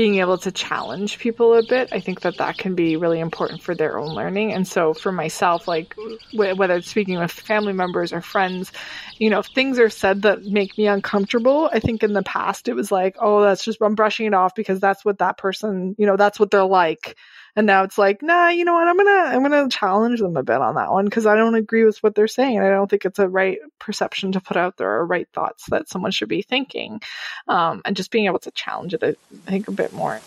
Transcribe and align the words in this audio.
being 0.00 0.14
able 0.14 0.38
to 0.38 0.50
challenge 0.50 1.18
people 1.18 1.52
a 1.52 1.62
bit. 1.62 1.90
I 1.92 2.00
think 2.00 2.22
that 2.22 2.38
that 2.38 2.56
can 2.56 2.74
be 2.74 2.96
really 2.96 3.20
important 3.20 3.60
for 3.60 3.74
their 3.74 3.98
own 3.98 4.14
learning. 4.14 4.50
And 4.50 4.66
so 4.66 4.94
for 4.94 5.12
myself, 5.12 5.68
like 5.68 5.94
w- 5.94 6.54
whether 6.54 6.76
it's 6.76 6.88
speaking 6.88 7.18
with 7.18 7.30
family 7.30 7.74
members 7.74 8.10
or 8.10 8.22
friends, 8.22 8.72
you 9.18 9.28
know, 9.28 9.40
if 9.40 9.48
things 9.48 9.78
are 9.78 9.90
said 9.90 10.22
that 10.22 10.44
make 10.44 10.78
me 10.78 10.86
uncomfortable, 10.86 11.68
I 11.70 11.80
think 11.80 12.02
in 12.02 12.14
the 12.14 12.22
past 12.22 12.66
it 12.66 12.72
was 12.72 12.90
like, 12.90 13.16
oh, 13.20 13.42
that's 13.42 13.62
just, 13.62 13.76
I'm 13.82 13.94
brushing 13.94 14.24
it 14.24 14.32
off 14.32 14.54
because 14.54 14.80
that's 14.80 15.04
what 15.04 15.18
that 15.18 15.36
person, 15.36 15.94
you 15.98 16.06
know, 16.06 16.16
that's 16.16 16.40
what 16.40 16.50
they're 16.50 16.64
like. 16.64 17.18
And 17.56 17.66
now 17.66 17.82
it's 17.84 17.98
like, 17.98 18.22
nah, 18.22 18.48
you 18.48 18.64
know 18.64 18.74
what? 18.74 18.88
I'm 18.88 18.96
gonna 18.96 19.36
I'm 19.36 19.42
gonna 19.42 19.68
challenge 19.68 20.20
them 20.20 20.36
a 20.36 20.42
bit 20.42 20.60
on 20.60 20.76
that 20.76 20.90
one 20.90 21.04
because 21.04 21.26
I 21.26 21.36
don't 21.36 21.54
agree 21.54 21.84
with 21.84 22.02
what 22.02 22.14
they're 22.14 22.28
saying, 22.28 22.56
and 22.56 22.66
I 22.66 22.70
don't 22.70 22.88
think 22.88 23.04
it's 23.04 23.18
a 23.18 23.28
right 23.28 23.58
perception 23.78 24.32
to 24.32 24.40
put 24.40 24.56
out 24.56 24.76
there 24.76 24.90
or 24.90 25.06
right 25.06 25.28
thoughts 25.32 25.66
that 25.70 25.88
someone 25.88 26.12
should 26.12 26.28
be 26.28 26.42
thinking. 26.42 27.00
Um, 27.48 27.82
and 27.84 27.96
just 27.96 28.10
being 28.10 28.26
able 28.26 28.38
to 28.40 28.50
challenge 28.52 28.94
it, 28.94 29.02
I 29.02 29.14
think, 29.50 29.68
a 29.68 29.72
bit 29.72 29.92
more. 29.92 30.20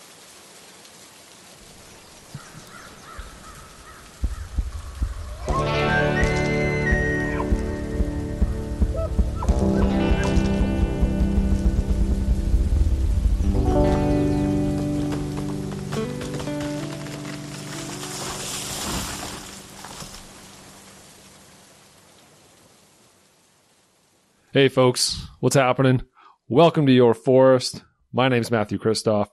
Hey, 24.54 24.68
folks, 24.68 25.26
what's 25.40 25.56
happening? 25.56 26.02
Welcome 26.46 26.86
to 26.86 26.92
Your 26.92 27.12
Forest. 27.12 27.82
My 28.12 28.28
name 28.28 28.40
is 28.40 28.52
Matthew 28.52 28.78
Christoff, 28.78 29.26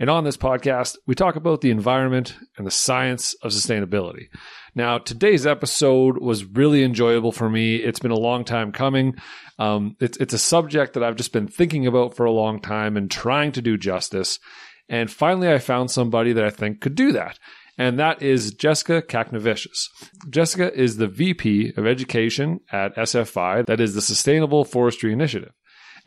and 0.00 0.10
on 0.10 0.24
this 0.24 0.36
podcast, 0.36 0.96
we 1.06 1.14
talk 1.14 1.36
about 1.36 1.60
the 1.60 1.70
environment 1.70 2.34
and 2.58 2.66
the 2.66 2.72
science 2.72 3.34
of 3.34 3.52
sustainability. 3.52 4.30
Now, 4.74 4.98
today's 4.98 5.46
episode 5.46 6.18
was 6.18 6.44
really 6.44 6.82
enjoyable 6.82 7.30
for 7.30 7.48
me. 7.48 7.76
It's 7.76 8.00
been 8.00 8.10
a 8.10 8.18
long 8.18 8.42
time 8.42 8.72
coming. 8.72 9.14
Um, 9.60 9.94
it's, 10.00 10.18
it's 10.18 10.34
a 10.34 10.38
subject 10.38 10.94
that 10.94 11.04
I've 11.04 11.14
just 11.14 11.32
been 11.32 11.46
thinking 11.46 11.86
about 11.86 12.16
for 12.16 12.26
a 12.26 12.32
long 12.32 12.60
time 12.60 12.96
and 12.96 13.08
trying 13.08 13.52
to 13.52 13.62
do 13.62 13.78
justice. 13.78 14.40
And 14.88 15.08
finally, 15.08 15.52
I 15.52 15.58
found 15.58 15.92
somebody 15.92 16.32
that 16.32 16.44
I 16.44 16.50
think 16.50 16.80
could 16.80 16.96
do 16.96 17.12
that 17.12 17.38
and 17.76 17.98
that 17.98 18.22
is 18.22 18.54
Jessica 18.54 19.02
Kaknavicius. 19.02 19.88
Jessica 20.30 20.72
is 20.74 20.96
the 20.96 21.08
VP 21.08 21.72
of 21.76 21.86
Education 21.86 22.60
at 22.70 22.94
SFI, 22.96 23.66
that 23.66 23.80
is 23.80 23.94
the 23.94 24.02
Sustainable 24.02 24.64
Forestry 24.64 25.12
Initiative. 25.12 25.52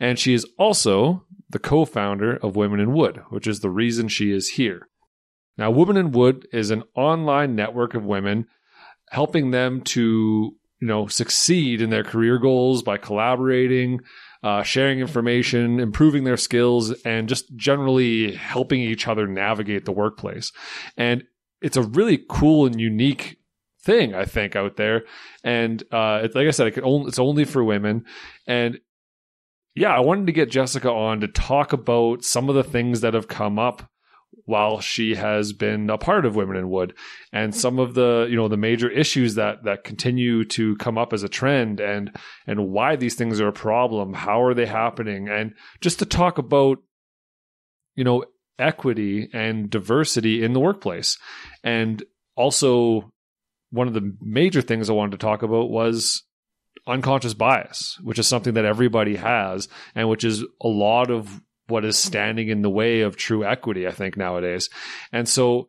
And 0.00 0.18
she 0.18 0.32
is 0.32 0.46
also 0.58 1.24
the 1.50 1.58
co 1.58 1.84
founder 1.84 2.36
of 2.36 2.56
Women 2.56 2.80
in 2.80 2.92
Wood, 2.92 3.20
which 3.30 3.46
is 3.46 3.60
the 3.60 3.70
reason 3.70 4.08
she 4.08 4.32
is 4.32 4.50
here. 4.50 4.88
Now, 5.56 5.70
Women 5.70 5.96
in 5.96 6.12
Wood 6.12 6.46
is 6.52 6.70
an 6.70 6.84
online 6.94 7.56
network 7.56 7.94
of 7.94 8.04
women 8.04 8.46
helping 9.10 9.50
them 9.50 9.80
to 9.80 10.54
you 10.80 10.86
know 10.86 11.06
succeed 11.06 11.82
in 11.82 11.90
their 11.90 12.04
career 12.04 12.38
goals 12.38 12.82
by 12.82 12.96
collaborating 12.96 14.00
uh, 14.42 14.62
sharing 14.62 15.00
information 15.00 15.80
improving 15.80 16.24
their 16.24 16.36
skills 16.36 16.92
and 17.02 17.28
just 17.28 17.44
generally 17.56 18.34
helping 18.34 18.80
each 18.80 19.08
other 19.08 19.26
navigate 19.26 19.84
the 19.84 19.92
workplace 19.92 20.52
and 20.96 21.24
it's 21.60 21.76
a 21.76 21.82
really 21.82 22.24
cool 22.28 22.66
and 22.66 22.80
unique 22.80 23.38
thing 23.82 24.14
I 24.14 24.24
think 24.24 24.56
out 24.56 24.76
there. 24.76 25.04
And 25.42 25.82
uh, 25.92 26.20
it's 26.24 26.34
like 26.34 26.46
I 26.46 26.50
said, 26.50 26.66
it 26.68 26.80
only, 26.82 27.08
it's 27.08 27.18
only 27.18 27.44
for 27.44 27.64
women. 27.64 28.04
And 28.46 28.80
yeah, 29.74 29.94
I 29.94 30.00
wanted 30.00 30.26
to 30.26 30.32
get 30.32 30.50
Jessica 30.50 30.90
on 30.90 31.20
to 31.20 31.28
talk 31.28 31.72
about 31.72 32.24
some 32.24 32.48
of 32.48 32.54
the 32.54 32.64
things 32.64 33.00
that 33.00 33.14
have 33.14 33.28
come 33.28 33.58
up 33.58 33.88
while 34.44 34.80
she 34.80 35.14
has 35.14 35.52
been 35.52 35.90
a 35.90 35.98
part 35.98 36.24
of 36.24 36.36
Women 36.36 36.56
in 36.56 36.70
Wood 36.70 36.94
and 37.32 37.54
some 37.54 37.78
of 37.78 37.94
the 37.94 38.26
you 38.30 38.36
know 38.36 38.48
the 38.48 38.56
major 38.56 38.90
issues 38.90 39.34
that 39.34 39.64
that 39.64 39.84
continue 39.84 40.44
to 40.46 40.76
come 40.76 40.98
up 40.98 41.12
as 41.12 41.22
a 41.22 41.28
trend 41.28 41.80
and 41.80 42.16
and 42.46 42.68
why 42.68 42.96
these 42.96 43.14
things 43.14 43.40
are 43.40 43.48
a 43.48 43.52
problem 43.52 44.14
how 44.14 44.42
are 44.42 44.54
they 44.54 44.66
happening 44.66 45.28
and 45.28 45.54
just 45.80 45.98
to 45.98 46.06
talk 46.06 46.38
about 46.38 46.78
you 47.94 48.04
know 48.04 48.24
equity 48.58 49.28
and 49.32 49.70
diversity 49.70 50.42
in 50.42 50.52
the 50.52 50.60
workplace. 50.60 51.18
And 51.62 52.02
also, 52.36 53.12
one 53.70 53.88
of 53.88 53.94
the 53.94 54.16
major 54.20 54.62
things 54.62 54.88
I 54.88 54.94
wanted 54.94 55.12
to 55.12 55.26
talk 55.26 55.42
about 55.42 55.70
was 55.70 56.22
unconscious 56.86 57.34
bias, 57.34 57.98
which 58.02 58.18
is 58.18 58.26
something 58.26 58.54
that 58.54 58.64
everybody 58.64 59.16
has, 59.16 59.68
and 59.94 60.08
which 60.08 60.24
is 60.24 60.42
a 60.62 60.68
lot 60.68 61.10
of 61.10 61.40
what 61.66 61.84
is 61.84 61.98
standing 61.98 62.48
in 62.48 62.62
the 62.62 62.70
way 62.70 63.02
of 63.02 63.16
true 63.16 63.44
equity, 63.44 63.86
I 63.86 63.90
think, 63.92 64.16
nowadays. 64.16 64.70
And 65.12 65.28
so 65.28 65.68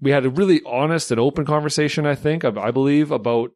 we 0.00 0.10
had 0.10 0.24
a 0.24 0.30
really 0.30 0.62
honest 0.64 1.10
and 1.10 1.20
open 1.20 1.44
conversation, 1.44 2.06
I 2.06 2.14
think, 2.14 2.44
I 2.44 2.70
believe, 2.70 3.10
about 3.10 3.52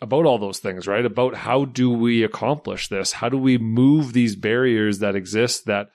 about 0.00 0.26
all 0.26 0.38
those 0.38 0.60
things, 0.60 0.86
right? 0.86 1.04
About 1.04 1.34
how 1.34 1.64
do 1.64 1.90
we 1.90 2.22
accomplish 2.22 2.88
this? 2.88 3.12
How 3.12 3.28
do 3.28 3.36
we 3.36 3.58
move 3.58 4.12
these 4.12 4.36
barriers 4.36 5.00
that 5.00 5.16
exist 5.16 5.66
that 5.66 5.88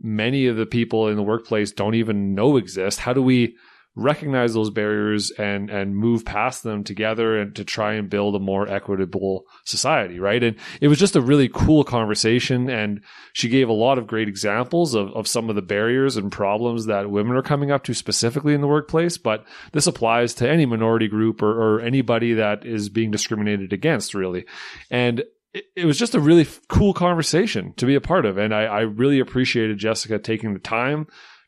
many 0.00 0.46
of 0.46 0.56
the 0.56 0.66
people 0.66 1.08
in 1.08 1.16
the 1.16 1.22
workplace 1.22 1.72
don't 1.72 1.94
even 1.94 2.34
know 2.34 2.56
exist. 2.56 2.98
How 2.98 3.12
do 3.12 3.22
we 3.22 3.56
recognize 3.96 4.52
those 4.54 4.70
barriers 4.70 5.30
and 5.32 5.70
and 5.70 5.96
move 5.96 6.24
past 6.24 6.64
them 6.64 6.82
together 6.82 7.38
and 7.38 7.54
to 7.54 7.64
try 7.64 7.94
and 7.94 8.10
build 8.10 8.34
a 8.34 8.40
more 8.40 8.68
equitable 8.68 9.44
society 9.64 10.18
right 10.18 10.42
and 10.42 10.56
it 10.80 10.88
was 10.88 10.98
just 10.98 11.14
a 11.14 11.20
really 11.20 11.48
cool 11.48 11.84
conversation 11.84 12.68
and 12.68 13.00
she 13.34 13.48
gave 13.48 13.68
a 13.68 13.72
lot 13.72 13.96
of 13.96 14.06
great 14.08 14.26
examples 14.26 14.94
of, 14.94 15.10
of 15.12 15.28
some 15.28 15.48
of 15.48 15.54
the 15.54 15.62
barriers 15.62 16.16
and 16.16 16.32
problems 16.32 16.86
that 16.86 17.08
women 17.08 17.36
are 17.36 17.42
coming 17.42 17.70
up 17.70 17.84
to 17.84 17.94
specifically 17.94 18.52
in 18.52 18.60
the 18.60 18.66
workplace 18.66 19.16
but 19.16 19.44
this 19.72 19.86
applies 19.86 20.34
to 20.34 20.48
any 20.48 20.66
minority 20.66 21.06
group 21.06 21.40
or, 21.40 21.76
or 21.76 21.80
anybody 21.80 22.34
that 22.34 22.66
is 22.66 22.88
being 22.88 23.12
discriminated 23.12 23.72
against 23.72 24.12
really 24.12 24.44
and 24.90 25.22
it, 25.54 25.64
it 25.76 25.84
was 25.86 25.98
just 25.98 26.14
a 26.14 26.20
really 26.20 26.46
cool 26.68 26.92
conversation 26.92 27.72
to 27.76 27.86
be 27.86 27.94
a 27.94 28.00
part 28.00 28.26
of. 28.26 28.36
And 28.36 28.52
I, 28.52 28.64
I 28.64 28.80
really 28.80 29.20
appreciated 29.20 29.78
Jessica 29.78 30.18
taking 30.18 30.52
the 30.52 30.58
time 30.58 31.06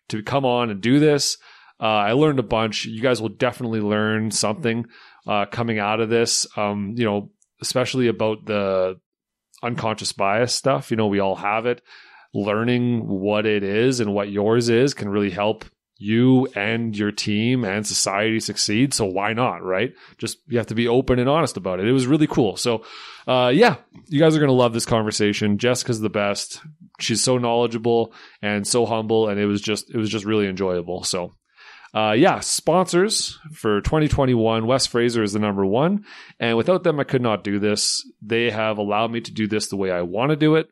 to 0.09 0.23
come 0.23 0.45
on 0.47 0.71
and 0.71 0.81
do 0.81 0.99
this. 1.01 1.37
Uh, 1.79 1.85
I 1.87 2.13
learned 2.13 2.39
a 2.39 2.45
bunch. 2.45 2.87
You 2.87 3.03
guys 3.03 3.21
will 3.21 3.29
definitely 3.29 3.81
learn 3.81 4.31
something 4.31 4.87
uh, 5.27 5.47
coming 5.47 5.79
out 5.79 6.01
of 6.01 6.09
this. 6.09 6.47
Um, 6.57 6.95
you 6.97 7.05
know, 7.05 7.33
especially 7.61 8.07
about 8.07 8.47
the 8.47 8.99
unconscious 9.63 10.13
bias 10.13 10.55
stuff. 10.55 10.91
You 10.91 10.97
know, 10.97 11.09
we 11.09 11.19
all 11.19 11.37
have 11.37 11.67
it. 11.67 11.83
Learning 12.33 13.07
what 13.07 13.47
it 13.47 13.63
is 13.63 14.01
and 14.01 14.15
what 14.15 14.31
yours 14.31 14.69
is 14.69 14.95
can 14.95 15.09
really 15.09 15.31
help 15.31 15.65
you 15.99 16.47
and 16.55 16.97
your 16.97 17.11
team 17.11 17.65
and 17.65 17.87
society 17.87 18.41
succeed. 18.41 18.93
So 18.93 19.07
why 19.07 19.33
not, 19.33 19.63
right? 19.63 19.95
Just 20.19 20.39
you 20.47 20.59
have 20.59 20.67
to 20.69 20.75
be 20.75 20.89
open 20.89 21.19
and 21.19 21.29
honest 21.29 21.57
about 21.57 21.81
it. 21.81 21.89
It 21.89 21.93
was 21.93 22.07
really 22.07 22.27
cool. 22.27 22.57
So, 22.57 22.85
uh, 23.27 23.51
yeah, 23.55 23.77
you 24.09 24.21
guys 24.21 24.37
are 24.37 24.41
going 24.41 24.49
to 24.49 24.55
love 24.55 24.75
this 24.75 24.85
conversation. 24.85 25.59
Jessica's 25.59 26.01
the 26.01 26.11
best. 26.11 26.61
She's 27.01 27.23
so 27.23 27.39
knowledgeable 27.39 28.13
and 28.43 28.67
so 28.67 28.85
humble. 28.85 29.29
And 29.29 29.41
it 29.41 29.47
was 29.47 29.63
just, 29.63 29.91
it 29.91 29.97
was 29.97 30.11
just 30.11 30.25
really 30.25 30.47
enjoyable. 30.47 31.03
So, 31.05 31.33
uh, 31.95 32.13
yeah, 32.13 32.41
sponsors 32.41 33.39
for 33.55 33.81
2021. 33.81 34.67
West 34.67 34.91
Fraser 34.91 35.23
is 35.23 35.33
the 35.33 35.39
number 35.39 35.65
one. 35.65 36.05
And 36.39 36.59
without 36.59 36.83
them, 36.83 37.01
I 37.01 37.05
could 37.05 37.23
not 37.23 37.43
do 37.43 37.59
this. 37.59 38.07
They 38.21 38.51
have 38.51 38.77
allowed 38.77 39.13
me 39.13 39.23
to 39.23 39.33
do 39.33 39.47
this 39.47 39.69
the 39.69 39.77
way 39.77 39.91
I 39.91 40.03
want 40.03 40.31
to 40.31 40.37
do 40.37 40.57
it. 40.57 40.69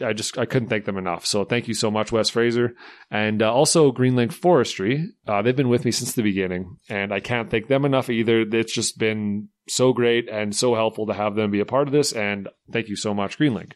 I 0.00 0.12
just 0.12 0.38
I 0.38 0.46
couldn't 0.46 0.68
thank 0.68 0.84
them 0.84 0.96
enough. 0.96 1.26
So 1.26 1.44
thank 1.44 1.68
you 1.68 1.74
so 1.74 1.90
much, 1.90 2.12
West 2.12 2.32
Fraser, 2.32 2.74
and 3.10 3.42
uh, 3.42 3.52
also 3.52 3.92
Greenlink 3.92 4.32
Forestry. 4.32 5.08
Uh, 5.26 5.42
they've 5.42 5.56
been 5.56 5.68
with 5.68 5.84
me 5.84 5.90
since 5.90 6.12
the 6.12 6.22
beginning, 6.22 6.78
and 6.88 7.12
I 7.12 7.20
can't 7.20 7.50
thank 7.50 7.68
them 7.68 7.84
enough 7.84 8.08
either. 8.08 8.40
It's 8.40 8.72
just 8.72 8.98
been 8.98 9.48
so 9.68 9.92
great 9.92 10.28
and 10.28 10.54
so 10.54 10.74
helpful 10.74 11.06
to 11.06 11.14
have 11.14 11.34
them 11.34 11.50
be 11.50 11.60
a 11.60 11.66
part 11.66 11.88
of 11.88 11.92
this. 11.92 12.12
And 12.12 12.48
thank 12.70 12.88
you 12.88 12.96
so 12.96 13.12
much, 13.12 13.38
Greenlink. 13.38 13.72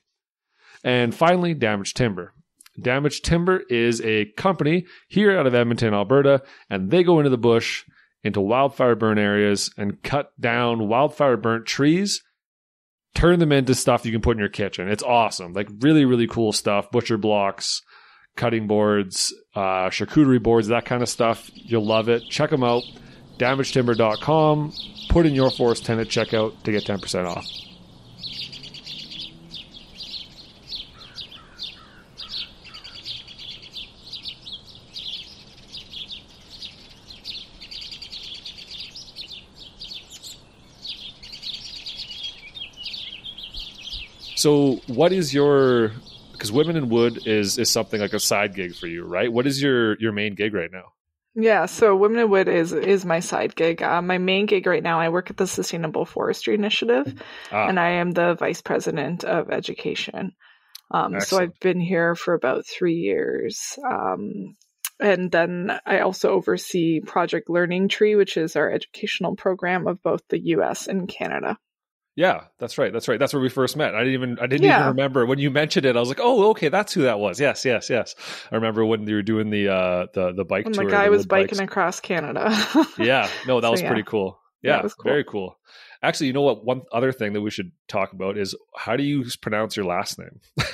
And 0.84 1.14
finally, 1.14 1.54
Damaged 1.54 1.96
Timber. 1.96 2.32
Damaged 2.80 3.24
Timber 3.24 3.62
is 3.70 4.00
a 4.02 4.26
company 4.36 4.86
here 5.08 5.36
out 5.36 5.46
of 5.46 5.54
Edmonton, 5.54 5.94
Alberta, 5.94 6.42
and 6.68 6.90
they 6.90 7.02
go 7.02 7.18
into 7.18 7.30
the 7.30 7.38
bush, 7.38 7.84
into 8.22 8.40
wildfire 8.40 8.94
burn 8.94 9.18
areas, 9.18 9.72
and 9.78 10.02
cut 10.02 10.30
down 10.38 10.88
wildfire 10.88 11.36
burnt 11.36 11.66
trees 11.66 12.22
turn 13.16 13.38
them 13.38 13.50
into 13.50 13.74
stuff 13.74 14.04
you 14.04 14.12
can 14.12 14.20
put 14.20 14.32
in 14.32 14.38
your 14.38 14.48
kitchen. 14.48 14.88
It's 14.88 15.02
awesome. 15.02 15.54
Like 15.54 15.68
really, 15.80 16.04
really 16.04 16.26
cool 16.26 16.52
stuff. 16.52 16.90
Butcher 16.90 17.16
blocks, 17.16 17.82
cutting 18.36 18.66
boards, 18.66 19.34
uh, 19.54 19.88
charcuterie 19.88 20.42
boards, 20.42 20.68
that 20.68 20.84
kind 20.84 21.02
of 21.02 21.08
stuff. 21.08 21.50
You'll 21.54 21.86
love 21.86 22.08
it. 22.08 22.22
Check 22.28 22.50
them 22.50 22.62
out. 22.62 22.82
DamageTimber.com. 23.38 24.72
Put 25.08 25.26
in 25.26 25.34
your 25.34 25.50
forest 25.50 25.84
tenant 25.84 26.08
checkout 26.08 26.62
to 26.62 26.72
get 26.72 26.84
10% 26.84 27.26
off. 27.26 27.46
So, 44.36 44.76
what 44.86 45.12
is 45.12 45.34
your? 45.34 45.92
because 46.36 46.52
Women 46.52 46.76
in 46.76 46.88
Wood 46.88 47.26
is 47.26 47.58
is 47.58 47.70
something 47.70 48.00
like 48.00 48.12
a 48.12 48.20
side 48.20 48.54
gig 48.54 48.74
for 48.74 48.86
you, 48.86 49.04
right? 49.04 49.32
What 49.32 49.46
is 49.46 49.60
your 49.60 49.98
your 49.98 50.12
main 50.12 50.34
gig 50.34 50.54
right 50.54 50.70
now? 50.70 50.92
Yeah, 51.34 51.66
so 51.66 51.96
Women 51.96 52.18
in 52.20 52.30
Wood 52.30 52.48
is 52.48 52.72
is 52.72 53.04
my 53.04 53.20
side 53.20 53.54
gig. 53.56 53.82
Uh, 53.82 54.02
my 54.02 54.18
main 54.18 54.46
gig 54.46 54.66
right 54.66 54.82
now, 54.82 55.00
I 55.00 55.08
work 55.08 55.30
at 55.30 55.36
the 55.36 55.46
Sustainable 55.46 56.04
Forestry 56.04 56.54
Initiative, 56.54 57.14
ah. 57.52 57.68
and 57.68 57.80
I 57.80 57.92
am 57.92 58.12
the 58.12 58.34
vice 58.34 58.62
president 58.62 59.24
of 59.24 59.50
education. 59.50 60.32
Um, 60.90 61.18
so 61.20 61.38
I've 61.38 61.58
been 61.60 61.80
here 61.80 62.14
for 62.14 62.34
about 62.34 62.64
three 62.66 62.94
years. 62.94 63.76
Um, 63.84 64.56
and 65.00 65.30
then 65.30 65.78
I 65.84 66.00
also 66.00 66.30
oversee 66.30 67.00
Project 67.00 67.50
Learning 67.50 67.88
Tree, 67.88 68.14
which 68.14 68.36
is 68.36 68.56
our 68.56 68.70
educational 68.70 69.34
program 69.34 69.88
of 69.88 70.02
both 70.02 70.22
the 70.28 70.38
US 70.38 70.86
and 70.86 71.08
Canada. 71.08 71.58
Yeah, 72.16 72.44
that's 72.58 72.78
right. 72.78 72.90
That's 72.90 73.08
right. 73.08 73.20
That's 73.20 73.34
where 73.34 73.42
we 73.42 73.50
first 73.50 73.76
met. 73.76 73.94
I 73.94 73.98
didn't 73.98 74.14
even 74.14 74.38
I 74.38 74.46
didn't 74.46 74.64
yeah. 74.64 74.78
even 74.78 74.88
remember 74.88 75.26
when 75.26 75.38
you 75.38 75.50
mentioned 75.50 75.84
it. 75.84 75.96
I 75.96 76.00
was 76.00 76.08
like, 76.08 76.18
"Oh, 76.20 76.48
okay, 76.50 76.70
that's 76.70 76.94
who 76.94 77.02
that 77.02 77.20
was." 77.20 77.38
Yes, 77.38 77.62
yes, 77.66 77.90
yes. 77.90 78.14
I 78.50 78.54
remember 78.54 78.86
when 78.86 79.06
you 79.06 79.16
were 79.16 79.22
doing 79.22 79.50
the 79.50 79.68
uh 79.68 80.06
the 80.14 80.32
the 80.32 80.44
bike 80.44 80.64
when 80.64 80.72
tour. 80.72 80.86
The 80.86 80.90
guy 80.90 81.10
was 81.10 81.26
biking 81.26 81.58
bikes. 81.58 81.70
across 81.70 82.00
Canada. 82.00 82.48
yeah, 82.98 83.28
no, 83.46 83.60
that 83.60 83.66
so, 83.66 83.70
was 83.70 83.82
yeah. 83.82 83.88
pretty 83.88 84.02
cool. 84.02 84.40
Yeah, 84.62 84.76
yeah 84.76 84.82
cool. 84.82 85.04
very 85.04 85.24
cool. 85.24 85.58
Actually, 86.02 86.28
you 86.28 86.32
know 86.32 86.40
what? 86.40 86.64
One 86.64 86.82
other 86.90 87.12
thing 87.12 87.34
that 87.34 87.42
we 87.42 87.50
should 87.50 87.70
talk 87.86 88.14
about 88.14 88.38
is 88.38 88.54
how 88.74 88.96
do 88.96 89.02
you 89.02 89.26
pronounce 89.42 89.76
your 89.76 89.84
last 89.84 90.18
name? 90.18 90.40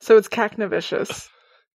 so 0.00 0.16
it's 0.16 0.28
Kaknavicius. 0.28 1.28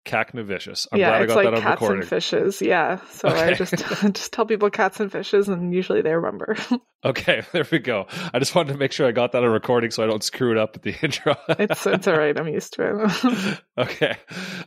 Kaknavicius. 0.07 0.87
I'm 0.91 0.99
yeah, 0.99 1.21
it's 1.21 1.35
like 1.35 1.47
cats 1.55 1.65
recording. 1.65 2.01
and 2.01 2.09
fishes. 2.09 2.63
Yeah, 2.63 3.01
so 3.11 3.29
okay. 3.29 3.41
I 3.49 3.53
just 3.53 3.75
just 4.15 4.33
tell 4.33 4.47
people 4.47 4.71
cats 4.71 4.99
and 4.99 5.13
fishes, 5.13 5.49
and 5.49 5.75
usually 5.75 6.01
they 6.01 6.15
remember. 6.15 6.57
okay, 7.05 7.43
there 7.53 7.67
we 7.71 7.81
go. 7.81 8.07
I 8.33 8.39
just 8.39 8.55
wanted 8.55 8.73
to 8.73 8.79
make 8.79 8.93
sure 8.93 9.07
I 9.07 9.13
got 9.13 9.33
that 9.33 9.45
on 9.45 9.51
recording 9.51 9.91
so 9.91 10.03
I 10.03 10.07
don't 10.07 10.25
screw 10.25 10.53
it 10.53 10.59
up 10.59 10.75
at 10.75 10.83
the 10.83 10.95
intro. 11.03 11.37
it's 11.51 11.87
it's 11.87 12.09
all 12.09 12.17
right. 12.17 12.39
I'm 12.39 12.49
used 12.49 12.73
to 12.75 13.05
it. 13.05 13.61
okay, 13.79 14.17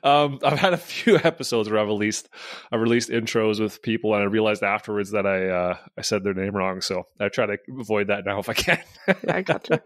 um, 0.04 0.40
I've 0.44 0.60
had 0.60 0.74
a 0.74 0.78
few 0.78 1.18
episodes 1.18 1.68
where 1.68 1.80
I've 1.80 1.88
released 1.88 2.30
I've 2.72 2.82
released 2.82 3.10
intros 3.10 3.60
with 3.60 3.82
people, 3.82 4.14
and 4.14 4.22
I 4.22 4.28
realized 4.28 4.62
afterwards 4.62 5.12
that 5.12 5.26
I 5.26 5.48
uh, 5.50 5.78
I 5.98 6.02
said 6.02 6.24
their 6.24 6.36
name 6.36 6.56
wrong. 6.56 6.82
So 6.82 7.08
I 7.20 7.30
try 7.30 7.48
to 7.48 7.58
avoid 7.80 8.08
that 8.08 8.24
now 8.24 8.38
if 8.38 8.50
I 8.50 8.54
can. 8.54 8.80
yeah, 9.08 9.16
I 9.30 9.42
gotcha. 9.42 9.82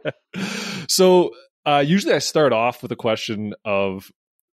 so 0.89 1.31
uh, 1.67 1.83
usually 1.85 2.13
I 2.13 2.19
start 2.19 2.53
off 2.53 2.81
with 2.81 2.91
a 2.93 2.95
question 2.95 3.53
of 3.65 4.09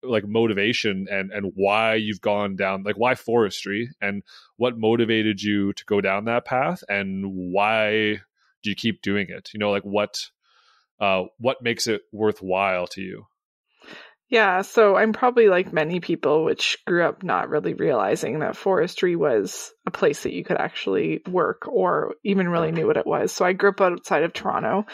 like 0.04 0.28
motivation 0.28 1.08
and 1.10 1.32
and 1.32 1.52
why 1.56 1.96
you've 1.96 2.22
gone 2.22 2.56
down 2.56 2.84
like 2.84 2.98
why 2.98 3.16
forestry 3.16 3.90
and 4.02 4.24
what 4.58 4.78
motivated 4.78 5.42
you 5.42 5.74
to 5.74 5.84
go 5.86 6.02
down 6.02 6.26
that 6.26 6.46
path 6.46 6.84
and 6.88 7.26
why 7.26 8.20
do 8.64 8.70
you 8.70 8.76
keep 8.76 9.02
doing 9.02 9.28
it? 9.30 9.50
You 9.54 9.60
know 9.60 9.72
like 9.72 9.84
what 9.84 10.30
uh 11.00 11.24
what 11.38 11.62
makes 11.62 11.88
it 11.88 12.02
worthwhile 12.12 12.88
to 12.88 13.02
you? 13.02 13.26
Yeah 14.30 14.62
so 14.62 14.98
i'm 14.98 15.14
probably 15.14 15.48
like 15.48 15.72
many 15.72 16.02
people 16.02 16.44
which 16.44 16.78
grew 16.86 17.04
up 17.06 17.24
not 17.24 17.50
really 17.50 17.74
realizing 17.74 18.40
that 18.40 18.58
forestry 18.58 19.16
was 19.16 19.72
a 19.86 19.92
place 19.92 20.24
that 20.24 20.34
you 20.34 20.44
could 20.44 20.58
actually 20.58 21.22
work 21.30 21.66
or 21.68 22.16
even 22.26 22.50
really 22.50 22.74
knew 22.74 22.88
what 22.88 22.98
it 22.98 23.08
was. 23.08 23.32
So 23.32 23.46
i 23.46 23.54
grew 23.54 23.70
up 23.70 23.80
outside 23.80 24.24
of 24.24 24.34
toronto 24.34 24.86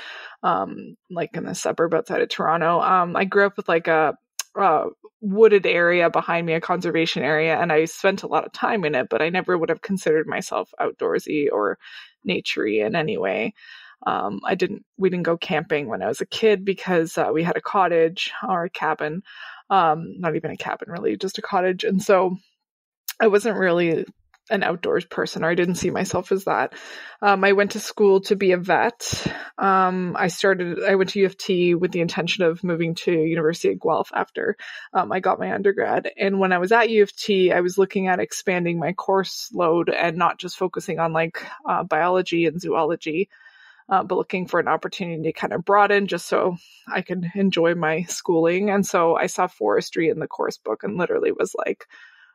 um 0.43 0.95
like 1.09 1.31
in 1.33 1.45
the 1.45 1.55
suburb 1.55 1.93
outside 1.95 2.21
of 2.21 2.29
toronto. 2.29 2.79
Um 2.79 3.15
i 3.15 3.25
grew 3.25 3.45
up 3.45 3.57
with 3.57 3.67
like 3.67 3.87
a 3.87 4.17
uh, 4.59 4.85
wooded 5.21 5.65
area 5.65 6.09
behind 6.09 6.45
me, 6.45 6.53
a 6.53 6.61
conservation 6.61 7.23
area, 7.23 7.57
and 7.59 7.71
I 7.71 7.85
spent 7.85 8.23
a 8.23 8.27
lot 8.27 8.45
of 8.45 8.51
time 8.51 8.83
in 8.85 8.95
it, 8.95 9.07
but 9.09 9.21
I 9.21 9.29
never 9.29 9.57
would 9.57 9.69
have 9.69 9.81
considered 9.81 10.27
myself 10.27 10.73
outdoorsy 10.79 11.47
or 11.51 11.77
naturey 12.27 12.85
in 12.85 12.95
any 12.95 13.17
way. 13.17 13.53
Um, 14.05 14.41
I 14.45 14.55
didn't, 14.55 14.83
we 14.97 15.09
didn't 15.09 15.23
go 15.23 15.37
camping 15.37 15.87
when 15.87 16.01
I 16.01 16.07
was 16.07 16.19
a 16.19 16.25
kid 16.25 16.65
because 16.65 17.17
uh, 17.17 17.29
we 17.33 17.41
had 17.41 17.55
a 17.55 17.61
cottage 17.61 18.31
or 18.47 18.65
a 18.65 18.69
cabin, 18.69 19.23
um, 19.69 20.19
not 20.19 20.35
even 20.35 20.51
a 20.51 20.57
cabin 20.57 20.89
really, 20.91 21.15
just 21.15 21.37
a 21.37 21.41
cottage. 21.41 21.85
And 21.85 22.01
so 22.01 22.35
I 23.21 23.27
wasn't 23.27 23.57
really 23.57 24.05
an 24.49 24.63
outdoors 24.63 25.05
person, 25.05 25.43
or 25.43 25.49
I 25.49 25.55
didn't 25.55 25.75
see 25.75 25.89
myself 25.89 26.31
as 26.31 26.43
that. 26.43 26.73
Um, 27.21 27.43
I 27.43 27.53
went 27.53 27.71
to 27.71 27.79
school 27.79 28.21
to 28.21 28.35
be 28.35 28.51
a 28.51 28.57
vet. 28.57 29.25
Um, 29.57 30.15
I 30.19 30.27
started, 30.27 30.83
I 30.83 30.95
went 30.95 31.11
to 31.11 31.19
U 31.19 31.25
of 31.25 31.37
T 31.37 31.75
with 31.75 31.91
the 31.91 32.01
intention 32.01 32.43
of 32.43 32.63
moving 32.63 32.95
to 32.95 33.11
University 33.11 33.71
of 33.71 33.79
Guelph 33.79 34.11
after 34.13 34.57
um, 34.93 35.11
I 35.11 35.21
got 35.21 35.39
my 35.39 35.53
undergrad. 35.53 36.11
And 36.17 36.39
when 36.39 36.51
I 36.51 36.57
was 36.57 36.73
at 36.73 36.89
U 36.89 37.03
of 37.03 37.15
T, 37.15 37.53
I 37.53 37.61
was 37.61 37.77
looking 37.77 38.07
at 38.07 38.19
expanding 38.19 38.79
my 38.79 38.91
course 38.91 39.49
load 39.53 39.89
and 39.89 40.17
not 40.17 40.39
just 40.39 40.57
focusing 40.57 40.99
on 40.99 41.13
like 41.13 41.45
uh, 41.67 41.83
biology 41.83 42.45
and 42.45 42.59
zoology. 42.59 43.29
Uh, 43.89 44.01
but 44.01 44.15
looking 44.15 44.47
for 44.47 44.61
an 44.61 44.69
opportunity 44.69 45.23
to 45.23 45.33
kind 45.33 45.51
of 45.51 45.65
broaden 45.65 46.07
just 46.07 46.25
so 46.25 46.55
I 46.87 47.01
could 47.01 47.29
enjoy 47.35 47.75
my 47.75 48.03
schooling. 48.03 48.69
And 48.69 48.85
so 48.85 49.17
I 49.17 49.27
saw 49.27 49.47
forestry 49.47 50.07
in 50.07 50.19
the 50.19 50.27
course 50.27 50.57
book 50.57 50.83
and 50.83 50.97
literally 50.97 51.33
was 51.33 51.53
like, 51.53 51.85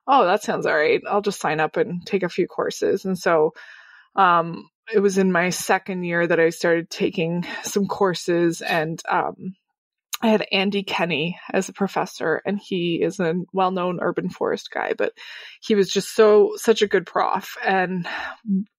oh, 0.08 0.24
that 0.24 0.42
sounds 0.42 0.66
all 0.66 0.74
right. 0.74 1.02
I'll 1.08 1.20
just 1.20 1.40
sign 1.40 1.60
up 1.60 1.76
and 1.76 2.04
take 2.04 2.22
a 2.22 2.28
few 2.30 2.48
courses. 2.48 3.04
And 3.04 3.16
so 3.16 3.52
um, 4.16 4.68
it 4.92 5.00
was 5.00 5.18
in 5.18 5.30
my 5.30 5.50
second 5.50 6.02
year 6.02 6.26
that 6.26 6.40
I 6.40 6.48
started 6.48 6.88
taking 6.88 7.44
some 7.62 7.86
courses 7.86 8.62
and 8.62 9.00
um, 9.08 9.54
I 10.22 10.28
had 10.28 10.46
Andy 10.50 10.82
Kenney 10.82 11.38
as 11.52 11.68
a 11.68 11.74
professor 11.74 12.42
and 12.44 12.58
he 12.58 13.00
is 13.02 13.20
a 13.20 13.34
well-known 13.52 14.00
urban 14.00 14.30
forest 14.30 14.70
guy, 14.72 14.94
but 14.96 15.12
he 15.60 15.74
was 15.74 15.90
just 15.90 16.14
so, 16.14 16.54
such 16.56 16.82
a 16.82 16.88
good 16.88 17.06
prof. 17.06 17.56
And 17.64 18.08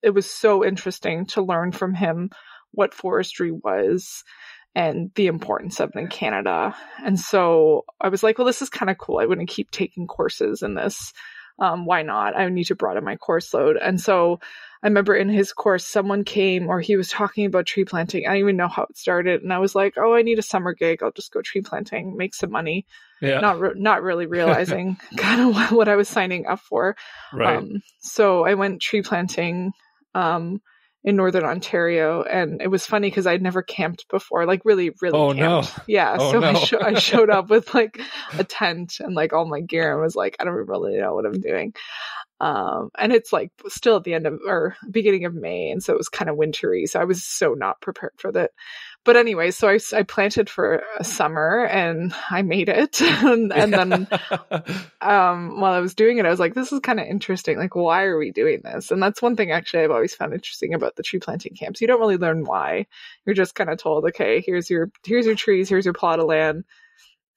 it 0.02 0.10
was 0.10 0.26
so 0.26 0.66
interesting 0.66 1.28
to 1.28 1.44
learn 1.44 1.72
from 1.72 1.94
him 1.94 2.32
what 2.72 2.94
forestry 2.94 3.52
was 3.52 4.24
and 4.76 5.12
the 5.16 5.28
importance 5.28 5.80
of 5.80 5.92
it 5.96 6.00
in 6.00 6.08
Canada. 6.08 6.76
And 7.04 7.20
so 7.20 7.86
I 8.00 8.10
was 8.10 8.24
like, 8.24 8.38
well, 8.38 8.48
this 8.48 8.62
is 8.62 8.70
kind 8.70 8.90
of 8.90 8.98
cool. 8.98 9.20
I 9.20 9.26
wouldn't 9.26 9.50
keep 9.50 9.72
taking 9.72 10.08
courses 10.08 10.62
in 10.62 10.76
this. 10.76 11.14
Um, 11.60 11.86
why 11.86 12.04
not? 12.04 12.38
I 12.38 12.48
need 12.50 12.66
to 12.66 12.76
broaden 12.76 13.04
my 13.04 13.18
course 13.18 13.54
load. 13.54 13.78
And 13.78 14.00
so 14.00 14.40
I 14.82 14.88
remember 14.88 15.14
in 15.14 15.28
his 15.28 15.52
course, 15.52 15.86
someone 15.86 16.24
came 16.24 16.70
or 16.70 16.80
he 16.80 16.96
was 16.96 17.10
talking 17.10 17.46
about 17.46 17.66
tree 17.66 17.84
planting. 17.84 18.26
I 18.26 18.30
don't 18.30 18.38
even 18.38 18.58
know 18.58 18.70
how 18.70 18.84
it 18.84 18.98
started. 18.98 19.42
And 19.42 19.52
I 19.52 19.60
was 19.60 19.76
like, 19.76 19.96
oh, 19.98 20.14
I 20.14 20.22
need 20.22 20.40
a 20.40 20.44
summer 20.44 20.74
gig. 20.74 21.04
I'll 21.04 21.12
just 21.12 21.34
go 21.34 21.42
tree 21.42 21.62
planting, 21.62 22.16
make 22.16 22.34
some 22.34 22.52
money. 22.52 22.86
Yeah. 23.22 23.42
Not, 23.42 23.60
re- 23.60 23.74
not 23.76 24.04
really 24.04 24.26
realizing 24.28 24.98
kind 25.18 25.42
of 25.42 25.56
what, 25.56 25.72
what, 25.72 25.90
I 25.90 25.98
was 25.98 26.08
signing 26.08 26.46
up 26.46 26.62
for. 26.62 26.96
Right. 27.34 27.58
Um, 27.58 27.82
so 28.00 28.46
I 28.46 28.54
went 28.54 28.82
tree 28.82 29.02
planting. 29.02 29.74
Um, 30.16 30.62
in 31.04 31.16
northern 31.16 31.46
Ontario, 31.46 32.24
and 32.24 32.62
it 32.62 32.68
was 32.68 32.86
funny 32.86 33.10
because 33.10 33.26
I'd 33.26 33.42
never 33.42 33.62
camped 33.62 34.08
before, 34.10 34.46
like 34.46 34.62
really, 34.66 34.92
really. 35.02 35.18
Oh 35.18 35.34
camped. 35.34 35.78
no! 35.78 35.84
Yeah, 35.88 36.18
oh, 36.20 36.32
so 36.32 36.40
no. 36.40 36.50
I, 36.82 36.90
I 36.90 36.94
showed 37.00 37.30
up 37.30 37.50
with 37.50 37.74
like 37.74 38.00
a 38.38 38.44
tent 38.44 38.98
and 39.00 39.16
like 39.16 39.34
all 39.34 39.46
my 39.46 39.62
gear, 39.62 39.94
and 39.94 40.02
was 40.02 40.16
like, 40.16 40.36
I 40.40 40.44
don't 40.44 40.54
really 40.54 40.98
know 40.98 41.14
what 41.14 41.26
I'm 41.26 41.40
doing. 41.40 41.74
Um, 42.42 42.90
and 42.98 43.12
it's 43.12 43.34
like 43.34 43.52
still 43.68 43.98
at 43.98 44.04
the 44.04 44.14
end 44.14 44.26
of 44.26 44.40
or 44.46 44.76
beginning 44.90 45.26
of 45.26 45.34
May, 45.34 45.72
and 45.72 45.84
so 45.84 45.94
it 45.94 45.98
was 45.98 46.10
kind 46.10 46.30
of 46.30 46.38
wintry. 46.38 46.86
So 46.86 47.00
I 47.00 47.06
was 47.06 47.24
so 47.24 47.54
not 47.54 47.82
prepared 47.82 48.14
for 48.18 48.32
that. 48.32 48.52
But 49.10 49.18
anyway, 49.18 49.50
so 49.50 49.68
I, 49.68 49.80
I 49.92 50.04
planted 50.04 50.52
for 50.52 50.84
a 51.00 51.04
summer 51.04 51.66
and 51.66 52.14
I 52.30 52.44
made 52.44 52.70
it. 52.70 53.02
and, 53.02 53.52
and 53.52 53.74
then, 53.74 54.08
um, 55.02 55.60
while 55.60 55.74
I 55.74 55.80
was 55.80 55.96
doing 55.96 56.20
it, 56.20 56.28
I 56.28 56.30
was 56.30 56.40
like, 56.40 56.54
this 56.54 56.72
is 56.72 56.80
kind 56.82 57.00
of 57.00 57.08
interesting. 57.08 57.58
Like, 57.58 57.74
why 57.74 58.04
are 58.04 58.20
we 58.20 58.30
doing 58.30 58.62
this? 58.64 58.92
And 58.92 59.02
that's 59.02 59.20
one 59.20 59.36
thing 59.36 59.50
actually 59.50 59.82
I've 59.82 59.90
always 59.90 60.14
found 60.14 60.36
interesting 60.36 60.76
about 60.76 60.96
the 60.96 61.02
tree 61.02 61.18
planting 61.18 61.56
camps. 61.56 61.82
You 61.82 61.88
don't 61.88 62.00
really 62.00 62.18
learn 62.18 62.44
why. 62.44 62.86
You're 63.26 63.34
just 63.34 63.56
kind 63.56 63.72
of 63.72 63.80
told, 63.80 64.06
okay, 64.06 64.44
here's 64.46 64.70
your, 64.70 64.92
here's 65.04 65.26
your 65.26 65.34
trees, 65.34 65.70
here's 65.70 65.86
your 65.86 65.96
plot 65.96 66.20
of 66.20 66.28
land, 66.28 66.66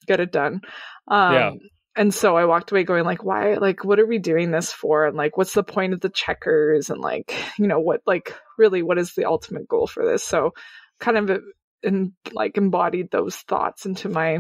get 0.07 0.21
it 0.21 0.31
done. 0.31 0.61
Um, 1.09 1.33
yeah 1.33 1.53
and 1.97 2.13
so 2.13 2.37
I 2.37 2.45
walked 2.45 2.71
away 2.71 2.85
going 2.85 3.05
like, 3.05 3.25
why, 3.25 3.55
like, 3.55 3.83
what 3.83 3.99
are 3.99 4.07
we 4.07 4.19
doing 4.19 4.51
this 4.51 4.73
for? 4.73 5.07
And 5.07 5.17
like, 5.17 5.39
what's 5.39 5.53
the 5.53 5.63
point 5.63 5.93
of 5.93 6.01
the 6.01 6.09
checkers? 6.09 6.89
And 6.89 7.01
like, 7.01 7.35
you 7.59 7.67
know, 7.67 7.81
what, 7.81 8.01
like, 8.07 8.35
really, 8.57 8.83
what 8.83 8.99
is 8.99 9.15
the 9.15 9.27
ultimate 9.27 9.69
goal 9.69 9.87
for 9.87 10.05
this? 10.05 10.25
So 10.25 10.53
kind 11.01 11.19
of 11.19 11.43
in, 11.83 12.13
like 12.33 12.57
embodied 12.57 13.11
those 13.11 13.37
thoughts 13.37 13.87
into 13.87 14.09
my, 14.09 14.39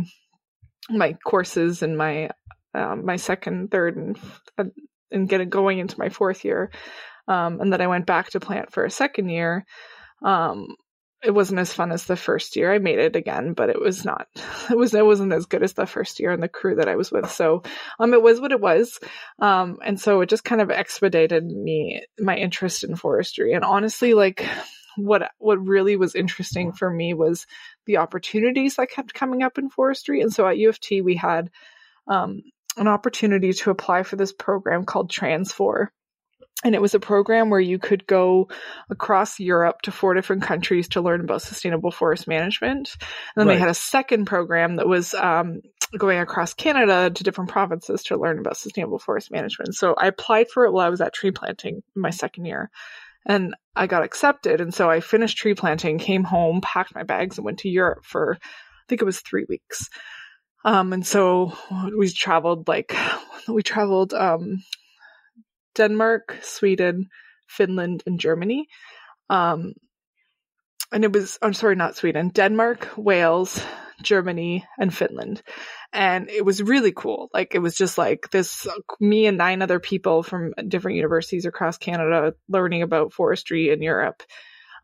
my 0.90 1.14
courses 1.24 1.82
and 1.82 1.96
my, 1.96 2.30
um, 2.74 3.04
my 3.04 3.16
second, 3.16 3.70
third, 3.70 3.96
and, 3.96 4.18
and 5.10 5.28
getting 5.28 5.50
going 5.50 5.78
into 5.78 5.98
my 5.98 6.08
fourth 6.08 6.44
year. 6.44 6.70
Um, 7.28 7.60
and 7.60 7.72
then 7.72 7.80
I 7.80 7.86
went 7.86 8.06
back 8.06 8.30
to 8.30 8.40
plant 8.40 8.72
for 8.72 8.84
a 8.84 8.90
second 8.90 9.28
year. 9.28 9.64
Um, 10.24 10.68
it 11.22 11.32
wasn't 11.32 11.60
as 11.60 11.72
fun 11.72 11.92
as 11.92 12.04
the 12.04 12.16
first 12.16 12.56
year. 12.56 12.72
I 12.72 12.78
made 12.78 12.98
it 12.98 13.14
again, 13.14 13.52
but 13.52 13.70
it 13.70 13.80
was 13.80 14.04
not. 14.04 14.26
It 14.70 14.76
was 14.76 14.94
it 14.94 15.04
wasn't 15.04 15.32
as 15.32 15.46
good 15.46 15.62
as 15.62 15.72
the 15.72 15.86
first 15.86 16.20
year 16.20 16.30
and 16.30 16.42
the 16.42 16.48
crew 16.48 16.76
that 16.76 16.88
I 16.88 16.96
was 16.96 17.10
with. 17.10 17.30
So, 17.30 17.62
um, 17.98 18.14
it 18.14 18.22
was 18.22 18.40
what 18.40 18.52
it 18.52 18.60
was, 18.60 18.98
um, 19.40 19.78
and 19.84 20.00
so 20.00 20.20
it 20.20 20.28
just 20.28 20.44
kind 20.44 20.60
of 20.60 20.70
expedited 20.70 21.44
me 21.44 22.02
my 22.18 22.36
interest 22.36 22.84
in 22.84 22.94
forestry. 22.96 23.52
And 23.54 23.64
honestly, 23.64 24.14
like 24.14 24.46
what 24.96 25.30
what 25.38 25.64
really 25.64 25.96
was 25.96 26.14
interesting 26.14 26.72
for 26.72 26.90
me 26.90 27.14
was 27.14 27.46
the 27.86 27.98
opportunities 27.98 28.76
that 28.76 28.90
kept 28.90 29.14
coming 29.14 29.42
up 29.42 29.58
in 29.58 29.70
forestry. 29.70 30.20
And 30.20 30.32
so 30.32 30.46
at 30.46 30.58
U 30.58 30.68
of 30.68 30.80
T, 30.80 31.00
we 31.00 31.16
had 31.16 31.50
um, 32.06 32.42
an 32.76 32.88
opportunity 32.88 33.52
to 33.52 33.70
apply 33.70 34.02
for 34.02 34.16
this 34.16 34.32
program 34.32 34.84
called 34.84 35.10
Transfor 35.10 35.92
and 36.64 36.74
it 36.74 36.82
was 36.82 36.94
a 36.94 37.00
program 37.00 37.50
where 37.50 37.60
you 37.60 37.78
could 37.78 38.06
go 38.06 38.48
across 38.88 39.40
Europe 39.40 39.82
to 39.82 39.92
four 39.92 40.14
different 40.14 40.42
countries 40.42 40.88
to 40.88 41.00
learn 41.00 41.20
about 41.20 41.42
sustainable 41.42 41.90
forest 41.90 42.28
management. 42.28 42.96
And 43.00 43.08
then 43.36 43.48
right. 43.48 43.54
they 43.54 43.60
had 43.60 43.68
a 43.68 43.74
second 43.74 44.26
program 44.26 44.76
that 44.76 44.86
was 44.86 45.12
um, 45.14 45.60
going 45.98 46.18
across 46.18 46.54
Canada 46.54 47.10
to 47.10 47.24
different 47.24 47.50
provinces 47.50 48.04
to 48.04 48.16
learn 48.16 48.38
about 48.38 48.56
sustainable 48.56 49.00
forest 49.00 49.30
management. 49.30 49.74
So 49.74 49.94
I 49.98 50.06
applied 50.06 50.48
for 50.48 50.64
it 50.64 50.72
while 50.72 50.86
I 50.86 50.90
was 50.90 51.00
at 51.00 51.14
tree 51.14 51.32
planting 51.32 51.82
my 51.96 52.10
second 52.10 52.44
year 52.44 52.70
and 53.26 53.54
I 53.74 53.86
got 53.86 54.02
accepted. 54.02 54.60
And 54.60 54.74
so 54.74 54.90
I 54.90 55.00
finished 55.00 55.38
tree 55.38 55.54
planting, 55.54 55.98
came 55.98 56.24
home, 56.24 56.60
packed 56.60 56.94
my 56.94 57.02
bags 57.02 57.38
and 57.38 57.44
went 57.44 57.58
to 57.60 57.68
Europe 57.68 58.04
for, 58.04 58.38
I 58.40 58.84
think 58.88 59.00
it 59.00 59.06
was 59.06 59.20
three 59.20 59.46
weeks. 59.48 59.88
Um, 60.64 60.92
and 60.92 61.06
so 61.06 61.56
we 61.96 62.08
traveled 62.10 62.68
like, 62.68 62.94
we 63.48 63.62
traveled, 63.62 64.14
um, 64.14 64.62
Denmark, 65.74 66.38
Sweden, 66.42 67.08
Finland, 67.48 68.02
and 68.06 68.20
Germany. 68.20 68.66
Um, 69.30 69.72
and 70.92 71.04
it 71.04 71.12
was, 71.12 71.38
I'm 71.40 71.54
sorry, 71.54 71.74
not 71.74 71.96
Sweden, 71.96 72.28
Denmark, 72.28 72.90
Wales, 72.96 73.64
Germany, 74.02 74.66
and 74.78 74.94
Finland. 74.94 75.42
And 75.92 76.30
it 76.30 76.44
was 76.44 76.62
really 76.62 76.92
cool. 76.92 77.28
Like, 77.34 77.54
it 77.54 77.58
was 77.58 77.74
just 77.74 77.98
like 77.98 78.30
this, 78.30 78.66
me 78.98 79.26
and 79.26 79.36
nine 79.36 79.60
other 79.60 79.78
people 79.78 80.22
from 80.22 80.54
different 80.66 80.96
universities 80.96 81.44
across 81.44 81.76
Canada 81.76 82.34
learning 82.48 82.82
about 82.82 83.12
forestry 83.12 83.70
in 83.70 83.82
Europe. 83.82 84.22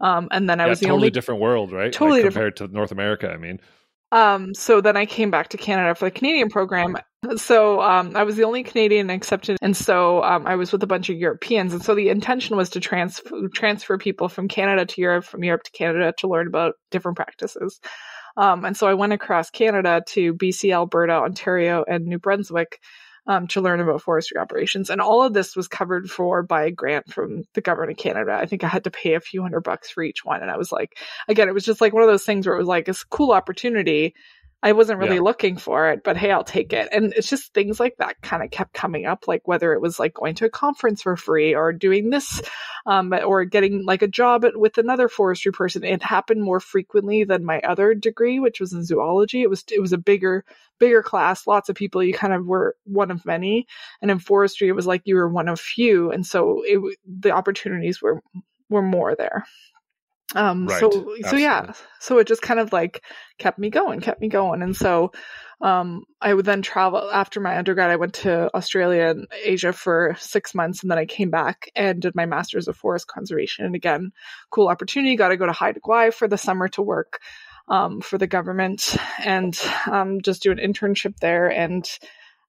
Um, 0.00 0.28
and 0.30 0.48
then 0.48 0.60
I 0.60 0.64
yeah, 0.64 0.70
was 0.70 0.80
the 0.80 0.86
totally 0.86 0.98
only 0.98 1.10
different 1.10 1.40
world, 1.40 1.72
right? 1.72 1.92
Totally 1.92 2.22
like 2.22 2.32
compared 2.32 2.56
to 2.56 2.68
North 2.68 2.92
America. 2.92 3.30
I 3.30 3.36
mean, 3.36 3.60
um, 4.12 4.54
so 4.54 4.80
then 4.80 4.96
I 4.96 5.06
came 5.06 5.30
back 5.30 5.48
to 5.48 5.56
Canada 5.56 5.94
for 5.94 6.06
the 6.06 6.10
Canadian 6.10 6.50
program. 6.50 6.96
So 7.36 7.82
um, 7.82 8.16
I 8.16 8.22
was 8.22 8.36
the 8.36 8.44
only 8.44 8.62
Canadian 8.62 9.10
accepted, 9.10 9.58
and 9.60 9.76
so 9.76 10.22
um, 10.22 10.46
I 10.46 10.54
was 10.54 10.70
with 10.70 10.82
a 10.84 10.86
bunch 10.86 11.10
of 11.10 11.16
Europeans. 11.16 11.72
And 11.72 11.82
so 11.82 11.94
the 11.94 12.10
intention 12.10 12.56
was 12.56 12.70
to 12.70 12.80
transfer 12.80 13.98
people 13.98 14.28
from 14.28 14.46
Canada 14.46 14.86
to 14.86 15.00
Europe, 15.00 15.24
from 15.24 15.42
Europe 15.42 15.64
to 15.64 15.72
Canada, 15.72 16.14
to 16.18 16.28
learn 16.28 16.46
about 16.46 16.74
different 16.90 17.16
practices. 17.16 17.80
Um, 18.38 18.64
and 18.64 18.76
so 18.76 18.86
I 18.86 18.94
went 18.94 19.12
across 19.12 19.50
Canada 19.50 20.00
to 20.08 20.32
BC, 20.32 20.72
Alberta, 20.72 21.12
Ontario, 21.12 21.84
and 21.86 22.06
New 22.06 22.20
Brunswick 22.20 22.78
um, 23.26 23.48
to 23.48 23.60
learn 23.60 23.80
about 23.80 24.00
forestry 24.00 24.38
operations. 24.38 24.90
And 24.90 25.00
all 25.00 25.22
of 25.22 25.34
this 25.34 25.56
was 25.56 25.66
covered 25.66 26.08
for 26.08 26.42
by 26.42 26.64
a 26.64 26.70
grant 26.70 27.12
from 27.12 27.42
the 27.54 27.60
government 27.60 27.92
of 27.92 27.98
Canada. 27.98 28.32
I 28.32 28.46
think 28.46 28.62
I 28.62 28.68
had 28.68 28.84
to 28.84 28.90
pay 28.90 29.14
a 29.14 29.20
few 29.20 29.42
hundred 29.42 29.64
bucks 29.64 29.90
for 29.90 30.02
each 30.02 30.24
one. 30.24 30.40
And 30.40 30.50
I 30.50 30.56
was 30.56 30.70
like, 30.70 30.96
again, 31.26 31.48
it 31.48 31.52
was 31.52 31.64
just 31.64 31.80
like 31.80 31.92
one 31.92 32.04
of 32.04 32.08
those 32.08 32.24
things 32.24 32.46
where 32.46 32.54
it 32.54 32.60
was 32.60 32.68
like, 32.68 32.88
it's 32.88 33.02
a 33.02 33.08
cool 33.08 33.32
opportunity. 33.32 34.14
I 34.60 34.72
wasn't 34.72 34.98
really 34.98 35.16
Yeah. 35.16 35.22
looking 35.22 35.56
for 35.56 35.90
it, 35.90 36.02
but 36.02 36.16
hey, 36.16 36.32
I'll 36.32 36.42
take 36.42 36.72
it. 36.72 36.88
And 36.90 37.12
it's 37.16 37.28
just 37.30 37.54
things 37.54 37.78
like 37.78 37.94
that 37.98 38.20
kind 38.22 38.42
of 38.42 38.50
kept 38.50 38.74
coming 38.74 39.06
up, 39.06 39.28
like 39.28 39.46
whether 39.46 39.72
it 39.72 39.80
was 39.80 40.00
like 40.00 40.14
going 40.14 40.34
to 40.36 40.46
a 40.46 40.50
conference 40.50 41.00
for 41.02 41.16
free 41.16 41.54
or 41.54 41.72
doing 41.72 42.10
this, 42.10 42.42
um, 42.84 43.12
or 43.12 43.44
getting 43.44 43.84
like 43.84 44.02
a 44.02 44.08
job 44.08 44.44
with 44.56 44.76
another 44.76 45.08
forestry 45.08 45.52
person. 45.52 45.84
It 45.84 46.02
happened 46.02 46.42
more 46.42 46.58
frequently 46.58 47.22
than 47.22 47.44
my 47.44 47.60
other 47.60 47.94
degree, 47.94 48.40
which 48.40 48.58
was 48.58 48.72
in 48.72 48.84
zoology. 48.84 49.42
It 49.42 49.50
was, 49.50 49.64
it 49.70 49.80
was 49.80 49.92
a 49.92 49.98
bigger, 49.98 50.44
bigger 50.80 51.04
class, 51.04 51.46
lots 51.46 51.68
of 51.68 51.76
people. 51.76 52.02
You 52.02 52.12
kind 52.14 52.32
of 52.32 52.44
were 52.44 52.74
one 52.82 53.12
of 53.12 53.24
many. 53.24 53.68
And 54.02 54.10
in 54.10 54.18
forestry, 54.18 54.66
it 54.66 54.72
was 54.72 54.88
like 54.88 55.02
you 55.04 55.14
were 55.14 55.28
one 55.28 55.48
of 55.48 55.60
few. 55.60 56.10
And 56.10 56.26
so 56.26 56.62
it, 56.64 56.98
the 57.06 57.30
opportunities 57.30 58.02
were, 58.02 58.22
were 58.68 58.82
more 58.82 59.14
there. 59.14 59.44
Um, 60.34 60.66
Right. 60.66 60.78
so, 60.78 61.16
so 61.24 61.36
yeah, 61.36 61.72
so 62.00 62.18
it 62.18 62.26
just 62.26 62.42
kind 62.42 62.60
of 62.60 62.72
like 62.72 63.02
kept 63.38 63.58
me 63.58 63.70
going, 63.70 64.00
kept 64.00 64.20
me 64.20 64.28
going. 64.28 64.62
And 64.62 64.76
so, 64.76 65.12
um, 65.60 66.04
I 66.20 66.32
would 66.34 66.44
then 66.44 66.62
travel 66.62 67.10
after 67.10 67.40
my 67.40 67.56
undergrad. 67.58 67.90
I 67.90 67.96
went 67.96 68.14
to 68.14 68.54
Australia 68.54 69.06
and 69.06 69.26
Asia 69.44 69.72
for 69.72 70.16
six 70.18 70.54
months, 70.54 70.82
and 70.82 70.90
then 70.90 70.98
I 70.98 71.06
came 71.06 71.30
back 71.30 71.70
and 71.74 72.00
did 72.00 72.14
my 72.14 72.26
master's 72.26 72.68
of 72.68 72.76
forest 72.76 73.08
conservation. 73.08 73.64
And 73.64 73.74
again, 73.74 74.12
cool 74.50 74.68
opportunity. 74.68 75.16
Got 75.16 75.28
to 75.28 75.36
go 75.36 75.46
to 75.46 75.52
Haida 75.52 75.80
Gwaii 75.80 76.14
for 76.14 76.28
the 76.28 76.38
summer 76.38 76.68
to 76.68 76.82
work 76.82 77.20
um, 77.66 78.00
for 78.00 78.18
the 78.18 78.26
government 78.26 78.96
and 79.18 79.58
um, 79.90 80.20
just 80.22 80.42
do 80.42 80.52
an 80.52 80.58
internship 80.58 81.16
there. 81.20 81.50
And 81.50 81.88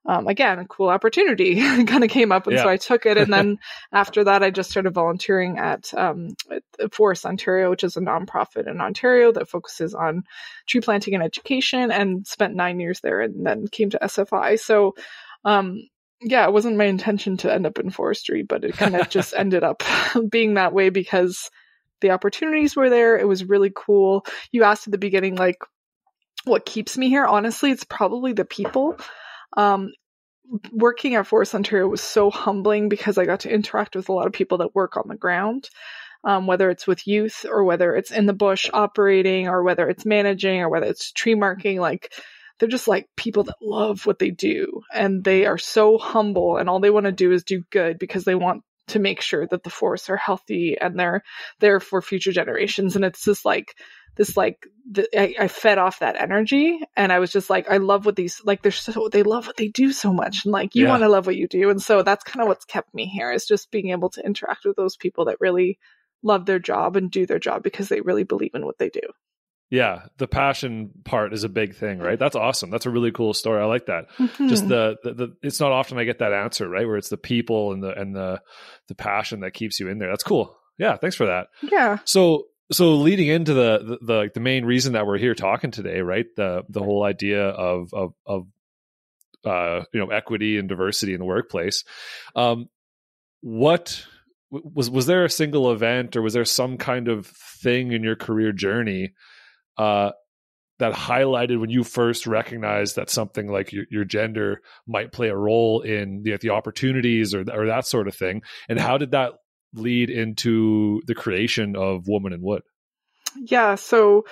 um, 0.10 0.28
again, 0.28 0.58
a 0.58 0.66
cool 0.66 0.89
opportunity 0.89 1.62
kind 1.86 2.04
of 2.04 2.10
came 2.10 2.32
up, 2.32 2.48
and 2.48 2.58
so 2.58 2.68
I 2.68 2.78
took 2.78 3.06
it. 3.06 3.20
And 3.20 3.32
then 3.32 3.60
after 3.94 4.24
that, 4.24 4.42
I 4.42 4.50
just 4.50 4.72
started 4.72 4.92
volunteering 4.92 5.60
at, 5.60 5.94
um, 5.94 6.30
at 6.50 6.96
Forest 6.96 7.28
Ontario, 7.28 7.70
which 7.70 7.84
is 7.84 7.96
a 7.96 8.01
nonprofit 8.01 8.68
in 8.68 8.82
Ontario 8.82 9.32
that 9.32 9.50
focuses 9.50 9.94
on 9.94 10.24
tree 10.66 10.82
planting 10.82 11.13
and 11.13 11.22
education, 11.22 11.92
and 11.92 12.25
spent 12.25 12.56
nine 12.56 12.80
years 12.80 13.01
there, 13.01 13.22
and 13.22 13.46
then 13.46 13.68
came 13.68 13.92
to 13.92 14.00
SFI. 14.01 14.60
So, 14.60 14.96
um, 15.46 15.88
yeah, 16.22 16.44
it 16.48 16.54
wasn't 16.54 16.78
my 16.78 16.86
intention 16.86 17.38
to 17.38 17.54
end 17.54 17.68
up 17.68 17.78
in 17.78 17.92
forestry, 17.92 18.42
but 18.42 18.63
it 18.63 18.74
kind 18.74 18.96
of 18.96 19.10
just 19.12 19.36
ended 19.38 19.63
up 19.63 19.84
being 20.28 20.56
that 20.56 20.74
way 20.74 20.89
because 20.89 21.51
the 22.01 22.10
opportunities 22.10 22.75
were 22.75 22.89
there. 22.89 23.16
It 23.16 23.28
was 23.28 23.46
really 23.46 23.72
cool. 23.75 24.25
You 24.51 24.63
asked 24.63 24.88
at 24.88 24.92
the 24.92 24.98
beginning, 24.98 25.36
like, 25.36 25.60
what 26.46 26.66
keeps 26.66 26.98
me 26.98 27.10
here? 27.10 27.25
Honestly, 27.25 27.70
it's 27.70 27.84
probably 27.84 28.34
the 28.34 28.44
people. 28.44 28.98
Um, 29.58 29.91
working 30.72 31.15
at 31.15 31.27
Forest 31.27 31.56
Ontario 31.56 31.88
was 31.88 32.01
so 32.01 32.29
humbling 32.29 32.89
because 32.89 33.18
I 33.18 33.25
got 33.25 33.41
to 33.41 33.53
interact 33.53 33.96
with 33.96 34.10
a 34.10 34.13
lot 34.13 34.27
of 34.27 34.34
people 34.34 34.60
that 34.60 34.75
work 34.75 34.98
on 34.98 35.08
the 35.08 35.15
ground. 35.15 35.70
Um, 36.25 36.48
whether 36.48 36.70
it's 36.70 36.86
with 36.86 37.08
youth 37.08 37.46
or 37.50 37.63
whether 37.63 37.96
it's 37.96 38.12
in 38.12 38.25
the 38.25 38.34
bush 38.34 38.70
operating 38.74 39.48
or 39.48 39.63
whether 39.63 39.88
it's 39.88 40.06
managing 40.06 40.60
or 40.60 40.70
whether 40.70 40.88
it's 40.88 41.13
tree 41.13 41.36
marking, 41.36 41.79
like 41.79 42.12
they're 42.60 42.68
just 42.68 42.89
like 42.89 43.08
people 43.15 43.44
that 43.46 43.56
love 43.62 44.06
what 44.06 44.20
they 44.20 44.29
do 44.29 44.82
and 44.94 45.24
they 45.24 45.46
are 45.46 45.58
so 45.58 45.98
humble 45.98 46.58
and 46.58 46.70
all 46.70 46.82
they 46.82 46.89
want 46.89 47.06
to 47.06 47.13
do 47.13 47.32
is 47.32 47.44
do 47.44 47.63
good 47.72 47.98
because 47.98 48.25
they 48.25 48.36
want 48.36 48.63
to 48.89 49.00
make 49.00 49.22
sure 49.22 49.48
that 49.48 49.63
the 49.63 49.69
forests 49.69 50.10
are 50.10 50.17
healthy 50.17 50.77
and 50.79 51.00
they're 51.00 51.24
there 51.60 51.79
for 51.79 52.01
future 52.01 52.31
generations. 52.31 52.96
And 52.96 53.05
it's 53.05 53.24
just 53.25 53.46
like 53.46 53.75
this, 54.17 54.38
like 54.38 54.67
the, 54.89 55.08
I, 55.19 55.36
I 55.46 55.48
fed 55.48 55.77
off 55.77 56.00
that 56.00 56.22
energy 56.22 56.79
and 56.96 57.12
I 57.12 57.19
was 57.19 57.31
just 57.31 57.50
like, 57.50 57.69
I 57.72 57.77
love 57.77 58.05
what 58.05 58.15
these, 58.15 58.41
like 58.46 58.62
they're 58.62 58.72
so, 58.72 59.10
they 59.10 59.24
love 59.24 59.48
what 59.48 59.58
they 59.58 59.69
do 59.69 59.91
so 59.93 60.13
much. 60.13 60.46
And 60.46 60.51
like, 60.51 60.75
you 60.75 60.86
Yeah. 60.86 60.89
want 60.89 61.03
to 61.03 61.10
love 61.10 61.25
what 61.27 61.36
you 61.38 61.48
do. 61.48 61.69
And 61.69 61.81
so 61.81 62.03
that's 62.03 62.24
kind 62.24 62.41
of 62.41 62.48
what's 62.48 62.65
kept 62.65 62.93
me 62.93 63.05
here 63.08 63.31
is 63.31 63.46
just 63.48 63.72
being 63.72 63.89
able 63.91 64.10
to 64.12 64.25
interact 64.25 64.65
with 64.65 64.75
those 64.75 64.98
people 64.98 65.25
that 65.25 65.41
really 65.41 65.79
love 66.24 66.46
their 66.46 66.60
job 66.60 66.96
and 66.98 67.12
do 67.12 67.25
their 67.25 67.39
job 67.39 67.63
because 67.63 67.89
they 67.89 68.01
really 68.01 68.24
believe 68.24 68.55
in 68.55 68.65
what 68.65 68.77
they 68.77 68.89
do. 68.89 69.01
Yeah, 69.72 70.04
the 70.18 70.28
passion 70.28 70.90
part 71.04 71.32
is 71.32 71.44
a 71.44 71.50
big 71.50 71.76
thing, 71.76 72.00
right? 72.00 72.18
That's 72.18 72.36
awesome. 72.36 72.72
That's 72.72 72.88
a 72.88 72.90
really 72.90 73.12
cool 73.12 73.34
story. 73.36 73.62
I 73.62 73.66
like 73.66 73.86
that. 73.86 74.06
Just 74.48 74.66
Mhm. 74.66 74.68
the, 74.70 74.98
the 75.04 75.14
the 75.14 75.36
it's 75.44 75.60
not 75.60 75.72
often 75.72 76.00
I 76.00 76.06
get 76.06 76.20
that 76.20 76.34
answer, 76.34 76.68
right? 76.68 76.88
Where 76.88 76.98
it's 76.98 77.10
the 77.10 77.18
people 77.18 77.72
and 77.74 77.84
the 77.84 77.92
and 78.00 78.16
the 78.16 78.42
the 78.88 78.96
passion 78.96 79.42
that 79.42 79.54
keeps 79.54 79.80
you 79.80 79.88
in 79.88 80.00
there. 80.00 80.10
That's 80.10 80.24
cool. 80.24 80.58
Yeah, 80.80 80.96
thanks 80.98 81.16
for 81.16 81.28
that. 81.28 81.48
yeah. 81.62 82.00
So 82.06 82.46
so 82.72 82.96
leading 82.96 83.28
into 83.28 83.54
the 83.54 83.78
the 83.80 84.06
the, 84.06 84.32
the 84.36 84.40
main 84.40 84.66
reason 84.66 84.94
that 84.94 85.06
we're 85.06 85.18
here 85.20 85.36
talking 85.36 85.70
today, 85.72 86.02
right? 86.02 86.26
The 86.36 86.64
the 86.70 86.82
whole 86.82 87.04
idea 87.04 87.48
of 87.50 87.94
of 87.94 88.14
of 88.26 88.48
uh 89.46 89.84
you 89.94 90.00
know 90.00 90.10
equity 90.10 90.58
and 90.58 90.68
diversity 90.68 91.14
in 91.14 91.20
the 91.20 91.26
workplace. 91.26 91.84
Um 92.36 92.70
what 93.42 94.06
was 94.52 94.90
was 94.90 95.06
there 95.06 95.26
a 95.26 95.30
single 95.30 95.72
event 95.72 96.16
or 96.18 96.22
was 96.22 96.34
there 96.34 96.44
some 96.46 96.78
kind 96.78 97.08
of 97.08 97.28
thing 97.28 97.92
in 97.92 98.04
your 98.04 98.16
career 98.16 98.52
journey 98.52 99.14
uh 99.79 100.12
that 100.77 100.93
highlighted 100.93 101.59
when 101.59 101.69
you 101.69 101.83
first 101.83 102.25
recognized 102.25 102.95
that 102.95 103.09
something 103.09 103.51
like 103.51 103.74
your, 103.74 103.83
your 103.91 104.05
gender 104.05 104.62
might 104.88 105.12
play 105.12 105.27
a 105.27 105.36
role 105.36 105.81
in 105.81 106.21
the, 106.24 106.38
the 106.38 106.51
opportunities 106.51 107.33
or, 107.33 107.43
or 107.51 107.65
that 107.65 107.86
sort 107.86 108.07
of 108.07 108.15
thing 108.15 108.41
and 108.69 108.79
how 108.79 108.98
did 108.98 109.12
that 109.12 109.33
lead 109.74 110.09
into 110.09 111.01
the 111.05 111.13
creation 111.13 111.75
of 111.75 112.07
woman 112.07 112.31
in 112.31 112.41
wood 112.41 112.62
Yeah. 113.36 113.75
So, 113.75 114.25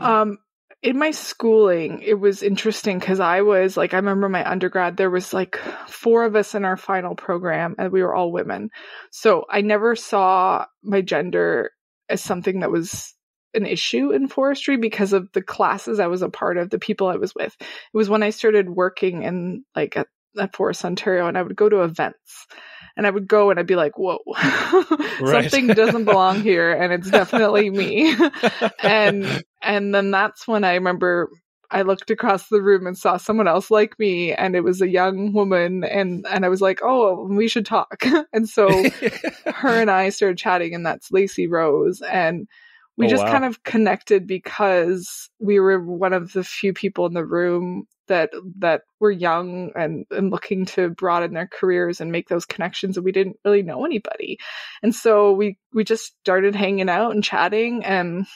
um, 0.00 0.38
in 0.82 0.98
my 0.98 1.10
schooling, 1.10 2.02
it 2.02 2.14
was 2.14 2.42
interesting 2.42 2.98
because 2.98 3.18
I 3.18 3.42
was 3.42 3.76
like, 3.76 3.94
I 3.94 3.96
remember 3.96 4.28
my 4.28 4.48
undergrad, 4.48 4.96
there 4.96 5.10
was 5.10 5.32
like 5.32 5.56
four 5.88 6.24
of 6.24 6.36
us 6.36 6.54
in 6.54 6.64
our 6.64 6.76
final 6.76 7.14
program 7.14 7.74
and 7.78 7.90
we 7.90 8.02
were 8.02 8.14
all 8.14 8.30
women. 8.30 8.70
So 9.10 9.46
I 9.50 9.62
never 9.62 9.96
saw 9.96 10.66
my 10.82 11.00
gender 11.00 11.70
as 12.08 12.22
something 12.22 12.60
that 12.60 12.70
was 12.70 13.14
an 13.56 13.66
issue 13.66 14.12
in 14.12 14.28
forestry 14.28 14.76
because 14.76 15.12
of 15.12 15.30
the 15.32 15.42
classes 15.42 15.98
I 15.98 16.06
was 16.06 16.22
a 16.22 16.28
part 16.28 16.56
of, 16.56 16.70
the 16.70 16.78
people 16.78 17.08
I 17.08 17.16
was 17.16 17.34
with. 17.34 17.54
It 17.60 17.66
was 17.92 18.08
when 18.08 18.22
I 18.22 18.30
started 18.30 18.70
working 18.70 19.22
in 19.22 19.64
like 19.74 19.96
at, 19.96 20.08
at 20.38 20.54
Forest 20.54 20.84
Ontario 20.84 21.26
and 21.26 21.36
I 21.36 21.42
would 21.42 21.56
go 21.56 21.68
to 21.68 21.82
events 21.82 22.46
and 22.96 23.06
I 23.06 23.10
would 23.10 23.28
go 23.28 23.50
and 23.50 23.58
I'd 23.58 23.66
be 23.66 23.76
like, 23.76 23.98
whoa, 23.98 24.18
something 25.24 25.68
doesn't 25.68 26.04
belong 26.04 26.42
here 26.42 26.72
and 26.72 26.92
it's 26.92 27.10
definitely 27.10 27.70
me. 27.70 28.14
and 28.82 29.44
and 29.62 29.94
then 29.94 30.10
that's 30.10 30.48
when 30.48 30.64
I 30.64 30.74
remember 30.74 31.28
I 31.70 31.82
looked 31.82 32.10
across 32.10 32.48
the 32.48 32.62
room 32.62 32.86
and 32.86 32.96
saw 32.96 33.16
someone 33.16 33.48
else 33.48 33.70
like 33.70 33.98
me 33.98 34.32
and 34.32 34.54
it 34.54 34.62
was 34.62 34.80
a 34.80 34.88
young 34.88 35.32
woman 35.32 35.84
and 35.84 36.26
and 36.28 36.44
I 36.44 36.48
was 36.48 36.60
like, 36.60 36.80
"Oh, 36.82 37.26
we 37.28 37.48
should 37.48 37.66
talk." 37.66 38.04
and 38.32 38.48
so 38.48 38.68
her 39.46 39.80
and 39.80 39.90
I 39.90 40.10
started 40.10 40.38
chatting 40.38 40.74
and 40.74 40.86
that's 40.86 41.10
Lacey 41.10 41.46
Rose 41.46 42.00
and 42.02 42.48
we 42.96 43.06
Oh, 43.06 43.10
just 43.10 43.24
wow. 43.24 43.30
kind 43.30 43.44
of 43.44 43.62
connected 43.62 44.26
because 44.26 45.28
we 45.38 45.60
were 45.60 45.80
one 45.82 46.12
of 46.12 46.32
the 46.32 46.44
few 46.44 46.72
people 46.72 47.06
in 47.06 47.14
the 47.14 47.24
room 47.24 47.86
that 48.08 48.30
that 48.58 48.82
were 49.00 49.10
young 49.10 49.72
and, 49.74 50.06
and 50.10 50.30
looking 50.30 50.64
to 50.66 50.90
broaden 50.90 51.34
their 51.34 51.48
careers 51.48 52.00
and 52.00 52.12
make 52.12 52.28
those 52.28 52.46
connections 52.46 52.96
and 52.96 53.04
we 53.04 53.12
didn't 53.12 53.36
really 53.44 53.62
know 53.62 53.84
anybody. 53.84 54.38
And 54.82 54.94
so 54.94 55.32
we 55.32 55.58
we 55.74 55.84
just 55.84 56.14
started 56.20 56.54
hanging 56.54 56.88
out 56.88 57.12
and 57.12 57.24
chatting 57.24 57.84
and 57.84 58.26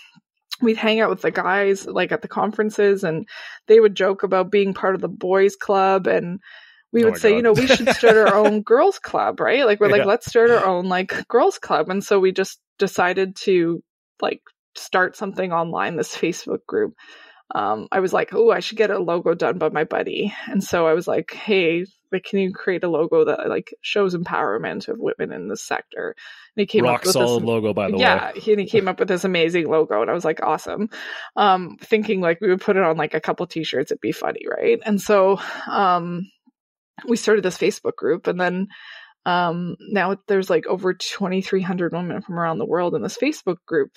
we'd 0.60 0.76
hang 0.76 1.00
out 1.00 1.10
with 1.10 1.22
the 1.22 1.30
guys 1.30 1.86
like 1.86 2.12
at 2.12 2.22
the 2.22 2.28
conferences 2.28 3.04
and 3.04 3.26
they 3.66 3.80
would 3.80 3.94
joke 3.94 4.22
about 4.22 4.50
being 4.50 4.74
part 4.74 4.94
of 4.94 5.00
the 5.00 5.08
boys 5.08 5.56
club 5.56 6.06
and 6.06 6.40
we 6.92 7.04
Oh 7.04 7.06
would 7.06 7.12
my 7.12 7.18
say, 7.18 7.30
God. 7.30 7.36
you 7.36 7.42
know, 7.42 7.52
we 7.52 7.68
should 7.68 7.90
start 7.90 8.16
our 8.16 8.34
own 8.34 8.62
girls 8.64 8.98
club, 8.98 9.40
right? 9.40 9.64
Like 9.64 9.80
we're 9.80 9.88
like, 9.88 10.04
let's 10.04 10.26
start 10.26 10.50
our 10.50 10.64
own 10.64 10.86
like 10.88 11.14
girls 11.28 11.58
club. 11.58 11.88
And 11.88 12.02
so 12.02 12.18
we 12.18 12.32
just 12.32 12.60
decided 12.78 13.36
to 13.36 13.82
like 14.22 14.42
start 14.74 15.16
something 15.16 15.52
online, 15.52 15.96
this 15.96 16.16
Facebook 16.16 16.64
group. 16.66 16.94
Um, 17.52 17.88
I 17.90 18.00
was 18.00 18.12
like, 18.12 18.32
oh, 18.32 18.50
I 18.50 18.60
should 18.60 18.78
get 18.78 18.90
a 18.90 18.98
logo 18.98 19.34
done 19.34 19.58
by 19.58 19.70
my 19.70 19.84
buddy. 19.84 20.32
And 20.46 20.62
so 20.62 20.86
I 20.86 20.92
was 20.92 21.08
like, 21.08 21.32
hey, 21.32 21.84
like, 22.12 22.24
can 22.24 22.38
you 22.38 22.52
create 22.52 22.84
a 22.84 22.88
logo 22.88 23.24
that 23.24 23.48
like 23.48 23.74
shows 23.82 24.16
empowerment 24.16 24.88
of 24.88 24.98
women 24.98 25.32
in 25.32 25.48
this 25.48 25.64
sector? 25.64 26.14
And 26.56 26.62
he 26.62 26.66
came 26.66 26.84
Rock 26.84 27.00
up 27.00 27.06
with 27.06 27.12
solid 27.12 27.42
this 27.42 27.48
logo, 27.48 27.72
by 27.72 27.90
the 27.90 27.98
yeah, 27.98 28.32
way. 28.32 28.52
and 28.52 28.60
he 28.60 28.66
came 28.66 28.88
up 28.88 28.98
with 28.98 29.08
this 29.08 29.24
amazing 29.24 29.68
logo, 29.68 30.00
and 30.00 30.10
I 30.10 30.14
was 30.14 30.24
like, 30.24 30.42
awesome. 30.42 30.90
Um, 31.36 31.76
thinking 31.80 32.20
like 32.20 32.40
we 32.40 32.48
would 32.48 32.60
put 32.60 32.76
it 32.76 32.82
on 32.82 32.96
like 32.96 33.14
a 33.14 33.20
couple 33.20 33.46
t-shirts, 33.46 33.90
it'd 33.90 34.00
be 34.00 34.12
funny, 34.12 34.42
right? 34.48 34.78
And 34.84 35.00
so, 35.00 35.40
um, 35.68 36.30
we 37.08 37.16
started 37.16 37.44
this 37.44 37.58
Facebook 37.58 37.96
group, 37.96 38.26
and 38.26 38.40
then 38.40 38.68
um, 39.26 39.76
now 39.80 40.16
there's 40.28 40.50
like 40.50 40.66
over 40.66 40.94
2,300 40.94 41.92
women 41.92 42.22
from 42.22 42.38
around 42.38 42.58
the 42.58 42.66
world 42.66 42.94
in 42.94 43.02
this 43.02 43.18
Facebook 43.18 43.58
group. 43.66 43.96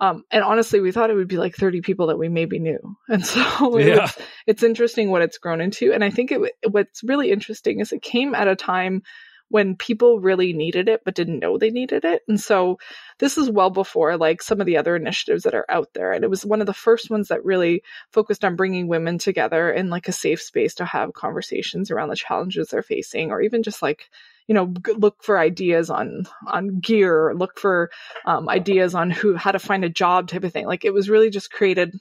Um, 0.00 0.24
and 0.32 0.42
honestly, 0.42 0.80
we 0.80 0.90
thought 0.90 1.10
it 1.10 1.14
would 1.14 1.28
be 1.28 1.36
like 1.36 1.54
30 1.54 1.80
people 1.80 2.08
that 2.08 2.18
we 2.18 2.28
maybe 2.28 2.58
knew. 2.58 2.78
And 3.08 3.24
so 3.24 3.78
Yeah. 3.78 4.02
was- 4.02 4.18
it's 4.46 4.62
interesting 4.62 5.10
what 5.10 5.22
it's 5.22 5.38
grown 5.38 5.60
into. 5.60 5.92
And 5.92 6.02
I 6.02 6.10
think 6.10 6.32
it, 6.32 6.40
what's 6.70 7.04
really 7.04 7.30
interesting 7.30 7.80
is 7.80 7.92
it 7.92 8.02
came 8.02 8.34
at 8.34 8.48
a 8.48 8.56
time 8.56 9.02
when 9.48 9.76
people 9.76 10.18
really 10.18 10.54
needed 10.54 10.88
it 10.88 11.02
but 11.04 11.14
didn't 11.14 11.38
know 11.38 11.58
they 11.58 11.70
needed 11.70 12.06
it. 12.06 12.22
And 12.26 12.40
so 12.40 12.78
this 13.18 13.36
is 13.36 13.50
well 13.50 13.68
before 13.68 14.16
like 14.16 14.42
some 14.42 14.60
of 14.60 14.66
the 14.66 14.78
other 14.78 14.96
initiatives 14.96 15.42
that 15.44 15.54
are 15.54 15.66
out 15.68 15.88
there. 15.92 16.12
And 16.12 16.24
it 16.24 16.30
was 16.30 16.44
one 16.44 16.62
of 16.62 16.66
the 16.66 16.72
first 16.72 17.10
ones 17.10 17.28
that 17.28 17.44
really 17.44 17.82
focused 18.10 18.44
on 18.46 18.56
bringing 18.56 18.88
women 18.88 19.18
together 19.18 19.70
in 19.70 19.90
like 19.90 20.08
a 20.08 20.12
safe 20.12 20.40
space 20.40 20.74
to 20.76 20.86
have 20.86 21.12
conversations 21.12 21.90
around 21.90 22.08
the 22.08 22.16
challenges 22.16 22.68
they're 22.68 22.82
facing 22.82 23.30
or 23.30 23.42
even 23.42 23.62
just 23.62 23.82
like 23.82 24.08
you 24.48 24.54
know 24.54 24.72
look 24.96 25.22
for 25.22 25.38
ideas 25.38 25.90
on 25.90 26.24
on 26.46 26.80
gear 26.80 27.32
look 27.34 27.58
for 27.58 27.90
um, 28.26 28.48
ideas 28.48 28.94
on 28.94 29.10
who 29.10 29.36
how 29.36 29.52
to 29.52 29.58
find 29.58 29.84
a 29.84 29.88
job 29.88 30.28
type 30.28 30.44
of 30.44 30.52
thing. 30.52 30.66
Like 30.66 30.84
it 30.84 30.94
was 30.94 31.08
really 31.08 31.30
just 31.30 31.52
created 31.52 31.94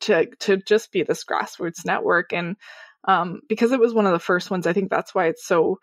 to 0.00 0.26
to 0.40 0.56
just 0.58 0.92
be 0.92 1.02
this 1.02 1.24
grassroots 1.24 1.84
network. 1.84 2.32
And 2.32 2.56
um, 3.04 3.40
because 3.48 3.72
it 3.72 3.80
was 3.80 3.94
one 3.94 4.06
of 4.06 4.12
the 4.12 4.18
first 4.18 4.50
ones 4.50 4.66
i 4.66 4.74
think 4.74 4.90
that's 4.90 5.14
why 5.14 5.28
it's 5.28 5.46
so 5.46 5.78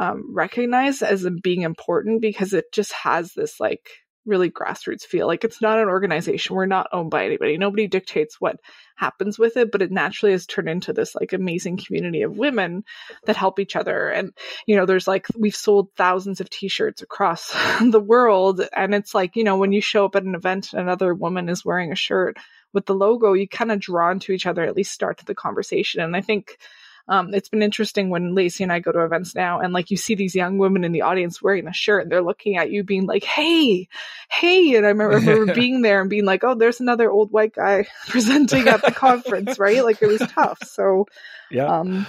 um, 0.00 0.34
recognized 0.34 1.02
as 1.02 1.28
being 1.42 1.62
important 1.62 2.20
because 2.20 2.52
it 2.52 2.72
just 2.72 2.92
has 2.92 3.32
this 3.34 3.60
like 3.60 3.88
really 4.26 4.50
grassroots 4.50 5.02
feel. 5.02 5.26
Like 5.26 5.44
it's 5.44 5.60
not 5.60 5.78
an 5.78 5.88
organization. 5.88 6.56
We're 6.56 6.66
not 6.66 6.88
owned 6.92 7.10
by 7.10 7.24
anybody. 7.24 7.58
Nobody 7.58 7.86
dictates 7.86 8.40
what 8.40 8.60
happens 8.96 9.38
with 9.38 9.56
it 9.56 9.72
but 9.72 9.82
it 9.82 9.90
naturally 9.90 10.30
has 10.30 10.46
turned 10.46 10.68
into 10.68 10.92
this 10.92 11.16
like 11.16 11.32
amazing 11.32 11.76
community 11.76 12.22
of 12.22 12.36
women 12.36 12.84
that 13.26 13.36
help 13.36 13.58
each 13.58 13.76
other. 13.76 14.08
And 14.08 14.32
you 14.66 14.76
know 14.76 14.86
there's 14.86 15.08
like 15.08 15.26
we've 15.36 15.56
sold 15.56 15.88
thousands 15.96 16.40
of 16.40 16.50
t-shirts 16.50 17.02
across 17.02 17.52
the 17.80 18.00
world. 18.00 18.66
And 18.72 18.94
it's 18.94 19.14
like 19.14 19.36
you 19.36 19.44
know 19.44 19.56
when 19.56 19.72
you 19.72 19.80
show 19.80 20.04
up 20.04 20.16
at 20.16 20.24
an 20.24 20.34
event 20.34 20.72
and 20.72 20.82
another 20.82 21.14
woman 21.14 21.48
is 21.48 21.64
wearing 21.64 21.92
a 21.92 21.96
shirt 21.96 22.36
with 22.72 22.86
the 22.86 22.94
logo 22.94 23.32
you 23.32 23.48
kind 23.48 23.72
of 23.72 23.80
drawn 23.80 24.18
to 24.20 24.32
each 24.32 24.46
other 24.46 24.62
at 24.62 24.76
least 24.76 24.92
start 24.92 25.18
the 25.24 25.34
conversation. 25.34 26.00
And 26.00 26.16
i 26.16 26.20
think 26.20 26.58
um, 27.06 27.34
it's 27.34 27.48
been 27.48 27.62
interesting 27.62 28.08
when 28.08 28.34
Lacey 28.34 28.62
and 28.62 28.72
I 28.72 28.78
go 28.80 28.92
to 28.92 29.04
events 29.04 29.34
now, 29.34 29.60
and 29.60 29.72
like 29.72 29.90
you 29.90 29.96
see 29.96 30.14
these 30.14 30.34
young 30.34 30.56
women 30.58 30.84
in 30.84 30.92
the 30.92 31.02
audience 31.02 31.42
wearing 31.42 31.66
the 31.66 31.72
shirt, 31.72 32.02
and 32.04 32.12
they're 32.12 32.22
looking 32.22 32.56
at 32.56 32.70
you, 32.70 32.82
being 32.82 33.06
like, 33.06 33.24
"Hey, 33.24 33.88
hey!" 34.30 34.74
And 34.76 34.86
I 34.86 34.90
remember, 34.90 35.16
remember 35.16 35.52
being 35.54 35.82
there 35.82 36.00
and 36.00 36.08
being 36.08 36.24
like, 36.24 36.44
"Oh, 36.44 36.54
there's 36.54 36.80
another 36.80 37.10
old 37.10 37.30
white 37.30 37.54
guy 37.54 37.86
presenting 38.08 38.68
at 38.68 38.82
the 38.82 38.92
conference, 38.96 39.58
right?" 39.58 39.84
Like 39.84 40.00
it 40.00 40.06
was 40.06 40.22
tough. 40.34 40.60
So, 40.64 41.06
Yeah. 41.50 41.66
um, 41.66 42.06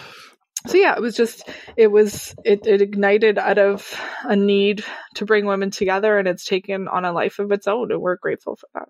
so 0.68 0.78
yeah, 0.78 0.96
it 0.96 1.02
was 1.02 1.16
just 1.16 1.48
it 1.76 1.88
was 1.88 2.34
it, 2.46 2.66
it 2.66 2.82
ignited 2.82 3.38
out 3.38 3.58
of 3.58 4.00
a 4.24 4.36
need 4.36 4.84
to 5.16 5.26
bring 5.26 5.46
women 5.46 5.72
together, 5.72 6.18
and 6.18 6.28
it's 6.28 6.46
taken 6.46 6.88
on 6.88 7.06
a 7.06 7.12
life 7.12 7.40
of 7.40 7.52
its 7.52 7.68
own, 7.68 7.92
and 7.92 8.02
we're 8.02 8.16
grateful 8.16 8.56
for 8.56 8.68
that. 8.74 8.88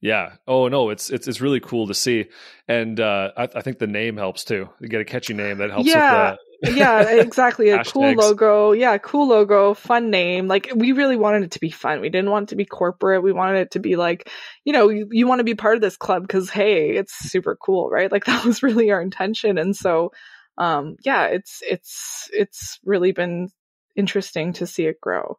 Yeah. 0.00 0.32
Oh 0.46 0.68
no, 0.68 0.90
it's 0.90 1.10
it's 1.10 1.28
it's 1.28 1.40
really 1.40 1.60
cool 1.60 1.86
to 1.88 1.94
see, 1.94 2.26
and 2.66 2.98
uh, 2.98 3.32
I, 3.36 3.48
I 3.56 3.60
think 3.60 3.78
the 3.78 3.86
name 3.86 4.16
helps 4.16 4.44
too. 4.44 4.68
You 4.80 4.88
get 4.88 5.02
a 5.02 5.04
catchy 5.04 5.34
name 5.34 5.58
that 5.58 5.70
helps 5.70 5.88
Yeah. 5.88 6.36
yeah, 6.62 7.02
exactly. 7.20 7.68
A 7.68 7.84
cool 7.84 8.12
logo. 8.12 8.72
Yeah, 8.72 8.96
cool 8.98 9.28
logo, 9.28 9.74
fun 9.74 10.10
name. 10.10 10.48
Like 10.48 10.70
we 10.74 10.92
really 10.92 11.16
wanted 11.16 11.42
it 11.44 11.50
to 11.52 11.60
be 11.60 11.70
fun. 11.70 12.00
We 12.00 12.08
didn't 12.08 12.30
want 12.30 12.44
it 12.44 12.48
to 12.50 12.56
be 12.56 12.64
corporate. 12.64 13.22
We 13.22 13.32
wanted 13.32 13.60
it 13.60 13.70
to 13.72 13.78
be 13.78 13.96
like, 13.96 14.30
you 14.64 14.72
know, 14.72 14.88
you, 14.88 15.08
you 15.10 15.26
want 15.26 15.40
to 15.40 15.44
be 15.44 15.54
part 15.54 15.74
of 15.74 15.82
this 15.82 15.98
club 15.98 16.22
because 16.22 16.48
hey, 16.48 16.90
it's 16.96 17.14
super 17.14 17.56
cool, 17.56 17.90
right? 17.90 18.10
Like 18.10 18.24
that 18.26 18.44
was 18.44 18.62
really 18.62 18.90
our 18.90 19.02
intention. 19.02 19.58
And 19.58 19.76
so, 19.76 20.12
um, 20.56 20.96
yeah, 21.04 21.26
it's 21.26 21.60
it's 21.62 22.30
it's 22.32 22.78
really 22.84 23.12
been 23.12 23.48
interesting 23.96 24.54
to 24.54 24.66
see 24.66 24.86
it 24.86 25.00
grow. 25.00 25.38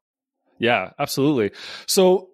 yeah, 0.60 0.92
absolutely. 1.00 1.52
So 1.88 2.31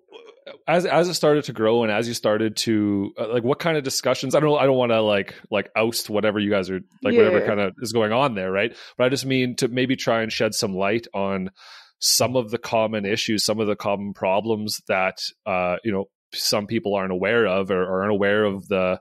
as 0.67 0.85
as 0.85 1.07
it 1.07 1.13
started 1.13 1.43
to 1.45 1.53
grow 1.53 1.83
and 1.83 1.91
as 1.91 2.07
you 2.07 2.13
started 2.13 2.55
to 2.55 3.13
uh, 3.17 3.27
like 3.27 3.43
what 3.43 3.59
kind 3.59 3.77
of 3.77 3.83
discussions 3.83 4.35
i 4.35 4.39
don't 4.39 4.59
i 4.59 4.65
don't 4.65 4.77
want 4.77 4.91
to 4.91 5.01
like 5.01 5.35
like 5.51 5.69
oust 5.75 6.09
whatever 6.09 6.39
you 6.39 6.49
guys 6.49 6.69
are 6.69 6.79
like 7.03 7.15
whatever 7.15 7.45
kind 7.45 7.59
of 7.59 7.73
is 7.81 7.91
going 7.91 8.11
on 8.11 8.35
there 8.35 8.51
right? 8.51 8.75
But 8.97 9.05
i 9.05 9.09
just 9.09 9.25
mean 9.25 9.55
to 9.57 9.67
maybe 9.67 9.95
try 9.95 10.21
and 10.21 10.31
shed 10.31 10.53
some 10.53 10.75
light 10.75 11.07
on 11.13 11.51
some 11.99 12.35
of 12.35 12.51
the 12.51 12.57
common 12.57 13.05
issues 13.05 13.43
some 13.43 13.59
of 13.59 13.67
the 13.67 13.75
common 13.75 14.13
problems 14.13 14.81
that 14.87 15.19
uh 15.45 15.77
you 15.83 15.91
know 15.91 16.05
some 16.33 16.67
people 16.67 16.93
aren't 16.93 17.11
aware 17.11 17.47
of 17.47 17.71
or, 17.71 17.83
or 17.83 18.01
aren't 18.01 18.11
aware 18.11 18.43
of 18.43 18.67
the 18.67 18.99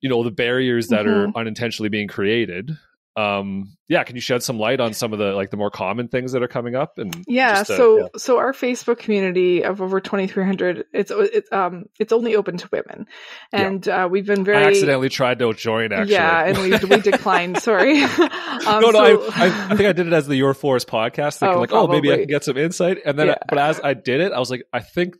you 0.00 0.08
know 0.08 0.22
the 0.22 0.30
barriers 0.30 0.88
that 0.88 1.06
are 1.06 1.28
unintentionally 1.36 1.88
being 1.88 2.08
created 2.08 2.70
um 3.16 3.74
yeah 3.88 4.04
can 4.04 4.14
you 4.14 4.20
shed 4.20 4.42
some 4.42 4.58
light 4.58 4.78
on 4.78 4.92
some 4.92 5.12
of 5.12 5.18
the 5.18 5.32
like 5.32 5.50
the 5.50 5.56
more 5.56 5.70
common 5.70 6.06
things 6.08 6.32
that 6.32 6.42
are 6.42 6.48
coming 6.48 6.74
up 6.74 6.98
and 6.98 7.24
Yeah, 7.26 7.54
just, 7.54 7.70
uh, 7.70 7.76
so 7.76 7.98
yeah. 7.98 8.06
so 8.18 8.36
our 8.38 8.52
Facebook 8.52 8.98
community 8.98 9.62
of 9.64 9.80
over 9.80 10.00
2300 10.00 10.84
it's 10.92 11.10
it's 11.14 11.50
um 11.52 11.86
it's 11.98 12.12
only 12.12 12.36
open 12.36 12.58
to 12.58 12.68
women. 12.70 13.06
Yeah. 13.52 13.60
And 13.66 13.88
uh, 13.88 14.08
we've 14.10 14.26
been 14.26 14.40
i 14.40 14.44
very 14.44 14.64
accidentally 14.64 15.08
tried 15.08 15.38
to 15.38 15.52
join 15.54 15.92
actually 15.92 16.12
Yeah, 16.12 16.44
and 16.44 16.58
we 16.58 16.70
we 16.96 17.00
declined. 17.00 17.58
Sorry. 17.62 18.02
um, 18.02 18.28
no, 18.66 18.90
no, 18.90 18.92
so- 18.92 19.30
I, 19.34 19.44
I, 19.44 19.46
I 19.70 19.76
think 19.76 19.88
I 19.88 19.92
did 19.92 20.06
it 20.06 20.12
as 20.12 20.26
the 20.26 20.36
Your 20.36 20.52
Forest 20.54 20.88
podcast, 20.88 21.38
thinking 21.38 21.56
Oh, 21.56 21.60
like, 21.60 21.72
oh, 21.72 21.86
maybe 21.86 22.12
I 22.12 22.16
can 22.18 22.26
get 22.26 22.44
some 22.44 22.56
insight. 22.56 22.98
And 23.04 23.18
then, 23.18 23.28
Yeah. 23.28 23.36
but 23.48 23.58
as 23.58 23.80
I 23.82 23.94
did 23.94 24.20
it, 24.20 24.32
I 24.32 24.38
was 24.38 24.50
like, 24.50 24.64
I 24.72 24.80
think 24.80 25.16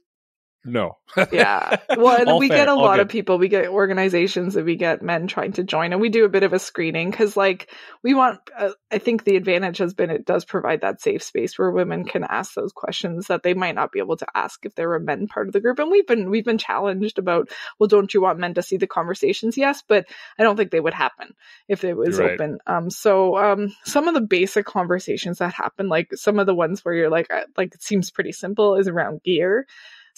no. 0.67 0.99
yeah. 1.33 1.77
Well, 1.97 2.21
and 2.21 2.39
we 2.39 2.49
fair, 2.49 2.59
get 2.59 2.69
a 2.69 2.75
lot 2.75 3.01
of 3.01 3.09
people. 3.09 3.39
We 3.39 3.49
get 3.49 3.69
organizations 3.69 4.57
and 4.57 4.67
we 4.67 4.77
get 4.77 5.03
men 5.03 5.27
trying 5.27 5.53
to 5.53 5.65
join, 5.65 5.93
and 5.93 6.01
we 6.01 6.09
do 6.09 6.25
a 6.25 6.29
bit 6.29 6.43
of 6.43 6.53
a 6.53 6.59
screening 6.59 7.11
because, 7.11 7.37
like, 7.37 7.71
we 8.03 8.15
want. 8.15 8.41
Uh, 8.57 8.71
I 8.91 8.99
think 8.99 9.25
the 9.25 9.37
advantage 9.37 9.79
has 9.79 9.95
been 9.95 10.11
it 10.11 10.27
does 10.27 10.45
provide 10.45 10.81
that 10.83 11.01
safe 11.01 11.23
space 11.23 11.59
where 11.59 11.71
women 11.71 12.05
can 12.05 12.25
ask 12.25 12.55
those 12.55 12.73
questions 12.73 13.29
that 13.29 13.43
they 13.43 13.55
might 13.55 13.75
not 13.75 13.93
be 13.93 13.99
able 13.99 14.17
to 14.19 14.27
ask 14.35 14.67
if 14.67 14.75
there 14.75 14.89
were 14.89 15.01
men 15.01 15.27
part 15.29 15.47
of 15.47 15.53
the 15.53 15.61
group. 15.61 15.79
And 15.79 15.91
we've 15.91 16.07
been 16.07 16.31
we've 16.31 16.45
been 16.45 16.59
challenged 16.59 17.19
about, 17.19 17.49
well, 17.79 17.89
don't 17.89 18.13
you 18.13 18.21
want 18.21 18.39
men 18.39 18.55
to 18.55 18.63
see 18.63 18.77
the 18.77 18.87
conversations? 18.87 19.57
Yes, 19.57 19.83
but 19.87 20.07
I 20.39 20.43
don't 20.43 20.57
think 20.57 20.71
they 20.71 20.81
would 20.81 20.95
happen 20.95 21.35
if 21.69 21.85
it 21.85 21.95
was 21.95 22.19
right. 22.19 22.33
open. 22.33 22.59
Um, 22.67 22.91
so 22.91 23.37
um, 23.37 23.75
some 23.85 24.09
of 24.09 24.15
the 24.15 24.21
basic 24.21 24.67
conversations 24.67 25.39
that 25.39 25.55
happen, 25.55 25.89
like 25.89 26.15
some 26.15 26.39
of 26.39 26.47
the 26.47 26.55
ones 26.55 26.85
where 26.85 26.95
you're 26.95 27.11
like, 27.11 27.31
uh, 27.33 27.43
like 27.57 27.75
it 27.75 27.83
seems 27.83 28.11
pretty 28.11 28.33
simple, 28.33 28.77
is 28.77 28.89
around 28.89 29.23
gear. 29.23 29.67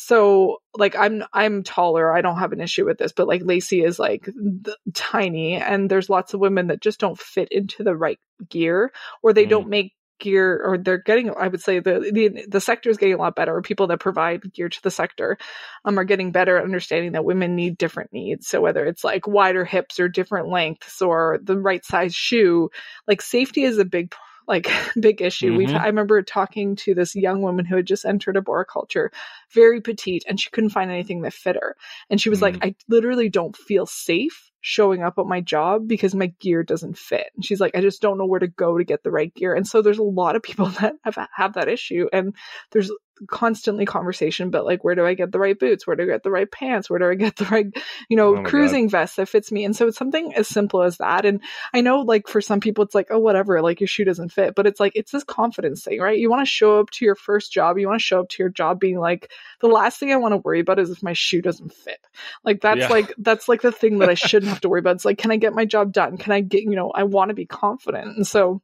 So 0.00 0.58
like 0.76 0.94
I'm 0.96 1.24
I'm 1.32 1.64
taller. 1.64 2.14
I 2.16 2.20
don't 2.20 2.38
have 2.38 2.52
an 2.52 2.60
issue 2.60 2.84
with 2.86 2.98
this, 2.98 3.10
but 3.12 3.26
like 3.26 3.42
Lacey 3.44 3.82
is 3.82 3.98
like 3.98 4.24
th- 4.26 4.76
tiny 4.94 5.54
and 5.56 5.90
there's 5.90 6.08
lots 6.08 6.34
of 6.34 6.40
women 6.40 6.68
that 6.68 6.80
just 6.80 7.00
don't 7.00 7.18
fit 7.18 7.48
into 7.50 7.82
the 7.82 7.96
right 7.96 8.18
gear 8.48 8.92
or 9.24 9.32
they 9.32 9.44
Mm. 9.44 9.48
don't 9.50 9.68
make 9.68 9.94
gear 10.20 10.60
or 10.64 10.78
they're 10.78 10.98
getting 10.98 11.30
I 11.36 11.48
would 11.48 11.60
say 11.60 11.80
the 11.80 12.10
the 12.12 12.46
the 12.48 12.60
sector 12.60 12.90
is 12.90 12.96
getting 12.96 13.14
a 13.14 13.18
lot 13.18 13.34
better 13.36 13.60
people 13.62 13.88
that 13.88 13.98
provide 14.00 14.52
gear 14.52 14.68
to 14.68 14.82
the 14.82 14.90
sector 14.90 15.36
um 15.84 15.98
are 15.98 16.04
getting 16.04 16.30
better 16.32 16.56
at 16.58 16.64
understanding 16.64 17.12
that 17.12 17.24
women 17.24 17.56
need 17.56 17.76
different 17.76 18.12
needs. 18.12 18.46
So 18.46 18.60
whether 18.60 18.86
it's 18.86 19.02
like 19.04 19.26
wider 19.26 19.64
hips 19.64 19.98
or 19.98 20.08
different 20.08 20.48
lengths 20.48 21.02
or 21.02 21.38
the 21.42 21.58
right 21.58 21.84
size 21.84 22.14
shoe, 22.14 22.70
like 23.08 23.20
safety 23.20 23.64
is 23.64 23.78
a 23.78 23.84
big 23.84 24.12
like 24.48 24.66
big 25.00 25.20
issue. 25.22 25.54
We've 25.54 25.68
Mhm. 25.68 25.80
I 25.80 25.86
remember 25.86 26.22
talking 26.22 26.76
to 26.76 26.94
this 26.94 27.14
young 27.14 27.42
woman 27.42 27.64
who 27.66 27.76
had 27.76 27.86
just 27.86 28.04
entered 28.04 28.36
arboriculture 28.36 29.10
very 29.52 29.80
petite 29.80 30.24
and 30.28 30.40
she 30.40 30.50
couldn't 30.50 30.70
find 30.70 30.90
anything 30.90 31.22
that 31.22 31.34
fit 31.34 31.56
her. 31.56 31.76
And 32.10 32.20
she 32.20 32.30
was 32.30 32.42
like, 32.42 32.58
I 32.64 32.74
literally 32.88 33.28
don't 33.28 33.56
feel 33.56 33.86
safe 33.86 34.50
showing 34.60 35.02
up 35.02 35.18
at 35.18 35.26
my 35.26 35.40
job 35.40 35.86
because 35.86 36.14
my 36.14 36.26
gear 36.40 36.62
doesn't 36.64 36.98
fit. 36.98 37.26
And 37.36 37.44
she's 37.44 37.60
like, 37.60 37.76
I 37.76 37.80
just 37.80 38.02
don't 38.02 38.18
know 38.18 38.26
where 38.26 38.40
to 38.40 38.48
go 38.48 38.76
to 38.76 38.84
get 38.84 39.02
the 39.04 39.10
right 39.10 39.32
gear. 39.34 39.54
And 39.54 39.66
so 39.66 39.82
there's 39.82 39.98
a 39.98 40.02
lot 40.02 40.34
of 40.36 40.42
people 40.42 40.66
that 40.80 40.94
have 41.04 41.18
have 41.34 41.54
that 41.54 41.68
issue. 41.68 42.08
And 42.12 42.34
there's 42.72 42.90
constantly 43.26 43.84
conversation 43.86 44.50
but 44.50 44.64
like 44.64 44.84
where 44.84 44.94
do 44.94 45.04
i 45.04 45.14
get 45.14 45.32
the 45.32 45.38
right 45.38 45.58
boots? 45.58 45.86
Where 45.86 45.96
do 45.96 46.04
i 46.04 46.06
get 46.06 46.22
the 46.22 46.30
right 46.30 46.50
pants? 46.50 46.88
Where 46.88 46.98
do 46.98 47.08
i 47.10 47.14
get 47.14 47.36
the 47.36 47.44
right 47.46 47.66
you 48.08 48.16
know 48.16 48.36
Oh 48.36 48.42
cruising 48.42 48.88
vest 48.88 49.16
that 49.16 49.28
fits 49.28 49.50
me? 49.50 49.64
And 49.64 49.74
so 49.74 49.88
it's 49.88 49.98
something 49.98 50.34
as 50.34 50.48
simple 50.48 50.82
as 50.82 50.98
that. 50.98 51.24
And 51.24 51.40
i 51.74 51.80
know 51.80 52.00
like 52.00 52.28
for 52.28 52.40
some 52.40 52.60
people 52.60 52.84
it's 52.84 52.94
like 52.94 53.08
oh 53.10 53.18
whatever 53.18 53.60
like 53.62 53.80
your 53.80 53.88
shoe 53.88 54.04
doesn't 54.04 54.30
fit. 54.32 54.54
But 54.54 54.66
it's 54.66 54.80
like 54.80 54.92
it's 54.94 55.12
this 55.12 55.24
confidence 55.24 55.84
thing 55.84 56.00
right? 56.00 56.18
You 56.18 56.30
want 56.30 56.46
to 56.46 56.50
show 56.50 56.78
up 56.80 56.90
to 56.90 57.04
your 57.04 57.14
first 57.14 57.52
job. 57.52 57.78
You 57.78 57.88
want 57.88 58.00
to 58.00 58.04
show 58.06 58.20
up 58.20 58.28
to 58.30 58.42
your 58.42 58.50
job 58.50 58.78
being 58.80 58.98
like 58.98 59.30
the 59.60 59.68
last 59.68 59.98
thing 59.98 60.12
i 60.12 60.16
want 60.16 60.32
to 60.32 60.38
worry 60.38 60.60
about 60.60 60.78
is 60.78 60.90
if 60.90 61.02
my 61.02 61.12
shoe 61.12 61.42
doesn't 61.42 61.72
fit. 61.72 62.00
Like 62.44 62.60
that's 62.60 62.80
Yeah. 62.80 62.88
like 62.88 63.14
that's 63.18 63.48
like 63.48 63.62
the 63.62 63.72
thing 63.72 63.98
that 63.98 64.08
i 64.08 64.14
shouldn't 64.28 64.50
have 64.50 64.60
to 64.62 64.68
worry 64.68 64.80
about. 64.80 64.96
It's 64.96 65.04
like 65.04 65.18
can 65.18 65.30
i 65.30 65.36
get 65.36 65.52
my 65.54 65.64
job 65.64 65.92
done? 65.92 66.16
Can 66.16 66.32
i 66.32 66.40
get 66.40 66.62
you 66.62 66.76
know 66.76 66.90
i 66.90 67.04
want 67.04 67.30
to 67.30 67.34
be 67.34 67.46
confident. 67.46 68.16
And 68.16 68.26
so 68.26 68.60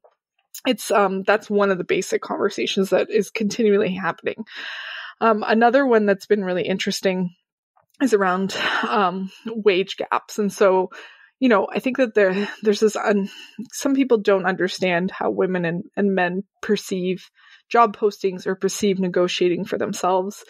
it's 0.66 0.90
um 0.90 1.22
that's 1.22 1.50
one 1.50 1.70
of 1.70 1.78
the 1.78 1.84
basic 1.84 2.22
conversations 2.22 2.90
that 2.90 3.10
is 3.10 3.30
continually 3.30 3.94
happening. 3.94 4.44
Um 5.20 5.44
another 5.46 5.86
one 5.86 6.06
that's 6.06 6.26
been 6.26 6.44
really 6.44 6.64
interesting 6.64 7.34
is 8.02 8.14
around 8.14 8.56
um 8.88 9.30
wage 9.46 9.96
gaps. 9.96 10.38
And 10.38 10.52
so 10.52 10.90
you 11.40 11.48
know 11.48 11.66
i 11.70 11.80
think 11.80 11.96
that 11.96 12.14
there 12.14 12.48
there's 12.62 12.80
this 12.80 12.94
un, 12.96 13.28
some 13.72 13.94
people 13.94 14.18
don't 14.18 14.46
understand 14.46 15.10
how 15.10 15.30
women 15.30 15.64
and, 15.64 15.82
and 15.96 16.14
men 16.14 16.44
perceive 16.62 17.28
job 17.68 17.96
postings 17.96 18.46
or 18.46 18.54
perceive 18.54 19.00
negotiating 19.00 19.64
for 19.64 19.76
themselves. 19.76 20.44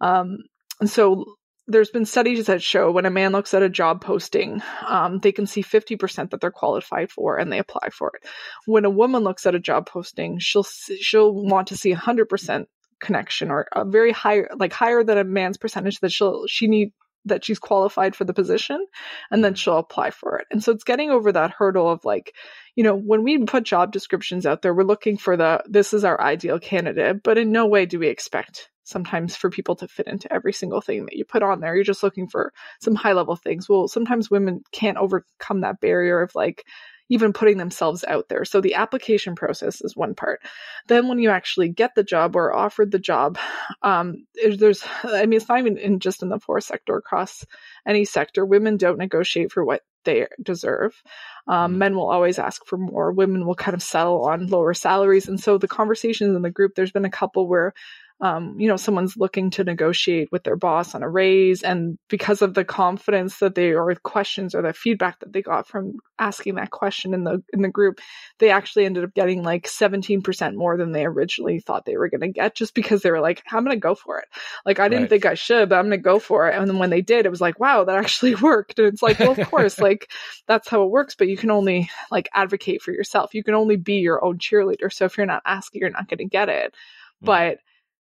Um 0.00 0.38
and 0.80 0.90
so 0.90 1.24
there's 1.66 1.90
been 1.90 2.04
studies 2.04 2.46
that 2.46 2.62
show 2.62 2.90
when 2.90 3.06
a 3.06 3.10
man 3.10 3.32
looks 3.32 3.54
at 3.54 3.62
a 3.62 3.68
job 3.68 4.02
posting, 4.02 4.62
um, 4.86 5.18
they 5.20 5.32
can 5.32 5.46
see 5.46 5.62
50% 5.62 6.30
that 6.30 6.40
they're 6.40 6.50
qualified 6.50 7.10
for 7.10 7.38
and 7.38 7.50
they 7.50 7.58
apply 7.58 7.88
for 7.90 8.12
it. 8.14 8.28
When 8.66 8.84
a 8.84 8.90
woman 8.90 9.22
looks 9.22 9.46
at 9.46 9.54
a 9.54 9.60
job 9.60 9.86
posting, 9.86 10.38
she'll 10.38 10.64
she'll 10.64 11.32
want 11.32 11.68
to 11.68 11.76
see 11.76 11.94
100% 11.94 12.66
connection 13.00 13.50
or 13.50 13.66
a 13.72 13.84
very 13.84 14.12
high 14.12 14.44
like 14.56 14.72
higher 14.72 15.02
than 15.02 15.18
a 15.18 15.24
man's 15.24 15.58
percentage 15.58 16.00
that 16.00 16.12
she'll 16.12 16.46
she 16.46 16.68
need 16.68 16.92
that 17.26 17.44
she's 17.44 17.58
qualified 17.58 18.14
for 18.14 18.24
the 18.24 18.34
position 18.34 18.84
and 19.30 19.42
then 19.42 19.54
she'll 19.54 19.78
apply 19.78 20.10
for 20.10 20.38
it. 20.38 20.46
And 20.50 20.62
so 20.62 20.72
it's 20.72 20.84
getting 20.84 21.10
over 21.10 21.32
that 21.32 21.52
hurdle 21.56 21.90
of 21.90 22.04
like, 22.04 22.34
you 22.76 22.84
know, 22.84 22.94
when 22.94 23.22
we 23.22 23.38
put 23.44 23.64
job 23.64 23.92
descriptions 23.92 24.44
out 24.44 24.60
there, 24.60 24.74
we're 24.74 24.84
looking 24.84 25.16
for 25.16 25.36
the 25.36 25.62
this 25.66 25.94
is 25.94 26.04
our 26.04 26.20
ideal 26.20 26.58
candidate, 26.58 27.22
but 27.22 27.38
in 27.38 27.50
no 27.50 27.66
way 27.66 27.86
do 27.86 27.98
we 27.98 28.08
expect 28.08 28.68
sometimes 28.84 29.34
for 29.36 29.50
people 29.50 29.76
to 29.76 29.88
fit 29.88 30.06
into 30.06 30.32
every 30.32 30.52
single 30.52 30.80
thing 30.80 31.04
that 31.06 31.16
you 31.16 31.24
put 31.24 31.42
on 31.42 31.60
there. 31.60 31.74
You're 31.74 31.84
just 31.84 32.02
looking 32.02 32.28
for 32.28 32.52
some 32.80 32.94
high 32.94 33.12
level 33.12 33.36
things. 33.36 33.68
Well, 33.68 33.88
sometimes 33.88 34.30
women 34.30 34.62
can't 34.72 34.98
overcome 34.98 35.62
that 35.62 35.80
barrier 35.80 36.20
of 36.22 36.34
like 36.34 36.64
even 37.10 37.34
putting 37.34 37.58
themselves 37.58 38.02
out 38.08 38.28
there. 38.30 38.46
So 38.46 38.60
the 38.62 38.74
application 38.74 39.34
process 39.34 39.82
is 39.82 39.94
one 39.94 40.14
part. 40.14 40.40
Then 40.88 41.06
when 41.06 41.18
you 41.18 41.30
actually 41.30 41.68
get 41.68 41.94
the 41.94 42.02
job 42.02 42.34
or 42.34 42.54
offered 42.54 42.90
the 42.90 42.98
job, 42.98 43.38
um, 43.82 44.26
there's, 44.58 44.82
I 45.04 45.26
mean, 45.26 45.36
it's 45.36 45.48
not 45.48 45.58
even 45.58 45.76
in 45.76 46.00
just 46.00 46.22
in 46.22 46.30
the 46.30 46.40
forest 46.40 46.68
sector 46.68 46.96
across 46.96 47.44
any 47.86 48.04
sector. 48.06 48.46
Women 48.46 48.78
don't 48.78 48.98
negotiate 48.98 49.52
for 49.52 49.64
what 49.64 49.82
they 50.04 50.26
deserve. 50.42 51.02
Um, 51.46 51.74
Mhm. 51.74 51.76
Men 51.76 51.96
will 51.96 52.10
always 52.10 52.38
ask 52.38 52.64
for 52.66 52.76
more. 52.78 53.12
Women 53.12 53.46
will 53.46 53.54
kind 53.54 53.74
of 53.74 53.82
settle 53.82 54.24
on 54.24 54.46
lower 54.48 54.74
salaries. 54.74 55.28
And 55.28 55.40
so 55.40 55.58
the 55.58 55.68
conversations 55.68 56.34
in 56.34 56.42
the 56.42 56.50
group, 56.50 56.74
there's 56.74 56.92
been 56.92 57.04
a 57.04 57.10
couple 57.10 57.48
where 57.48 57.72
um, 58.20 58.56
you 58.58 58.68
know, 58.68 58.76
someone's 58.76 59.16
looking 59.16 59.50
to 59.50 59.64
negotiate 59.64 60.28
with 60.32 60.44
their 60.44 60.56
boss 60.56 60.94
on 60.94 61.02
a 61.02 61.08
raise, 61.08 61.62
and 61.62 61.98
because 62.08 62.42
of 62.42 62.54
the 62.54 62.64
confidence 62.64 63.38
that 63.40 63.54
they 63.54 63.72
or 63.72 63.92
questions 63.96 64.54
or 64.54 64.62
the 64.62 64.72
feedback 64.72 65.18
that 65.20 65.32
they 65.32 65.42
got 65.42 65.66
from 65.66 65.94
asking 66.18 66.54
that 66.54 66.70
question 66.70 67.12
in 67.12 67.24
the 67.24 67.42
in 67.52 67.60
the 67.62 67.68
group, 67.68 68.00
they 68.38 68.50
actually 68.50 68.84
ended 68.86 69.04
up 69.04 69.14
getting 69.14 69.42
like 69.42 69.66
17% 69.66 70.54
more 70.54 70.76
than 70.76 70.92
they 70.92 71.04
originally 71.04 71.58
thought 71.60 71.84
they 71.84 71.96
were 71.96 72.08
going 72.08 72.20
to 72.20 72.28
get, 72.28 72.54
just 72.54 72.74
because 72.74 73.02
they 73.02 73.10
were 73.10 73.20
like, 73.20 73.42
"I'm 73.50 73.64
going 73.64 73.76
to 73.76 73.80
go 73.80 73.94
for 73.94 74.18
it." 74.20 74.26
Like 74.64 74.78
I 74.78 74.88
didn't 74.88 75.08
Right. 75.08 75.10
think 75.10 75.26
I 75.26 75.34
should, 75.34 75.68
but 75.68 75.76
I'm 75.76 75.86
going 75.86 75.98
to 75.98 76.02
go 76.02 76.18
for 76.18 76.48
it. 76.48 76.54
And 76.54 76.68
then 76.68 76.78
when 76.78 76.90
they 76.90 77.02
did, 77.02 77.26
it 77.26 77.30
was 77.30 77.40
like, 77.40 77.58
"Wow, 77.58 77.84
that 77.84 77.96
actually 77.96 78.34
worked." 78.36 78.78
And 78.78 78.88
it's 78.88 79.02
like, 79.02 79.20
well, 79.20 79.32
of 79.32 79.40
course, 79.42 79.80
like 79.80 80.10
that's 80.46 80.68
how 80.68 80.82
it 80.84 80.90
works. 80.90 81.14
But 81.14 81.28
you 81.28 81.36
can 81.36 81.50
only 81.50 81.90
like 82.10 82.28
advocate 82.34 82.82
for 82.82 82.92
yourself. 82.92 83.34
You 83.34 83.44
can 83.44 83.54
only 83.54 83.76
be 83.76 83.94
your 83.94 84.24
own 84.24 84.38
cheerleader. 84.38 84.92
So 84.92 85.04
if 85.04 85.16
you're 85.16 85.26
not 85.26 85.42
asking, 85.46 85.80
you're 85.80 85.90
not 85.90 86.08
going 86.08 86.18
to 86.18 86.24
get 86.24 86.48
it. 86.48 86.74
Mhm. 87.20 87.44
But 87.44 87.58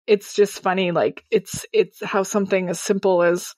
it's 0.07 0.33
just 0.33 0.61
funny 0.61 0.91
like 0.91 1.23
it's 1.29 1.65
it's 1.73 2.03
how 2.03 2.23
something 2.23 2.69
as 2.69 2.79
simple 2.79 3.21
as 3.23 3.55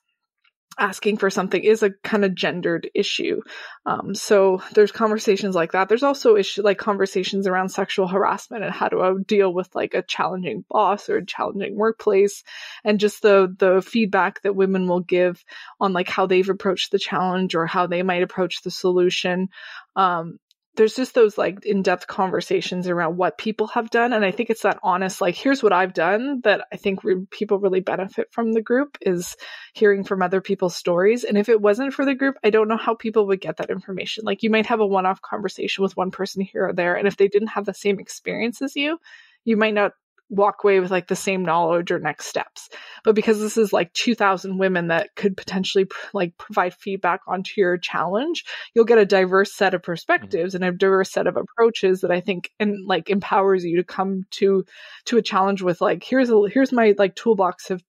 asking 0.78 1.18
for 1.18 1.28
something 1.28 1.62
is 1.62 1.82
a 1.82 1.90
kind 2.02 2.24
of 2.24 2.34
gendered 2.34 2.88
issue. 2.94 3.40
Um, 3.84 4.14
so 4.14 4.62
there's 4.72 4.92
conversations 4.92 5.54
like 5.54 5.72
that. 5.72 5.88
There's 5.88 6.02
also 6.02 6.36
issue 6.36 6.62
like 6.62 6.78
conversations 6.78 7.46
around 7.46 7.68
sexual 7.68 8.08
harassment 8.08 8.64
and 8.64 8.72
how 8.72 8.88
to 8.88 8.98
uh, 8.98 9.14
deal 9.26 9.52
with 9.52 9.68
like 9.74 9.94
a 9.94 10.02
challenging 10.02 10.64
boss 10.70 11.08
or 11.08 11.18
a 11.18 11.26
challenging 11.26 11.76
workplace. 11.76 12.42
And 12.82 12.98
just 12.98 13.20
the 13.22 13.54
the 13.58 13.82
feedback 13.82 14.42
that 14.42 14.56
women 14.56 14.86
will 14.86 15.00
give 15.00 15.44
on 15.80 15.92
like 15.92 16.08
how 16.08 16.26
they've 16.26 16.48
approached 16.48 16.92
the 16.92 16.98
challenge 16.98 17.54
or 17.54 17.66
how 17.66 17.86
they 17.86 18.02
might 18.02 18.22
approach 18.22 18.62
the 18.62 18.70
solution. 18.70 19.48
Um, 19.96 20.38
there's 20.76 20.94
just 20.94 21.14
those 21.14 21.36
like 21.36 21.64
in-depth 21.66 22.06
conversations 22.06 22.88
around 22.88 23.16
what 23.16 23.38
people 23.38 23.66
have 23.68 23.90
done. 23.90 24.12
And 24.12 24.24
i 24.24 24.30
think 24.30 24.50
it's 24.50 24.62
that 24.62 24.78
honest 24.82 25.20
like 25.20 25.34
here's 25.34 25.62
what 25.62 25.72
i've 25.72 25.92
done 25.92 26.40
that 26.44 26.66
i 26.72 26.76
think 26.76 27.04
re- 27.04 27.26
people 27.30 27.58
really 27.58 27.80
benefit 27.80 28.28
from 28.32 28.52
the 28.52 28.62
group 28.62 28.96
is 29.00 29.36
hearing 29.74 30.04
from 30.04 30.22
other 30.22 30.40
people's 30.40 30.76
stories. 30.76 31.24
And 31.24 31.36
if 31.36 31.48
it 31.48 31.60
wasn't 31.60 31.94
for 31.94 32.04
the 32.04 32.14
group 32.14 32.36
i 32.44 32.50
don't 32.50 32.68
know 32.68 32.76
how 32.76 32.94
people 32.94 33.26
would 33.26 33.40
get 33.40 33.58
that 33.58 33.70
information. 33.70 34.24
Like 34.24 34.42
you 34.42 34.50
might 34.50 34.66
have 34.66 34.80
a 34.80 34.86
one-off 34.86 35.20
conversation 35.20 35.82
with 35.82 35.96
one 35.96 36.10
person 36.10 36.42
here 36.42 36.68
or 36.68 36.72
there. 36.72 36.94
And 36.96 37.08
if 37.08 37.16
they 37.16 37.28
didn't 37.28 37.48
have 37.48 37.66
the 37.66 37.74
same 37.74 37.98
experience 37.98 38.62
as 38.62 38.76
you 38.76 38.98
you 39.44 39.56
might 39.56 39.74
not 39.74 39.92
walk 40.30 40.64
away 40.64 40.80
with 40.80 40.90
like 40.90 41.08
the 41.08 41.16
same 41.16 41.44
knowledge 41.44 41.90
or 41.90 41.98
next 41.98 42.26
steps. 42.26 42.68
But 43.04 43.14
because 43.14 43.40
this 43.40 43.56
is 43.56 43.72
like 43.72 43.92
2000 43.92 44.58
women 44.58 44.88
that 44.88 45.10
could 45.16 45.36
potentially 45.36 45.84
pr- 45.84 46.08
like 46.14 46.36
provide 46.38 46.74
feedback 46.74 47.20
onto 47.26 47.60
your 47.60 47.76
challenge 47.76 48.44
you'll 48.74 48.84
get 48.84 48.98
a 48.98 49.06
diverse 49.06 49.54
set 49.54 49.74
of 49.74 49.82
perspectives 49.82 50.54
and 50.54 50.64
a 50.64 50.72
diverse 50.72 51.10
set 51.10 51.26
of 51.26 51.36
approaches 51.36 52.00
that 52.00 52.10
I 52.10 52.20
think 52.20 52.50
and 52.58 52.86
like 52.86 53.10
empowers 53.10 53.64
you 53.64 53.76
to 53.76 53.84
come 53.84 54.24
to 54.32 54.64
to 55.06 55.18
a 55.18 55.22
challenge 55.22 55.62
with 55.62 55.80
like 55.80 56.04
here's 56.04 56.30
a 56.30 56.42
here's 56.48 56.72
my 56.72 56.94
like 56.98 57.14
toolbox 57.14 57.70
of 57.70 57.82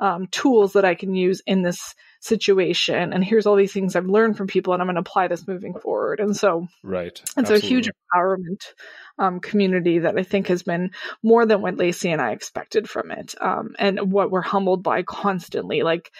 um, 0.00 0.26
tools 0.30 0.74
that 0.74 0.84
I 0.84 0.94
can 0.94 1.14
use 1.14 1.42
in 1.46 1.62
this 1.62 1.94
situation 2.20 3.12
and 3.12 3.24
here's 3.24 3.46
all 3.46 3.56
these 3.56 3.72
things 3.72 3.94
I've 3.96 4.06
learned 4.06 4.36
from 4.36 4.46
people 4.46 4.72
and 4.72 4.82
I'm 4.82 4.86
going 4.86 4.96
to 4.96 5.00
apply 5.00 5.28
this 5.28 5.46
moving 5.46 5.74
forward 5.74 6.20
and 6.20 6.36
so 6.36 6.66
Right. 6.82 7.20
it's 7.36 7.50
a 7.50 7.58
huge 7.60 7.88
empowerment 8.14 8.62
um, 9.18 9.40
community 9.40 10.00
that 10.00 10.16
I 10.18 10.22
think 10.22 10.48
has 10.48 10.62
been 10.62 10.90
more 11.22 11.44
than 11.46 11.60
what 11.60 11.76
Lacey 11.76 12.10
and 12.10 12.20
I 12.20 12.32
expected 12.32 12.88
from 12.88 13.10
it, 13.10 13.34
um, 13.40 13.74
and 13.78 14.12
what 14.12 14.30
we're 14.30 14.40
humbled 14.42 14.82
by 14.82 15.02
constantly. 15.02 15.82
Like 15.82 16.12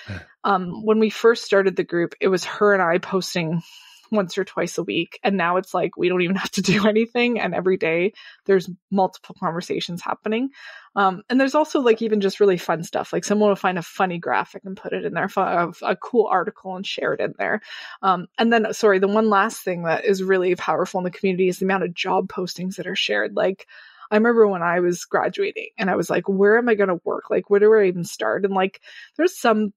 um, 0.44 0.84
when 0.84 0.98
we 0.98 1.10
first 1.10 1.44
started 1.44 1.76
the 1.76 1.84
group, 1.84 2.14
it 2.20 2.28
was 2.28 2.44
her 2.44 2.72
and 2.74 2.82
I 2.82 2.98
posting 2.98 3.62
once 4.10 4.38
or 4.38 4.44
twice 4.44 4.78
a 4.78 4.82
week, 4.82 5.18
and 5.22 5.36
now 5.36 5.56
it's 5.56 5.74
like 5.74 5.96
we 5.96 6.08
don't 6.08 6.22
even 6.22 6.36
have 6.36 6.50
to 6.52 6.62
do 6.62 6.86
anything, 6.88 7.40
and 7.40 7.54
every 7.54 7.76
day 7.76 8.12
there's 8.46 8.68
multiple 8.90 9.36
conversations 9.38 10.02
happening. 10.02 10.50
Um, 10.96 11.22
and 11.28 11.40
there's 11.40 11.54
also 11.54 11.80
like 11.80 12.02
even 12.02 12.20
just 12.20 12.40
really 12.40 12.56
fun 12.56 12.82
stuff. 12.82 13.12
Like 13.12 13.24
someone 13.24 13.50
will 13.50 13.56
find 13.56 13.78
a 13.78 13.82
funny 13.82 14.18
graphic 14.18 14.64
and 14.64 14.76
put 14.76 14.92
it 14.92 15.04
in 15.04 15.14
there, 15.14 15.28
a, 15.36 15.72
a 15.82 15.96
cool 15.96 16.26
article 16.26 16.74
and 16.74 16.84
share 16.84 17.14
it 17.14 17.20
in 17.20 17.34
there. 17.38 17.60
Um, 18.02 18.26
and 18.36 18.52
then, 18.52 18.72
sorry, 18.72 18.98
the 18.98 19.06
one 19.06 19.30
last 19.30 19.62
thing 19.62 19.84
that 19.84 20.04
is 20.04 20.22
really 20.22 20.56
powerful 20.56 20.98
in 20.98 21.04
the 21.04 21.10
community 21.10 21.48
is 21.48 21.58
the 21.58 21.66
amount 21.66 21.84
of 21.84 21.94
job 21.94 22.28
postings 22.28 22.76
that 22.76 22.86
are 22.86 22.96
shared. 22.96 23.36
Like, 23.36 23.66
I 24.10 24.16
remember 24.16 24.48
when 24.48 24.62
I 24.62 24.80
was 24.80 25.04
graduating 25.04 25.68
and 25.78 25.90
I 25.90 25.96
was 25.96 26.10
like, 26.10 26.28
where 26.28 26.58
am 26.58 26.68
I 26.68 26.74
going 26.74 26.88
to 26.88 27.00
work? 27.04 27.30
Like, 27.30 27.50
where 27.50 27.60
do 27.60 27.72
I 27.74 27.84
even 27.84 28.04
start? 28.04 28.44
And 28.44 28.54
like, 28.54 28.80
there's 29.16 29.38
some 29.38 29.72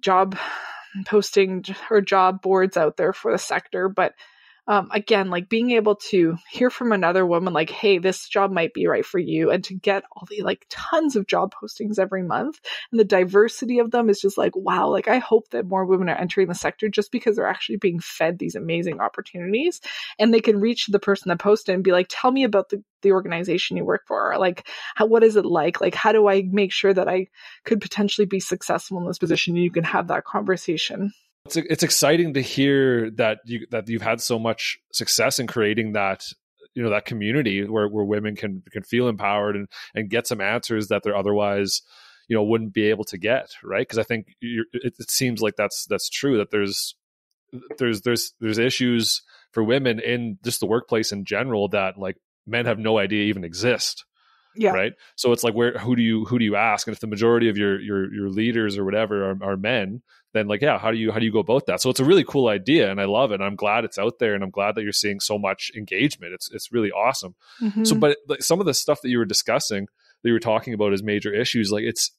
job 0.00 0.36
posting 1.06 1.64
or 1.90 2.00
job 2.00 2.42
boards 2.42 2.76
out 2.76 2.96
there 2.96 3.12
for 3.12 3.32
the 3.32 3.38
sector, 3.38 3.88
but 3.88 4.14
um, 4.66 4.88
again, 4.92 5.28
like 5.30 5.48
being 5.48 5.72
able 5.72 5.96
to 6.10 6.36
hear 6.50 6.70
from 6.70 6.92
another 6.92 7.26
woman, 7.26 7.52
like, 7.52 7.70
hey, 7.70 7.98
this 7.98 8.28
job 8.28 8.50
might 8.50 8.72
be 8.72 8.86
right 8.86 9.04
for 9.04 9.18
you, 9.18 9.50
and 9.50 9.62
to 9.64 9.74
get 9.74 10.04
all 10.12 10.26
the 10.28 10.42
like 10.42 10.66
tons 10.70 11.16
of 11.16 11.26
job 11.26 11.52
postings 11.54 11.98
every 11.98 12.22
month, 12.22 12.60
and 12.90 12.98
the 12.98 13.04
diversity 13.04 13.78
of 13.78 13.90
them 13.90 14.08
is 14.08 14.20
just 14.20 14.38
like, 14.38 14.56
wow, 14.56 14.88
like 14.88 15.08
I 15.08 15.18
hope 15.18 15.50
that 15.50 15.66
more 15.66 15.84
women 15.84 16.08
are 16.08 16.16
entering 16.16 16.48
the 16.48 16.54
sector 16.54 16.88
just 16.88 17.12
because 17.12 17.36
they're 17.36 17.46
actually 17.46 17.76
being 17.76 18.00
fed 18.00 18.38
these 18.38 18.54
amazing 18.54 19.00
opportunities, 19.00 19.80
and 20.18 20.32
they 20.32 20.40
can 20.40 20.60
reach 20.60 20.86
the 20.86 20.98
person 20.98 21.28
that 21.28 21.38
posted 21.38 21.74
and 21.74 21.84
be 21.84 21.92
like, 21.92 22.06
tell 22.08 22.30
me 22.30 22.44
about 22.44 22.70
the 22.70 22.82
the 23.02 23.12
organization 23.12 23.76
you 23.76 23.84
work 23.84 24.02
for, 24.06 24.32
or 24.32 24.38
like, 24.38 24.66
how, 24.94 25.04
what 25.06 25.22
is 25.22 25.36
it 25.36 25.44
like? 25.44 25.80
Like, 25.80 25.94
how 25.94 26.12
do 26.12 26.26
I 26.26 26.42
make 26.50 26.72
sure 26.72 26.94
that 26.94 27.08
I 27.08 27.28
could 27.64 27.80
potentially 27.80 28.26
be 28.26 28.40
successful 28.40 28.98
in 28.98 29.06
this 29.06 29.18
position? 29.18 29.54
And 29.54 29.62
you 29.62 29.70
can 29.70 29.84
have 29.84 30.08
that 30.08 30.24
conversation. 30.24 31.12
It's 31.46 31.56
it's 31.56 31.82
exciting 31.82 32.34
to 32.34 32.40
hear 32.40 33.10
that 33.12 33.40
you 33.44 33.66
that 33.70 33.88
you've 33.88 34.02
had 34.02 34.20
so 34.20 34.38
much 34.38 34.78
success 34.92 35.38
in 35.38 35.46
creating 35.46 35.92
that 35.92 36.24
you 36.74 36.82
know 36.82 36.90
that 36.90 37.04
community 37.04 37.66
where 37.68 37.86
where 37.88 38.04
women 38.04 38.34
can 38.34 38.62
can 38.70 38.82
feel 38.82 39.08
empowered 39.08 39.54
and 39.54 39.68
and 39.94 40.08
get 40.08 40.26
some 40.26 40.40
answers 40.40 40.88
that 40.88 41.02
they're 41.02 41.16
otherwise 41.16 41.82
you 42.28 42.36
know 42.36 42.42
wouldn't 42.42 42.72
be 42.72 42.84
able 42.84 43.04
to 43.04 43.18
get 43.18 43.50
right 43.62 43.86
because 43.86 43.98
I 43.98 44.04
think 44.04 44.34
you're, 44.40 44.64
it, 44.72 44.94
it 44.98 45.10
seems 45.10 45.42
like 45.42 45.56
that's 45.56 45.84
that's 45.84 46.08
true 46.08 46.38
that 46.38 46.50
there's 46.50 46.94
there's 47.78 48.00
there's 48.00 48.32
there's 48.40 48.58
issues 48.58 49.22
for 49.52 49.62
women 49.62 50.00
in 50.00 50.38
just 50.42 50.60
the 50.60 50.66
workplace 50.66 51.12
in 51.12 51.26
general 51.26 51.68
that 51.68 51.98
like 51.98 52.16
men 52.46 52.64
have 52.64 52.78
no 52.78 52.98
idea 52.98 53.24
even 53.24 53.44
exist 53.44 54.04
Yeah. 54.56 54.70
Right. 54.70 54.92
So 55.16 55.32
it's 55.32 55.42
like 55.42 55.54
where 55.54 55.76
who 55.78 55.96
do 55.96 56.02
you 56.02 56.24
who 56.24 56.38
do 56.38 56.44
you 56.44 56.56
ask? 56.56 56.86
And 56.86 56.94
if 56.94 57.00
the 57.00 57.06
majority 57.06 57.48
of 57.48 57.58
your 57.58 57.80
your 57.80 58.12
your 58.12 58.28
leaders 58.30 58.78
or 58.78 58.84
whatever 58.84 59.30
are, 59.30 59.38
are 59.42 59.56
men, 59.56 60.02
then 60.34 60.46
like 60.48 60.60
yeah, 60.60 60.78
how 60.78 60.90
do 60.90 60.98
you 60.98 61.10
how 61.10 61.18
do 61.18 61.24
you 61.24 61.32
go 61.32 61.38
about 61.38 61.64
that? 61.66 61.80
So 61.80 61.88
it's 61.88 62.00
a 62.00 62.04
really 62.04 62.24
cool 62.24 62.48
idea, 62.48 62.90
and 62.90 63.00
I 63.00 63.06
love 63.06 63.30
it. 63.30 63.36
And 63.36 63.44
I'm 63.44 63.56
glad 63.56 63.84
it's 63.84 63.98
out 63.98 64.18
there, 64.18 64.34
and 64.34 64.44
I'm 64.44 64.50
glad 64.50 64.74
that 64.74 64.82
you're 64.82 64.92
seeing 64.92 65.20
so 65.20 65.38
much 65.38 65.70
engagement. 65.74 66.34
It's 66.34 66.50
it's 66.52 66.70
really 66.72 66.90
awesome. 66.90 67.34
Mhm. 67.62 67.86
So, 67.86 67.94
but 67.94 68.18
like, 68.28 68.42
some 68.42 68.60
of 68.60 68.66
the 68.66 68.74
stuff 68.74 69.00
that 69.02 69.08
you 69.08 69.18
were 69.18 69.24
discussing, 69.24 69.86
that 70.22 70.28
you 70.28 70.34
were 70.34 70.40
talking 70.40 70.74
about 70.74 70.92
as 70.92 71.02
major 71.02 71.32
issues, 71.32 71.70
like 71.72 71.84
it's 71.84 72.10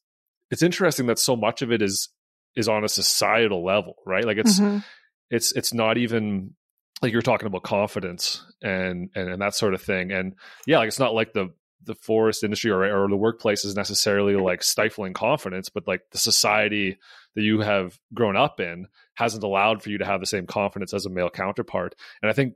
it's 0.49 0.63
interesting 0.63 1.05
that 1.07 1.19
so 1.19 1.35
much 1.35 1.61
of 1.61 1.71
it 1.71 1.81
is 1.81 2.09
is 2.55 2.67
on 2.69 2.83
a 2.83 2.89
societal 2.89 3.63
level, 3.65 3.95
right? 4.05 4.25
Like 4.25 4.37
it's 4.37 4.59
Mhm. 4.59 4.83
it's 5.29 5.51
it's 5.51 5.73
not 5.73 5.97
even 5.97 6.55
like 7.01 7.11
you're 7.11 7.21
talking 7.21 7.47
about 7.47 7.63
confidence 7.63 8.43
and, 8.63 9.09
and 9.15 9.29
and 9.29 9.41
that 9.41 9.53
sort 9.53 9.73
of 9.73 9.81
thing 9.81 10.11
and 10.13 10.33
yeah 10.65 10.77
like 10.79 10.87
it's 10.87 10.97
not 10.99 11.13
like 11.13 11.33
the 11.33 11.49
the 11.85 11.95
forest 11.95 12.43
industry 12.43 12.71
or, 12.71 12.83
or 12.83 13.07
the 13.07 13.15
workplace 13.15 13.65
is 13.65 13.75
necessarily 13.75 14.35
like 14.35 14.63
stifling 14.63 15.13
confidence 15.13 15.69
but 15.69 15.87
like 15.87 16.01
the 16.11 16.17
society 16.17 16.97
that 17.35 17.41
you 17.41 17.59
have 17.59 17.97
grown 18.13 18.35
up 18.35 18.59
in 18.59 18.87
hasn't 19.13 19.43
allowed 19.43 19.81
for 19.81 19.89
you 19.89 19.97
to 19.97 20.05
have 20.05 20.19
the 20.19 20.25
same 20.25 20.45
confidence 20.45 20.93
as 20.93 21.05
a 21.05 21.09
male 21.09 21.29
counterpart 21.29 21.95
and 22.21 22.29
i 22.29 22.33
think 22.33 22.53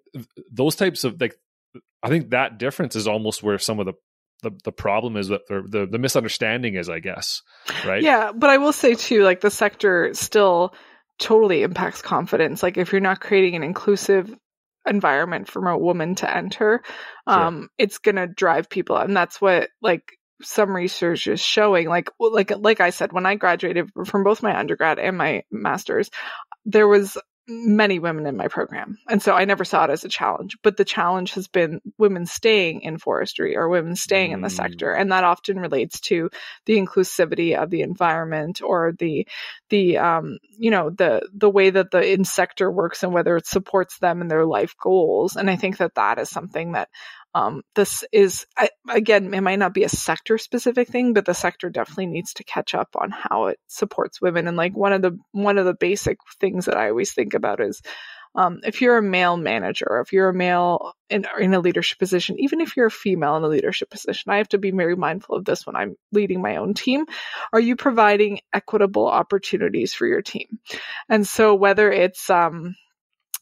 those 0.51 0.75
types 0.75 1.03
of 1.03 1.19
like 1.21 1.35
i 2.03 2.09
think 2.09 2.31
that 2.31 2.57
difference 2.57 2.95
is 2.95 3.07
almost 3.07 3.43
where 3.43 3.57
some 3.57 3.79
of 3.79 3.85
the 3.85 3.93
the, 4.41 4.51
the 4.63 4.71
problem 4.71 5.17
is 5.17 5.27
that 5.27 5.47
the, 5.47 5.61
the 5.67 5.85
the 5.85 5.97
misunderstanding 5.97 6.75
is 6.75 6.89
i 6.89 6.99
guess 6.99 7.41
right 7.85 8.03
Yeah, 8.03 8.31
but 8.33 8.49
I 8.49 8.57
will 8.57 8.73
say 8.73 8.95
too, 8.95 9.23
like 9.23 9.41
the 9.41 9.51
sector 9.51 10.13
still 10.13 10.73
totally 11.17 11.63
impacts 11.63 12.01
confidence. 12.01 12.63
Like 12.63 12.77
if 12.77 12.91
you're 12.91 13.01
not 13.01 13.19
creating 13.19 13.55
an 13.55 13.63
inclusive 13.63 14.33
environment 14.87 15.47
for 15.49 15.67
a 15.69 15.77
woman 15.77 16.15
to 16.15 16.35
enter, 16.35 16.81
um, 17.27 17.69
it's 17.77 17.99
gonna 17.99 18.27
drive 18.27 18.69
people. 18.69 18.97
And 18.97 19.15
that's 19.15 19.39
what 19.41 19.69
like 19.81 20.03
some 20.41 20.75
research 20.75 21.27
is 21.27 21.41
showing. 21.41 21.89
Like 21.89 22.09
like 22.19 22.51
like 22.57 22.79
I 22.79 22.91
said, 22.91 23.11
when 23.11 23.25
I 23.25 23.35
graduated 23.35 23.89
from 24.05 24.23
both 24.23 24.43
my 24.43 24.57
undergrad 24.57 24.99
and 24.99 25.17
my 25.17 25.43
master's, 25.51 26.09
there 26.65 26.87
was 26.87 27.17
many 27.49 27.99
women 27.99 28.27
in 28.27 28.37
my 28.37 28.47
program. 28.47 28.97
And 29.09 29.21
so 29.21 29.33
I 29.33 29.45
never 29.45 29.65
saw 29.65 29.85
it 29.85 29.89
as 29.89 30.05
a 30.05 30.09
challenge. 30.09 30.57
But 30.63 30.77
the 30.77 30.85
challenge 30.85 31.33
has 31.33 31.47
been 31.47 31.81
women 31.97 32.25
staying 32.27 32.81
in 32.83 32.99
forestry 32.99 33.57
or 33.57 33.67
women 33.69 33.95
staying 33.95 34.31
in 34.31 34.41
the 34.41 34.49
Mm. 34.49 34.51
sector. 34.51 34.93
And 34.93 35.11
that 35.11 35.23
often 35.25 35.59
relates 35.59 35.99
to 36.01 36.29
the 36.65 36.77
inclusivity 36.77 37.61
of 37.61 37.69
the 37.71 37.81
environment 37.81 38.61
or 38.61 38.93
the 38.97 39.27
the 39.69 39.97
um 39.97 40.37
you 40.57 40.71
know 40.71 40.89
the 40.89 41.27
the 41.33 41.49
way 41.49 41.69
that 41.69 41.91
the 41.91 42.13
in 42.13 42.23
sector 42.25 42.69
works 42.71 43.03
and 43.03 43.13
whether 43.13 43.37
it 43.37 43.47
supports 43.47 43.99
them 43.99 44.21
and 44.21 44.29
their 44.29 44.45
life 44.45 44.75
goals 44.81 45.35
and 45.35 45.49
i 45.49 45.55
think 45.55 45.77
that 45.77 45.95
that 45.95 46.19
is 46.19 46.29
something 46.29 46.73
that 46.73 46.89
um 47.35 47.61
this 47.75 48.03
is 48.11 48.45
I, 48.57 48.69
again 48.89 49.33
it 49.33 49.41
might 49.41 49.59
not 49.59 49.73
be 49.73 49.83
a 49.83 49.89
sector 49.89 50.37
specific 50.37 50.87
thing 50.87 51.13
but 51.13 51.25
the 51.25 51.33
sector 51.33 51.69
definitely 51.69 52.07
needs 52.07 52.33
to 52.35 52.43
catch 52.43 52.73
up 52.73 52.89
on 52.95 53.11
how 53.11 53.47
it 53.47 53.59
supports 53.67 54.21
women 54.21 54.47
and 54.47 54.57
like 54.57 54.75
one 54.75 54.93
of 54.93 55.01
the 55.01 55.17
one 55.31 55.57
of 55.57 55.65
the 55.65 55.75
basic 55.75 56.17
things 56.39 56.65
that 56.65 56.77
i 56.77 56.89
always 56.89 57.13
think 57.13 57.33
about 57.33 57.59
is 57.61 57.81
um, 58.35 58.59
if 58.63 58.81
you're 58.81 58.97
a 58.97 59.01
male 59.01 59.37
manager, 59.37 59.99
if 60.01 60.13
you're 60.13 60.29
a 60.29 60.33
male 60.33 60.93
in, 61.09 61.25
in 61.39 61.53
a 61.53 61.59
leadership 61.59 61.97
position, 61.97 62.39
even 62.39 62.61
if 62.61 62.77
you're 62.77 62.85
a 62.87 62.91
female 62.91 63.35
in 63.37 63.43
a 63.43 63.47
leadership 63.47 63.89
position, 63.89 64.31
I 64.31 64.37
have 64.37 64.49
to 64.49 64.57
be 64.59 64.71
very 64.71 64.95
mindful 64.95 65.35
of 65.35 65.45
this 65.45 65.65
when 65.65 65.75
I'm 65.75 65.95
leading 66.11 66.41
my 66.41 66.57
own 66.57 66.73
team. 66.73 67.05
Are 67.51 67.59
you 67.59 67.75
providing 67.75 68.41
equitable 68.53 69.07
opportunities 69.07 69.93
for 69.93 70.05
your 70.05 70.21
team? 70.21 70.59
And 71.09 71.27
so 71.27 71.55
whether 71.55 71.91
it's, 71.91 72.29
um, 72.29 72.75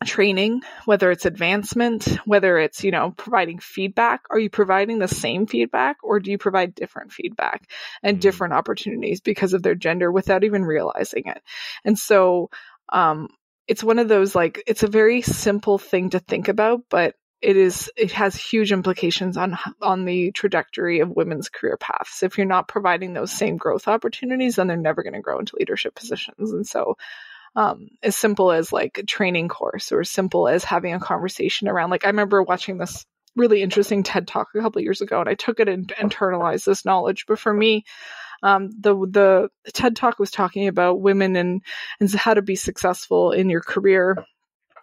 training, 0.05 0.61
whether 0.85 1.11
it's 1.11 1.25
advancement, 1.25 2.05
whether 2.25 2.57
it's, 2.59 2.83
you 2.83 2.91
know, 2.91 3.11
providing 3.17 3.59
feedback, 3.59 4.21
are 4.29 4.39
you 4.39 4.49
providing 4.49 4.99
the 4.99 5.07
same 5.07 5.47
feedback 5.47 5.97
or 6.03 6.19
do 6.19 6.31
you 6.31 6.37
provide 6.37 6.75
different 6.75 7.11
feedback 7.11 7.69
and 8.03 8.17
Mm. 8.17 8.21
different 8.21 8.53
opportunities 8.53 9.21
because 9.21 9.53
of 9.53 9.63
their 9.63 9.75
gender 9.75 10.11
without 10.11 10.43
even 10.43 10.63
realizing 10.63 11.23
it? 11.27 11.41
And 11.83 11.97
so, 11.97 12.49
um, 12.89 13.27
it's 13.67 13.83
one 13.83 13.99
of 13.99 14.07
those 14.07 14.33
like 14.33 14.63
it's 14.65 14.83
a 14.83 14.87
very 14.87 15.21
simple 15.21 15.77
thing 15.77 16.11
to 16.11 16.19
think 16.19 16.47
about 16.47 16.81
but 16.89 17.15
it 17.41 17.55
is 17.57 17.91
it 17.95 18.11
has 18.13 18.35
huge 18.35 18.71
implications 18.71 19.37
on 19.37 19.57
on 19.81 20.05
the 20.05 20.31
trajectory 20.31 21.01
of 21.01 21.09
women's 21.09 21.49
career 21.49 21.77
paths 21.77 22.23
if 22.23 22.37
you're 22.37 22.47
not 22.47 22.67
providing 22.67 23.13
those 23.13 23.31
same 23.31 23.57
growth 23.57 23.87
opportunities 23.87 24.55
then 24.55 24.67
they're 24.67 24.77
never 24.77 25.03
going 25.03 25.13
to 25.13 25.21
grow 25.21 25.39
into 25.39 25.55
leadership 25.59 25.93
positions 25.95 26.51
and 26.51 26.65
so 26.65 26.97
um, 27.55 27.87
as 28.03 28.15
simple 28.15 28.51
as 28.51 28.71
like 28.71 28.97
a 28.97 29.03
training 29.03 29.47
course 29.47 29.91
or 29.91 30.01
as 30.01 30.09
simple 30.09 30.47
as 30.47 30.63
having 30.63 30.93
a 30.93 30.99
conversation 30.99 31.67
around 31.67 31.89
like 31.89 32.05
i 32.05 32.09
remember 32.09 32.41
watching 32.43 32.77
this 32.77 33.05
really 33.35 33.61
interesting 33.61 34.03
ted 34.03 34.27
talk 34.27 34.49
a 34.55 34.61
couple 34.61 34.81
years 34.81 35.01
ago 35.01 35.19
and 35.19 35.29
i 35.29 35.33
took 35.33 35.59
it 35.59 35.69
and 35.69 35.87
internalized 35.89 36.65
this 36.65 36.85
knowledge 36.85 37.25
but 37.27 37.39
for 37.39 37.53
me 37.53 37.83
um, 38.43 38.69
the 38.79 38.93
the 38.93 39.49
TED 39.71 39.95
talk 39.95 40.19
was 40.19 40.31
talking 40.31 40.67
about 40.67 41.01
women 41.01 41.35
and 41.35 41.61
and 41.99 42.13
how 42.13 42.33
to 42.33 42.41
be 42.41 42.55
successful 42.55 43.31
in 43.31 43.49
your 43.49 43.61
career, 43.61 44.23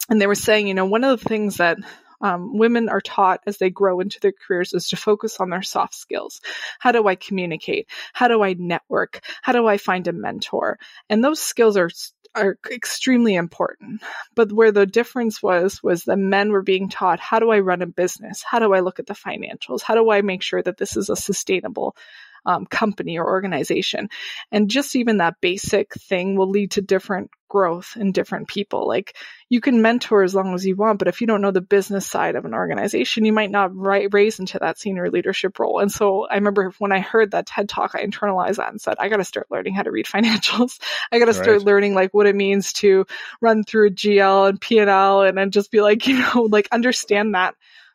and 0.09 0.20
they 0.20 0.27
were 0.27 0.35
saying, 0.35 0.66
you 0.66 0.74
know, 0.74 0.87
one 0.87 1.05
of 1.05 1.18
the 1.20 1.29
things 1.29 1.59
that 1.59 1.79
um, 2.20 2.57
women 2.57 2.88
are 2.88 3.00
taught 3.00 3.40
as 3.46 3.59
they 3.59 3.70
grow 3.70 4.00
into 4.00 4.18
their 4.20 4.33
careers 4.33 4.72
is 4.72 4.88
to 4.88 4.96
focus 4.96 5.38
on 5.40 5.50
their 5.50 5.62
soft 5.62 5.94
skills. 5.94 6.40
How 6.79 6.92
do 6.92 7.07
I 7.07 7.16
communicate? 7.16 7.88
How 8.12 8.29
do 8.29 8.42
I 8.42 8.55
network? 8.55 9.20
How 9.42 9.53
do 9.53 9.66
I 9.66 9.77
find 9.77 10.09
a 10.09 10.12
mentor? 10.12 10.79
And 11.09 11.22
those 11.22 11.40
skills 11.40 11.77
are 11.77 11.90
are 12.35 12.59
extremely 12.70 13.35
important. 13.35 14.03
But 14.35 14.53
where 14.53 14.73
the 14.73 14.87
difference 14.87 15.42
was 15.42 15.83
was 15.83 16.05
the 16.05 16.16
men 16.16 16.51
were 16.51 16.62
being 16.62 16.88
taught 16.88 17.20
how 17.20 17.38
do 17.38 17.51
I 17.51 17.61
run 17.61 17.83
a 17.83 17.87
business? 17.87 18.42
How 18.42 18.59
do 18.59 18.73
I 18.73 18.81
look 18.81 18.99
at 18.99 19.07
the 19.07 19.14
financials? 19.14 19.83
How 19.83 19.94
do 19.94 20.11
I 20.11 20.23
make 20.23 20.42
sure 20.42 20.62
that 20.62 20.79
this 20.79 20.97
is 20.97 21.09
a 21.09 21.16
sustainable 21.16 21.97
um, 22.46 22.66
company 22.66 23.18
or 23.18 23.26
organization. 23.26 24.09
And 24.52 24.70
just 24.70 24.96
even 24.96 25.18
that 25.18 25.40
basic 25.40 25.94
thing 25.94 26.37
will 26.37 26.50
lead 26.50 26.72
to 26.72 26.83
different 26.83 27.30
growth 27.48 27.96
in 27.96 28.11
different 28.11 28.48
people. 28.48 28.88
Like 28.88 29.16
you 29.48 29.61
can 29.61 29.80
mentor 29.80 30.24
as 30.24 30.35
long 30.35 30.54
as 30.54 30.66
you 30.66 30.74
want, 30.74 30.98
but 30.98 31.07
if 31.07 31.20
you 31.20 31.26
don't 31.28 31.40
know 31.40 31.52
the 31.52 31.61
business 31.61 32.04
side 32.04 32.35
of 32.35 32.44
an 32.44 32.54
organization, 32.54 33.24
you 33.24 33.33
might 33.33 33.50
not 33.50 33.74
ri- 33.74 34.09
raise 34.11 34.40
into 34.40 34.59
that 34.59 34.78
senior 34.78 35.09
leadership 35.09 35.57
role. 35.61 35.78
And 35.78 35.92
so 35.92 36.26
I 36.26 36.35
remember 36.35 36.72
when 36.78 36.90
I 36.90 36.98
heard 36.98 37.30
that 37.30 37.46
TED 37.46 37.68
talk, 37.68 37.92
I 37.94 38.04
internalized 38.04 38.57
that 38.57 38.70
and 38.70 38.80
said, 38.80 38.96
I 38.98 39.09
got 39.09 39.18
to 39.18 39.24
start 39.24 39.46
learning 39.50 39.74
how 39.74 39.83
to 39.83 39.92
read 39.92 40.07
financials. 40.14 40.80
I 41.12 41.18
got 41.20 41.26
to 41.26 41.35
start 41.35 41.62
Right. 41.62 41.62
learning 41.62 41.94
like 41.94 42.12
what 42.12 42.26
it 42.26 42.35
means 42.35 42.72
to 42.74 43.07
run 43.40 43.62
through 43.62 43.88
a 43.88 43.92
GL 43.92 44.48
and 44.48 44.61
P 44.61 44.78
and 44.78 44.90
L 44.90 45.22
and 45.22 45.38
then 45.38 45.50
just 45.52 45.70
be 45.70 45.80
like, 45.80 46.07
you 46.09 46.18
know, 46.18 46.48
like 46.50 46.68
understand 46.72 47.35
that 47.35 47.54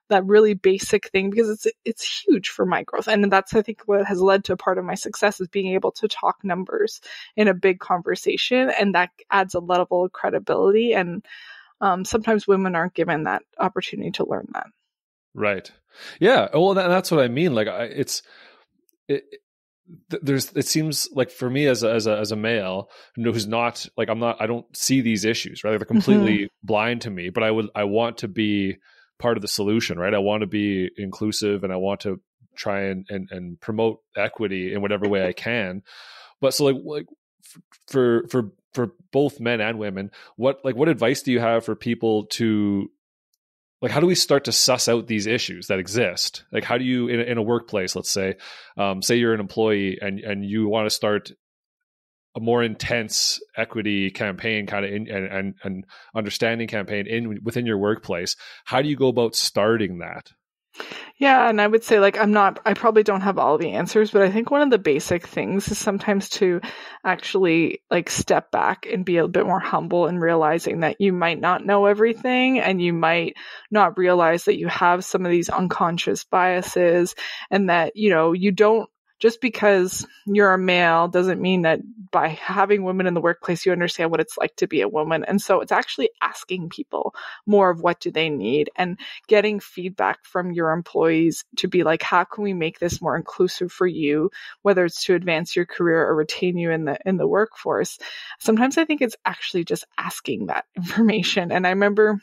that 0.09 0.25
really 0.25 0.53
basic 0.53 1.09
thing 1.09 1.29
because 1.29 1.49
it's 1.49 1.67
it's 1.85 2.23
huge 2.23 2.49
for 2.49 2.65
my 2.65 2.83
growth 2.83 3.07
and 3.07 3.31
that's 3.31 3.53
i 3.53 3.61
think 3.61 3.81
what 3.85 4.05
has 4.05 4.21
led 4.21 4.43
to 4.43 4.53
a 4.53 4.57
part 4.57 4.77
of 4.77 4.85
my 4.85 4.95
success 4.95 5.39
is 5.39 5.47
being 5.47 5.73
able 5.73 5.91
to 5.91 6.07
talk 6.07 6.37
numbers 6.43 7.01
in 7.35 7.47
a 7.47 7.53
big 7.53 7.79
conversation 7.79 8.69
and 8.69 8.95
that 8.95 9.09
adds 9.31 9.53
a 9.53 9.59
level 9.59 10.05
of 10.05 10.11
credibility 10.11 10.93
and 10.93 11.25
um, 11.81 12.03
sometimes 12.03 12.45
women 12.45 12.75
aren't 12.75 12.93
given 12.93 13.23
that 13.23 13.41
opportunity 13.57 14.11
to 14.11 14.25
learn 14.25 14.47
that 14.53 14.67
Right. 15.33 15.71
Yeah. 16.19 16.49
Well, 16.53 16.73
that, 16.73 16.87
that's 16.87 17.11
what 17.11 17.23
I 17.23 17.27
mean. 17.27 17.53
Like, 17.53 17.67
I, 17.67 17.83
it's 17.83 18.23
it, 19.07 19.23
th- 20.09 20.21
there's 20.23 20.51
it 20.53 20.67
seems 20.67 21.09
like 21.13 21.31
for 21.31 21.49
me 21.49 21.65
as 21.65 21.83
a, 21.83 21.91
as 21.91 22.07
a 22.07 22.17
as 22.17 22.31
a 22.31 22.35
male 22.35 22.89
who's 23.15 23.47
not 23.47 23.87
like 23.97 24.09
I'm 24.09 24.19
not 24.19 24.37
I 24.41 24.47
don't 24.47 24.65
see 24.75 25.01
these 25.01 25.25
issues 25.25 25.63
right 25.63 25.71
they're 25.71 25.79
completely 25.79 26.49
blind 26.63 27.01
to 27.01 27.09
me 27.09 27.29
but 27.29 27.43
I 27.43 27.49
would 27.49 27.69
I 27.73 27.85
want 27.85 28.19
to 28.19 28.27
be 28.27 28.77
part 29.19 29.37
of 29.37 29.41
the 29.41 29.47
solution 29.47 29.99
right? 29.99 30.13
I 30.13 30.19
want 30.19 30.41
to 30.41 30.47
be 30.47 30.89
inclusive 30.97 31.63
and 31.63 31.71
I 31.71 31.77
want 31.77 32.01
to 32.01 32.19
try 32.55 32.85
and 32.85 33.05
and, 33.09 33.29
and 33.31 33.61
promote 33.61 34.01
equity 34.17 34.73
in 34.73 34.81
whatever 34.81 35.07
way 35.07 35.27
I 35.27 35.33
can. 35.33 35.83
But 36.41 36.53
so 36.53 36.65
like 36.65 36.77
like 36.83 37.05
for 37.87 38.27
for 38.29 38.51
for 38.73 38.91
both 39.11 39.39
men 39.39 39.61
and 39.61 39.79
women 39.79 40.11
what 40.35 40.63
like 40.63 40.75
what 40.75 40.89
advice 40.89 41.23
do 41.23 41.31
you 41.31 41.39
have 41.39 41.65
for 41.65 41.75
people 41.75 42.25
to 42.25 42.89
like 43.81 43.91
how 43.91 43.99
do 43.99 44.07
we 44.07 44.15
start 44.15 44.45
to 44.45 44.51
suss 44.51 44.87
out 44.87 45.07
these 45.07 45.25
issues 45.25 45.67
that 45.67 45.79
exist? 45.79 46.43
Like 46.51 46.63
how 46.63 46.77
do 46.77 46.83
you 46.83 47.07
in 47.07 47.19
a, 47.19 47.23
in 47.23 47.37
a 47.37 47.43
workplace 47.43 47.95
let's 47.95 48.11
say 48.11 48.35
um, 48.77 49.01
say 49.01 49.15
you're 49.15 49.33
an 49.33 49.39
employee 49.39 49.99
and 50.01 50.19
and 50.19 50.45
you 50.45 50.67
want 50.67 50.85
to 50.85 50.95
start 50.95 51.31
a 52.35 52.39
more 52.39 52.63
intense 52.63 53.39
equity 53.57 54.09
campaign 54.11 54.67
kind 54.67 54.85
of 54.85 54.91
in, 54.91 55.09
and, 55.09 55.25
and 55.25 55.55
and 55.63 55.85
understanding 56.15 56.67
campaign 56.67 57.07
in 57.07 57.39
within 57.43 57.65
your 57.65 57.77
workplace 57.77 58.35
how 58.65 58.81
do 58.81 58.89
you 58.89 58.95
go 58.95 59.07
about 59.07 59.35
starting 59.35 59.99
that? 59.99 60.31
Yeah, 61.17 61.49
and 61.49 61.59
I 61.59 61.67
would 61.67 61.83
say 61.83 61.99
like 61.99 62.17
I'm 62.17 62.31
not 62.31 62.59
I 62.65 62.73
probably 62.73 63.03
don't 63.03 63.21
have 63.21 63.37
all 63.37 63.57
the 63.57 63.71
answers, 63.71 64.11
but 64.11 64.21
I 64.21 64.31
think 64.31 64.49
one 64.49 64.61
of 64.61 64.69
the 64.69 64.77
basic 64.77 65.27
things 65.27 65.67
is 65.67 65.77
sometimes 65.77 66.29
to 66.29 66.61
actually 67.03 67.81
like 67.91 68.09
step 68.09 68.51
back 68.51 68.85
and 68.85 69.03
be 69.03 69.17
a 69.17 69.27
bit 69.27 69.45
more 69.45 69.59
humble 69.59 70.07
and 70.07 70.21
realizing 70.21 70.81
that 70.81 71.01
you 71.01 71.11
might 71.11 71.39
not 71.39 71.65
know 71.65 71.87
everything 71.87 72.59
and 72.59 72.81
you 72.81 72.93
might 72.93 73.35
not 73.69 73.97
realize 73.97 74.45
that 74.45 74.57
you 74.57 74.67
have 74.67 75.03
some 75.03 75.25
of 75.25 75.31
these 75.31 75.49
unconscious 75.49 76.23
biases 76.23 77.15
and 77.51 77.69
that, 77.69 77.93
you 77.95 78.11
know, 78.11 78.31
you 78.31 78.51
don't 78.51 78.89
just 79.19 79.41
because 79.41 80.07
you're 80.25 80.53
a 80.53 80.57
male 80.57 81.07
doesn't 81.07 81.41
mean 81.41 81.63
that 81.63 81.79
by 82.11 82.29
having 82.29 82.83
women 82.83 83.05
in 83.05 83.13
the 83.13 83.21
workplace, 83.21 83.65
you 83.65 83.71
understand 83.71 84.11
what 84.11 84.19
it's 84.19 84.37
like 84.37 84.55
to 84.57 84.67
be 84.67 84.81
a 84.81 84.87
woman. 84.87 85.25
And 85.25 85.41
so 85.41 85.59
it's 85.59 85.71
actually 85.71 86.09
asking 86.21 86.69
people 86.69 87.13
more 87.45 87.69
of 87.69 87.81
what 87.81 87.99
do 87.99 88.11
they 88.11 88.29
need 88.29 88.69
and 88.75 88.97
getting 89.27 89.59
feedback 89.59 90.19
from 90.23 90.51
your 90.51 90.71
employees 90.71 91.43
to 91.57 91.67
be 91.67 91.83
like, 91.83 92.01
how 92.01 92.23
can 92.23 92.43
we 92.43 92.53
make 92.53 92.79
this 92.79 93.01
more 93.01 93.17
inclusive 93.17 93.71
for 93.71 93.87
you, 93.87 94.31
whether 94.61 94.85
it's 94.85 95.03
to 95.05 95.15
advance 95.15 95.55
your 95.55 95.65
career 95.65 96.07
or 96.07 96.15
retain 96.15 96.57
you 96.57 96.71
in 96.71 96.85
the, 96.85 96.97
in 97.05 97.17
the 97.17 97.27
workforce. 97.27 97.99
Sometimes 98.39 98.77
I 98.77 98.85
think 98.85 99.01
it's 99.01 99.17
actually 99.25 99.65
just 99.65 99.85
asking 99.97 100.47
that 100.47 100.65
information. 100.75 101.51
And 101.51 101.67
I 101.67 101.71
remember 101.71 102.19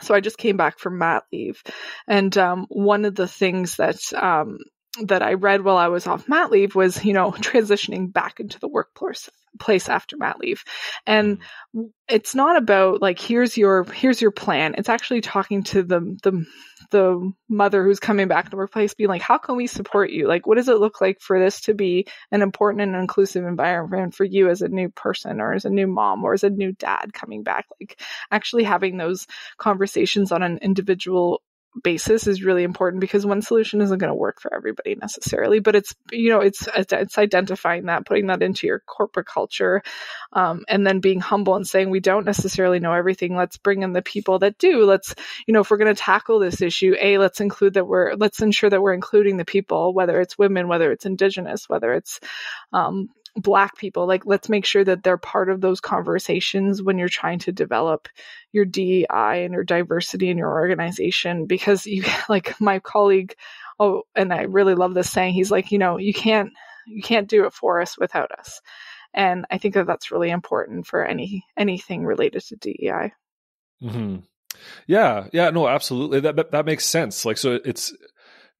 so 0.00 0.14
I 0.14 0.20
just 0.20 0.38
came 0.38 0.56
back 0.56 0.78
from 0.78 0.98
mat 0.98 1.22
leave, 1.32 1.62
and 2.08 2.36
um, 2.36 2.66
one 2.68 3.04
of 3.04 3.14
the 3.14 3.28
things 3.28 3.76
that 3.76 4.12
um, 4.12 4.58
that 5.02 5.22
I 5.22 5.34
read 5.34 5.62
while 5.62 5.76
I 5.76 5.88
was 5.88 6.06
off 6.06 6.28
mat 6.28 6.50
leave 6.50 6.74
was, 6.74 7.04
you 7.04 7.12
know, 7.12 7.30
transitioning 7.32 8.12
back 8.12 8.40
into 8.40 8.58
the 8.58 8.68
workforce 8.68 9.28
place 9.58 9.88
after 9.88 10.16
mat 10.16 10.38
leave. 10.38 10.64
And 11.06 11.38
mm. 11.74 11.90
it's 12.08 12.34
not 12.34 12.56
about 12.56 13.00
like 13.00 13.18
here's 13.18 13.56
your 13.56 13.84
here's 13.84 14.20
your 14.20 14.30
plan. 14.30 14.74
It's 14.78 14.88
actually 14.88 15.20
talking 15.20 15.62
to 15.64 15.82
the 15.82 16.00
the 16.22 16.46
the 16.90 17.32
mother 17.48 17.82
who's 17.82 18.00
coming 18.00 18.28
back 18.28 18.44
to 18.44 18.50
the 18.50 18.56
workplace 18.56 18.94
being 18.94 19.08
like, 19.08 19.22
how 19.22 19.38
can 19.38 19.56
we 19.56 19.66
support 19.66 20.10
you? 20.10 20.28
Like 20.28 20.46
what 20.46 20.56
does 20.56 20.68
it 20.68 20.78
look 20.78 21.00
like 21.00 21.20
for 21.20 21.38
this 21.38 21.62
to 21.62 21.74
be 21.74 22.06
an 22.30 22.42
important 22.42 22.82
and 22.82 22.94
inclusive 22.94 23.44
environment 23.44 24.14
for 24.14 24.24
you 24.24 24.48
as 24.48 24.62
a 24.62 24.68
new 24.68 24.88
person 24.90 25.40
or 25.40 25.54
as 25.54 25.64
a 25.64 25.70
new 25.70 25.86
mom 25.86 26.24
or 26.24 26.34
as 26.34 26.44
a 26.44 26.50
new 26.50 26.72
dad 26.72 27.12
coming 27.12 27.42
back? 27.42 27.66
Like 27.80 28.00
actually 28.30 28.64
having 28.64 28.96
those 28.96 29.26
conversations 29.56 30.32
on 30.32 30.42
an 30.42 30.58
individual 30.58 31.42
basis 31.82 32.26
is 32.26 32.44
really 32.44 32.62
important 32.62 33.00
because 33.00 33.26
one 33.26 33.42
solution 33.42 33.80
isn't 33.80 33.98
going 33.98 34.10
to 34.10 34.14
work 34.14 34.40
for 34.40 34.54
everybody 34.54 34.94
necessarily 34.94 35.58
but 35.58 35.74
it's 35.74 35.94
you 36.12 36.30
know 36.30 36.40
it's 36.40 36.68
it's 36.76 37.18
identifying 37.18 37.86
that 37.86 38.06
putting 38.06 38.26
that 38.28 38.42
into 38.42 38.66
your 38.66 38.80
corporate 38.80 39.26
culture 39.26 39.82
um, 40.32 40.64
and 40.68 40.86
then 40.86 41.00
being 41.00 41.20
humble 41.20 41.54
and 41.54 41.66
saying 41.66 41.90
we 41.90 42.00
don't 42.00 42.26
necessarily 42.26 42.80
know 42.80 42.92
everything. 42.92 43.36
Let's 43.36 43.56
bring 43.56 43.82
in 43.82 43.92
the 43.92 44.02
people 44.02 44.40
that 44.40 44.58
do. 44.58 44.84
Let's 44.84 45.14
you 45.46 45.54
know 45.54 45.60
if 45.60 45.70
we're 45.70 45.78
going 45.78 45.94
to 45.94 46.00
tackle 46.00 46.38
this 46.38 46.60
issue 46.60 46.94
a 47.00 47.18
let's 47.18 47.40
include 47.40 47.74
that 47.74 47.86
we're 47.86 48.14
let's 48.14 48.40
ensure 48.40 48.70
that 48.70 48.82
we're 48.82 48.94
including 48.94 49.36
the 49.36 49.44
people 49.44 49.94
whether 49.94 50.20
it's 50.20 50.38
women 50.38 50.68
whether 50.68 50.92
it's 50.92 51.06
indigenous 51.06 51.68
whether 51.68 51.92
it's 51.92 52.20
um, 52.72 53.08
black 53.36 53.76
people 53.76 54.06
like 54.06 54.24
let's 54.26 54.48
make 54.48 54.64
sure 54.64 54.84
that 54.84 55.02
they're 55.02 55.16
part 55.18 55.50
of 55.50 55.60
those 55.60 55.80
conversations 55.80 56.82
when 56.82 56.98
you're 56.98 57.08
trying 57.08 57.38
to 57.38 57.50
develop 57.50 58.08
your 58.52 58.64
DEI 58.64 59.06
and 59.44 59.52
your 59.52 59.64
diversity 59.64 60.30
in 60.30 60.38
your 60.38 60.52
organization 60.52 61.46
because 61.46 61.84
you 61.86 62.04
like 62.28 62.60
my 62.60 62.78
colleague 62.78 63.34
oh 63.80 64.02
and 64.14 64.32
I 64.32 64.42
really 64.42 64.74
love 64.74 64.94
this 64.94 65.10
saying 65.10 65.34
he's 65.34 65.50
like 65.50 65.72
you 65.72 65.78
know 65.78 65.98
you 65.98 66.14
can't 66.14 66.52
you 66.86 67.02
can't 67.02 67.28
do 67.28 67.46
it 67.46 67.52
for 67.52 67.80
us 67.80 67.98
without 67.98 68.30
us. 68.38 68.60
And 69.12 69.46
I 69.50 69.58
think 69.58 69.74
that 69.74 69.86
that's 69.86 70.10
really 70.10 70.30
important 70.30 70.86
for 70.86 71.04
any 71.04 71.44
anything 71.56 72.04
related 72.04 72.42
to 72.42 72.56
DEI 72.56 73.12
hmm 73.80 74.18
yeah 74.86 75.26
yeah 75.32 75.50
no 75.50 75.66
absolutely. 75.66 76.20
That, 76.20 76.36
that 76.36 76.52
that 76.52 76.66
makes 76.66 76.84
sense. 76.84 77.24
Like 77.24 77.38
so 77.38 77.58
it's 77.64 77.92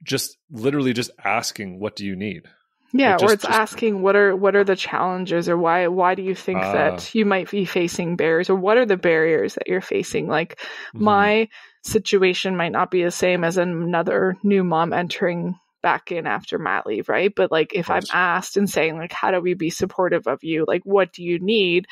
just 0.02 0.36
literally 0.50 0.92
just 0.92 1.12
asking 1.24 1.78
what 1.78 1.94
do 1.94 2.04
you 2.04 2.16
need 2.16 2.48
yeah, 2.96 3.16
just, 3.16 3.24
or 3.24 3.32
it's 3.34 3.42
just, 3.42 3.52
asking 3.52 4.02
what 4.02 4.14
are 4.14 4.36
what 4.36 4.54
are 4.54 4.62
the 4.62 4.76
challenges 4.76 5.48
or 5.48 5.58
why 5.58 5.88
why 5.88 6.14
do 6.14 6.22
you 6.22 6.36
think 6.36 6.60
that 6.60 7.12
you 7.12 7.26
might 7.26 7.50
be 7.50 7.64
facing 7.64 8.14
barriers 8.14 8.48
or 8.48 8.54
what 8.54 8.78
are 8.78 8.86
the 8.86 8.96
barriers 8.96 9.54
that 9.54 9.66
you're 9.66 9.80
facing? 9.80 10.28
Like 10.28 10.60
mm-hmm. 10.60 11.04
my 11.04 11.48
situation 11.82 12.56
might 12.56 12.70
not 12.70 12.92
be 12.92 13.02
the 13.02 13.10
same 13.10 13.42
as 13.42 13.56
another 13.56 14.36
new 14.44 14.62
mom 14.62 14.92
entering 14.92 15.58
back 15.82 16.12
in 16.12 16.28
after 16.28 16.56
mat 16.56 16.86
leave, 16.86 17.08
right? 17.08 17.32
But 17.34 17.50
like 17.50 17.72
if 17.74 17.90
I'm 17.90 18.04
asked 18.12 18.56
and 18.56 18.70
saying 18.70 18.96
like 18.96 19.12
how 19.12 19.32
do 19.32 19.40
we 19.40 19.54
be 19.54 19.70
supportive 19.70 20.28
of 20.28 20.44
you? 20.44 20.64
Like 20.66 20.82
what 20.84 21.12
do 21.12 21.24
you 21.24 21.40
need? 21.40 21.86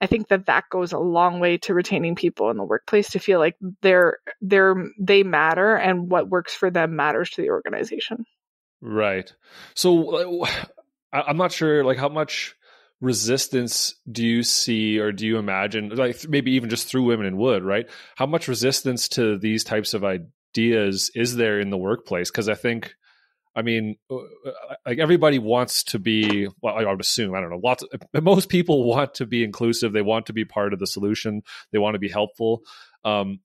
I 0.00 0.06
think 0.06 0.28
that 0.28 0.46
that 0.46 0.64
goes 0.70 0.92
a 0.92 0.98
long 0.98 1.40
way 1.40 1.58
to 1.58 1.74
retaining 1.74 2.14
people 2.14 2.48
in 2.48 2.56
the 2.56 2.64
workplace 2.64 3.10
to 3.10 3.18
feel 3.18 3.40
like 3.40 3.56
they're 3.82 4.16
they're 4.40 4.88
they 4.98 5.22
matter 5.22 5.76
and 5.76 6.10
what 6.10 6.30
works 6.30 6.54
for 6.54 6.70
them 6.70 6.96
matters 6.96 7.28
to 7.32 7.42
the 7.42 7.50
organization. 7.50 8.24
Right. 8.80 9.32
So 9.74 10.46
I'm 11.12 11.36
not 11.36 11.52
sure, 11.52 11.84
like, 11.84 11.98
how 11.98 12.08
much 12.08 12.54
resistance 13.00 13.94
do 14.10 14.24
you 14.24 14.42
see 14.42 14.98
or 14.98 15.12
do 15.12 15.26
you 15.26 15.38
imagine, 15.38 15.90
like, 15.90 16.28
maybe 16.28 16.52
even 16.52 16.70
just 16.70 16.86
through 16.86 17.04
Women 17.04 17.26
in 17.26 17.36
Wood, 17.36 17.64
right? 17.64 17.88
How 18.16 18.26
much 18.26 18.48
resistance 18.48 19.08
to 19.10 19.38
these 19.38 19.64
types 19.64 19.94
of 19.94 20.04
ideas 20.04 21.10
is 21.14 21.36
there 21.36 21.60
in 21.60 21.70
the 21.70 21.78
workplace? 21.78 22.30
Because 22.30 22.48
I 22.48 22.54
think. 22.54 22.94
I 23.52 23.62
mean, 23.62 23.96
uh, 24.08 24.14
uh, 24.14 24.74
like 24.86 25.00
everybody 25.00 25.40
wants 25.40 25.82
to 25.84 25.98
be. 25.98 26.46
Well, 26.62 26.76
I 26.76 26.84
would 26.88 27.00
assume 27.00 27.34
I 27.34 27.40
don't 27.40 27.50
know. 27.50 27.60
Lots. 27.62 27.82
Most 28.22 28.48
people 28.48 28.84
want 28.88 29.14
to 29.14 29.26
be 29.26 29.42
inclusive. 29.42 29.92
They 29.92 30.02
want 30.02 30.26
to 30.26 30.32
be 30.32 30.44
part 30.44 30.72
of 30.72 30.78
the 30.78 30.86
solution. 30.86 31.42
They 31.72 31.78
want 31.78 31.96
to 31.96 31.98
be 31.98 32.08
helpful. 32.08 32.62
Um, 33.04 33.40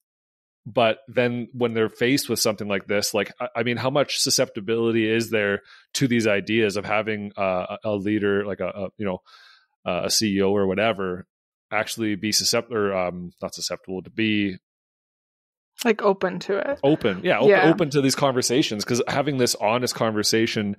but 0.66 1.00
then 1.08 1.48
when 1.54 1.74
they're 1.74 1.90
faced 1.90 2.28
with 2.30 2.40
something 2.40 2.68
like 2.68 2.88
this 2.88 3.14
like 3.14 3.32
i 3.56 3.64
mean 3.64 3.78
how 3.78 3.90
much 3.90 4.20
susceptibility 4.20 5.10
is 5.10 5.30
there 5.30 5.62
to 5.94 6.08
these 6.08 6.28
ideas 6.28 6.76
of 6.76 6.86
having 6.86 7.32
uh, 7.38 7.78
a 7.84 7.96
leader 7.96 8.46
like 8.46 8.60
a, 8.60 8.68
a 8.68 8.88
you 8.98 9.06
know 9.06 9.22
a 9.86 10.08
ceo 10.08 10.52
or 10.52 10.66
whatever 10.66 11.28
actually 11.72 12.16
be 12.16 12.32
susceptible 12.32 12.78
or 12.78 12.94
um, 12.96 13.32
not 13.42 13.54
susceptible 13.54 14.02
to 14.02 14.10
be 14.10 14.58
like 15.84 16.02
open 16.02 16.40
to 16.40 16.58
it. 16.58 16.80
Open. 16.84 17.22
Yeah, 17.24 17.40
open, 17.40 17.50
yeah. 17.50 17.70
open 17.70 17.90
to 17.92 18.02
these 18.02 18.16
conversations 18.16 18.86
because 18.86 19.02
having 19.08 19.38
this 19.38 19.56
honest 19.56 19.96
conversation 19.96 20.78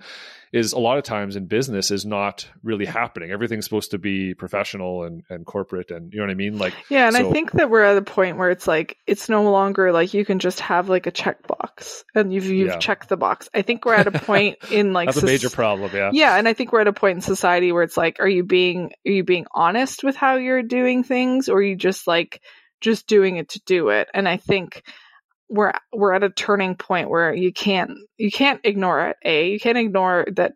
is 0.53 0.73
a 0.73 0.79
lot 0.79 0.97
of 0.97 1.05
times 1.05 1.37
in 1.37 1.47
business 1.47 1.91
is 1.91 2.07
not 2.07 2.49
really 2.63 2.87
happening. 2.87 3.31
Everything's 3.31 3.65
supposed 3.65 3.91
to 3.91 3.99
be 3.99 4.35
professional 4.35 5.03
and, 5.05 5.23
and 5.29 5.45
corporate 5.45 5.91
and 5.91 6.13
you 6.13 6.19
know 6.19 6.25
what 6.25 6.31
i 6.31 6.35
mean? 6.35 6.59
Like 6.59 6.75
yeah 6.89 7.07
and 7.07 7.17
so, 7.17 7.29
i 7.29 7.33
think 7.33 7.53
that 7.53 7.69
we're 7.69 7.83
at 7.83 7.97
a 7.97 8.03
point 8.03 8.39
where 8.39 8.51
it's 8.51 8.67
like 8.67 8.97
it's 9.07 9.29
no 9.29 9.51
longer 9.51 9.93
like 9.93 10.15
you 10.15 10.25
can 10.25 10.39
just 10.39 10.61
have 10.61 10.89
like 10.89 11.07
a 11.07 11.13
checkbox 11.13 12.05
and 12.15 12.33
you've 12.33 12.47
you've 12.47 12.69
yeah. 12.69 12.79
checked 12.79 13.09
the 13.09 13.17
box. 13.17 13.49
I 13.53 13.63
think 13.63 13.85
we're 13.85 13.95
at 13.95 14.07
a 14.07 14.13
point 14.13 14.59
in 14.71 14.93
like 14.93 15.09
that's 15.09 15.23
a 15.23 15.27
major 15.27 15.51
problem 15.51 15.91
yeah. 15.95 16.11
yeah 16.13 16.37
and 16.37 16.49
i 16.49 16.53
think 16.53 16.73
we're 16.73 16.81
at 16.81 16.89
a 16.89 16.93
point 16.93 17.17
in 17.17 17.21
society 17.21 17.73
where 17.73 17.83
it's 17.83 17.97
like 17.97 18.19
are 18.21 18.29
you 18.29 18.45
being 18.45 18.93
are 19.07 19.13
you 19.13 19.25
being 19.25 19.47
honest 19.53 20.05
with 20.05 20.17
how 20.17 20.37
you're 20.37 20.63
doing 20.63 21.05
things 21.05 21.49
or 21.49 21.59
are 21.59 21.63
you 21.63 21.77
just 21.77 22.07
like 22.07 22.41
just 22.87 23.09
doing 23.09 23.37
it 23.37 23.49
to 23.51 23.61
do 23.67 23.89
it. 23.89 24.09
And 24.15 24.29
I 24.29 24.37
think 24.37 24.85
we're 25.49 25.73
we're 25.93 26.13
at 26.13 26.23
a 26.23 26.31
turning 26.31 26.77
point 26.77 27.11
where 27.11 27.35
you 27.35 27.53
can't 27.53 27.91
you 28.17 28.31
can't 28.31 28.61
ignore 28.63 29.09
it. 29.09 29.17
A 29.25 29.51
you 29.51 29.59
can't 29.59 29.77
ignore 29.77 30.27
that 30.37 30.53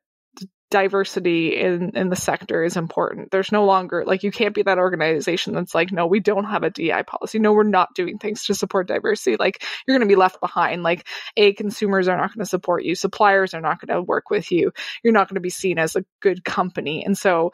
diversity 0.71 1.57
in 1.57 1.91
in 1.97 2.09
the 2.09 2.15
sector 2.15 2.63
is 2.63 2.77
important. 2.77 3.33
There's 3.33 3.51
no 3.51 3.65
longer 3.65 4.05
like 4.07 4.23
you 4.23 4.31
can't 4.31 4.55
be 4.55 4.63
that 4.63 4.79
organization 4.79 5.55
that's 5.55 5.75
like 5.75 5.91
no 5.91 6.07
we 6.07 6.21
don't 6.21 6.45
have 6.45 6.63
a 6.63 6.71
DI 6.71 7.03
policy. 7.03 7.41
No 7.41 7.53
we're 7.53 7.65
not 7.65 7.97
doing 7.97 8.19
things 8.19 8.45
to 8.45 8.55
support 8.55 8.87
diversity. 8.87 9.37
Like 9.37 9.65
you're 9.87 9.97
going 9.99 10.09
to 10.09 10.13
be 10.13 10.21
left 10.21 10.41
behind. 10.41 10.85
Like 10.85 11.09
a 11.37 11.53
consumers 11.55 12.07
are 12.07 12.17
not 12.17 12.33
going 12.33 12.45
to 12.45 12.49
support 12.49 12.85
you. 12.85 12.95
Suppliers 12.95 13.55
are 13.55 13.61
not 13.61 13.85
going 13.85 13.97
to 13.97 14.03
work 14.03 14.31
with 14.31 14.53
you. 14.53 14.71
You're 15.03 15.13
not 15.13 15.29
going 15.29 15.35
to 15.35 15.41
be 15.41 15.51
seen 15.51 15.79
as 15.81 15.97
a 15.97 16.05
good 16.21 16.45
company. 16.45 17.05
And 17.05 17.19
so 17.19 17.51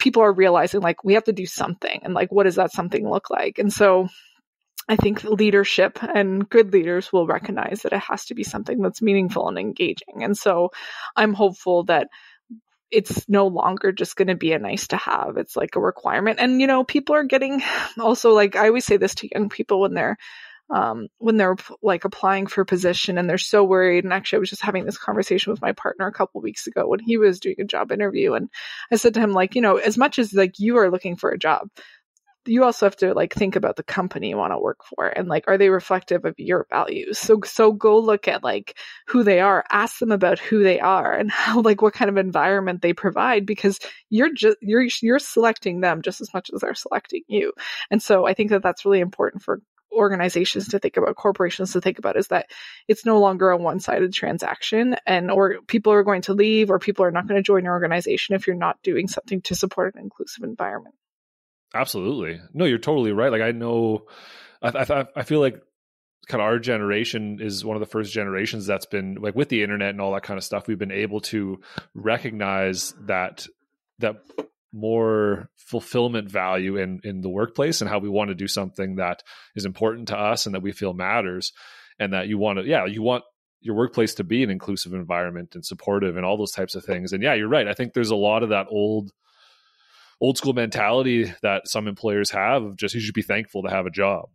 people 0.00 0.22
are 0.22 0.32
realizing 0.32 0.80
like 0.80 1.04
we 1.04 1.14
have 1.14 1.24
to 1.24 1.32
do 1.32 1.46
something 1.46 2.00
and 2.02 2.14
like 2.14 2.32
what 2.32 2.44
does 2.44 2.56
that 2.56 2.72
something 2.72 3.08
look 3.08 3.30
like? 3.30 3.58
And 3.58 3.72
so 3.72 4.08
I 4.88 4.96
think 4.96 5.22
leadership 5.22 6.02
and 6.02 6.48
good 6.48 6.72
leaders 6.72 7.12
will 7.12 7.26
recognize 7.26 7.82
that 7.82 7.92
it 7.92 8.00
has 8.00 8.24
to 8.26 8.34
be 8.34 8.42
something 8.42 8.80
that's 8.80 9.02
meaningful 9.02 9.48
and 9.48 9.58
engaging. 9.58 10.24
And 10.24 10.36
so 10.36 10.70
I'm 11.14 11.34
hopeful 11.34 11.84
that 11.84 12.08
it's 12.90 13.28
no 13.28 13.46
longer 13.46 13.92
just 13.92 14.16
going 14.16 14.28
to 14.28 14.34
be 14.34 14.52
a 14.52 14.58
nice 14.58 14.88
to 14.88 14.96
have. 14.96 15.36
It's 15.36 15.54
like 15.54 15.76
a 15.76 15.80
requirement. 15.80 16.40
And, 16.40 16.60
you 16.60 16.66
know, 16.66 16.82
people 16.82 17.14
are 17.14 17.24
getting 17.24 17.62
also 18.00 18.32
like, 18.32 18.56
I 18.56 18.66
always 18.66 18.84
say 18.84 18.96
this 18.96 19.14
to 19.16 19.28
young 19.32 19.48
people 19.48 19.80
when 19.80 19.94
they're, 19.94 20.16
um, 20.70 21.08
when 21.18 21.36
they're 21.36 21.56
like 21.82 22.04
applying 22.04 22.46
for 22.46 22.60
a 22.60 22.66
position 22.66 23.18
and 23.18 23.28
they're 23.28 23.38
so 23.38 23.64
worried. 23.64 24.04
And 24.04 24.12
actually, 24.12 24.38
I 24.38 24.40
was 24.40 24.50
just 24.50 24.62
having 24.62 24.84
this 24.84 24.98
conversation 24.98 25.52
with 25.52 25.60
my 25.60 25.72
partner 25.72 26.06
a 26.06 26.12
couple 26.12 26.40
weeks 26.40 26.66
ago 26.66 26.86
when 26.86 27.00
he 27.00 27.16
was 27.16 27.40
doing 27.40 27.56
a 27.58 27.64
job 27.64 27.92
interview. 27.92 28.34
And 28.34 28.48
I 28.92 28.96
said 28.96 29.14
to 29.14 29.20
him, 29.20 29.32
like, 29.32 29.54
you 29.54 29.62
know, 29.62 29.76
as 29.76 29.98
much 29.98 30.18
as 30.18 30.32
like 30.32 30.58
you 30.58 30.76
are 30.78 30.90
looking 30.90 31.16
for 31.16 31.30
a 31.30 31.38
job, 31.38 31.68
you 32.46 32.64
also 32.64 32.86
have 32.86 32.96
to 32.96 33.12
like 33.12 33.34
think 33.34 33.54
about 33.54 33.76
the 33.76 33.82
company 33.82 34.30
you 34.30 34.36
want 34.36 34.52
to 34.52 34.58
work 34.58 34.78
for 34.84 35.06
and 35.06 35.28
like 35.28 35.44
are 35.46 35.58
they 35.58 35.68
reflective 35.68 36.24
of 36.24 36.34
your 36.38 36.66
values 36.70 37.18
so 37.18 37.38
so 37.44 37.70
go 37.72 37.98
look 37.98 38.28
at 38.28 38.42
like 38.42 38.78
who 39.06 39.22
they 39.22 39.40
are 39.40 39.64
ask 39.70 39.98
them 39.98 40.10
about 40.10 40.38
who 40.38 40.62
they 40.62 40.80
are 40.80 41.12
and 41.12 41.30
how 41.30 41.60
like 41.60 41.82
what 41.82 41.92
kind 41.92 42.08
of 42.08 42.16
environment 42.16 42.80
they 42.80 42.92
provide 42.92 43.44
because 43.44 43.78
you're 44.08 44.32
just 44.32 44.56
you're 44.62 44.86
you're 45.02 45.18
selecting 45.18 45.80
them 45.80 46.00
just 46.02 46.20
as 46.20 46.32
much 46.32 46.50
as 46.54 46.60
they're 46.60 46.74
selecting 46.74 47.22
you 47.28 47.52
and 47.90 48.02
so 48.02 48.26
i 48.26 48.32
think 48.32 48.50
that 48.50 48.62
that's 48.62 48.84
really 48.84 49.00
important 49.00 49.42
for 49.42 49.60
organizations 49.92 50.68
to 50.68 50.78
think 50.78 50.96
about 50.96 51.16
corporations 51.16 51.72
to 51.72 51.80
think 51.80 51.98
about 51.98 52.16
is 52.16 52.28
that 52.28 52.50
it's 52.88 53.04
no 53.04 53.18
longer 53.18 53.50
a 53.50 53.56
one-sided 53.56 54.12
transaction 54.12 54.96
and 55.06 55.30
or 55.30 55.56
people 55.66 55.92
are 55.92 56.04
going 56.04 56.22
to 56.22 56.34
leave 56.34 56.70
or 56.70 56.78
people 56.78 57.04
are 57.04 57.10
not 57.10 57.26
going 57.26 57.38
to 57.38 57.46
join 57.46 57.64
your 57.64 57.72
organization 57.72 58.34
if 58.34 58.46
you're 58.46 58.56
not 58.56 58.80
doing 58.82 59.08
something 59.08 59.40
to 59.42 59.54
support 59.54 59.94
an 59.94 60.02
inclusive 60.02 60.44
environment 60.44 60.94
Absolutely. 61.74 62.40
No, 62.52 62.64
you're 62.64 62.78
totally 62.78 63.12
right. 63.12 63.30
Like 63.30 63.42
I 63.42 63.52
know, 63.52 64.06
I 64.62 64.70
I, 64.70 65.06
I 65.16 65.22
feel 65.22 65.40
like 65.40 65.62
kind 66.26 66.40
of 66.40 66.46
our 66.46 66.58
generation 66.58 67.38
is 67.40 67.64
one 67.64 67.76
of 67.76 67.80
the 67.80 67.86
first 67.86 68.12
generations 68.12 68.66
that's 68.66 68.86
been 68.86 69.16
like 69.20 69.34
with 69.34 69.48
the 69.48 69.62
internet 69.62 69.90
and 69.90 70.00
all 70.00 70.12
that 70.12 70.22
kind 70.22 70.38
of 70.38 70.44
stuff 70.44 70.66
we've 70.66 70.78
been 70.78 70.92
able 70.92 71.20
to 71.20 71.60
recognize 71.94 72.94
that 73.06 73.46
that 73.98 74.16
more 74.72 75.48
fulfillment 75.56 76.30
value 76.30 76.76
in 76.76 77.00
in 77.04 77.20
the 77.20 77.28
workplace 77.28 77.80
and 77.80 77.90
how 77.90 77.98
we 77.98 78.08
want 78.08 78.28
to 78.28 78.34
do 78.34 78.46
something 78.46 78.96
that 78.96 79.22
is 79.54 79.64
important 79.64 80.08
to 80.08 80.16
us 80.16 80.46
and 80.46 80.54
that 80.54 80.62
we 80.62 80.72
feel 80.72 80.92
matters. 80.92 81.52
And 81.98 82.14
that 82.14 82.28
you 82.28 82.38
want 82.38 82.58
to 82.58 82.64
yeah 82.64 82.86
you 82.86 83.02
want 83.02 83.24
your 83.60 83.74
workplace 83.74 84.14
to 84.14 84.24
be 84.24 84.42
an 84.42 84.50
inclusive 84.50 84.94
environment 84.94 85.54
and 85.54 85.64
supportive 85.64 86.16
and 86.16 86.24
all 86.24 86.38
those 86.38 86.52
types 86.52 86.74
of 86.74 86.84
things. 86.84 87.12
And 87.12 87.22
yeah 87.22 87.34
you're 87.34 87.48
right. 87.48 87.68
I 87.68 87.74
think 87.74 87.92
there's 87.92 88.10
a 88.10 88.16
lot 88.16 88.42
of 88.42 88.50
that 88.50 88.66
old 88.70 89.12
old 90.20 90.38
school 90.38 90.52
mentality 90.52 91.32
that 91.42 91.68
some 91.68 91.88
employers 91.88 92.30
have 92.30 92.62
of 92.62 92.76
just 92.76 92.94
you 92.94 93.00
should 93.00 93.14
be 93.14 93.22
thankful 93.22 93.62
to 93.62 93.70
have 93.70 93.86
a 93.86 93.90
job. 93.90 94.28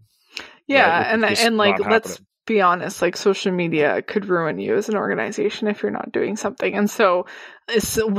Yeah 0.67 0.97
right? 0.97 1.13
and 1.13 1.25
and 1.25 1.57
like 1.57 1.79
let's 1.79 2.19
be 2.45 2.61
honest, 2.61 3.01
like 3.01 3.17
social 3.17 3.51
media 3.51 4.01
could 4.01 4.25
ruin 4.25 4.59
you 4.59 4.75
as 4.75 4.89
an 4.89 4.95
organization 4.95 5.67
if 5.67 5.81
you're 5.81 5.91
not 5.91 6.11
doing 6.11 6.35
something. 6.35 6.75
And 6.75 6.89
so 6.89 7.25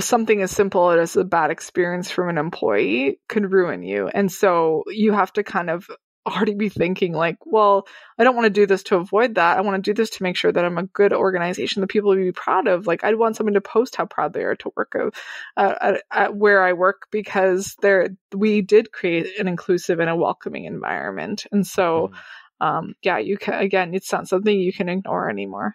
something 0.00 0.42
as 0.42 0.50
simple 0.50 0.90
as 0.90 1.16
a 1.16 1.24
bad 1.24 1.50
experience 1.50 2.10
from 2.10 2.28
an 2.28 2.38
employee 2.38 3.20
could 3.28 3.52
ruin 3.52 3.82
you. 3.82 4.08
And 4.08 4.30
so 4.30 4.84
you 4.88 5.12
have 5.12 5.32
to 5.34 5.44
kind 5.44 5.70
of 5.70 5.88
already 6.26 6.54
be 6.54 6.68
thinking 6.68 7.12
like, 7.12 7.36
well, 7.44 7.86
I 8.18 8.24
don't 8.24 8.34
want 8.34 8.46
to 8.46 8.50
do 8.50 8.66
this 8.66 8.82
to 8.84 8.96
avoid 8.96 9.36
that. 9.36 9.58
I 9.58 9.60
want 9.60 9.76
to 9.82 9.90
do 9.90 9.94
this 9.94 10.10
to 10.10 10.24
make 10.24 10.36
sure 10.36 10.50
that 10.50 10.64
I'm 10.64 10.78
a 10.78 10.82
good 10.82 11.12
organization 11.12 11.80
that 11.80 11.86
people 11.86 12.10
will 12.10 12.16
be 12.16 12.32
proud 12.32 12.66
of. 12.66 12.88
Like, 12.88 13.04
I'd 13.04 13.14
want 13.14 13.36
someone 13.36 13.54
to 13.54 13.60
post 13.60 13.94
how 13.94 14.06
proud 14.06 14.32
they 14.32 14.42
are 14.42 14.56
to 14.56 14.72
work 14.76 14.96
uh, 14.96 15.10
at, 15.56 16.02
at, 16.10 16.36
where 16.36 16.64
I 16.64 16.72
work 16.72 17.06
because 17.12 17.76
there 17.80 18.08
we 18.34 18.60
did 18.60 18.90
create 18.90 19.38
an 19.38 19.46
inclusive 19.46 20.00
and 20.00 20.10
a 20.10 20.16
welcoming 20.16 20.64
environment. 20.64 21.46
And 21.52 21.64
so, 21.64 22.10
mm 22.12 22.18
um, 22.60 22.94
yeah, 23.02 23.18
you 23.18 23.36
can 23.36 23.54
again, 23.54 23.94
it's 23.94 24.12
not 24.12 24.28
something 24.28 24.58
you 24.58 24.72
can 24.72 24.88
ignore 24.88 25.28
anymore. 25.30 25.74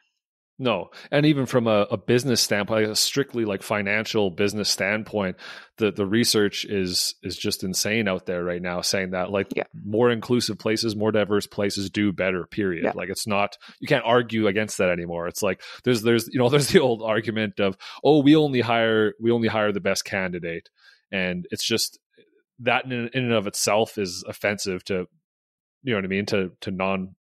No, 0.61 0.91
and 1.09 1.25
even 1.25 1.47
from 1.47 1.65
a, 1.65 1.87
a 1.89 1.97
business 1.97 2.39
standpoint, 2.39 2.91
a 2.91 2.95
strictly 2.95 3.45
like 3.45 3.63
financial 3.63 4.29
business 4.29 4.69
standpoint, 4.69 5.37
the 5.77 5.91
the 5.91 6.05
research 6.05 6.65
is 6.65 7.15
is 7.23 7.35
just 7.35 7.63
insane 7.63 8.07
out 8.07 8.27
there 8.27 8.43
right 8.43 8.61
now, 8.61 8.81
saying 8.81 9.09
that 9.09 9.31
like 9.31 9.47
yeah. 9.55 9.63
more 9.73 10.11
inclusive 10.11 10.59
places, 10.59 10.95
more 10.95 11.11
diverse 11.11 11.47
places 11.47 11.89
do 11.89 12.11
better. 12.11 12.45
Period. 12.45 12.83
Yeah. 12.83 12.91
Like 12.93 13.09
it's 13.09 13.25
not 13.25 13.57
you 13.79 13.87
can't 13.87 14.05
argue 14.05 14.45
against 14.45 14.77
that 14.77 14.91
anymore. 14.91 15.27
It's 15.27 15.41
like 15.41 15.63
there's 15.83 16.03
there's 16.03 16.27
you 16.31 16.37
know 16.37 16.49
there's 16.51 16.67
the 16.67 16.79
old 16.79 17.01
argument 17.01 17.59
of 17.59 17.75
oh 18.03 18.21
we 18.21 18.35
only 18.35 18.61
hire 18.61 19.13
we 19.19 19.31
only 19.31 19.47
hire 19.47 19.71
the 19.71 19.79
best 19.79 20.05
candidate, 20.05 20.69
and 21.11 21.47
it's 21.49 21.65
just 21.65 21.97
that 22.59 22.85
in, 22.85 22.91
in 22.91 23.23
and 23.23 23.33
of 23.33 23.47
itself 23.47 23.97
is 23.97 24.23
offensive 24.27 24.83
to 24.83 25.07
you 25.83 25.91
know 25.93 25.97
what 25.97 26.05
I 26.05 26.07
mean 26.07 26.25
to 26.27 26.51
to 26.61 26.71
non 26.71 27.15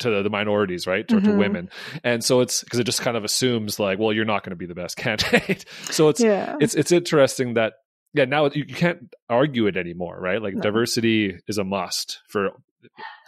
to 0.00 0.22
the 0.22 0.30
minorities, 0.30 0.86
right? 0.86 1.06
To, 1.08 1.16
mm-hmm. 1.16 1.26
to 1.26 1.36
women. 1.36 1.70
And 2.02 2.24
so 2.24 2.40
it's 2.40 2.64
because 2.64 2.78
it 2.78 2.84
just 2.84 3.02
kind 3.02 3.16
of 3.16 3.24
assumes 3.24 3.78
like, 3.78 3.98
well, 3.98 4.12
you're 4.12 4.24
not 4.24 4.42
going 4.42 4.50
to 4.50 4.56
be 4.56 4.66
the 4.66 4.74
best 4.74 4.96
candidate. 4.96 5.64
so 5.90 6.08
it's 6.08 6.20
yeah. 6.20 6.56
it's 6.60 6.74
it's 6.74 6.92
interesting 6.92 7.54
that 7.54 7.74
yeah, 8.12 8.24
now 8.24 8.46
you, 8.46 8.64
you 8.66 8.74
can't 8.74 9.14
argue 9.28 9.66
it 9.66 9.76
anymore, 9.76 10.18
right? 10.20 10.42
Like 10.42 10.54
no. 10.54 10.62
diversity 10.62 11.38
is 11.46 11.58
a 11.58 11.64
must 11.64 12.20
for 12.28 12.50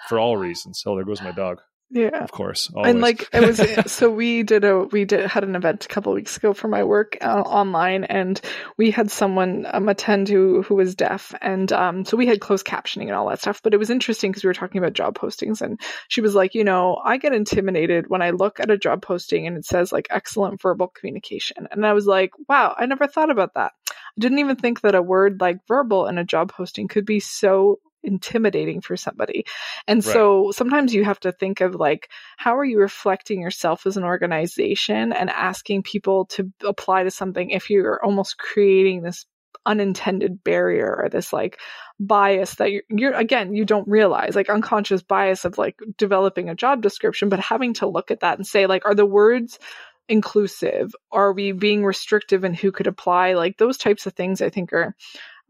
for 0.08 0.18
all 0.18 0.36
reasons. 0.36 0.82
Oh, 0.86 0.96
there 0.96 1.04
goes 1.04 1.22
my 1.22 1.32
dog. 1.32 1.60
Yeah, 1.94 2.24
of 2.24 2.32
course. 2.32 2.70
Always. 2.74 2.90
And 2.90 3.02
like 3.02 3.28
it 3.34 3.46
was, 3.46 3.60
so 3.92 4.10
we 4.10 4.42
did 4.44 4.64
a 4.64 4.84
we 4.84 5.04
did 5.04 5.26
had 5.26 5.44
an 5.44 5.54
event 5.54 5.84
a 5.84 5.88
couple 5.88 6.14
weeks 6.14 6.38
ago 6.38 6.54
for 6.54 6.66
my 6.66 6.84
work 6.84 7.18
uh, 7.20 7.42
online, 7.42 8.04
and 8.04 8.40
we 8.78 8.90
had 8.90 9.10
someone 9.10 9.66
um, 9.70 9.90
attend 9.90 10.30
who 10.30 10.62
who 10.62 10.74
was 10.74 10.94
deaf, 10.94 11.34
and 11.42 11.70
um, 11.70 12.06
so 12.06 12.16
we 12.16 12.26
had 12.26 12.40
closed 12.40 12.66
captioning 12.66 13.08
and 13.08 13.12
all 13.12 13.28
that 13.28 13.40
stuff. 13.40 13.60
But 13.62 13.74
it 13.74 13.76
was 13.76 13.90
interesting 13.90 14.30
because 14.30 14.42
we 14.42 14.48
were 14.48 14.54
talking 14.54 14.78
about 14.78 14.94
job 14.94 15.18
postings, 15.18 15.60
and 15.60 15.78
she 16.08 16.22
was 16.22 16.34
like, 16.34 16.54
you 16.54 16.64
know, 16.64 16.98
I 17.04 17.18
get 17.18 17.34
intimidated 17.34 18.08
when 18.08 18.22
I 18.22 18.30
look 18.30 18.58
at 18.58 18.70
a 18.70 18.78
job 18.78 19.02
posting 19.02 19.46
and 19.46 19.58
it 19.58 19.66
says 19.66 19.92
like 19.92 20.06
excellent 20.08 20.62
verbal 20.62 20.88
communication, 20.88 21.68
and 21.70 21.84
I 21.84 21.92
was 21.92 22.06
like, 22.06 22.30
wow, 22.48 22.74
I 22.76 22.86
never 22.86 23.06
thought 23.06 23.30
about 23.30 23.52
that. 23.54 23.72
I 23.90 24.20
didn't 24.20 24.38
even 24.38 24.56
think 24.56 24.80
that 24.80 24.94
a 24.94 25.02
word 25.02 25.42
like 25.42 25.58
verbal 25.68 26.06
in 26.06 26.16
a 26.16 26.24
job 26.24 26.52
posting 26.52 26.88
could 26.88 27.04
be 27.04 27.20
so 27.20 27.80
intimidating 28.02 28.80
for 28.80 28.96
somebody. 28.96 29.44
And 29.86 30.04
right. 30.04 30.12
so 30.12 30.50
sometimes 30.52 30.94
you 30.94 31.04
have 31.04 31.20
to 31.20 31.32
think 31.32 31.60
of 31.60 31.74
like, 31.74 32.08
how 32.36 32.56
are 32.56 32.64
you 32.64 32.78
reflecting 32.78 33.40
yourself 33.40 33.86
as 33.86 33.96
an 33.96 34.04
organization 34.04 35.12
and 35.12 35.30
asking 35.30 35.82
people 35.82 36.26
to 36.26 36.50
apply 36.66 37.04
to 37.04 37.10
something 37.10 37.50
if 37.50 37.70
you're 37.70 38.02
almost 38.04 38.38
creating 38.38 39.02
this 39.02 39.26
unintended 39.64 40.42
barrier 40.42 41.02
or 41.02 41.08
this 41.08 41.32
like 41.32 41.60
bias 42.00 42.56
that 42.56 42.72
you're, 42.72 42.82
you're 42.90 43.14
again 43.14 43.54
you 43.54 43.64
don't 43.64 43.86
realize 43.86 44.34
like 44.34 44.50
unconscious 44.50 45.02
bias 45.02 45.44
of 45.44 45.56
like 45.56 45.78
developing 45.96 46.48
a 46.48 46.54
job 46.54 46.82
description 46.82 47.28
but 47.28 47.38
having 47.38 47.72
to 47.72 47.86
look 47.86 48.10
at 48.10 48.20
that 48.20 48.38
and 48.38 48.46
say 48.46 48.66
like 48.66 48.84
are 48.84 48.94
the 48.94 49.06
words 49.06 49.60
inclusive 50.08 50.92
are 51.12 51.32
we 51.32 51.52
being 51.52 51.84
restrictive 51.84 52.42
in 52.42 52.54
who 52.54 52.72
could 52.72 52.88
apply 52.88 53.34
like 53.34 53.56
those 53.56 53.78
types 53.78 54.04
of 54.06 54.14
things 54.14 54.42
i 54.42 54.50
think 54.50 54.72
are 54.72 54.96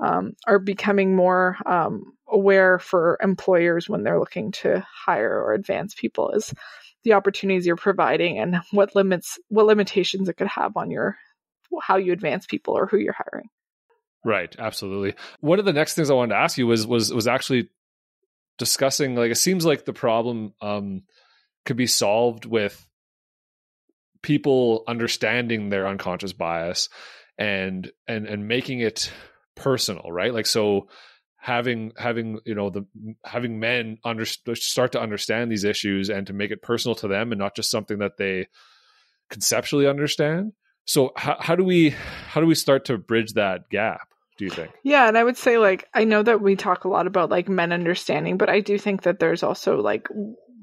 um, 0.02 0.34
are 0.46 0.58
becoming 0.58 1.14
more 1.14 1.56
um, 1.64 2.12
aware 2.28 2.78
for 2.78 3.18
employers 3.22 3.88
when 3.88 4.02
they're 4.02 4.18
looking 4.18 4.50
to 4.52 4.84
hire 4.92 5.40
or 5.40 5.54
advance 5.54 5.94
people 5.94 6.30
is 6.32 6.52
the 7.04 7.12
opportunities 7.12 7.66
you're 7.66 7.76
providing 7.76 8.38
and 8.38 8.56
what 8.72 8.94
limits 8.94 9.38
what 9.48 9.66
limitations 9.66 10.28
it 10.28 10.36
could 10.36 10.48
have 10.48 10.76
on 10.76 10.90
your 10.90 11.16
how 11.82 11.96
you 11.96 12.12
advance 12.12 12.46
people 12.46 12.76
or 12.76 12.86
who 12.86 12.98
you're 12.98 13.14
hiring. 13.14 13.48
Right. 14.24 14.54
Absolutely. 14.58 15.14
One 15.40 15.58
of 15.58 15.64
the 15.64 15.72
next 15.72 15.94
things 15.94 16.10
i 16.10 16.14
wanted 16.14 16.34
to 16.34 16.40
ask 16.40 16.58
you 16.58 16.66
was 16.66 16.86
was 16.86 17.12
was 17.12 17.26
actually 17.26 17.68
discussing 18.58 19.14
like 19.14 19.30
it 19.30 19.36
seems 19.36 19.64
like 19.64 19.84
the 19.84 19.92
problem 19.92 20.52
um 20.60 21.02
could 21.64 21.76
be 21.76 21.86
solved 21.86 22.44
with 22.44 22.86
people 24.22 24.84
understanding 24.86 25.68
their 25.68 25.86
unconscious 25.86 26.32
bias 26.32 26.88
and 27.38 27.90
and 28.06 28.26
and 28.26 28.46
making 28.46 28.80
it 28.80 29.10
personal, 29.54 30.10
right? 30.10 30.32
Like 30.32 30.46
so 30.46 30.88
having 31.36 31.92
having 31.96 32.38
you 32.44 32.54
know 32.54 32.70
the 32.70 32.86
having 33.24 33.58
men 33.58 33.98
under, 34.04 34.24
start 34.24 34.92
to 34.92 35.00
understand 35.00 35.50
these 35.50 35.64
issues 35.64 36.08
and 36.08 36.26
to 36.26 36.32
make 36.32 36.50
it 36.50 36.62
personal 36.62 36.94
to 36.94 37.08
them 37.08 37.32
and 37.32 37.38
not 37.38 37.56
just 37.56 37.70
something 37.70 37.98
that 37.98 38.16
they 38.16 38.46
conceptually 39.28 39.86
understand. 39.86 40.52
So 40.84 41.12
how, 41.16 41.36
how 41.38 41.56
do 41.56 41.64
we 41.64 41.90
how 41.90 42.40
do 42.40 42.46
we 42.46 42.54
start 42.54 42.86
to 42.86 42.98
bridge 42.98 43.34
that 43.34 43.68
gap? 43.70 44.08
Do 44.38 44.44
you 44.44 44.50
think? 44.50 44.70
Yeah, 44.82 45.08
and 45.08 45.18
I 45.18 45.24
would 45.24 45.36
say 45.36 45.58
like 45.58 45.88
I 45.92 46.04
know 46.04 46.22
that 46.22 46.40
we 46.40 46.56
talk 46.56 46.84
a 46.84 46.88
lot 46.88 47.06
about 47.06 47.30
like 47.30 47.48
men 47.48 47.72
understanding, 47.72 48.38
but 48.38 48.48
I 48.48 48.60
do 48.60 48.78
think 48.78 49.02
that 49.02 49.18
there's 49.18 49.42
also 49.42 49.80
like 49.80 50.08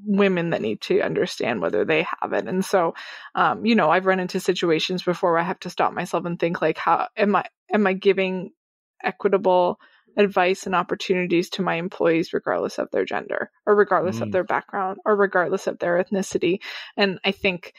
women 0.04 0.50
that 0.50 0.62
need 0.62 0.80
to 0.82 1.00
understand 1.02 1.60
whether 1.60 1.84
they 1.84 2.06
have 2.20 2.32
it. 2.32 2.46
And 2.46 2.64
so, 2.64 2.94
um, 3.34 3.64
you 3.64 3.74
know, 3.74 3.90
I've 3.90 4.06
run 4.06 4.20
into 4.20 4.40
situations 4.40 5.02
before 5.02 5.32
where 5.32 5.40
I 5.40 5.44
have 5.44 5.60
to 5.60 5.70
stop 5.70 5.92
myself 5.92 6.24
and 6.24 6.38
think 6.38 6.62
like, 6.62 6.78
how 6.78 7.08
am 7.16 7.36
I, 7.36 7.44
am 7.72 7.86
I 7.86 7.92
giving 7.92 8.52
equitable 9.04 9.78
advice 10.16 10.66
and 10.66 10.74
opportunities 10.74 11.50
to 11.50 11.62
my 11.62 11.76
employees 11.76 12.32
regardless 12.32 12.78
of 12.78 12.90
their 12.90 13.04
gender 13.04 13.50
or 13.66 13.74
regardless 13.74 14.18
mm. 14.18 14.22
of 14.22 14.32
their 14.32 14.44
background 14.44 14.98
or 15.04 15.16
regardless 15.16 15.66
of 15.66 15.78
their 15.78 16.02
ethnicity 16.02 16.58
and 16.96 17.18
i 17.24 17.30
think 17.30 17.72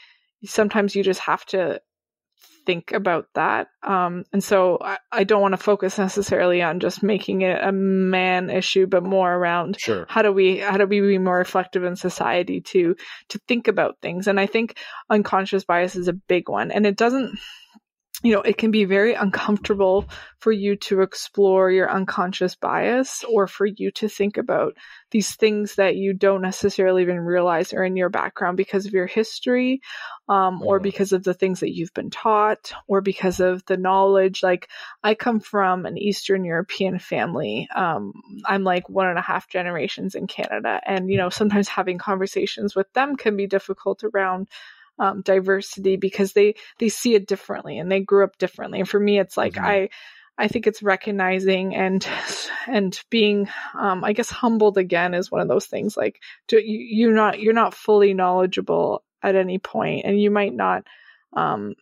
sometimes 0.44 0.94
you 0.94 1.02
just 1.02 1.20
have 1.20 1.44
to 1.44 1.80
think 2.64 2.92
about 2.92 3.26
that 3.34 3.68
um, 3.82 4.24
and 4.32 4.42
so 4.42 4.78
i, 4.80 4.96
I 5.10 5.24
don't 5.24 5.42
want 5.42 5.52
to 5.52 5.58
focus 5.58 5.98
necessarily 5.98 6.62
on 6.62 6.80
just 6.80 7.02
making 7.02 7.42
it 7.42 7.58
a 7.62 7.72
man 7.72 8.50
issue 8.50 8.86
but 8.86 9.02
more 9.02 9.32
around 9.32 9.80
sure. 9.80 10.06
how 10.08 10.22
do 10.22 10.32
we 10.32 10.58
how 10.58 10.76
do 10.76 10.86
we 10.86 11.00
be 11.00 11.18
more 11.18 11.38
reflective 11.38 11.84
in 11.84 11.96
society 11.96 12.60
to 12.60 12.94
to 13.30 13.38
think 13.48 13.68
about 13.68 13.98
things 14.00 14.28
and 14.28 14.38
i 14.38 14.46
think 14.46 14.78
unconscious 15.10 15.64
bias 15.64 15.96
is 15.96 16.08
a 16.08 16.12
big 16.12 16.48
one 16.48 16.70
and 16.70 16.86
it 16.86 16.96
doesn't 16.96 17.36
you 18.22 18.32
know, 18.32 18.42
it 18.42 18.56
can 18.56 18.70
be 18.70 18.84
very 18.84 19.14
uncomfortable 19.14 20.08
for 20.38 20.52
you 20.52 20.76
to 20.76 21.02
explore 21.02 21.70
your 21.70 21.90
unconscious 21.90 22.54
bias 22.54 23.24
or 23.24 23.46
for 23.46 23.66
you 23.66 23.90
to 23.92 24.08
think 24.08 24.36
about 24.36 24.74
these 25.10 25.34
things 25.34 25.74
that 25.74 25.96
you 25.96 26.14
don't 26.14 26.40
necessarily 26.40 27.02
even 27.02 27.20
realize 27.20 27.72
are 27.72 27.84
in 27.84 27.96
your 27.96 28.08
background 28.08 28.56
because 28.56 28.86
of 28.86 28.92
your 28.92 29.06
history, 29.06 29.80
um, 30.28 30.62
or 30.62 30.78
mm-hmm. 30.78 30.84
because 30.84 31.12
of 31.12 31.24
the 31.24 31.34
things 31.34 31.60
that 31.60 31.74
you've 31.74 31.94
been 31.94 32.10
taught, 32.10 32.72
or 32.86 33.00
because 33.00 33.40
of 33.40 33.64
the 33.66 33.76
knowledge. 33.76 34.42
Like, 34.42 34.68
I 35.02 35.14
come 35.14 35.40
from 35.40 35.84
an 35.84 35.98
Eastern 35.98 36.44
European 36.44 36.98
family. 36.98 37.68
Um, 37.74 38.12
I'm 38.44 38.64
like 38.64 38.88
one 38.88 39.08
and 39.08 39.18
a 39.18 39.22
half 39.22 39.48
generations 39.48 40.14
in 40.14 40.26
Canada. 40.26 40.80
And, 40.86 41.10
you 41.10 41.18
know, 41.18 41.28
sometimes 41.28 41.68
having 41.68 41.98
conversations 41.98 42.74
with 42.74 42.92
them 42.92 43.16
can 43.16 43.36
be 43.36 43.46
difficult 43.46 44.04
around 44.04 44.48
um, 44.98 45.22
diversity 45.22 45.96
because 45.96 46.32
they 46.32 46.54
they 46.78 46.88
see 46.88 47.14
it 47.14 47.26
differently 47.26 47.78
and 47.78 47.90
they 47.90 48.00
grew 48.00 48.24
up 48.24 48.38
differently. 48.38 48.80
And 48.80 48.88
for 48.88 49.00
me, 49.00 49.18
it's 49.18 49.36
like 49.36 49.54
mm-hmm. 49.54 49.64
I 49.64 49.88
I 50.38 50.48
think 50.48 50.66
it's 50.66 50.82
recognizing 50.82 51.74
and 51.74 52.06
and 52.66 52.98
being 53.10 53.48
um, 53.78 54.04
I 54.04 54.12
guess 54.12 54.30
humbled 54.30 54.78
again 54.78 55.14
is 55.14 55.30
one 55.30 55.40
of 55.40 55.48
those 55.48 55.66
things. 55.66 55.96
Like 55.96 56.20
to, 56.48 56.56
you, 56.56 56.78
you're 56.78 57.14
not 57.14 57.40
you're 57.40 57.52
not 57.52 57.74
fully 57.74 58.14
knowledgeable 58.14 59.04
at 59.22 59.36
any 59.36 59.58
point, 59.58 60.04
and 60.04 60.20
you 60.20 60.30
might 60.30 60.54
not. 60.54 60.84
Um, 61.34 61.74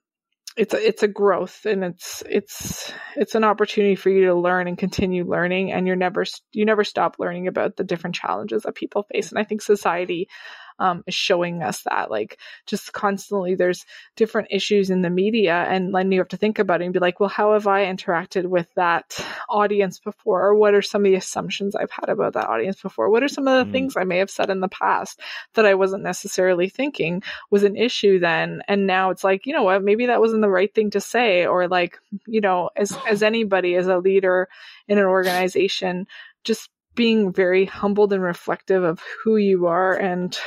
it's 0.57 0.75
a, 0.75 0.87
it's 0.87 1.03
a 1.03 1.09
growth 1.09 1.65
and 1.65 1.85
it's 1.85 2.23
it's 2.29 2.93
it's 3.17 3.35
an 3.35 3.45
opportunity 3.45 3.95
for 3.95 4.11
you 4.11 4.27
to 4.27 4.35
learn 4.35 4.67
and 4.67 4.77
continue 4.77 5.25
learning 5.25 5.73
and 5.73 5.87
you're 5.87 5.97
never 5.97 6.25
you 6.53 6.65
never 6.65 6.83
stop 6.83 7.17
learning 7.19 7.47
about 7.47 7.77
the 7.77 7.85
different 7.85 8.17
challenges 8.17 8.65
that 8.65 8.75
people 8.75 9.05
face 9.05 9.31
and 9.31 9.39
i 9.39 9.45
think 9.45 9.63
society 9.63 10.29
um, 10.81 11.05
is 11.07 11.15
showing 11.15 11.63
us 11.63 11.83
that. 11.83 12.11
Like, 12.11 12.39
just 12.67 12.93
constantly, 12.93 13.55
there's 13.55 13.85
different 14.17 14.49
issues 14.51 14.91
in 14.91 15.03
the 15.03 15.11
media, 15.11 15.55
and 15.69 15.95
then 15.95 16.11
you 16.11 16.19
have 16.19 16.29
to 16.29 16.37
think 16.37 16.59
about 16.59 16.81
it 16.81 16.87
and 16.87 16.95
be 16.95 16.99
like, 16.99 17.21
well, 17.21 17.29
how 17.29 17.53
have 17.53 17.67
I 17.67 17.85
interacted 17.85 18.47
with 18.47 18.67
that 18.75 19.25
audience 19.49 20.01
before? 20.01 20.47
Or 20.47 20.55
what 20.55 20.75
are 20.75 20.83
some 20.83 21.05
of 21.05 21.11
the 21.11 21.17
assumptions 21.17 21.77
I've 21.77 21.91
had 21.91 22.09
about 22.09 22.33
that 22.33 22.49
audience 22.49 22.81
before? 22.81 23.11
What 23.11 23.23
are 23.23 23.29
some 23.29 23.47
of 23.47 23.65
the 23.65 23.71
mm. 23.71 23.73
things 23.73 23.97
I 23.97 24.05
may 24.05 24.19
have 24.19 24.31
said 24.31 24.51
in 24.51 24.61
the 24.61 24.69
past 24.69 25.21
that 25.55 25.67
I 25.67 25.75
wasn't 25.75 26.03
necessarily 26.03 26.69
thinking 26.69 27.23
was 27.51 27.63
an 27.63 27.77
issue 27.77 28.19
then? 28.19 28.63
And 28.67 28.87
now 28.87 29.11
it's 29.11 29.23
like, 29.23 29.47
you 29.47 29.53
know 29.53 29.63
what, 29.63 29.85
maybe 29.85 30.07
that 30.07 30.21
wasn't 30.21 30.43
the 30.43 30.49
right 30.49 30.75
thing 30.75 30.91
to 30.91 31.01
say, 31.01 31.47
or 31.47 31.69
like, 31.69 31.99
you 32.27 32.41
know, 32.41 32.71
as, 32.77 32.97
as 33.09 33.23
anybody, 33.23 33.75
as 33.75 33.87
a 33.87 33.99
leader 33.99 34.49
in 34.89 34.99
an 34.99 35.05
organization, 35.05 36.07
just 36.43 36.71
being 36.95 37.33
very 37.33 37.65
humbled 37.65 38.13
and 38.13 38.23
reflective 38.23 38.83
of 38.83 39.01
who 39.23 39.37
you 39.37 39.67
are 39.67 39.95
and 39.95 40.39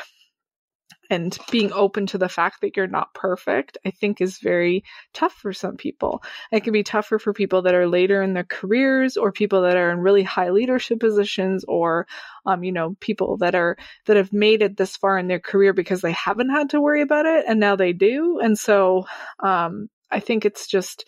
and 1.09 1.37
being 1.51 1.71
open 1.73 2.07
to 2.07 2.17
the 2.17 2.29
fact 2.29 2.61
that 2.61 2.75
you're 2.77 2.87
not 2.87 3.13
perfect, 3.13 3.77
I 3.85 3.91
think 3.91 4.21
is 4.21 4.39
very 4.39 4.83
tough 5.13 5.33
for 5.33 5.53
some 5.53 5.77
people. 5.77 6.23
It 6.51 6.63
can 6.63 6.73
be 6.73 6.83
tougher 6.83 7.19
for 7.19 7.33
people 7.33 7.63
that 7.63 7.75
are 7.75 7.87
later 7.87 8.21
in 8.21 8.33
their 8.33 8.43
careers 8.43 9.17
or 9.17 9.31
people 9.31 9.63
that 9.63 9.77
are 9.77 9.91
in 9.91 9.99
really 9.99 10.23
high 10.23 10.49
leadership 10.49 10.99
positions 10.99 11.65
or, 11.67 12.07
um, 12.45 12.63
you 12.63 12.71
know, 12.71 12.95
people 12.99 13.37
that 13.37 13.55
are, 13.55 13.77
that 14.05 14.17
have 14.17 14.33
made 14.33 14.61
it 14.61 14.77
this 14.77 14.97
far 14.97 15.17
in 15.17 15.27
their 15.27 15.39
career 15.39 15.73
because 15.73 16.01
they 16.01 16.13
haven't 16.13 16.49
had 16.49 16.69
to 16.71 16.81
worry 16.81 17.01
about 17.01 17.25
it 17.25 17.45
and 17.47 17.59
now 17.59 17.75
they 17.75 17.93
do. 17.93 18.39
And 18.41 18.57
so, 18.57 19.05
um, 19.39 19.89
I 20.09 20.19
think 20.19 20.45
it's 20.45 20.67
just 20.67 21.05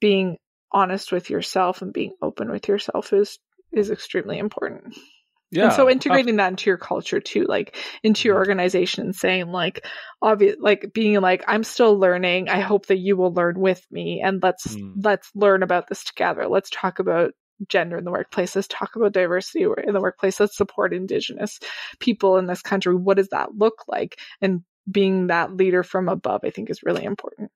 being 0.00 0.36
honest 0.72 1.12
with 1.12 1.30
yourself 1.30 1.80
and 1.80 1.92
being 1.92 2.14
open 2.20 2.50
with 2.50 2.68
yourself 2.68 3.12
is, 3.12 3.38
is 3.72 3.90
extremely 3.90 4.38
important. 4.38 4.94
Yeah. 5.50 5.64
And 5.64 5.72
so 5.72 5.88
integrating 5.88 6.36
that 6.36 6.50
into 6.50 6.68
your 6.68 6.76
culture 6.76 7.20
too, 7.20 7.44
like 7.48 7.76
into 8.02 8.28
your 8.28 8.34
mm-hmm. 8.34 8.40
organization, 8.40 9.12
saying 9.12 9.50
like, 9.50 9.86
obvious, 10.20 10.56
like 10.60 10.92
being 10.92 11.20
like, 11.20 11.44
I'm 11.48 11.64
still 11.64 11.98
learning. 11.98 12.48
I 12.48 12.60
hope 12.60 12.86
that 12.86 12.98
you 12.98 13.16
will 13.16 13.32
learn 13.32 13.58
with 13.58 13.86
me 13.90 14.20
and 14.22 14.42
let's, 14.42 14.66
mm. 14.76 14.92
let's 15.02 15.30
learn 15.34 15.62
about 15.62 15.88
this 15.88 16.04
together. 16.04 16.46
Let's 16.48 16.70
talk 16.70 16.98
about 16.98 17.32
gender 17.66 17.96
in 17.96 18.04
the 18.04 18.10
workplace. 18.10 18.54
Let's 18.54 18.68
talk 18.68 18.94
about 18.94 19.12
diversity 19.12 19.64
in 19.64 19.94
the 19.94 20.00
workplace. 20.00 20.38
Let's 20.38 20.56
support 20.56 20.92
indigenous 20.92 21.58
people 21.98 22.36
in 22.36 22.46
this 22.46 22.62
country. 22.62 22.94
What 22.94 23.16
does 23.16 23.28
that 23.28 23.56
look 23.56 23.84
like? 23.88 24.18
And 24.40 24.62
being 24.90 25.28
that 25.28 25.56
leader 25.56 25.82
from 25.82 26.08
above, 26.08 26.42
I 26.44 26.50
think 26.50 26.68
is 26.68 26.82
really 26.82 27.04
important. 27.04 27.50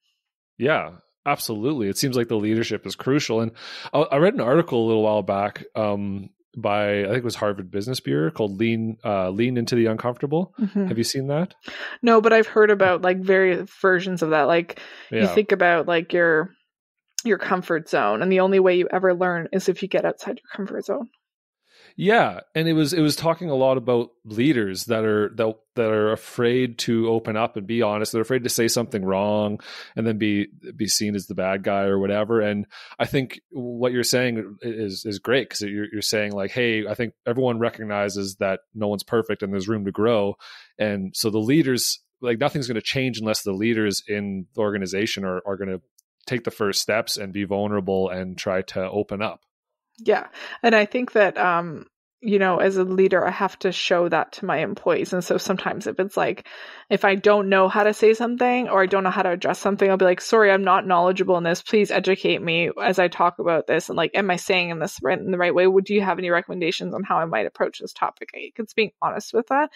Yeah. 0.57 0.93
Absolutely. 1.25 1.89
It 1.89 1.97
seems 1.97 2.17
like 2.17 2.27
the 2.27 2.35
leadership 2.35 2.85
is 2.85 2.97
crucial. 2.97 3.43
And 3.43 3.53
I 3.95 4.17
read 4.17 4.35
an 4.35 4.41
article 4.41 4.85
a 4.85 4.89
little 4.89 5.05
while 5.05 5.23
back 5.23 5.65
um, 5.77 6.31
by 6.57 7.01
I 7.01 7.07
think 7.07 7.19
it 7.19 7.25
was 7.25 7.35
Harvard 7.35 7.71
Business 7.71 8.01
Review 8.05 8.31
called 8.31 8.59
Lean 8.59 8.99
uh, 9.05 9.31
Lean 9.31 9.57
into 9.57 9.75
the 9.75 9.87
Uncomfortable. 9.87 10.55
Mm-hmm. 10.61 10.87
Have 10.87 10.99
you 10.99 11.05
seen 11.05 11.29
that? 11.29 11.55
No, 12.03 12.21
but 12.21 12.33
I've 12.33 12.47
heard 12.47 12.71
about 12.71 13.03
like 13.03 13.19
various 13.19 13.71
versions 13.81 14.23
of 14.23 14.31
that. 14.31 14.43
Like 14.43 14.81
yeah. 15.11 15.23
you 15.23 15.29
think 15.29 15.53
about 15.53 15.87
like 15.87 16.13
your 16.13 16.51
your 17.25 17.39
comfort 17.39 17.89
zone 17.89 18.23
and 18.23 18.33
the 18.33 18.41
only 18.41 18.59
way 18.59 18.77
you 18.77 18.89
ever 18.93 19.15
learn 19.15 19.49
is 19.53 19.69
if 19.69 19.83
you 19.83 19.89
get 19.89 20.05
outside 20.05 20.41
your 20.43 20.57
comfort 20.57 20.85
zone. 20.85 21.09
Yeah, 21.97 22.41
and 22.55 22.69
it 22.69 22.73
was 22.73 22.93
it 22.93 23.01
was 23.01 23.17
talking 23.17 23.51
a 23.51 23.55
lot 23.55 23.77
about 23.77 24.11
leaders 24.25 24.87
that 24.87 25.05
are 25.05 25.31
that 25.37 25.55
that 25.77 25.91
are 25.91 26.13
afraid 26.13 26.79
to 26.79 27.09
open 27.09 27.37
up 27.37 27.57
and 27.57 27.67
be 27.67 27.83
honest. 27.83 28.13
They're 28.13 28.23
afraid 28.23 28.45
to 28.45 28.51
say 28.51 28.69
something 28.69 29.05
wrong 29.05 29.61
and 29.97 30.07
then 30.07 30.19
be 30.19 30.49
be 30.75 30.87
seen 30.87 31.15
as 31.15 31.27
the 31.27 31.35
bad 31.35 31.63
guy 31.63 31.83
or 31.83 31.99
whatever. 31.99 32.41
And 32.41 32.67
I 32.99 33.07
think 33.07 33.41
what 33.51 33.93
you're 33.93 34.05
saying 34.05 34.57
is 34.63 35.05
is 35.05 35.19
great 35.19 35.49
because 35.49 35.61
you're 35.63 35.87
you're 35.93 36.03
saying 36.03 36.33
like, 36.33 36.51
hey, 36.51 36.87
I 36.87 36.95
think 36.95 37.15
everyone 37.27 37.59
recognizes 37.59 38.37
that 38.37 38.61
no 38.75 38.89
one's 38.89 39.05
perfect 39.05 39.43
and 39.43 39.53
there's 39.53 39.69
room 39.69 39.85
to 39.85 39.93
grow, 39.93 40.37
and 40.79 41.15
so 41.15 41.31
the 41.31 41.39
leaders 41.39 42.01
like 42.21 42.39
nothing's 42.39 42.69
going 42.69 42.77
to 42.77 42.83
change 42.83 43.19
unless 43.19 43.43
the 43.43 43.53
leaders 43.53 44.03
in 44.09 44.47
the 44.55 44.61
organization 44.61 45.25
are 45.25 45.43
are 45.47 45.57
going 45.57 45.71
to 45.71 45.83
take 46.27 46.45
the 46.45 46.51
first 46.51 46.81
steps 46.81 47.17
and 47.17 47.33
be 47.33 47.45
vulnerable 47.45 48.09
and 48.09 48.39
try 48.39 48.63
to 48.63 48.81
open 48.91 49.21
up. 49.21 49.41
Yeah. 50.05 50.27
And 50.63 50.75
I 50.75 50.85
think 50.87 51.13
that 51.13 51.37
um 51.39 51.87
you 52.25 52.39
know, 52.39 52.59
as 52.59 52.77
a 52.77 52.85
leader, 52.85 53.27
I 53.27 53.33
have 53.33 53.59
to 53.59 53.73
show 53.73 54.09
that 54.09 54.31
to 54.35 54.45
my 54.45 54.59
employees. 54.59 55.13
And 55.13 55.25
so 55.25 55.39
sometimes 55.39 55.89
if 55.89 55.99
it's 55.99 56.17
like, 56.17 56.47
if 56.89 57.05
I 57.05 57.17
don't 57.17 57.49
know 57.49 57.69
how 57.69 57.83
to 57.83 57.93
say 57.93 58.15
something 58.15 58.69
or 58.69 58.81
I 58.81 58.87
don't 58.87 59.03
know 59.03 59.11
how 59.11 59.23
to 59.23 59.31
address 59.33 59.59
something, 59.59 59.91
I'll 59.91 59.97
be 59.97 60.05
like, 60.05 60.21
sorry, 60.21 60.53
I'm 60.53 60.63
not 60.63 60.87
knowledgeable 60.87 61.37
in 61.37 61.43
this. 61.43 61.63
Please 61.63 61.91
educate 61.91 62.41
me 62.41 62.71
as 62.81 63.01
I 63.01 63.09
talk 63.09 63.41
about 63.41 63.67
this. 63.67 63.89
And 63.89 63.97
like, 63.97 64.13
am 64.15 64.31
I 64.31 64.37
saying 64.37 64.71
in 64.71 64.79
this 64.79 65.01
right, 65.03 65.19
in 65.19 65.33
the 65.33 65.37
right 65.37 65.53
way? 65.53 65.67
Would 65.67 65.91
you 65.91 66.01
have 66.01 66.21
any 66.21 66.31
recommendations 66.31 66.95
on 66.95 67.03
how 67.03 67.19
I 67.19 67.25
might 67.25 67.47
approach 67.47 67.81
this 67.81 67.93
topic? 67.93 68.29
It's 68.35 68.73
being 68.73 68.93
honest 69.03 69.35
with 69.35 69.49
that. 69.49 69.73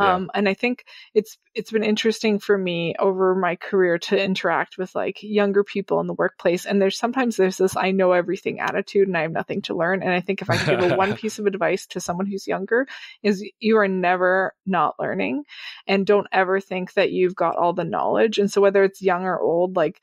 Um, 0.00 0.30
and 0.34 0.48
I 0.48 0.54
think 0.54 0.84
it's 1.14 1.36
it's 1.54 1.70
been 1.70 1.84
interesting 1.84 2.38
for 2.38 2.56
me 2.56 2.94
over 2.98 3.34
my 3.34 3.56
career 3.56 3.98
to 3.98 4.22
interact 4.22 4.78
with 4.78 4.94
like 4.94 5.18
younger 5.22 5.64
people 5.64 6.00
in 6.00 6.06
the 6.06 6.14
workplace. 6.14 6.64
And 6.64 6.80
there's 6.80 6.98
sometimes 6.98 7.36
there's 7.36 7.58
this 7.58 7.76
I 7.76 7.90
know 7.90 8.12
everything 8.12 8.60
attitude 8.60 9.08
and 9.08 9.16
I 9.16 9.22
have 9.22 9.32
nothing 9.32 9.62
to 9.62 9.74
learn. 9.74 10.02
And 10.02 10.12
I 10.12 10.20
think 10.20 10.42
if 10.42 10.50
I 10.50 10.56
can 10.56 10.80
give 10.80 10.92
a 10.92 10.96
one 10.96 11.16
piece 11.16 11.38
of 11.38 11.46
advice 11.46 11.86
to 11.88 12.00
someone 12.00 12.26
who's 12.26 12.46
younger, 12.46 12.86
is 13.22 13.44
you 13.58 13.78
are 13.78 13.88
never 13.88 14.54
not 14.66 14.94
learning, 14.98 15.44
and 15.86 16.06
don't 16.06 16.28
ever 16.32 16.60
think 16.60 16.94
that 16.94 17.10
you've 17.10 17.36
got 17.36 17.56
all 17.56 17.72
the 17.72 17.84
knowledge. 17.84 18.38
And 18.38 18.50
so 18.50 18.60
whether 18.60 18.82
it's 18.84 19.02
young 19.02 19.24
or 19.24 19.38
old, 19.38 19.76
like 19.76 20.00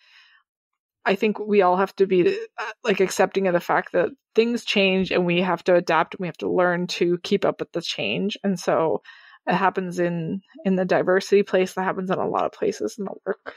I 1.07 1.15
think 1.15 1.39
we 1.39 1.61
all 1.61 1.77
have 1.77 1.95
to 1.95 2.05
be 2.05 2.37
uh, 2.57 2.71
like 2.83 2.99
accepting 2.99 3.47
of 3.47 3.53
the 3.53 3.61
fact 3.61 3.93
that 3.93 4.09
things 4.35 4.65
change 4.65 5.09
and 5.09 5.25
we 5.25 5.41
have 5.41 5.63
to 5.63 5.75
adapt 5.75 6.15
and 6.15 6.19
we 6.19 6.27
have 6.27 6.37
to 6.37 6.51
learn 6.51 6.85
to 6.87 7.17
keep 7.23 7.45
up 7.45 7.61
with 7.61 7.71
the 7.71 7.81
change. 7.81 8.37
And 8.43 8.59
so 8.59 9.01
it 9.47 9.55
happens 9.55 9.99
in 9.99 10.41
in 10.65 10.75
the 10.75 10.85
diversity 10.85 11.43
place 11.43 11.73
that 11.73 11.83
happens 11.83 12.09
in 12.09 12.17
a 12.17 12.27
lot 12.27 12.45
of 12.45 12.51
places 12.51 12.95
in 12.97 13.05
the 13.05 13.13
work. 13.25 13.55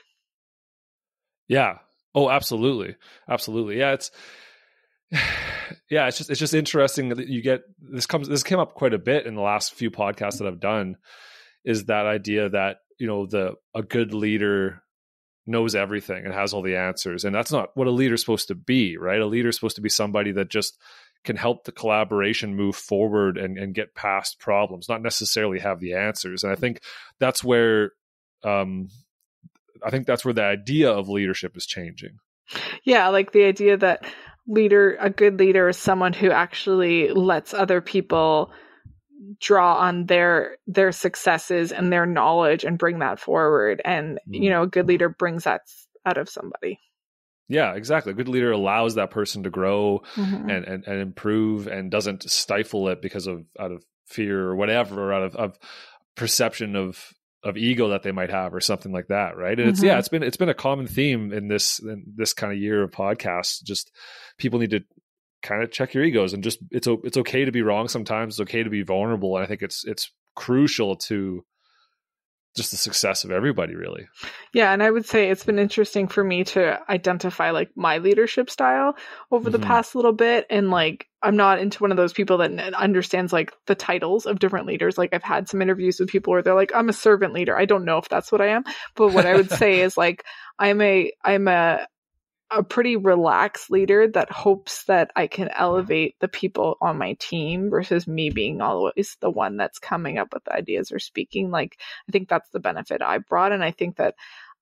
Yeah. 1.48 1.78
Oh 2.14 2.30
absolutely. 2.30 2.96
Absolutely. 3.28 3.78
Yeah 3.78 3.92
it's 3.92 4.10
yeah 5.90 6.06
it's 6.06 6.18
just 6.18 6.30
it's 6.30 6.40
just 6.40 6.54
interesting 6.54 7.10
that 7.10 7.28
you 7.28 7.42
get 7.42 7.62
this 7.78 8.06
comes 8.06 8.28
this 8.28 8.42
came 8.42 8.58
up 8.58 8.74
quite 8.74 8.94
a 8.94 8.98
bit 8.98 9.26
in 9.26 9.34
the 9.34 9.40
last 9.40 9.74
few 9.74 9.90
podcasts 9.90 10.38
that 10.38 10.46
i've 10.46 10.60
done 10.60 10.96
is 11.64 11.86
that 11.86 12.06
idea 12.06 12.48
that 12.48 12.78
you 12.98 13.08
know 13.08 13.26
the 13.26 13.54
a 13.74 13.82
good 13.82 14.14
leader 14.14 14.82
knows 15.46 15.74
everything 15.74 16.24
and 16.24 16.32
has 16.32 16.52
all 16.52 16.62
the 16.62 16.76
answers. 16.76 17.24
And 17.24 17.34
that's 17.34 17.52
not 17.52 17.70
what 17.74 17.86
a 17.86 17.90
leader's 17.90 18.20
supposed 18.20 18.48
to 18.48 18.54
be 18.54 18.96
right? 18.96 19.20
A 19.20 19.26
leader's 19.26 19.56
supposed 19.56 19.76
to 19.76 19.82
be 19.82 19.88
somebody 19.88 20.32
that 20.32 20.48
just 20.48 20.78
can 21.24 21.36
help 21.36 21.64
the 21.64 21.72
collaboration 21.72 22.56
move 22.56 22.76
forward 22.76 23.36
and, 23.36 23.58
and 23.58 23.74
get 23.74 23.94
past 23.94 24.38
problems, 24.38 24.88
not 24.88 25.02
necessarily 25.02 25.58
have 25.58 25.80
the 25.80 25.94
answers. 25.94 26.44
And 26.44 26.52
I 26.52 26.56
think 26.56 26.80
that's 27.18 27.44
where 27.44 27.92
um, 28.42 28.88
I 29.84 29.90
think 29.90 30.06
that's 30.06 30.24
where 30.24 30.34
the 30.34 30.44
idea 30.44 30.90
of 30.90 31.08
leadership 31.08 31.56
is 31.56 31.66
changing. 31.66 32.18
Yeah, 32.84 33.08
like 33.08 33.32
the 33.32 33.44
idea 33.44 33.76
that 33.76 34.04
leader 34.46 34.96
a 35.00 35.10
good 35.10 35.38
leader 35.38 35.68
is 35.68 35.76
someone 35.76 36.12
who 36.12 36.30
actually 36.30 37.10
lets 37.10 37.54
other 37.54 37.80
people 37.80 38.52
draw 39.38 39.76
on 39.76 40.06
their 40.06 40.56
their 40.66 40.92
successes 40.92 41.72
and 41.72 41.92
their 41.92 42.06
knowledge 42.06 42.64
and 42.64 42.78
bring 42.78 43.00
that 43.00 43.20
forward 43.20 43.80
and 43.84 44.18
mm. 44.28 44.42
you 44.42 44.50
know 44.50 44.62
a 44.62 44.66
good 44.66 44.88
leader 44.88 45.10
brings 45.10 45.44
that 45.44 45.60
out 46.06 46.16
of 46.16 46.28
somebody 46.28 46.80
yeah, 47.50 47.74
exactly. 47.74 48.12
A 48.12 48.14
good 48.14 48.28
leader 48.28 48.52
allows 48.52 48.94
that 48.94 49.10
person 49.10 49.42
to 49.42 49.50
grow 49.50 50.02
mm-hmm. 50.14 50.48
and, 50.48 50.64
and, 50.64 50.86
and 50.86 51.00
improve 51.00 51.66
and 51.66 51.90
doesn't 51.90 52.30
stifle 52.30 52.88
it 52.88 53.02
because 53.02 53.26
of 53.26 53.44
out 53.58 53.72
of 53.72 53.84
fear 54.06 54.40
or 54.40 54.54
whatever, 54.54 55.02
or 55.02 55.12
out 55.12 55.22
of, 55.24 55.36
of 55.36 55.58
perception 56.16 56.76
of 56.76 57.12
of 57.42 57.56
ego 57.56 57.88
that 57.88 58.02
they 58.02 58.12
might 58.12 58.30
have 58.30 58.54
or 58.54 58.60
something 58.60 58.92
like 58.92 59.08
that, 59.08 59.36
right? 59.36 59.58
And 59.58 59.60
mm-hmm. 59.60 59.70
it's 59.70 59.82
yeah, 59.82 59.98
it's 59.98 60.08
been 60.08 60.22
it's 60.22 60.36
been 60.36 60.48
a 60.48 60.54
common 60.54 60.86
theme 60.86 61.32
in 61.32 61.48
this 61.48 61.80
in 61.80 62.04
this 62.14 62.32
kind 62.32 62.52
of 62.52 62.58
year 62.58 62.82
of 62.82 62.92
podcasts. 62.92 63.62
Just 63.62 63.90
people 64.38 64.60
need 64.60 64.70
to 64.70 64.80
kind 65.42 65.62
of 65.62 65.72
check 65.72 65.94
your 65.94 66.04
egos 66.04 66.34
and 66.34 66.44
just 66.44 66.58
it's 66.70 66.86
it's 67.02 67.16
okay 67.16 67.44
to 67.44 67.52
be 67.52 67.62
wrong 67.62 67.88
sometimes. 67.88 68.34
It's 68.34 68.48
okay 68.48 68.62
to 68.62 68.70
be 68.70 68.82
vulnerable, 68.82 69.36
and 69.36 69.44
I 69.44 69.48
think 69.48 69.62
it's 69.62 69.84
it's 69.84 70.12
crucial 70.36 70.96
to 70.96 71.44
just 72.56 72.70
the 72.72 72.76
success 72.76 73.24
of 73.24 73.30
everybody 73.30 73.74
really. 73.74 74.08
Yeah 74.52 74.72
and 74.72 74.82
i 74.82 74.90
would 74.90 75.06
say 75.06 75.30
it's 75.30 75.44
been 75.44 75.58
interesting 75.58 76.08
for 76.08 76.24
me 76.24 76.44
to 76.44 76.80
identify 76.88 77.50
like 77.50 77.70
my 77.76 77.98
leadership 77.98 78.50
style 78.50 78.96
over 79.30 79.50
mm-hmm. 79.50 79.60
the 79.60 79.66
past 79.66 79.94
little 79.94 80.12
bit 80.12 80.46
and 80.50 80.70
like 80.70 81.06
i'm 81.22 81.36
not 81.36 81.60
into 81.60 81.82
one 81.82 81.90
of 81.90 81.96
those 81.96 82.12
people 82.12 82.38
that 82.38 82.74
understands 82.74 83.32
like 83.32 83.52
the 83.66 83.74
titles 83.74 84.26
of 84.26 84.38
different 84.38 84.66
leaders. 84.66 84.98
Like 84.98 85.14
i've 85.14 85.22
had 85.22 85.48
some 85.48 85.62
interviews 85.62 86.00
with 86.00 86.08
people 86.08 86.32
where 86.32 86.42
they're 86.42 86.54
like 86.54 86.72
i'm 86.74 86.88
a 86.88 86.94
servant 86.94 87.32
leader. 87.32 87.56
I 87.56 87.64
don't 87.64 87.84
know 87.84 87.98
if 87.98 88.08
that's 88.08 88.32
what 88.32 88.40
i 88.40 88.48
am. 88.48 88.64
But 88.96 89.12
what 89.12 89.26
i 89.26 89.36
would 89.36 89.50
say 89.62 89.80
is 89.80 89.96
like 89.96 90.24
i'm 90.58 90.80
a 90.80 91.12
i'm 91.24 91.48
a 91.48 91.86
a 92.50 92.62
pretty 92.62 92.96
relaxed 92.96 93.70
leader 93.70 94.08
that 94.08 94.30
hopes 94.30 94.84
that 94.84 95.10
I 95.14 95.26
can 95.26 95.48
elevate 95.54 96.16
the 96.20 96.28
people 96.28 96.76
on 96.80 96.98
my 96.98 97.16
team 97.20 97.70
versus 97.70 98.06
me 98.08 98.30
being 98.30 98.60
always 98.60 99.16
the 99.20 99.30
one 99.30 99.56
that's 99.56 99.78
coming 99.78 100.18
up 100.18 100.34
with 100.34 100.44
the 100.44 100.54
ideas 100.54 100.90
or 100.90 100.98
speaking. 100.98 101.50
Like 101.50 101.78
I 102.08 102.12
think 102.12 102.28
that's 102.28 102.50
the 102.50 102.60
benefit 102.60 103.02
I 103.02 103.18
brought, 103.18 103.52
and 103.52 103.62
I 103.62 103.70
think 103.70 103.96
that 103.96 104.14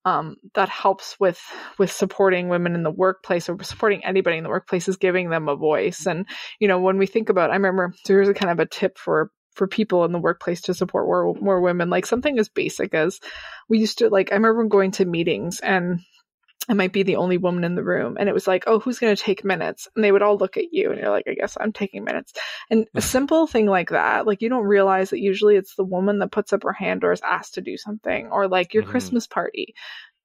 um, 0.04 0.36
that 0.54 0.68
helps 0.68 1.18
with 1.18 1.40
with 1.78 1.90
supporting 1.90 2.48
women 2.48 2.74
in 2.74 2.82
the 2.82 2.90
workplace 2.90 3.48
or 3.48 3.62
supporting 3.62 4.04
anybody 4.04 4.36
in 4.36 4.44
the 4.44 4.50
workplace 4.50 4.88
is 4.88 4.96
giving 4.96 5.30
them 5.30 5.48
a 5.48 5.56
voice. 5.56 6.06
And 6.06 6.26
you 6.60 6.68
know, 6.68 6.80
when 6.80 6.98
we 6.98 7.06
think 7.06 7.28
about, 7.28 7.50
I 7.50 7.54
remember 7.54 7.94
there's 8.06 8.28
a 8.28 8.34
kind 8.34 8.52
of 8.52 8.60
a 8.60 8.66
tip 8.66 8.98
for 8.98 9.30
for 9.54 9.66
people 9.66 10.04
in 10.04 10.12
the 10.12 10.20
workplace 10.20 10.60
to 10.62 10.74
support 10.74 11.06
more, 11.06 11.34
more 11.34 11.60
women. 11.60 11.90
Like 11.90 12.06
something 12.06 12.38
as 12.38 12.48
basic 12.48 12.94
as 12.94 13.18
we 13.68 13.78
used 13.78 13.98
to 13.98 14.08
like, 14.08 14.30
I 14.30 14.36
remember 14.36 14.64
going 14.64 14.92
to 14.92 15.04
meetings 15.04 15.58
and 15.60 16.00
I 16.68 16.74
might 16.74 16.92
be 16.92 17.02
the 17.02 17.16
only 17.16 17.38
woman 17.38 17.64
in 17.64 17.74
the 17.74 17.82
room. 17.82 18.16
And 18.18 18.28
it 18.28 18.34
was 18.34 18.46
like, 18.46 18.64
oh, 18.66 18.78
who's 18.78 18.98
going 18.98 19.14
to 19.14 19.22
take 19.22 19.44
minutes? 19.44 19.88
And 19.94 20.04
they 20.04 20.12
would 20.12 20.22
all 20.22 20.36
look 20.36 20.56
at 20.56 20.72
you 20.72 20.90
and 20.90 21.00
you're 21.00 21.10
like, 21.10 21.26
I 21.26 21.34
guess 21.34 21.56
I'm 21.58 21.72
taking 21.72 22.04
minutes. 22.04 22.32
And 22.70 22.86
a 22.94 23.00
simple 23.00 23.46
thing 23.46 23.66
like 23.66 23.90
that, 23.90 24.26
like 24.26 24.42
you 24.42 24.48
don't 24.48 24.66
realize 24.66 25.10
that 25.10 25.20
usually 25.20 25.56
it's 25.56 25.74
the 25.76 25.84
woman 25.84 26.18
that 26.18 26.32
puts 26.32 26.52
up 26.52 26.62
her 26.64 26.72
hand 26.72 27.04
or 27.04 27.12
is 27.12 27.22
asked 27.24 27.54
to 27.54 27.62
do 27.62 27.76
something 27.76 28.28
or 28.30 28.48
like 28.48 28.74
your 28.74 28.82
mm-hmm. 28.82 28.92
Christmas 28.92 29.26
party. 29.26 29.74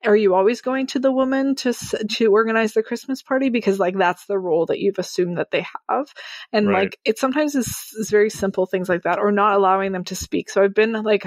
Are 0.05 0.17
you 0.17 0.35
always 0.35 0.59
going 0.59 0.87
to 0.87 0.99
the 0.99 1.13
woman 1.13 1.55
to 1.55 1.73
to 1.73 2.31
organize 2.33 2.73
the 2.73 2.83
Christmas 2.83 3.21
party 3.21 3.49
because 3.49 3.79
like 3.79 3.97
that's 3.97 4.25
the 4.25 4.37
role 4.37 4.65
that 4.65 4.79
you've 4.79 4.99
assumed 4.99 5.37
that 5.37 5.49
they 5.49 5.65
have, 5.89 6.07
and 6.51 6.67
right. 6.67 6.83
like 6.83 6.99
it 7.05 7.17
sometimes 7.17 7.55
is, 7.55 7.73
is 7.97 8.09
very 8.09 8.29
simple 8.29 8.65
things 8.65 8.89
like 8.89 9.03
that, 9.03 9.19
or 9.19 9.31
not 9.31 9.55
allowing 9.55 9.93
them 9.93 10.03
to 10.03 10.15
speak. 10.17 10.49
So 10.49 10.61
I've 10.61 10.73
been 10.73 10.91
like 10.91 11.25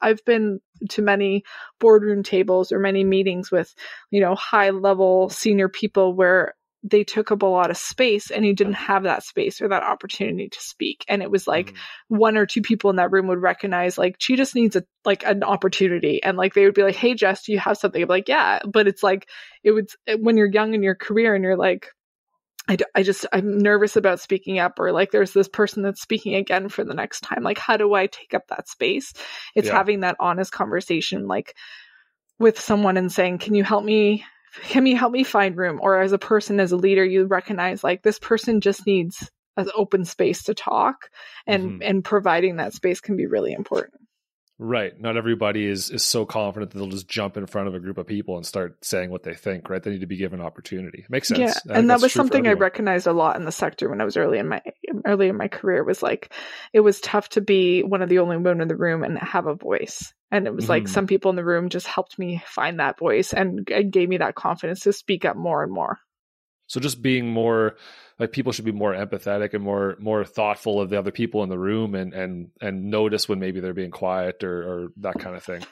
I've 0.00 0.24
been 0.24 0.60
to 0.90 1.02
many 1.02 1.44
boardroom 1.80 2.22
tables 2.22 2.72
or 2.72 2.78
many 2.78 3.04
meetings 3.04 3.50
with, 3.50 3.74
you 4.10 4.20
know, 4.20 4.34
high 4.34 4.70
level 4.70 5.28
senior 5.28 5.68
people 5.68 6.14
where 6.14 6.54
they 6.84 7.02
took 7.02 7.32
up 7.32 7.42
a 7.42 7.46
lot 7.46 7.70
of 7.70 7.76
space 7.76 8.30
and 8.30 8.46
you 8.46 8.54
didn't 8.54 8.74
have 8.74 9.02
that 9.02 9.24
space 9.24 9.60
or 9.60 9.68
that 9.68 9.82
opportunity 9.82 10.48
to 10.48 10.60
speak. 10.60 11.04
And 11.08 11.22
it 11.22 11.30
was 11.30 11.46
like 11.46 11.72
mm-hmm. 11.72 12.16
one 12.16 12.36
or 12.36 12.46
two 12.46 12.62
people 12.62 12.90
in 12.90 12.96
that 12.96 13.10
room 13.10 13.26
would 13.28 13.42
recognize 13.42 13.98
like 13.98 14.16
she 14.18 14.36
just 14.36 14.54
needs 14.54 14.76
a 14.76 14.84
like 15.04 15.24
an 15.24 15.42
opportunity. 15.42 16.22
And 16.22 16.36
like 16.36 16.54
they 16.54 16.64
would 16.64 16.74
be 16.74 16.84
like, 16.84 16.94
Hey 16.94 17.14
Jess, 17.14 17.44
do 17.44 17.52
you 17.52 17.58
have 17.58 17.78
something? 17.78 18.02
I'm 18.02 18.08
like, 18.08 18.28
yeah. 18.28 18.60
But 18.64 18.86
it's 18.86 19.02
like 19.02 19.28
it 19.64 19.72
would 19.72 19.90
when 20.18 20.36
you're 20.36 20.50
young 20.50 20.74
in 20.74 20.82
your 20.82 20.94
career 20.94 21.34
and 21.34 21.42
you're 21.42 21.56
like, 21.56 21.88
I, 22.68 22.76
I 22.94 23.02
just 23.02 23.26
i'm 23.32 23.58
nervous 23.58 23.96
about 23.96 24.20
speaking 24.20 24.58
up 24.58 24.78
or 24.78 24.92
like 24.92 25.10
there's 25.10 25.32
this 25.32 25.48
person 25.48 25.82
that's 25.82 26.02
speaking 26.02 26.34
again 26.34 26.68
for 26.68 26.84
the 26.84 26.94
next 26.94 27.22
time 27.22 27.42
like 27.42 27.58
how 27.58 27.76
do 27.76 27.94
i 27.94 28.06
take 28.06 28.34
up 28.34 28.48
that 28.48 28.68
space 28.68 29.12
it's 29.54 29.68
yeah. 29.68 29.74
having 29.74 30.00
that 30.00 30.16
honest 30.20 30.52
conversation 30.52 31.26
like 31.26 31.54
with 32.38 32.60
someone 32.60 32.96
and 32.96 33.10
saying 33.10 33.38
can 33.38 33.54
you 33.54 33.64
help 33.64 33.84
me 33.84 34.24
can 34.64 34.86
you 34.86 34.96
help 34.96 35.12
me 35.12 35.24
find 35.24 35.56
room 35.56 35.78
or 35.82 36.00
as 36.00 36.12
a 36.12 36.18
person 36.18 36.60
as 36.60 36.72
a 36.72 36.76
leader 36.76 37.04
you 37.04 37.24
recognize 37.24 37.82
like 37.82 38.02
this 38.02 38.18
person 38.18 38.60
just 38.60 38.86
needs 38.86 39.30
an 39.56 39.68
open 39.74 40.04
space 40.04 40.44
to 40.44 40.54
talk 40.54 41.10
and 41.46 41.64
mm-hmm. 41.64 41.82
and 41.82 42.04
providing 42.04 42.56
that 42.56 42.74
space 42.74 43.00
can 43.00 43.16
be 43.16 43.26
really 43.26 43.52
important 43.52 44.00
Right. 44.60 45.00
Not 45.00 45.16
everybody 45.16 45.66
is 45.66 45.90
is 45.90 46.04
so 46.04 46.26
confident 46.26 46.72
that 46.72 46.78
they'll 46.78 46.88
just 46.88 47.08
jump 47.08 47.36
in 47.36 47.46
front 47.46 47.68
of 47.68 47.74
a 47.74 47.78
group 47.78 47.96
of 47.96 48.08
people 48.08 48.36
and 48.36 48.44
start 48.44 48.84
saying 48.84 49.10
what 49.10 49.22
they 49.22 49.34
think, 49.34 49.70
right? 49.70 49.80
They 49.80 49.92
need 49.92 50.00
to 50.00 50.06
be 50.06 50.16
given 50.16 50.40
opportunity. 50.40 51.06
Makes 51.08 51.28
sense. 51.28 51.38
Yeah. 51.38 51.76
And 51.76 51.90
that 51.90 52.00
was 52.00 52.12
something 52.12 52.48
I 52.48 52.54
recognized 52.54 53.06
a 53.06 53.12
lot 53.12 53.36
in 53.36 53.44
the 53.44 53.52
sector 53.52 53.88
when 53.88 54.00
I 54.00 54.04
was 54.04 54.16
early 54.16 54.38
in 54.38 54.48
my 54.48 54.60
early 55.06 55.28
in 55.28 55.36
my 55.36 55.46
career 55.46 55.84
was 55.84 56.02
like 56.02 56.32
it 56.72 56.80
was 56.80 57.00
tough 57.00 57.28
to 57.30 57.40
be 57.40 57.82
one 57.84 58.02
of 58.02 58.08
the 58.08 58.18
only 58.18 58.36
women 58.36 58.60
in 58.60 58.68
the 58.68 58.76
room 58.76 59.04
and 59.04 59.16
have 59.18 59.46
a 59.46 59.54
voice. 59.54 60.12
And 60.32 60.46
it 60.48 60.54
was 60.54 60.64
mm-hmm. 60.64 60.70
like 60.70 60.88
some 60.88 61.06
people 61.06 61.30
in 61.30 61.36
the 61.36 61.44
room 61.44 61.68
just 61.68 61.86
helped 61.86 62.18
me 62.18 62.42
find 62.44 62.80
that 62.80 62.98
voice 62.98 63.32
and, 63.32 63.68
and 63.70 63.92
gave 63.92 64.08
me 64.08 64.18
that 64.18 64.34
confidence 64.34 64.80
to 64.80 64.92
speak 64.92 65.24
up 65.24 65.36
more 65.36 65.62
and 65.62 65.72
more. 65.72 66.00
So 66.68 66.80
just 66.80 67.02
being 67.02 67.28
more 67.28 67.76
like 68.18 68.32
people 68.32 68.52
should 68.52 68.64
be 68.64 68.72
more 68.72 68.92
empathetic 68.92 69.54
and 69.54 69.64
more 69.64 69.96
more 69.98 70.24
thoughtful 70.24 70.80
of 70.80 70.90
the 70.90 70.98
other 70.98 71.10
people 71.10 71.42
in 71.42 71.48
the 71.48 71.58
room 71.58 71.94
and 71.94 72.14
and 72.14 72.50
and 72.60 72.90
notice 72.90 73.28
when 73.28 73.40
maybe 73.40 73.60
they're 73.60 73.74
being 73.74 73.90
quiet 73.90 74.44
or 74.44 74.62
or 74.62 74.88
that 74.98 75.18
kind 75.18 75.34
of 75.34 75.42
thing. 75.42 75.64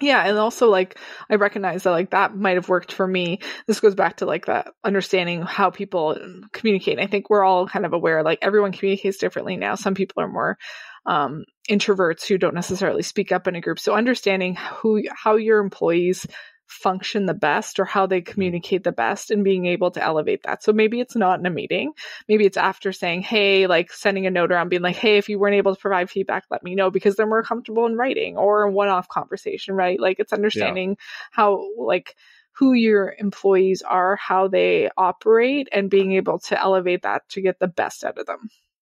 Yeah, 0.00 0.26
and 0.26 0.38
also 0.38 0.70
like 0.70 0.98
I 1.30 1.36
recognize 1.36 1.84
that 1.84 1.90
like 1.90 2.10
that 2.10 2.36
might 2.36 2.56
have 2.56 2.68
worked 2.68 2.92
for 2.92 3.06
me. 3.06 3.38
This 3.66 3.80
goes 3.80 3.94
back 3.94 4.16
to 4.16 4.26
like 4.26 4.46
that 4.46 4.72
understanding 4.82 5.42
how 5.42 5.70
people 5.70 6.16
communicate. 6.52 6.98
I 6.98 7.06
think 7.06 7.30
we're 7.30 7.44
all 7.44 7.68
kind 7.68 7.86
of 7.86 7.92
aware 7.92 8.22
like 8.22 8.40
everyone 8.42 8.72
communicates 8.72 9.18
differently 9.18 9.56
now. 9.56 9.76
Some 9.76 9.94
people 9.94 10.22
are 10.22 10.28
more 10.28 10.58
um, 11.06 11.44
introverts 11.70 12.26
who 12.26 12.38
don't 12.38 12.54
necessarily 12.54 13.02
speak 13.02 13.30
up 13.30 13.46
in 13.46 13.54
a 13.54 13.60
group. 13.60 13.78
So 13.78 13.94
understanding 13.94 14.56
who 14.56 15.02
how 15.14 15.36
your 15.36 15.60
employees 15.60 16.26
function 16.66 17.26
the 17.26 17.34
best 17.34 17.78
or 17.78 17.84
how 17.84 18.06
they 18.06 18.20
communicate 18.20 18.84
the 18.84 18.92
best 18.92 19.30
and 19.30 19.44
being 19.44 19.66
able 19.66 19.90
to 19.90 20.02
elevate 20.02 20.42
that. 20.44 20.62
So 20.62 20.72
maybe 20.72 21.00
it's 21.00 21.16
not 21.16 21.38
in 21.38 21.46
a 21.46 21.50
meeting. 21.50 21.92
Maybe 22.28 22.46
it's 22.46 22.56
after 22.56 22.92
saying, 22.92 23.22
Hey, 23.22 23.66
like 23.66 23.92
sending 23.92 24.26
a 24.26 24.30
note 24.30 24.50
around 24.50 24.70
being 24.70 24.82
like, 24.82 24.96
Hey, 24.96 25.18
if 25.18 25.28
you 25.28 25.38
weren't 25.38 25.56
able 25.56 25.74
to 25.74 25.80
provide 25.80 26.10
feedback, 26.10 26.44
let 26.50 26.62
me 26.62 26.74
know 26.74 26.90
because 26.90 27.16
they're 27.16 27.26
more 27.26 27.42
comfortable 27.42 27.86
in 27.86 27.96
writing 27.96 28.36
or 28.36 28.62
a 28.62 28.70
one 28.70 28.88
off 28.88 29.08
conversation, 29.08 29.74
right? 29.74 30.00
Like 30.00 30.18
it's 30.18 30.32
understanding 30.32 30.90
yeah. 30.90 30.96
how 31.32 31.68
like 31.78 32.16
who 32.52 32.72
your 32.72 33.14
employees 33.18 33.82
are, 33.82 34.16
how 34.16 34.48
they 34.48 34.88
operate 34.96 35.68
and 35.72 35.90
being 35.90 36.12
able 36.12 36.38
to 36.38 36.60
elevate 36.60 37.02
that 37.02 37.28
to 37.30 37.40
get 37.40 37.58
the 37.58 37.66
best 37.66 38.04
out 38.04 38.18
of 38.18 38.26
them. 38.26 38.48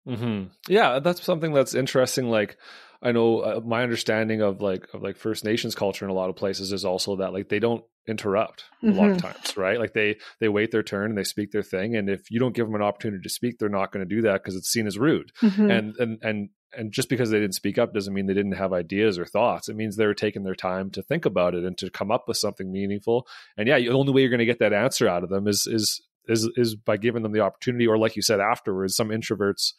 Mm-hmm. 0.07 0.43
Yeah, 0.67 0.99
that's 0.99 1.21
something 1.21 1.53
that's 1.53 1.75
interesting. 1.75 2.29
Like, 2.29 2.57
I 3.01 3.11
know 3.13 3.39
uh, 3.39 3.61
my 3.63 3.83
understanding 3.83 4.41
of 4.41 4.61
like 4.61 4.87
of 4.93 5.01
like 5.01 5.17
First 5.17 5.45
Nations 5.45 5.73
culture 5.73 6.05
in 6.05 6.11
a 6.11 6.13
lot 6.13 6.29
of 6.29 6.35
places 6.35 6.73
is 6.73 6.83
also 6.83 7.17
that 7.17 7.33
like 7.33 7.49
they 7.49 7.59
don't 7.59 7.83
interrupt 8.07 8.65
mm-hmm. 8.83 8.97
a 8.97 9.01
lot 9.01 9.09
of 9.11 9.17
mm-hmm. 9.17 9.27
times, 9.27 9.55
right? 9.57 9.79
Like 9.79 9.93
they 9.93 10.17
they 10.39 10.49
wait 10.49 10.71
their 10.71 10.83
turn 10.83 11.11
and 11.11 11.17
they 11.17 11.23
speak 11.23 11.51
their 11.51 11.63
thing, 11.63 11.95
and 11.95 12.09
if 12.09 12.29
you 12.29 12.39
don't 12.39 12.55
give 12.55 12.65
them 12.65 12.75
an 12.75 12.81
opportunity 12.81 13.23
to 13.23 13.29
speak, 13.29 13.57
they're 13.57 13.69
not 13.69 13.91
going 13.91 14.07
to 14.07 14.15
do 14.15 14.23
that 14.23 14.43
because 14.43 14.55
it's 14.55 14.69
seen 14.69 14.87
as 14.87 14.97
rude. 14.97 15.31
Mm-hmm. 15.41 15.71
And 15.71 15.95
and 15.97 16.19
and 16.21 16.49
and 16.77 16.91
just 16.91 17.09
because 17.09 17.29
they 17.29 17.39
didn't 17.39 17.55
speak 17.55 17.77
up 17.77 17.93
doesn't 17.93 18.13
mean 18.13 18.25
they 18.25 18.33
didn't 18.33 18.51
have 18.51 18.73
ideas 18.73 19.17
or 19.17 19.25
thoughts. 19.25 19.69
It 19.69 19.75
means 19.75 19.95
they 19.95 20.05
were 20.05 20.13
taking 20.13 20.43
their 20.43 20.55
time 20.55 20.91
to 20.91 21.01
think 21.01 21.25
about 21.25 21.55
it 21.55 21.63
and 21.63 21.77
to 21.77 21.89
come 21.89 22.11
up 22.11 22.27
with 22.27 22.37
something 22.37 22.71
meaningful. 22.71 23.27
And 23.57 23.67
yeah, 23.67 23.79
the 23.79 23.89
only 23.89 24.11
way 24.11 24.21
you're 24.21 24.29
going 24.29 24.39
to 24.39 24.45
get 24.45 24.59
that 24.59 24.73
answer 24.73 25.07
out 25.07 25.23
of 25.23 25.29
them 25.29 25.47
is 25.47 25.67
is 25.67 26.01
is 26.27 26.49
is 26.57 26.75
by 26.75 26.97
giving 26.97 27.23
them 27.23 27.31
the 27.31 27.39
opportunity, 27.39 27.87
or 27.87 27.97
like 27.97 28.15
you 28.17 28.21
said 28.21 28.41
afterwards, 28.41 28.95
some 28.95 29.09
introverts. 29.09 29.73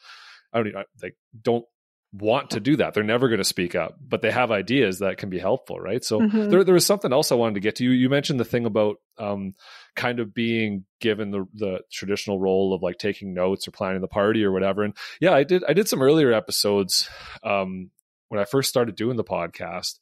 I 0.52 0.62
don't 0.62 0.74
like 1.02 1.16
don't 1.42 1.64
want 2.12 2.50
to 2.50 2.60
do 2.60 2.76
that. 2.76 2.92
They're 2.92 3.04
never 3.04 3.28
going 3.28 3.38
to 3.38 3.44
speak 3.44 3.74
up, 3.74 3.96
but 4.00 4.20
they 4.20 4.30
have 4.30 4.50
ideas 4.50 4.98
that 4.98 5.18
can 5.18 5.30
be 5.30 5.38
helpful, 5.38 5.78
right? 5.78 6.04
So 6.04 6.20
mm-hmm. 6.20 6.48
there, 6.50 6.64
there 6.64 6.74
was 6.74 6.84
something 6.84 7.12
else 7.12 7.30
I 7.30 7.36
wanted 7.36 7.54
to 7.54 7.60
get 7.60 7.76
to. 7.76 7.84
You, 7.84 7.90
you 7.90 8.08
mentioned 8.08 8.40
the 8.40 8.44
thing 8.44 8.66
about 8.66 8.96
um, 9.18 9.54
kind 9.94 10.18
of 10.18 10.34
being 10.34 10.84
given 11.00 11.30
the 11.30 11.46
the 11.54 11.80
traditional 11.92 12.40
role 12.40 12.74
of 12.74 12.82
like 12.82 12.98
taking 12.98 13.32
notes 13.32 13.68
or 13.68 13.70
planning 13.70 14.00
the 14.00 14.08
party 14.08 14.44
or 14.44 14.50
whatever. 14.50 14.82
And 14.82 14.96
yeah, 15.20 15.32
I 15.32 15.44
did 15.44 15.62
I 15.68 15.72
did 15.72 15.88
some 15.88 16.02
earlier 16.02 16.32
episodes 16.32 17.08
um, 17.44 17.90
when 18.28 18.40
I 18.40 18.44
first 18.44 18.68
started 18.68 18.96
doing 18.96 19.16
the 19.16 19.24
podcast, 19.24 19.98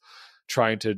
trying 0.47 0.79
to 0.79 0.95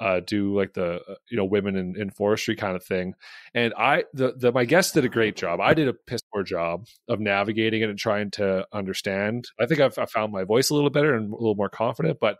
uh, 0.00 0.20
do 0.20 0.56
like 0.56 0.74
the 0.74 1.00
uh, 1.08 1.14
you 1.30 1.36
know 1.36 1.44
women 1.44 1.76
in, 1.76 2.00
in 2.00 2.10
forestry 2.10 2.56
kind 2.56 2.76
of 2.76 2.84
thing. 2.84 3.14
And 3.54 3.74
I 3.76 4.04
the, 4.12 4.34
the 4.36 4.52
my 4.52 4.64
guest 4.64 4.94
did 4.94 5.04
a 5.04 5.08
great 5.08 5.36
job. 5.36 5.60
I 5.60 5.74
did 5.74 5.88
a 5.88 5.94
piss 5.94 6.20
poor 6.32 6.42
job 6.42 6.86
of 7.08 7.20
navigating 7.20 7.82
it 7.82 7.90
and 7.90 7.98
trying 7.98 8.30
to 8.32 8.66
understand. 8.72 9.46
I 9.60 9.66
think 9.66 9.80
I've 9.80 9.98
I 9.98 10.06
found 10.06 10.32
my 10.32 10.44
voice 10.44 10.70
a 10.70 10.74
little 10.74 10.90
better 10.90 11.14
and 11.14 11.32
a 11.32 11.36
little 11.36 11.56
more 11.56 11.68
confident. 11.68 12.18
But 12.20 12.38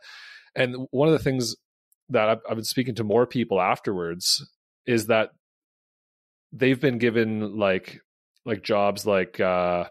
and 0.55 0.87
one 0.91 1.09
of 1.09 1.13
the 1.13 1.19
things 1.19 1.57
that 2.11 2.29
I've, 2.29 2.41
I've 2.49 2.57
been 2.57 2.65
speaking 2.65 2.95
to 2.97 3.05
more 3.05 3.27
people 3.27 3.61
afterwards 3.61 4.49
is 4.87 5.07
that 5.07 5.31
they've 6.53 6.81
been 6.81 6.99
given 6.99 7.59
like 7.59 8.01
like 8.47 8.63
jobs 8.63 9.05
like 9.07 9.39
uh 9.41 9.85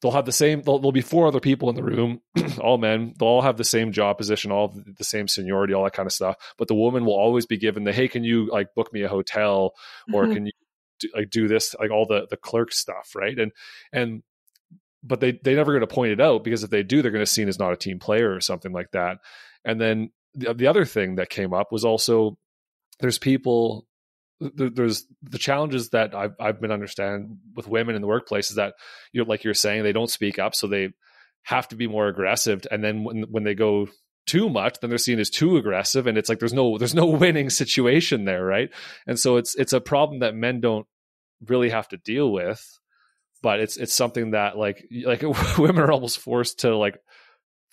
they'll 0.00 0.12
have 0.12 0.26
the 0.26 0.32
same 0.32 0.62
there'll, 0.62 0.78
there'll, 0.78 0.92
be 0.92 1.00
four 1.00 1.26
other 1.26 1.40
people 1.40 1.68
in 1.68 1.76
the 1.76 1.82
room 1.82 2.20
all 2.60 2.78
men. 2.78 3.14
They'll 3.18 3.28
all 3.28 3.42
have 3.42 3.56
the 3.56 3.64
same 3.64 3.92
job 3.92 4.18
position 4.18 4.52
all 4.52 4.74
the 4.98 5.04
same 5.04 5.28
seniority 5.28 5.74
all 5.74 5.84
that 5.84 5.92
kind 5.92 6.06
of 6.06 6.12
stuff. 6.12 6.36
But 6.56 6.68
the 6.68 6.74
woman 6.74 7.04
will 7.04 7.14
always 7.14 7.46
be 7.46 7.56
given 7.56 7.84
the 7.84 7.92
hey 7.92 8.08
can 8.08 8.24
you 8.24 8.48
like 8.50 8.74
book 8.74 8.92
me 8.92 9.02
a 9.02 9.08
hotel? 9.08 9.74
Or 10.12 10.24
mm-hmm. 10.24 10.34
can 10.34 10.46
you 10.46 10.52
do, 11.00 11.08
like 11.14 11.30
do 11.30 11.48
this? 11.48 11.74
Like 11.78 11.90
all 11.90 12.06
the 12.06 12.26
the 12.30 12.36
clerk 12.36 12.72
stuff 12.72 13.14
right? 13.14 13.38
And 13.38 13.52
and 13.92 14.22
but 15.02 15.20
they 15.20 15.32
they 15.42 15.54
never 15.54 15.72
going 15.72 15.86
to 15.86 15.94
point 15.94 16.12
it 16.12 16.20
out 16.20 16.44
because 16.44 16.62
if 16.62 16.70
they 16.70 16.82
do 16.82 17.02
they're 17.02 17.10
going 17.10 17.24
to 17.24 17.30
seen 17.30 17.48
as 17.48 17.58
not 17.58 17.72
a 17.72 17.76
team 17.76 17.98
player 17.98 18.32
or 18.32 18.40
something 18.40 18.72
like 18.72 18.90
that. 18.92 19.18
And 19.64 19.80
then 19.80 20.10
the, 20.34 20.54
the 20.54 20.66
other 20.66 20.84
thing 20.84 21.16
that 21.16 21.30
came 21.30 21.52
up 21.52 21.72
was 21.72 21.84
also 21.84 22.38
there's 23.00 23.18
people 23.18 23.87
there's 24.40 25.04
the 25.22 25.38
challenges 25.38 25.90
that 25.90 26.14
I've, 26.14 26.34
I've 26.40 26.60
been 26.60 26.70
understanding 26.70 27.38
with 27.54 27.68
women 27.68 27.96
in 27.96 28.02
the 28.02 28.08
workplace 28.08 28.50
is 28.50 28.56
that 28.56 28.74
you 29.12 29.22
know 29.22 29.28
like 29.28 29.44
you're 29.44 29.54
saying 29.54 29.82
they 29.82 29.92
don't 29.92 30.10
speak 30.10 30.38
up 30.38 30.54
so 30.54 30.66
they 30.66 30.90
have 31.42 31.68
to 31.68 31.76
be 31.76 31.88
more 31.88 32.08
aggressive. 32.08 32.66
And 32.70 32.82
then 32.82 33.04
when 33.04 33.24
when 33.30 33.44
they 33.44 33.54
go 33.54 33.88
too 34.26 34.50
much 34.50 34.78
then 34.80 34.90
they're 34.90 34.98
seen 34.98 35.18
as 35.18 35.30
too 35.30 35.56
aggressive 35.56 36.06
and 36.06 36.18
it's 36.18 36.28
like 36.28 36.38
there's 36.38 36.52
no 36.52 36.76
there's 36.78 36.94
no 36.94 37.06
winning 37.06 37.50
situation 37.50 38.24
there 38.24 38.44
right? 38.44 38.70
And 39.06 39.18
so 39.18 39.36
it's 39.36 39.54
it's 39.56 39.72
a 39.72 39.80
problem 39.80 40.20
that 40.20 40.34
men 40.34 40.60
don't 40.60 40.86
really 41.46 41.70
have 41.70 41.88
to 41.88 41.96
deal 41.96 42.30
with 42.30 42.78
but 43.42 43.60
it's 43.60 43.76
it's 43.76 43.94
something 43.94 44.32
that 44.32 44.56
like 44.56 44.84
like 45.04 45.22
women 45.58 45.82
are 45.82 45.92
almost 45.92 46.18
forced 46.18 46.60
to 46.60 46.76
like 46.76 46.98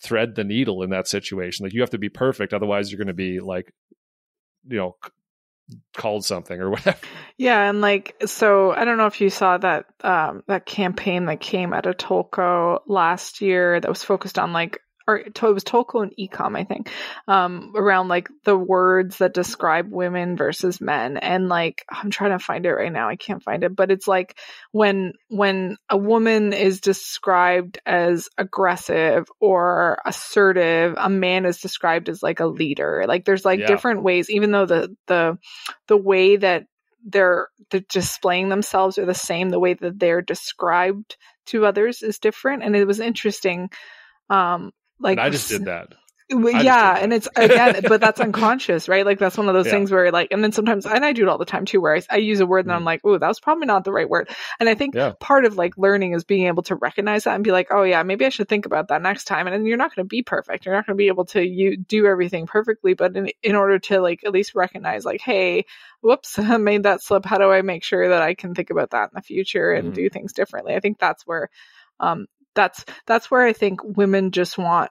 thread 0.02 0.34
the 0.34 0.44
needle 0.44 0.82
in 0.82 0.90
that 0.90 1.08
situation. 1.08 1.64
Like 1.64 1.72
you 1.72 1.80
have 1.80 1.90
to 1.90 1.98
be 1.98 2.08
perfect 2.08 2.52
otherwise 2.52 2.90
you're 2.90 2.98
going 2.98 3.06
to 3.08 3.14
be 3.14 3.40
like 3.40 3.72
you 4.68 4.78
know 4.78 4.96
called 5.96 6.24
something 6.24 6.60
or 6.60 6.70
whatever. 6.70 6.98
Yeah, 7.38 7.68
and 7.68 7.80
like 7.80 8.16
so 8.26 8.72
I 8.72 8.84
don't 8.84 8.98
know 8.98 9.06
if 9.06 9.20
you 9.20 9.30
saw 9.30 9.58
that 9.58 9.86
um 10.02 10.42
that 10.48 10.66
campaign 10.66 11.26
that 11.26 11.40
came 11.40 11.72
out 11.72 11.86
of 11.86 11.96
Tolko 11.96 12.80
last 12.86 13.40
year 13.40 13.80
that 13.80 13.88
was 13.88 14.02
focused 14.02 14.38
on 14.38 14.52
like 14.52 14.80
or 15.06 15.18
it 15.18 15.40
was 15.40 15.62
Tolko 15.62 16.02
and 16.02 16.12
Ecom, 16.18 16.58
I 16.58 16.64
think, 16.64 16.90
um, 17.28 17.72
around 17.76 18.08
like 18.08 18.28
the 18.44 18.56
words 18.56 19.18
that 19.18 19.34
describe 19.34 19.90
women 19.90 20.36
versus 20.36 20.80
men. 20.80 21.16
And 21.16 21.48
like, 21.48 21.84
I'm 21.88 22.10
trying 22.10 22.36
to 22.36 22.44
find 22.44 22.66
it 22.66 22.72
right 22.72 22.92
now. 22.92 23.08
I 23.08 23.16
can't 23.16 23.42
find 23.42 23.62
it, 23.62 23.76
but 23.76 23.92
it's 23.92 24.08
like 24.08 24.36
when, 24.72 25.12
when 25.28 25.76
a 25.88 25.96
woman 25.96 26.52
is 26.52 26.80
described 26.80 27.78
as 27.86 28.28
aggressive 28.36 29.28
or 29.38 29.98
assertive, 30.04 30.94
a 30.96 31.08
man 31.08 31.46
is 31.46 31.60
described 31.60 32.08
as 32.08 32.22
like 32.22 32.40
a 32.40 32.46
leader. 32.46 33.04
Like 33.06 33.24
there's 33.24 33.44
like 33.44 33.60
yeah. 33.60 33.66
different 33.66 34.02
ways, 34.02 34.28
even 34.28 34.50
though 34.50 34.66
the, 34.66 34.96
the, 35.06 35.38
the 35.86 35.96
way 35.96 36.36
that 36.36 36.66
they're, 37.04 37.48
they're 37.70 37.80
displaying 37.88 38.48
themselves 38.48 38.98
are 38.98 39.06
the 39.06 39.14
same, 39.14 39.50
the 39.50 39.60
way 39.60 39.74
that 39.74 40.00
they're 40.00 40.22
described 40.22 41.16
to 41.46 41.64
others 41.64 42.02
is 42.02 42.18
different. 42.18 42.64
And 42.64 42.74
it 42.74 42.86
was 42.86 42.98
interesting 42.98 43.70
um 44.28 44.72
like 44.98 45.18
and 45.18 45.20
I 45.20 45.30
just 45.30 45.48
did 45.48 45.66
that. 45.66 45.94
yeah, 46.28 46.98
and 46.98 47.12
it's 47.12 47.28
again, 47.36 47.82
but 47.88 48.00
that's 48.00 48.20
unconscious, 48.20 48.88
right? 48.88 49.06
Like 49.06 49.20
that's 49.20 49.38
one 49.38 49.48
of 49.48 49.54
those 49.54 49.66
yeah. 49.66 49.72
things 49.72 49.92
where 49.92 50.10
like, 50.10 50.32
and 50.32 50.42
then 50.42 50.50
sometimes, 50.50 50.84
and 50.84 51.04
I 51.04 51.12
do 51.12 51.22
it 51.22 51.28
all 51.28 51.38
the 51.38 51.44
time 51.44 51.66
too, 51.66 51.80
where 51.80 51.94
I, 51.94 52.02
I 52.10 52.16
use 52.16 52.40
a 52.40 52.46
word 52.46 52.64
and 52.64 52.72
mm. 52.72 52.76
I'm 52.76 52.84
like, 52.84 53.02
oh, 53.04 53.16
that 53.16 53.28
was 53.28 53.38
probably 53.38 53.66
not 53.66 53.84
the 53.84 53.92
right 53.92 54.08
word. 54.08 54.28
And 54.58 54.68
I 54.68 54.74
think 54.74 54.96
yeah. 54.96 55.12
part 55.20 55.44
of 55.44 55.56
like 55.56 55.78
learning 55.78 56.14
is 56.14 56.24
being 56.24 56.48
able 56.48 56.64
to 56.64 56.74
recognize 56.74 57.24
that 57.24 57.36
and 57.36 57.44
be 57.44 57.52
like, 57.52 57.68
oh 57.70 57.84
yeah, 57.84 58.02
maybe 58.02 58.26
I 58.26 58.30
should 58.30 58.48
think 58.48 58.66
about 58.66 58.88
that 58.88 59.02
next 59.02 59.24
time. 59.24 59.46
And, 59.46 59.54
and 59.54 59.68
you're 59.68 59.76
not 59.76 59.94
going 59.94 60.04
to 60.04 60.08
be 60.08 60.22
perfect. 60.22 60.66
You're 60.66 60.74
not 60.74 60.86
going 60.86 60.96
to 60.96 61.00
be 61.00 61.08
able 61.08 61.26
to 61.26 61.46
you 61.46 61.76
do 61.76 62.06
everything 62.06 62.46
perfectly, 62.46 62.94
but 62.94 63.16
in, 63.16 63.30
in 63.44 63.54
order 63.54 63.78
to 63.78 64.00
like 64.00 64.24
at 64.24 64.32
least 64.32 64.56
recognize 64.56 65.04
like, 65.04 65.20
hey, 65.20 65.64
whoops, 66.00 66.38
I 66.40 66.56
made 66.56 66.82
that 66.82 67.02
slip. 67.02 67.24
How 67.24 67.38
do 67.38 67.52
I 67.52 67.62
make 67.62 67.84
sure 67.84 68.08
that 68.08 68.22
I 68.22 68.34
can 68.34 68.52
think 68.52 68.70
about 68.70 68.90
that 68.90 69.10
in 69.10 69.14
the 69.14 69.22
future 69.22 69.70
and 69.70 69.92
mm. 69.92 69.94
do 69.94 70.10
things 70.10 70.32
differently? 70.32 70.74
I 70.74 70.80
think 70.80 70.98
that's 70.98 71.24
where 71.24 71.50
um, 72.00 72.26
that's 72.56 72.84
that's 73.06 73.30
where 73.30 73.42
I 73.42 73.52
think 73.52 73.80
women 73.84 74.32
just 74.32 74.58
want 74.58 74.90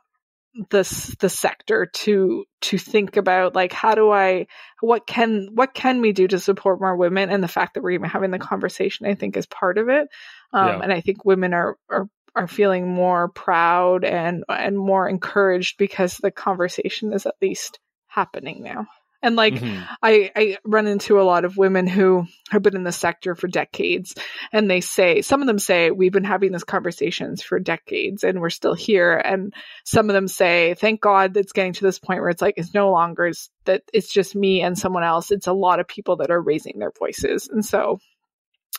this 0.69 1.13
the 1.19 1.27
sector 1.27 1.87
to 1.87 2.45
to 2.61 2.77
think 2.77 3.17
about 3.17 3.55
like 3.55 3.73
how 3.73 3.93
do 3.93 4.09
I 4.09 4.47
what 4.79 5.05
can 5.05 5.49
what 5.53 5.73
can 5.73 5.99
we 5.99 6.13
do 6.13 6.29
to 6.29 6.39
support 6.39 6.79
more 6.79 6.95
women 6.95 7.29
and 7.29 7.43
the 7.43 7.49
fact 7.49 7.73
that 7.73 7.83
we're 7.83 7.91
even 7.91 8.09
having 8.09 8.31
the 8.31 8.39
conversation 8.39 9.05
I 9.05 9.15
think 9.15 9.35
is 9.35 9.45
part 9.45 9.77
of 9.77 9.89
it 9.89 10.07
um, 10.53 10.67
yeah. 10.67 10.79
and 10.81 10.93
I 10.93 11.01
think 11.01 11.25
women 11.25 11.53
are 11.53 11.75
are 11.89 12.07
are 12.35 12.47
feeling 12.47 12.87
more 12.87 13.29
proud 13.29 14.03
and 14.03 14.43
and 14.49 14.77
more 14.77 15.07
encouraged 15.07 15.77
because 15.77 16.17
the 16.17 16.31
conversation 16.31 17.13
is 17.13 17.25
at 17.25 17.35
least 17.41 17.79
happening 18.07 18.63
now. 18.63 18.87
And 19.25 19.35
like 19.35 19.55
mm-hmm. 19.55 19.81
I, 20.03 20.31
I 20.35 20.57
run 20.63 20.85
into 20.85 21.19
a 21.19 21.23
lot 21.23 21.45
of 21.45 21.57
women 21.57 21.87
who 21.87 22.27
have 22.51 22.61
been 22.61 22.75
in 22.75 22.83
the 22.83 22.91
sector 22.91 23.33
for 23.33 23.47
decades 23.47 24.13
and 24.53 24.69
they 24.69 24.81
say 24.81 25.23
some 25.23 25.41
of 25.41 25.47
them 25.47 25.57
say 25.57 25.89
we've 25.89 26.11
been 26.11 26.23
having 26.23 26.51
these 26.51 26.63
conversations 26.63 27.41
for 27.41 27.59
decades 27.59 28.23
and 28.23 28.39
we're 28.39 28.51
still 28.51 28.75
here. 28.75 29.13
And 29.17 29.51
some 29.83 30.11
of 30.11 30.13
them 30.13 30.27
say, 30.27 30.75
thank 30.75 31.01
God 31.01 31.35
it's 31.37 31.53
getting 31.53 31.73
to 31.73 31.83
this 31.83 31.97
point 31.97 32.21
where 32.21 32.29
it's 32.29 32.41
like 32.41 32.53
it's 32.57 32.75
no 32.75 32.91
longer 32.91 33.31
that 33.65 33.81
it's 33.91 34.13
just 34.13 34.35
me 34.35 34.61
and 34.61 34.77
someone 34.77 35.03
else. 35.03 35.31
It's 35.31 35.47
a 35.47 35.53
lot 35.53 35.79
of 35.79 35.87
people 35.87 36.17
that 36.17 36.29
are 36.29 36.39
raising 36.39 36.77
their 36.77 36.91
voices. 36.91 37.49
And 37.51 37.65
so 37.65 37.99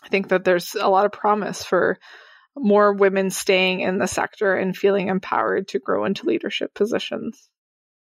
I 0.05 0.09
think 0.09 0.29
that 0.29 0.45
there's 0.45 0.77
a 0.77 0.89
lot 0.89 1.07
of 1.07 1.13
promise 1.13 1.65
for 1.65 1.99
more 2.57 2.93
women 2.93 3.31
staying 3.31 3.81
in 3.81 3.99
the 3.99 4.07
sector 4.07 4.55
and 4.55 4.77
feeling 4.77 5.09
empowered 5.09 5.67
to 5.69 5.81
grow 5.81 6.05
into 6.05 6.27
leadership 6.27 6.73
positions. 6.73 7.51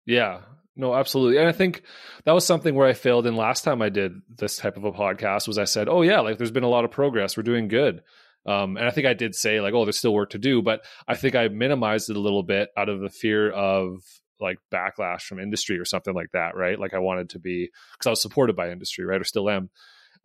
Yeah, 0.06 0.42
no, 0.76 0.94
absolutely. 0.94 1.38
And 1.38 1.48
I 1.48 1.52
think 1.52 1.84
that 2.26 2.34
was 2.34 2.46
something 2.46 2.76
where 2.76 2.88
I 2.88 2.94
failed 2.94 3.26
in 3.26 3.36
last 3.36 3.64
time 3.64 3.82
I 3.82 3.90
did 3.90 4.14
this 4.38 4.58
type 4.58 4.78
of 4.78 4.84
a 4.84 4.92
podcast 4.92 5.48
was 5.48 5.58
I 5.58 5.64
said, 5.66 5.88
"Oh 5.88 6.02
yeah, 6.02 6.20
like 6.20 6.38
there's 6.38 6.52
been 6.52 6.64
a 6.64 6.70
lot 6.70 6.86
of 6.86 6.92
progress. 6.92 7.38
We're 7.38 7.44
doing 7.44 7.68
good." 7.68 8.02
Um, 8.46 8.78
and 8.78 8.86
I 8.86 8.92
think 8.92 9.08
I 9.08 9.14
did 9.14 9.36
say 9.36 9.62
like, 9.62 9.74
"Oh, 9.74 9.86
there's 9.86 9.98
still 9.98 10.14
work 10.14 10.32
to 10.32 10.38
do," 10.38 10.62
but 10.62 10.86
I 11.08 11.16
think 11.16 11.36
I 11.36 11.48
minimized 11.48 12.10
it 12.10 12.18
a 12.18 12.22
little 12.22 12.44
bit 12.44 12.70
out 12.78 12.90
of 12.90 13.00
the 13.00 13.10
fear 13.10 13.50
of 13.50 14.00
like 14.40 14.58
backlash 14.74 15.22
from 15.22 15.40
industry 15.40 15.80
or 15.80 15.86
something 15.86 16.14
like 16.14 16.32
that, 16.34 16.56
right? 16.56 16.80
Like 16.80 16.94
I 16.94 17.00
wanted 17.00 17.30
to 17.32 17.40
be 17.40 17.70
because 17.94 18.08
I 18.08 18.10
was 18.12 18.22
supported 18.22 18.56
by 18.56 18.70
industry, 18.70 19.06
right, 19.06 19.22
or 19.22 19.24
still 19.24 19.50
am. 19.50 19.70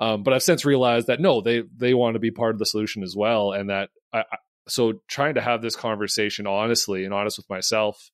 Um, 0.00 0.22
but 0.22 0.34
I've 0.34 0.42
since 0.42 0.64
realized 0.64 1.06
that 1.06 1.20
no, 1.20 1.40
they 1.40 1.62
they 1.76 1.94
want 1.94 2.14
to 2.14 2.20
be 2.20 2.30
part 2.30 2.54
of 2.54 2.58
the 2.58 2.66
solution 2.66 3.02
as 3.02 3.14
well, 3.16 3.52
and 3.52 3.70
that 3.70 3.90
I, 4.12 4.20
I 4.20 4.36
so 4.68 4.94
trying 5.08 5.34
to 5.34 5.40
have 5.40 5.62
this 5.62 5.76
conversation 5.76 6.46
honestly 6.46 7.04
and 7.04 7.14
honest 7.14 7.38
with 7.38 7.48
myself 7.48 8.10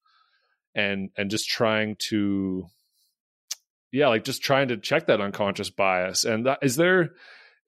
and 0.76 1.10
and 1.16 1.30
just 1.30 1.48
trying 1.48 1.96
to 1.98 2.66
yeah 3.90 4.08
like 4.08 4.22
just 4.22 4.42
trying 4.42 4.68
to 4.68 4.76
check 4.76 5.06
that 5.06 5.20
unconscious 5.20 5.70
bias. 5.70 6.24
And 6.24 6.46
that, 6.46 6.58
is 6.62 6.76
there 6.76 7.10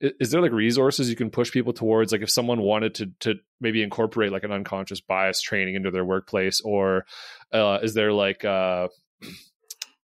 is 0.01 0.31
there 0.31 0.43
like 0.43 0.53
resources 0.53 1.11
you 1.11 1.17
can 1.17 1.31
push 1.31 1.51
people 1.51 1.73
towards? 1.73 2.13
Like 2.13 2.23
if 2.23 2.31
someone 2.31 2.61
wanted 2.61 2.95
to 2.97 3.07
to 3.21 3.35
maybe 3.61 3.83
incorporate 3.83 4.31
like 4.31 4.45
an 4.45 4.53
unconscious 4.53 5.01
bias 5.01 5.41
training 5.41 5.75
into 5.75 5.91
their 5.91 6.05
workplace 6.05 6.61
or 6.61 7.07
uh, 7.53 7.79
is 7.83 7.95
there 7.95 8.13
like 8.13 8.45
uh 8.45 8.89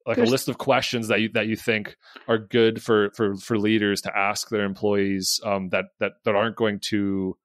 like 0.07 0.17
There's... 0.17 0.29
a 0.29 0.33
list 0.33 0.49
of 0.49 0.57
questions 0.57 1.09
that 1.09 1.21
you 1.21 1.29
that 1.35 1.47
you 1.47 1.55
think 1.55 1.97
are 2.27 2.39
good 2.39 2.83
for 2.83 3.11
for 3.11 3.37
for 3.37 3.59
leaders 3.59 4.01
to 4.03 4.17
ask 4.17 4.49
their 4.49 4.65
employees 4.65 5.39
um 5.45 5.69
that 5.69 5.87
that 6.01 6.13
that 6.25 6.35
aren't 6.35 6.57
going 6.57 6.81
to 6.89 7.37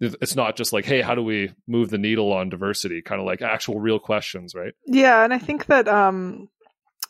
it's 0.00 0.36
not 0.36 0.56
just 0.56 0.72
like 0.72 0.84
hey 0.84 1.00
how 1.00 1.14
do 1.14 1.22
we 1.22 1.52
move 1.66 1.90
the 1.90 1.98
needle 1.98 2.32
on 2.32 2.48
diversity? 2.48 3.02
Kind 3.02 3.20
of 3.20 3.26
like 3.26 3.42
actual 3.42 3.80
real 3.80 3.98
questions 3.98 4.54
right? 4.54 4.74
Yeah 4.86 5.24
and 5.24 5.32
i 5.32 5.38
think 5.38 5.66
that 5.66 5.88
um 5.88 6.48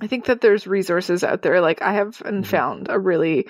i 0.01 0.07
think 0.07 0.27
that 0.27 0.41
there's 0.41 0.67
resources 0.67 1.25
out 1.25 1.43
there. 1.43 1.61
Like 1.61 1.83
i 1.83 1.93
haven't 1.93 2.15
mm-hmm. 2.25 2.43
found 2.43 2.87
a 2.91 2.99
really 2.99 3.49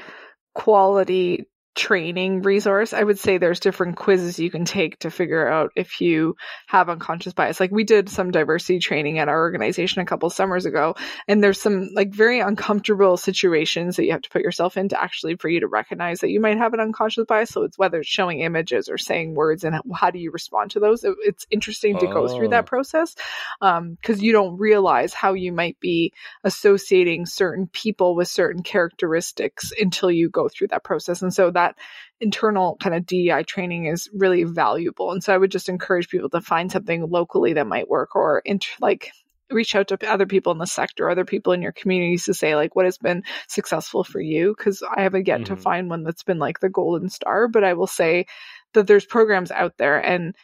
quality 0.54 1.46
training 1.78 2.42
resource. 2.42 2.92
I 2.92 3.04
would 3.04 3.20
say 3.20 3.38
there's 3.38 3.60
different 3.60 3.96
quizzes 3.96 4.38
you 4.38 4.50
can 4.50 4.64
take 4.64 4.98
to 4.98 5.10
figure 5.10 5.48
out 5.48 5.70
if 5.76 6.00
you 6.00 6.34
have 6.66 6.88
unconscious 6.88 7.32
bias. 7.32 7.60
Like 7.60 7.70
we 7.70 7.84
did 7.84 8.08
some 8.08 8.32
diversity 8.32 8.80
training 8.80 9.20
at 9.20 9.28
our 9.28 9.38
organization 9.38 10.02
a 10.02 10.04
couple 10.04 10.28
summers 10.28 10.66
ago, 10.66 10.96
and 11.28 11.42
there's 11.42 11.60
some 11.60 11.90
like 11.94 12.12
very 12.12 12.40
uncomfortable 12.40 13.16
situations 13.16 13.94
that 13.96 14.04
you 14.04 14.12
have 14.12 14.22
to 14.22 14.30
put 14.30 14.42
yourself 14.42 14.76
into 14.76 15.00
actually 15.00 15.36
for 15.36 15.48
you 15.48 15.60
to 15.60 15.68
recognize 15.68 16.20
that 16.20 16.30
you 16.30 16.40
might 16.40 16.58
have 16.58 16.74
an 16.74 16.80
unconscious 16.80 17.24
bias. 17.26 17.50
So 17.50 17.62
it's 17.62 17.78
whether 17.78 18.00
it's 18.00 18.08
showing 18.08 18.40
images 18.40 18.88
or 18.88 18.98
saying 18.98 19.34
words 19.34 19.62
and 19.62 19.80
how 19.94 20.10
do 20.10 20.18
you 20.18 20.32
respond 20.32 20.72
to 20.72 20.80
those. 20.80 21.04
It's 21.04 21.46
interesting 21.48 21.96
to 22.00 22.08
oh. 22.08 22.12
go 22.12 22.28
through 22.28 22.48
that 22.48 22.64
oh. 22.64 22.66
process 22.66 23.14
because 23.60 24.18
um, 24.18 24.24
you 24.24 24.32
don't 24.32 24.58
realize 24.58 25.14
how 25.14 25.34
you 25.34 25.52
might 25.52 25.78
be 25.78 26.12
associating 26.42 27.24
certain 27.24 27.68
people 27.68 28.16
with 28.16 28.26
certain 28.26 28.64
characteristics 28.64 29.72
until 29.80 30.10
you 30.10 30.28
go 30.28 30.48
through 30.48 30.68
that 30.68 30.82
process. 30.82 31.22
And 31.22 31.32
so 31.32 31.52
that 31.52 31.67
that 31.68 31.76
internal 32.20 32.76
kind 32.80 32.94
of 32.94 33.06
DEI 33.06 33.44
training 33.44 33.86
is 33.86 34.08
really 34.12 34.44
valuable. 34.44 35.12
And 35.12 35.22
so 35.22 35.34
I 35.34 35.38
would 35.38 35.50
just 35.50 35.68
encourage 35.68 36.08
people 36.08 36.30
to 36.30 36.40
find 36.40 36.70
something 36.70 37.08
locally 37.08 37.54
that 37.54 37.66
might 37.66 37.88
work 37.88 38.16
or 38.16 38.42
inter- 38.44 38.72
like 38.80 39.12
reach 39.50 39.74
out 39.74 39.88
to 39.88 40.10
other 40.10 40.26
people 40.26 40.52
in 40.52 40.58
the 40.58 40.66
sector, 40.66 41.08
other 41.08 41.24
people 41.24 41.52
in 41.52 41.62
your 41.62 41.72
communities 41.72 42.24
to 42.24 42.34
say 42.34 42.54
like 42.54 42.76
what 42.76 42.84
has 42.84 42.98
been 42.98 43.22
successful 43.46 44.04
for 44.04 44.20
you 44.20 44.54
because 44.56 44.82
I 44.82 45.02
haven't 45.02 45.26
yet 45.26 45.40
mm-hmm. 45.40 45.54
to 45.54 45.60
find 45.60 45.88
one 45.88 46.04
that's 46.04 46.22
been 46.22 46.38
like 46.38 46.60
the 46.60 46.68
golden 46.68 47.08
star, 47.08 47.48
but 47.48 47.64
I 47.64 47.74
will 47.74 47.86
say 47.86 48.26
that 48.74 48.86
there's 48.86 49.06
programs 49.06 49.50
out 49.50 49.78
there 49.78 49.98
and 49.98 50.34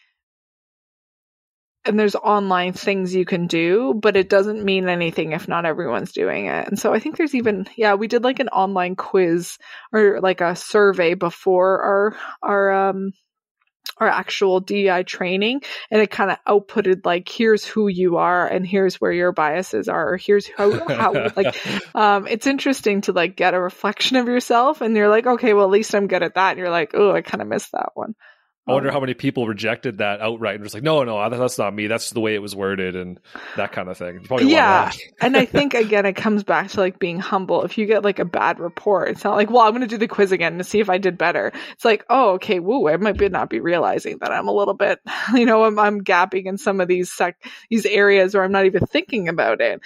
and 1.85 1.99
there's 1.99 2.15
online 2.15 2.73
things 2.73 3.15
you 3.15 3.25
can 3.25 3.47
do, 3.47 3.95
but 3.95 4.17
it 4.17 4.29
doesn't 4.29 4.65
mean 4.65 4.89
anything 4.89 5.33
if 5.33 5.49
not 5.49 5.67
everyone's 5.67 6.13
doing 6.13 6.47
it. 6.47 6.69
And 6.69 6.79
so 6.79 6.95
I 6.95 6.99
think 6.99 7.17
there's 7.17 7.35
even 7.35 7.67
yeah, 7.77 7.95
we 7.95 8.09
did 8.09 8.25
like 8.25 8.41
an 8.41 8.49
online 8.49 8.97
quiz 8.97 9.59
or 9.93 10.21
like 10.21 10.41
a 10.41 10.57
survey 10.57 11.15
before 11.15 11.83
our 11.83 12.17
our 12.43 12.89
um 12.89 13.13
our 13.99 14.09
actual 14.09 14.61
DEI 14.61 15.05
training 15.05 15.61
and 15.91 16.03
it 16.03 16.11
kind 16.11 16.31
of 16.31 16.39
outputted 16.49 17.05
like 17.05 17.29
here's 17.29 17.65
who 17.65 17.89
you 17.89 18.17
are 18.17 18.47
and 18.47 18.67
here's 18.67 19.01
where 19.01 19.13
your 19.13 19.31
biases 19.31 19.89
are 19.89 20.15
or 20.15 20.17
here's 20.17 20.49
how, 20.49 20.89
how 20.89 21.13
like 21.37 21.55
um 21.95 22.27
it's 22.27 22.47
interesting 22.47 23.03
to 23.03 23.13
like 23.13 23.37
get 23.37 23.55
a 23.55 23.61
reflection 23.61 24.17
of 24.17 24.27
yourself 24.27 24.81
and 24.81 24.97
you're 24.97 25.09
like 25.09 25.27
okay 25.27 25.53
well 25.55 25.65
at 25.65 25.71
least 25.71 25.95
I'm 25.95 26.09
good 26.09 26.23
at 26.23 26.35
that 26.35 26.51
and 26.51 26.59
you're 26.59 26.71
like 26.71 26.93
oh 26.95 27.13
I 27.13 27.23
kind 27.23 27.43
of 27.43 27.49
missed 27.49 27.73
that 27.73 27.91
one 27.95 28.15
I 28.67 28.73
wonder 28.73 28.89
um, 28.89 28.95
how 28.95 29.01
many 29.01 29.13
people 29.13 29.47
rejected 29.47 29.99
that 29.99 30.23
outright 30.23 30.55
and 30.55 30.65
just 30.65 30.75
like, 30.75 30.83
no, 30.83 31.05
no, 31.05 31.29
that's 31.29 31.59
not 31.59 31.75
me. 31.75 31.87
That's 31.87 32.11
the 32.11 32.21
way 32.21 32.35
it 32.35 32.41
was 32.41 32.57
worded 32.57 32.97
and 32.97 33.21
that 33.57 33.73
kind 33.73 33.91
of 33.91 33.99
thing. 33.99 34.27
yeah. 34.41 34.91
and 35.21 35.37
I 35.37 35.45
think 35.45 35.75
again, 35.75 36.07
it 36.07 36.15
comes 36.15 36.45
back 36.45 36.71
to 36.71 36.81
like 36.81 36.99
being 36.99 37.19
humble. 37.19 37.63
If 37.65 37.77
you 37.77 37.85
get 37.85 38.05
like 38.05 38.21
a 38.21 38.25
bad 38.25 38.61
report, 38.61 39.11
it's 39.11 39.23
not 39.23 39.37
like, 39.37 39.51
well, 39.51 39.63
I'm 39.63 39.73
going 39.73 39.83
to 39.83 39.87
do 39.87 39.99
the 39.99 40.09
quiz 40.09 40.33
again 40.33 40.57
to 40.57 40.65
see 40.65 40.81
if 40.81 40.89
I 40.89 40.97
did 40.97 41.19
better. 41.19 41.53
It's 41.73 41.85
like, 41.85 42.07
oh, 42.09 42.31
okay, 42.33 42.59
woo, 42.59 42.89
I 42.89 42.97
might 42.97 43.19
be 43.19 43.29
not 43.29 43.51
be 43.51 43.61
realizing 43.61 44.17
that 44.21 44.33
I'm 44.33 44.49
a 44.49 44.53
little 44.53 44.75
bit, 44.75 44.99
you 45.35 45.45
know, 45.45 45.65
I'm, 45.65 45.79
I'm 45.79 46.01
gapping 46.01 46.47
in 46.47 46.57
some 46.57 46.81
of 46.81 46.89
these 46.89 47.13
sec- 47.13 47.45
these 47.69 47.85
areas 47.85 48.35
where 48.35 48.45
I'm 48.45 48.53
not 48.53 48.65
even 48.65 48.87
thinking 48.87 49.29
about 49.29 49.61
it 49.61 49.83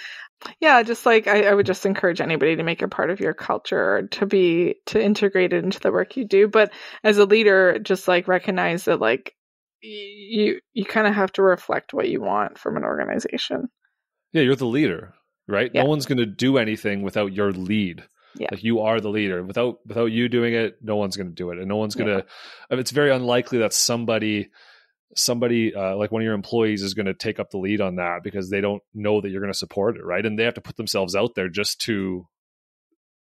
yeah 0.59 0.83
just 0.83 1.05
like 1.05 1.27
I, 1.27 1.43
I, 1.43 1.53
would 1.53 1.65
just 1.65 1.85
encourage 1.85 2.21
anybody 2.21 2.55
to 2.55 2.63
make 2.63 2.81
it 2.81 2.87
part 2.89 3.09
of 3.09 3.19
your 3.19 3.33
culture 3.33 4.07
to 4.11 4.25
be 4.25 4.75
to 4.87 5.03
integrate 5.03 5.53
it 5.53 5.63
into 5.63 5.79
the 5.79 5.91
work 5.91 6.17
you 6.17 6.25
do 6.25 6.47
but 6.47 6.71
as 7.03 7.17
a 7.17 7.25
leader 7.25 7.79
just 7.79 8.07
like 8.07 8.27
recognize 8.27 8.85
that 8.85 8.99
like 8.99 9.35
you 9.81 10.59
you 10.73 10.85
kind 10.85 11.07
of 11.07 11.13
have 11.13 11.31
to 11.33 11.41
reflect 11.41 11.93
what 11.93 12.09
you 12.09 12.21
want 12.21 12.57
from 12.57 12.77
an 12.77 12.83
organization 12.83 13.69
yeah 14.33 14.41
you're 14.41 14.55
the 14.55 14.65
leader 14.65 15.13
right 15.47 15.71
yeah. 15.73 15.83
no 15.83 15.89
one's 15.89 16.05
going 16.05 16.17
to 16.17 16.25
do 16.25 16.57
anything 16.57 17.01
without 17.01 17.33
your 17.33 17.51
lead 17.51 18.03
yeah. 18.35 18.47
Like 18.51 18.63
you 18.63 18.81
are 18.81 19.01
the 19.01 19.09
leader. 19.09 19.43
Without 19.43 19.79
without 19.87 20.11
you 20.11 20.29
doing 20.29 20.53
it, 20.53 20.77
no 20.81 20.95
one's 20.95 21.17
going 21.17 21.29
to 21.29 21.33
do 21.35 21.49
it, 21.49 21.57
and 21.57 21.67
no 21.67 21.77
one's 21.77 21.95
going 21.95 22.09
to. 22.09 22.25
Yeah. 22.69 22.77
It's 22.77 22.91
very 22.91 23.11
unlikely 23.11 23.57
that 23.59 23.73
somebody 23.73 24.49
somebody 25.15 25.73
uh, 25.73 25.95
like 25.95 26.11
one 26.11 26.21
of 26.21 26.25
your 26.25 26.33
employees 26.35 26.81
is 26.83 26.93
going 26.93 27.05
to 27.07 27.13
take 27.13 27.39
up 27.39 27.49
the 27.51 27.57
lead 27.57 27.81
on 27.81 27.95
that 27.95 28.21
because 28.23 28.49
they 28.49 28.61
don't 28.61 28.83
know 28.93 29.21
that 29.21 29.29
you're 29.29 29.41
going 29.41 29.51
to 29.53 29.57
support 29.57 29.97
it 29.97 30.03
right 30.05 30.25
and 30.25 30.37
they 30.37 30.43
have 30.43 30.53
to 30.53 30.61
put 30.61 30.77
themselves 30.77 31.15
out 31.15 31.35
there 31.35 31.49
just 31.49 31.81
to 31.81 32.27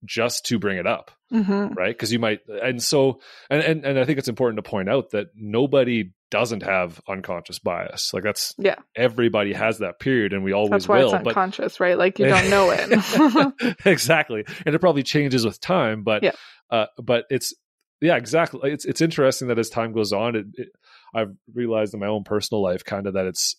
just 0.06 0.46
to 0.46 0.58
bring 0.60 0.78
it 0.78 0.88
up 0.88 1.12
Mm-hmm. 1.32 1.76
right 1.76 1.96
because 1.96 2.12
you 2.12 2.18
might 2.18 2.40
and 2.48 2.82
so 2.82 3.20
and, 3.52 3.62
and 3.62 3.86
and 3.86 4.00
i 4.00 4.04
think 4.04 4.18
it's 4.18 4.28
important 4.28 4.58
to 4.64 4.68
point 4.68 4.90
out 4.90 5.12
that 5.12 5.28
nobody 5.36 6.10
doesn't 6.32 6.64
have 6.64 7.00
unconscious 7.08 7.60
bias 7.60 8.12
like 8.16 8.24
that's 8.24 8.56
Yeah. 8.58 8.78
everybody 8.96 9.54
has 9.54 9.78
that 9.78 10.00
period 10.00 10.34
and 10.34 10.44
we 10.44 10.54
always 10.54 10.72
That's 10.72 10.88
why 10.88 11.04
will 11.04 11.14
it's 11.14 11.24
but 11.24 11.28
unconscious, 11.30 11.80
right? 11.80 11.96
Like 12.00 12.18
you 12.18 12.26
don't 12.26 12.50
know 12.50 12.72
it. 12.76 13.76
exactly 13.86 14.44
and 14.66 14.74
it 14.74 14.80
probably 14.80 15.04
changes 15.04 15.46
with 15.46 15.62
time 15.62 16.02
but 16.04 16.24
Yeah. 16.24 16.32
uh 16.72 16.88
but 16.98 17.26
it's 17.30 17.54
yeah 18.02 18.16
exactly 18.16 18.72
it's 18.72 18.86
it's 18.86 19.02
interesting 19.02 19.50
that 19.50 19.60
as 19.60 19.70
time 19.70 19.92
goes 19.94 20.12
on 20.12 20.36
it, 20.36 20.48
it 20.56 20.70
i've 21.14 21.34
realized 21.54 21.94
in 21.94 22.00
my 22.00 22.08
own 22.08 22.24
personal 22.24 22.62
life 22.62 22.84
kind 22.84 23.08
of 23.08 23.14
that 23.14 23.26
it's 23.26 23.56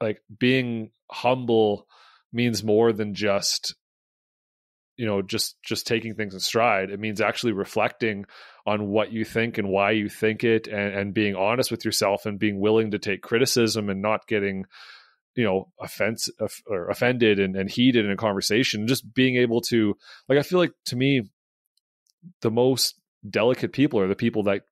like 0.00 0.20
being 0.38 0.90
humble 1.10 1.86
means 2.32 2.62
more 2.62 2.92
than 2.92 3.14
just 3.14 3.74
you 4.96 5.06
know 5.06 5.22
just 5.22 5.56
just 5.62 5.86
taking 5.86 6.14
things 6.14 6.34
in 6.34 6.40
stride. 6.40 6.90
It 6.90 7.00
means 7.00 7.20
actually 7.20 7.52
reflecting 7.52 8.26
on 8.66 8.88
what 8.88 9.12
you 9.12 9.24
think 9.24 9.58
and 9.58 9.68
why 9.68 9.92
you 9.92 10.08
think 10.08 10.42
it 10.42 10.66
and, 10.66 10.94
and 10.94 11.14
being 11.14 11.34
honest 11.36 11.70
with 11.70 11.84
yourself 11.84 12.26
and 12.26 12.38
being 12.38 12.60
willing 12.60 12.90
to 12.90 12.98
take 12.98 13.22
criticism 13.22 13.88
and 13.88 14.02
not 14.02 14.26
getting 14.26 14.64
you 15.34 15.44
know 15.44 15.70
offense 15.80 16.28
or 16.66 16.88
offended 16.88 17.38
and, 17.38 17.56
and 17.56 17.70
heated 17.70 18.04
in 18.04 18.10
a 18.10 18.16
conversation. 18.16 18.86
Just 18.86 19.12
being 19.14 19.36
able 19.36 19.60
to 19.62 19.96
like 20.28 20.38
i 20.38 20.42
feel 20.42 20.58
like 20.58 20.72
to 20.86 20.96
me 20.96 21.22
the 22.40 22.50
most 22.50 22.94
delicate 23.28 23.72
people 23.72 24.00
are 24.00 24.08
the 24.08 24.16
people 24.16 24.44
that 24.44 24.62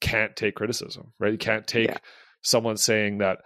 can't 0.00 0.34
take 0.36 0.54
criticism 0.54 1.12
right? 1.18 1.32
You 1.32 1.38
can't 1.38 1.66
take 1.66 1.88
Yeah. 1.88 1.98
someone 2.42 2.76
saying 2.76 3.18
that 3.18 3.38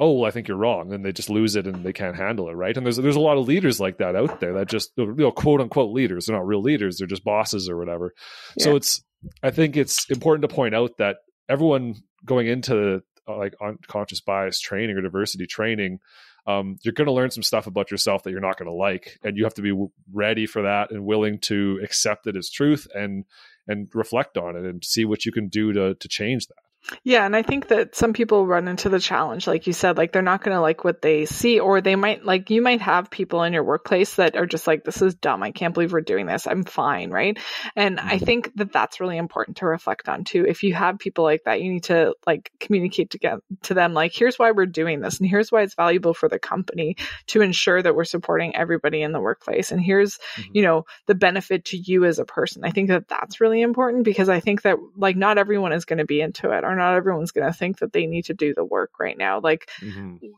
oh 0.00 0.12
well, 0.12 0.26
i 0.28 0.30
think 0.30 0.48
you're 0.48 0.56
wrong 0.56 0.92
and 0.92 1.04
they 1.04 1.12
just 1.12 1.30
lose 1.30 1.54
it 1.54 1.66
and 1.66 1.84
they 1.84 1.92
can't 1.92 2.16
handle 2.16 2.48
it 2.48 2.54
right? 2.54 2.76
And 2.76 2.84
there's 2.84 2.96
there's 2.96 3.16
a 3.16 3.20
lot 3.20 3.36
of 3.38 3.46
leaders 3.46 3.78
like 3.80 3.98
that 3.98 4.16
out 4.16 4.40
there 4.40 4.54
that 4.54 4.68
just 4.68 4.90
you 4.96 5.14
know 5.16 5.30
quote 5.30 5.60
unquote 5.60 5.92
leaders. 5.92 6.26
They're 6.26 6.36
not 6.36 6.46
real 6.46 6.62
leaders. 6.62 6.98
They're 6.98 7.06
just 7.06 7.24
bosses 7.24 7.68
or 7.68 7.76
whatever. 7.76 8.12
So 8.58 8.74
it's 8.76 9.02
i 9.42 9.50
think 9.50 9.76
it's 9.76 10.10
important 10.10 10.48
to 10.48 10.52
point 10.54 10.74
out 10.74 10.96
that 10.98 11.18
everyone 11.48 11.94
going 12.24 12.48
into 12.48 13.02
uh, 13.28 13.36
like 13.36 13.54
unconscious 13.62 14.20
bias 14.20 14.58
training 14.58 14.96
or 14.96 15.02
diversity 15.02 15.46
training 15.46 15.98
um, 16.44 16.76
you're 16.82 16.92
going 16.92 17.06
to 17.06 17.12
learn 17.12 17.30
some 17.30 17.44
stuff 17.44 17.68
about 17.68 17.92
yourself 17.92 18.24
that 18.24 18.32
you're 18.32 18.40
not 18.40 18.58
going 18.58 18.66
to 18.66 18.74
like 18.74 19.16
and 19.22 19.36
you 19.36 19.44
have 19.44 19.54
to 19.54 19.62
be 19.62 19.70
w- 19.70 19.92
ready 20.12 20.44
for 20.46 20.62
that 20.62 20.90
and 20.90 21.04
willing 21.04 21.38
to 21.42 21.78
accept 21.84 22.26
it 22.26 22.36
as 22.36 22.50
truth 22.50 22.88
and 22.94 23.24
and 23.66 23.88
reflect 23.94 24.36
on 24.36 24.56
it 24.56 24.64
and 24.64 24.84
see 24.84 25.04
what 25.04 25.24
you 25.24 25.32
can 25.32 25.48
do 25.48 25.72
to 25.72 25.94
to 25.94 26.08
change 26.08 26.46
that 26.46 26.56
Yeah, 27.04 27.24
and 27.24 27.34
I 27.34 27.42
think 27.42 27.68
that 27.68 27.94
some 27.94 28.12
people 28.12 28.46
run 28.46 28.68
into 28.68 28.88
the 28.88 28.98
challenge, 29.00 29.46
like 29.46 29.66
you 29.66 29.72
said, 29.72 29.96
like 29.96 30.12
they're 30.12 30.22
not 30.22 30.42
going 30.42 30.54
to 30.56 30.60
like 30.60 30.84
what 30.84 31.00
they 31.02 31.26
see, 31.26 31.60
or 31.60 31.80
they 31.80 31.96
might 31.96 32.24
like 32.24 32.50
you 32.50 32.60
might 32.60 32.80
have 32.80 33.10
people 33.10 33.42
in 33.44 33.52
your 33.52 33.64
workplace 33.64 34.16
that 34.16 34.36
are 34.36 34.46
just 34.46 34.66
like, 34.66 34.84
"This 34.84 35.00
is 35.00 35.14
dumb. 35.14 35.42
I 35.42 35.52
can't 35.52 35.74
believe 35.74 35.92
we're 35.92 36.00
doing 36.00 36.26
this. 36.26 36.46
I'm 36.46 36.64
fine, 36.64 37.10
right?" 37.10 37.38
And 37.76 38.00
I 38.00 38.18
Mhm. 38.18 38.26
think 38.26 38.54
that 38.56 38.72
that's 38.72 39.00
really 39.00 39.16
important 39.16 39.58
to 39.58 39.66
reflect 39.66 40.08
on 40.08 40.24
too. 40.24 40.44
If 40.46 40.62
you 40.62 40.74
have 40.74 40.98
people 40.98 41.24
like 41.24 41.42
that, 41.44 41.60
you 41.62 41.72
need 41.72 41.84
to 41.84 42.14
like 42.26 42.50
communicate 42.60 43.10
to 43.10 43.18
get 43.18 43.38
to 43.62 43.74
them, 43.74 43.94
like, 43.94 44.12
"Here's 44.14 44.38
why 44.38 44.50
we're 44.50 44.66
doing 44.66 45.00
this, 45.00 45.20
and 45.20 45.28
here's 45.28 45.52
why 45.52 45.62
it's 45.62 45.74
valuable 45.74 46.14
for 46.14 46.28
the 46.28 46.38
company 46.38 46.96
to 47.28 47.42
ensure 47.42 47.80
that 47.82 47.94
we're 47.94 48.04
supporting 48.04 48.56
everybody 48.56 49.02
in 49.02 49.12
the 49.12 49.20
workplace, 49.20 49.70
and 49.72 49.80
here's 49.80 50.18
Mhm. 50.36 50.50
you 50.52 50.62
know 50.62 50.84
the 51.06 51.14
benefit 51.14 51.64
to 51.66 51.76
you 51.76 52.04
as 52.04 52.18
a 52.18 52.24
person." 52.24 52.64
I 52.64 52.70
think 52.70 52.88
that 52.88 53.08
that's 53.08 53.40
really 53.40 53.62
important 53.62 54.04
because 54.04 54.28
I 54.28 54.40
think 54.40 54.62
that 54.62 54.76
like 54.96 55.16
not 55.16 55.38
everyone 55.38 55.72
is 55.72 55.84
going 55.84 55.98
to 55.98 56.04
be 56.04 56.20
into 56.20 56.50
it 56.50 56.64
or 56.72 56.76
not 56.76 56.94
everyone's 56.94 57.32
going 57.32 57.46
to 57.46 57.52
think 57.56 57.78
that 57.78 57.92
they 57.92 58.06
need 58.06 58.24
to 58.24 58.34
do 58.34 58.54
the 58.54 58.64
work 58.64 58.90
right 58.98 59.18
now 59.18 59.40
like 59.40 59.70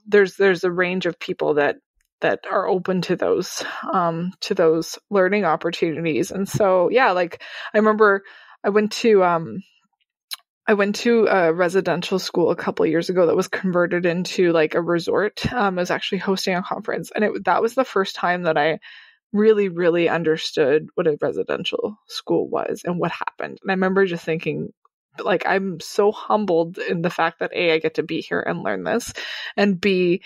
there's 0.06 0.36
there's 0.36 0.64
a 0.64 0.70
range 0.70 1.06
of 1.06 1.18
people 1.18 1.54
that 1.54 1.76
that 2.20 2.40
are 2.50 2.66
open 2.66 3.02
to 3.02 3.16
those 3.16 3.64
um 3.92 4.32
to 4.40 4.54
those 4.54 4.98
learning 5.10 5.44
opportunities 5.44 6.30
and 6.30 6.48
so 6.48 6.88
yeah 6.90 7.12
like 7.12 7.42
i 7.72 7.78
remember 7.78 8.22
i 8.62 8.68
went 8.68 8.92
to 8.92 9.22
um 9.22 9.62
I 10.66 10.72
went 10.74 10.96
to 10.96 11.26
a 11.26 11.52
residential 11.52 12.18
school 12.18 12.50
a 12.50 12.56
couple 12.56 12.86
years 12.86 13.10
ago 13.10 13.26
that 13.26 13.36
was 13.36 13.48
converted 13.48 14.06
into 14.06 14.50
like 14.52 14.74
a 14.74 14.80
resort. 14.80 15.52
Um, 15.52 15.76
it 15.78 15.82
was 15.82 15.90
actually 15.90 16.18
hosting 16.18 16.54
a 16.54 16.62
conference, 16.62 17.12
and 17.14 17.22
it 17.22 17.44
that 17.44 17.60
was 17.60 17.74
the 17.74 17.84
first 17.84 18.16
time 18.16 18.44
that 18.44 18.56
I 18.56 18.78
really, 19.34 19.68
really 19.68 20.08
understood 20.08 20.88
what 20.94 21.06
a 21.06 21.18
residential 21.20 21.98
school 22.06 22.48
was 22.48 22.82
and 22.84 22.98
what 22.98 23.10
happened. 23.10 23.58
And 23.60 23.70
I 23.70 23.74
remember 23.74 24.06
just 24.06 24.24
thinking, 24.24 24.72
like, 25.22 25.44
I'm 25.46 25.80
so 25.80 26.12
humbled 26.12 26.78
in 26.78 27.02
the 27.02 27.10
fact 27.10 27.40
that 27.40 27.52
a 27.54 27.72
I 27.72 27.78
get 27.78 27.94
to 27.94 28.02
be 28.02 28.20
here 28.20 28.40
and 28.40 28.62
learn 28.62 28.84
this, 28.84 29.12
and 29.56 29.80
b 29.80 30.22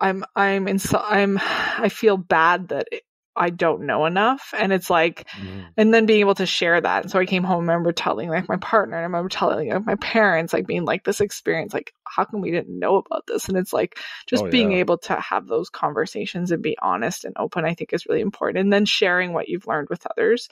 I'm 0.00 0.24
I'm 0.36 0.68
in 0.68 0.78
so 0.78 1.00
I'm 1.04 1.38
I 1.40 1.88
feel 1.90 2.16
bad 2.16 2.68
that 2.68 2.88
I 3.36 3.50
don't 3.50 3.86
know 3.86 4.04
enough, 4.06 4.52
and 4.58 4.72
it's 4.72 4.90
like 4.90 5.26
Mhm. 5.34 5.74
and 5.76 5.92
then 5.94 6.04
being 6.06 6.20
able 6.20 6.34
to 6.34 6.44
share 6.46 6.80
that. 6.80 7.02
And 7.04 7.10
so 7.10 7.18
I 7.18 7.24
came 7.26 7.44
home, 7.44 7.68
I 7.70 7.72
remember 7.74 7.92
telling 7.92 8.28
like 8.28 8.48
my 8.48 8.58
partner, 8.58 8.96
and 8.96 9.00
I 9.02 9.04
remember 9.06 9.28
telling 9.30 9.70
like, 9.70 9.86
my 9.86 9.94
parents, 9.96 10.52
like 10.52 10.66
being 10.66 10.84
like 10.84 11.04
this 11.04 11.20
experience, 11.22 11.72
like 11.72 11.94
how 12.06 12.24
come 12.24 12.40
we 12.42 12.50
didn't 12.50 12.78
know 12.78 12.96
about 12.96 13.26
this? 13.26 13.48
And 13.48 13.56
it's 13.56 13.72
like 13.72 13.98
just 14.26 14.44
Oh, 14.44 14.46
being 14.50 14.72
yeah. 14.72 14.74
able 14.74 14.98
to 14.98 15.14
have 15.20 15.46
those 15.46 15.70
conversations 15.70 16.50
and 16.50 16.62
be 16.62 16.76
honest 16.82 17.24
and 17.24 17.34
open, 17.38 17.64
I 17.64 17.74
think 17.74 17.92
is 17.94 18.06
really 18.06 18.20
important. 18.20 18.58
And 18.62 18.72
then 18.72 18.84
sharing 18.84 19.32
what 19.32 19.48
you've 19.48 19.66
learned 19.66 19.88
with 19.90 20.06
others, 20.10 20.48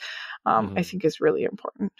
um, 0.46 0.70
I 0.76 0.82
Mhm. 0.82 0.84
think 0.84 1.04
is 1.04 1.20
really 1.20 1.44
important. 1.44 1.92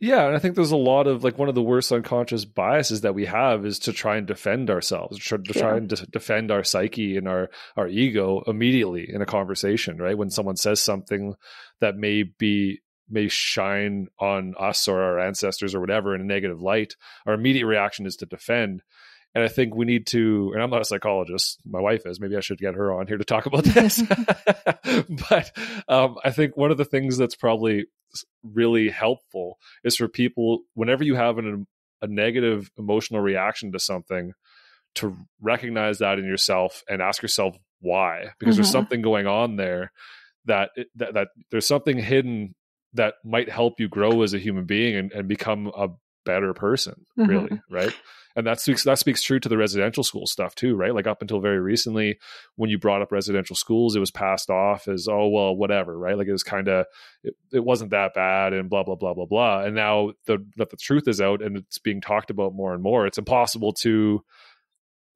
Yeah, 0.00 0.26
and 0.26 0.34
I 0.34 0.38
think 0.38 0.54
there's 0.54 0.72
a 0.72 0.76
lot 0.76 1.06
of 1.06 1.22
like 1.22 1.38
one 1.38 1.48
of 1.48 1.54
the 1.54 1.62
worst 1.62 1.92
unconscious 1.92 2.44
biases 2.44 3.02
that 3.02 3.14
we 3.14 3.26
have 3.26 3.64
is 3.64 3.78
to 3.80 3.92
try 3.92 4.16
and 4.16 4.26
defend 4.26 4.70
ourselves, 4.70 5.18
to, 5.26 5.38
to 5.38 5.52
try 5.52 5.70
Yeah. 5.70 5.76
and 5.76 5.88
de- 5.88 6.06
defend 6.06 6.50
our 6.50 6.64
psyche 6.64 7.16
and 7.16 7.28
our 7.28 7.50
our 7.76 7.86
ego 7.86 8.42
immediately 8.46 9.08
in 9.12 9.22
a 9.22 9.26
conversation, 9.26 9.98
right? 9.98 10.18
When 10.18 10.30
someone 10.30 10.56
says 10.56 10.80
something 10.80 11.34
that 11.80 11.96
may 11.96 12.22
be 12.24 12.80
may 13.08 13.28
shine 13.28 14.06
on 14.18 14.54
us 14.58 14.86
or 14.88 15.00
our 15.02 15.18
ancestors 15.20 15.74
or 15.74 15.80
whatever 15.80 16.14
in 16.14 16.20
a 16.20 16.24
negative 16.24 16.60
light, 16.60 16.94
our 17.26 17.34
immediate 17.34 17.66
reaction 17.66 18.06
is 18.06 18.16
to 18.16 18.26
defend. 18.26 18.82
And 19.34 19.44
I 19.44 19.48
think 19.48 19.74
we 19.76 19.84
need 19.84 20.08
to, 20.08 20.50
and 20.54 20.62
I'm 20.62 20.70
not 20.70 20.80
a 20.80 20.84
psychologist, 20.84 21.60
my 21.64 21.80
wife 21.80 22.02
is, 22.04 22.18
maybe 22.20 22.36
I 22.36 22.40
should 22.40 22.58
get 22.58 22.74
her 22.74 22.92
on 22.92 23.06
here 23.06 23.16
to 23.18 23.24
talk 23.24 23.46
about 23.46 23.62
this. 23.62 24.02
but 25.30 25.52
um, 25.88 26.16
I 26.24 26.30
think 26.30 26.56
one 26.56 26.70
of 26.72 26.78
the 26.78 26.84
things 26.84 27.16
that's 27.16 27.36
probably 27.36 27.86
really 28.42 28.88
helpful 28.90 29.58
is 29.84 29.96
for 29.96 30.08
people, 30.08 30.60
whenever 30.74 31.04
you 31.04 31.14
have 31.14 31.38
an, 31.38 31.66
a 32.02 32.06
negative 32.06 32.70
emotional 32.78 33.20
reaction 33.20 33.72
to 33.72 33.78
something, 33.78 34.32
to 34.96 35.16
recognize 35.40 35.98
that 35.98 36.18
in 36.18 36.24
yourself 36.24 36.82
and 36.88 37.00
ask 37.00 37.22
yourself 37.22 37.56
why, 37.80 38.30
because 38.38 38.56
there's 38.56 38.68
Mhm. 38.68 38.72
something 38.72 39.02
going 39.02 39.26
on 39.26 39.56
there 39.56 39.92
that, 40.46 40.70
that, 40.96 41.14
that 41.14 41.28
there's 41.50 41.66
something 41.66 41.98
hidden 41.98 42.54
that 42.94 43.14
might 43.24 43.48
help 43.48 43.78
you 43.78 43.88
grow 43.88 44.22
as 44.22 44.34
a 44.34 44.38
human 44.38 44.64
being 44.64 44.96
and, 44.96 45.12
and 45.12 45.28
become 45.28 45.68
a 45.76 45.88
better 46.32 46.52
person, 46.54 47.06
Mhm. 47.18 47.28
really, 47.28 47.60
right? 47.70 47.94
and 48.36 48.46
that 48.46 48.60
speaks 48.60 48.84
that 48.84 48.96
speaks 48.98 49.22
true 49.22 49.40
to 49.40 49.48
the 49.48 49.56
residential 49.58 50.04
school 50.04 50.24
stuff 50.24 50.54
too 50.54 50.76
right 50.76 50.94
like 50.94 51.08
up 51.08 51.20
until 51.20 51.40
very 51.40 51.58
recently 51.58 52.16
when 52.54 52.70
you 52.70 52.78
brought 52.78 53.02
up 53.02 53.10
residential 53.10 53.56
schools 53.56 53.96
it 53.96 53.98
was 53.98 54.12
passed 54.12 54.50
off 54.50 54.86
as 54.86 55.08
oh 55.10 55.26
well 55.26 55.52
whatever 55.56 55.98
right 55.98 56.16
like 56.16 56.28
it 56.28 56.32
was 56.32 56.44
kind 56.44 56.68
of 56.68 56.86
it, 57.24 57.34
it 57.52 57.64
wasn't 57.64 57.90
that 57.90 58.14
bad 58.14 58.52
and 58.52 58.70
blah 58.70 58.84
blah 58.84 58.94
blah 58.94 59.14
blah 59.14 59.26
blah 59.26 59.64
and 59.64 59.74
now 59.74 60.12
the 60.26 60.38
that 60.58 60.70
the 60.70 60.76
truth 60.76 61.08
is 61.08 61.20
out 61.20 61.42
and 61.42 61.56
it's 61.56 61.78
being 61.80 62.00
talked 62.00 62.30
about 62.30 62.54
more 62.54 62.72
and 62.72 62.84
more 62.84 63.04
it's 63.04 63.18
impossible 63.18 63.72
to 63.72 64.22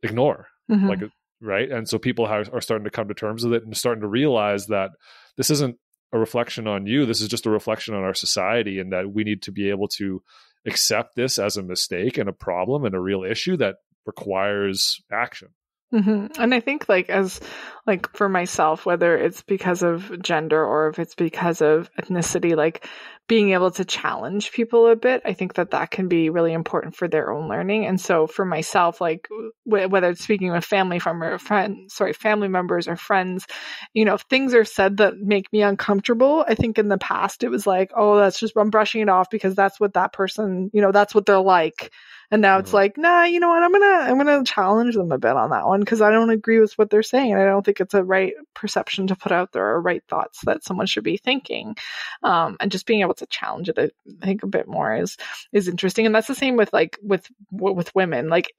ignore 0.02 0.48
Mhm. 0.68 0.88
like 0.88 1.00
right 1.40 1.70
and 1.70 1.88
so 1.88 1.98
people 1.98 2.26
are, 2.26 2.44
are 2.52 2.60
starting 2.60 2.84
to 2.84 2.90
come 2.90 3.06
to 3.06 3.14
terms 3.14 3.44
with 3.44 3.54
it 3.54 3.64
and 3.64 3.76
starting 3.76 4.02
to 4.02 4.08
realize 4.08 4.66
that 4.66 4.90
this 5.36 5.50
isn't 5.50 5.76
a 6.12 6.18
reflection 6.18 6.66
on 6.66 6.84
you 6.86 7.06
this 7.06 7.20
is 7.20 7.28
just 7.28 7.46
a 7.46 7.50
reflection 7.50 7.94
on 7.94 8.02
our 8.02 8.14
society 8.14 8.80
and 8.80 8.92
that 8.92 9.12
we 9.12 9.22
need 9.22 9.42
to 9.42 9.52
be 9.52 9.70
able 9.70 9.86
to 9.88 10.20
accept 10.66 11.14
this 11.16 11.38
as 11.38 11.56
a 11.56 11.62
mistake 11.62 12.18
and 12.18 12.28
a 12.28 12.32
problem 12.32 12.84
and 12.84 12.94
a 12.94 13.00
real 13.00 13.24
issue 13.24 13.56
that 13.56 13.76
requires 14.06 15.00
action 15.12 15.48
hmm 15.95 16.26
And 16.40 16.53
I 16.53 16.59
think 16.59 16.88
like 16.88 17.09
as 17.09 17.40
like 17.86 18.09
for 18.16 18.28
myself, 18.28 18.84
whether 18.84 19.16
it's 19.16 19.42
because 19.42 19.82
of 19.84 20.20
gender 20.20 20.61
or 20.64 20.88
if 20.88 20.99
it's 20.99 21.14
because 21.14 21.61
of 21.62 21.88
ethnicity, 22.01 22.57
like 22.57 22.84
being 23.28 23.51
able 23.53 23.70
to 23.70 23.84
challenge 23.84 24.51
people 24.51 24.88
a 24.88 24.97
bit, 24.97 25.22
I 25.24 25.34
think 25.34 25.55
that 25.55 25.70
that 25.70 25.92
can 25.92 26.09
be 26.09 26.30
really 26.30 26.53
important 26.53 26.97
for 26.97 27.07
their 27.07 27.30
own 27.30 27.49
learning. 27.49 27.86
And 27.86 28.01
so 28.01 28.26
for 28.26 28.45
myself, 28.45 29.01
like 29.01 29.28
w- 29.30 29.88
whether 29.88 30.11
it's 30.11 30.24
speaking 30.24 30.51
with 30.51 30.64
family 30.64 30.99
from 30.99 31.22
or 31.22 31.38
friend, 31.38 31.88
sorry, 31.92 32.12
family 32.12 32.49
members 32.49 32.88
or 32.88 32.97
friends, 32.97 33.47
you 33.92 34.05
know, 34.05 34.14
if 34.14 34.22
things 34.22 34.53
are 34.53 34.64
said 34.64 34.97
that 34.97 35.16
make 35.18 35.53
me 35.53 35.62
uncomfortable, 35.62 36.45
I 36.49 36.57
think 36.57 36.76
in 36.76 36.88
the 36.88 36.99
past 36.99 37.45
it 37.45 37.51
was 37.51 37.68
like, 37.68 37.92
oh, 37.97 38.16
that's 38.18 38.40
just 38.40 38.55
I'm 38.57 38.70
brushing 38.70 39.01
it 39.03 39.09
off 39.09 39.30
because 39.30 39.55
that's 39.55 39.78
what 39.78 39.95
that 39.95 40.12
person, 40.12 40.70
you 40.72 40.82
know, 40.82 40.90
that's 40.90 41.14
what 41.14 41.24
they're 41.24 41.38
like 41.38 41.92
And 42.31 42.43
now 42.43 42.59
it's 42.59 42.70
Mhm. 42.70 42.75
like, 42.75 42.99
nah, 42.99 43.25
you 43.25 43.41
know 43.41 43.49
what? 43.49 43.62
I'm 43.62 43.72
gonna 43.72 44.11
I'm 44.11 44.18
gonna 44.18 44.45
challenge 44.45 44.95
them 44.95 45.12
a 45.12 45.18
bit 45.18 45.33
on 45.37 45.51
that 45.51 45.66
one 45.66 45.81
because 45.81 46.01
I 46.01 46.11
don't 46.11 46.31
agree 46.31 46.59
with 46.59 46.72
what 46.79 46.91
they're 46.91 47.03
saying, 47.03 47.33
and 47.33 47.41
I 47.41 47.47
don't 47.47 47.64
think 47.64 47.81
it's 47.81 47.95
a 47.95 48.03
right 48.03 48.35
perception 48.55 49.09
to 49.09 49.16
put 49.16 49.33
out 49.33 49.53
there 49.53 49.66
or 49.75 49.81
right 49.81 50.03
thoughts 50.09 50.41
that 50.45 50.64
someone 50.64 50.87
should 50.87 51.05
be 51.05 51.16
thinking. 51.16 51.77
Um, 52.22 52.57
and 52.61 52.72
just 52.72 52.87
being 52.87 53.03
able 53.03 53.14
to 53.14 53.27
challenge 53.27 53.68
it, 53.68 53.79
I 53.79 53.91
think 54.25 54.43
a 54.43 54.47
bit 54.49 54.66
more 54.68 54.95
is 54.97 55.16
is 55.53 55.68
interesting. 55.68 56.07
And 56.07 56.14
that's 56.14 56.29
the 56.29 56.35
same 56.35 56.57
with 56.57 56.72
like 56.72 56.99
with 57.03 57.27
with 57.51 57.95
women. 57.95 58.29
Like 58.29 58.53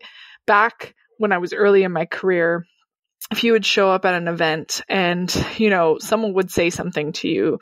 back 0.46 0.94
when 1.18 1.32
I 1.32 1.40
was 1.40 1.54
early 1.54 1.84
in 1.84 1.92
my 1.92 2.06
career, 2.06 2.66
if 3.32 3.44
you 3.44 3.54
would 3.54 3.66
show 3.66 3.90
up 3.90 4.06
at 4.06 4.14
an 4.14 4.28
event 4.28 4.82
and 4.88 5.34
you 5.58 5.70
know 5.70 5.98
someone 6.00 6.34
would 6.34 6.52
say 6.52 6.70
something 6.70 7.14
to 7.14 7.28
you 7.28 7.60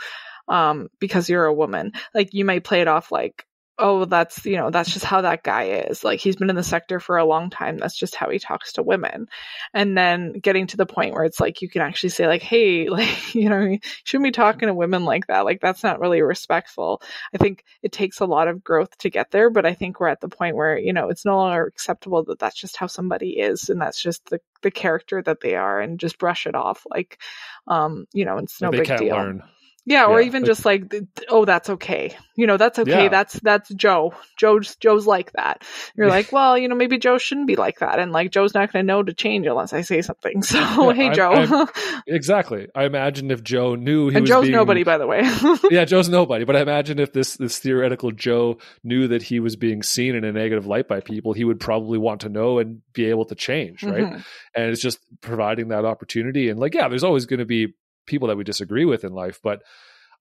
um, 0.48 0.90
because 1.00 1.30
you're 1.30 1.46
a 1.46 1.54
woman, 1.54 1.94
like 2.14 2.34
you 2.34 2.44
might 2.46 2.64
play 2.66 2.82
it 2.82 2.88
off 2.88 3.12
like, 3.12 3.46
oh, 3.84 4.06
that's 4.06 4.46
you 4.46 4.56
know 4.56 4.72
that's 4.72 4.92
just 4.92 5.04
how 5.04 5.22
that 5.22 5.44
guy 5.44 5.64
is. 5.66 6.04
Like 6.04 6.22
he's 6.22 6.38
been 6.38 6.50
in 6.50 6.56
the 6.56 6.64
sector 6.64 7.02
for 7.02 7.18
a 7.18 7.26
long 7.26 7.50
time. 7.50 7.78
That's 7.78 7.98
just 7.98 8.16
how 8.16 8.30
he 8.30 8.40
talks 8.40 8.74
to 8.74 8.82
women. 8.84 9.28
And 9.74 9.98
then 9.98 10.32
getting 10.32 10.68
to 10.68 10.78
the 10.78 10.86
point 10.86 11.14
where 11.14 11.26
it's 11.26 11.42
like 11.42 11.62
you 11.62 11.70
can 11.70 11.82
actually 11.82 12.10
say 12.10 12.26
like, 12.26 12.42
hey, 12.42 12.88
like 12.94 13.36
you 13.36 13.50
know, 13.50 13.60
you 13.60 13.80
shouldn't 14.06 14.24
be 14.24 14.32
talking 14.32 14.68
to 14.68 14.74
women 14.74 15.04
like 15.04 15.28
that. 15.28 15.46
Like 15.46 15.60
that's 15.62 15.84
not 15.84 16.00
really 16.00 16.22
respectful. 16.22 17.02
I 17.36 17.38
think 17.38 17.64
it 17.84 17.92
takes 17.92 18.22
a 18.22 18.26
lot 18.26 18.48
of 18.48 18.64
growth 18.64 18.98
to 19.00 19.10
get 19.10 19.32
there, 19.32 19.50
but 19.50 19.66
I 19.66 19.74
think 19.74 20.00
we're 20.00 20.08
at 20.08 20.22
the 20.22 20.30
point 20.30 20.56
where 20.56 20.78
you 20.78 20.94
know 20.94 21.10
it's 21.10 21.26
no 21.26 21.36
longer 21.36 21.66
acceptable 21.66 22.24
that 22.26 22.40
that's 22.40 22.60
just 22.60 22.78
how 22.78 22.88
somebody 22.88 23.32
is, 23.38 23.70
and 23.70 23.82
that's 23.82 24.02
just 24.02 24.26
the 24.30 24.40
the 24.62 24.72
character 24.72 25.22
that 25.22 25.42
they 25.42 25.56
are, 25.56 25.82
and 25.82 26.00
just 26.00 26.18
brush 26.18 26.48
it 26.48 26.56
off 26.56 26.86
like, 26.90 27.20
um, 27.68 28.06
you 28.14 28.24
know, 28.24 28.38
it's 28.38 28.62
no 28.62 28.72
big 28.72 28.88
deal. 28.98 29.16
learn. 29.16 29.44
Yeah, 29.86 30.06
or 30.06 30.22
Yeah, 30.22 30.28
even 30.28 30.46
just 30.46 30.64
like, 30.66 30.94
oh, 31.28 31.44
that's 31.44 31.70
okay. 31.70 32.16
You 32.36 32.48
know, 32.48 32.56
that's 32.58 32.80
okay. 32.80 33.04
Yeah. 33.04 33.10
That's 33.10 33.34
that's 33.42 33.70
Joe. 33.74 34.14
Joe's 34.40 34.76
Joe's 34.78 35.06
like 35.06 35.34
that. 35.34 35.64
You're 35.96 36.08
like, 36.18 36.32
well, 36.32 36.58
you 36.58 36.68
know, 36.70 36.76
maybe 36.76 36.98
Joe 36.98 37.18
shouldn't 37.18 37.48
be 37.48 37.56
like 37.58 37.80
that, 37.80 38.00
and 38.00 38.12
like 38.14 38.32
Joe's 38.32 38.54
not 38.54 38.72
going 38.72 38.84
to 38.86 38.88
know 38.88 39.04
to 39.04 39.14
change 39.14 39.46
unless 39.46 39.74
I 39.74 39.82
say 39.82 40.02
something. 40.02 40.42
So, 40.54 40.58
Yeah, 40.60 40.94
hey, 40.94 41.06
I'm- 41.08 41.14
Joe, 41.16 41.32
I'm- 41.34 42.02
Exactly. 42.08 42.68
I 42.74 42.86
imagine 42.86 43.30
if 43.32 43.44
Joe 43.44 43.76
knew 43.76 44.10
he 44.10 44.16
and 44.16 44.24
was 44.24 44.30
Joe's 44.30 44.44
being, 44.44 44.56
nobody, 44.56 44.84
by 44.84 44.98
the 44.98 45.08
way. 45.08 45.22
yeah, 45.70 45.86
Joe's 45.86 46.10
nobody. 46.10 46.46
But 46.46 46.56
I 46.56 46.62
imagine 46.62 47.00
if 47.00 47.12
this 47.14 47.36
this 47.38 47.60
theoretical 47.60 48.12
Joe 48.12 48.58
knew 48.84 49.08
that 49.10 49.22
he 49.22 49.40
was 49.40 49.56
being 49.56 49.84
seen 49.84 50.16
in 50.16 50.24
a 50.24 50.32
negative 50.32 50.66
light 50.66 50.88
by 50.88 51.02
people, 51.02 51.34
he 51.34 51.44
would 51.44 51.60
probably 51.60 51.98
want 51.98 52.22
to 52.22 52.30
know 52.30 52.60
and 52.60 52.82
be 52.94 53.06
able 53.06 53.26
to 53.26 53.36
change, 53.36 53.84
right? 53.84 54.06
Mhm. 54.06 54.24
And 54.56 54.72
it's 54.72 54.82
just 54.82 55.00
providing 55.22 55.68
that 55.70 55.86
opportunity. 55.86 56.50
And 56.50 56.60
like, 56.60 56.74
yeah, 56.74 56.88
there's 56.88 57.04
always 57.04 57.26
going 57.26 57.40
to 57.40 57.46
be 57.46 57.74
people 58.06 58.28
that 58.30 58.38
we 58.38 58.44
disagree 58.44 58.86
with 58.86 59.04
in 59.04 59.14
life, 59.14 59.40
but 59.44 59.62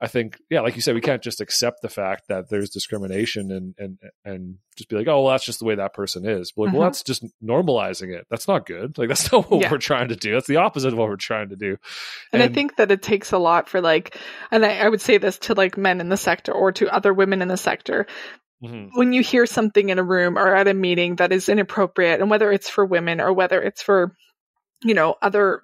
I 0.01 0.09
think, 0.09 0.37
yeah, 0.51 0.63
like 0.63 0.75
you 0.75 0.83
said, 0.83 0.97
we 0.97 1.01
can't 1.01 1.23
just 1.23 1.41
accept 1.41 1.81
the 1.81 1.89
fact 1.89 2.25
that 2.29 2.49
there's 2.51 2.71
discrimination 2.71 3.53
and 3.53 3.75
and 3.79 3.99
and 4.25 4.57
just 4.77 4.89
be 4.89 4.97
like, 4.97 5.07
oh, 5.07 5.23
well, 5.23 5.31
that's 5.33 5.45
just 5.45 5.61
the 5.61 5.65
way 5.65 5.77
that 5.77 5.95
person 5.95 6.27
is. 6.27 6.51
But 6.51 6.63
like, 6.63 6.71
Mhm. 6.73 6.75
well, 6.79 6.83
that's 6.89 7.05
just 7.05 7.25
normalizing 7.41 8.13
it. 8.13 8.27
That's 8.29 8.49
not 8.49 8.67
good. 8.67 8.99
Like, 8.99 9.07
that's 9.09 9.31
not 9.33 9.49
what 9.49 9.61
Yeah. 9.61 9.71
we're 9.71 9.79
trying 9.79 10.09
to 10.09 10.17
do. 10.17 10.33
That's 10.33 10.49
the 10.49 10.57
opposite 10.57 10.93
of 10.93 10.99
what 10.99 11.09
we're 11.09 11.15
trying 11.17 11.51
to 11.51 11.57
do. 11.57 11.77
And, 12.33 12.43
I 12.43 12.49
think 12.49 12.77
that 12.79 12.91
it 12.91 13.01
takes 13.03 13.31
a 13.31 13.39
lot 13.39 13.69
for 13.69 13.81
like, 13.81 14.19
and 14.51 14.65
I, 14.67 14.79
I 14.79 14.89
would 14.89 15.01
say 15.01 15.19
this 15.19 15.39
to 15.41 15.55
like 15.55 15.77
men 15.77 16.01
in 16.01 16.09
the 16.09 16.17
sector 16.17 16.51
or 16.53 16.73
to 16.73 16.93
other 16.93 17.15
women 17.15 17.41
in 17.41 17.47
the 17.49 17.57
sector. 17.57 18.07
Mhm. 18.65 18.91
when 18.95 19.13
you 19.13 19.23
hear 19.23 19.45
something 19.45 19.89
in 19.89 19.99
a 19.99 20.05
room 20.05 20.39
or 20.39 20.55
at 20.55 20.69
a 20.69 20.75
meeting 20.75 21.17
that 21.17 21.33
is 21.33 21.49
inappropriate, 21.49 22.21
and 22.21 22.31
whether 22.31 22.51
it's 22.53 22.69
for 22.71 22.85
women 22.85 23.21
or 23.21 23.33
whether 23.33 23.61
it's 23.61 23.83
for 23.83 24.15
you 24.83 24.95
know 24.95 25.17
other 25.23 25.63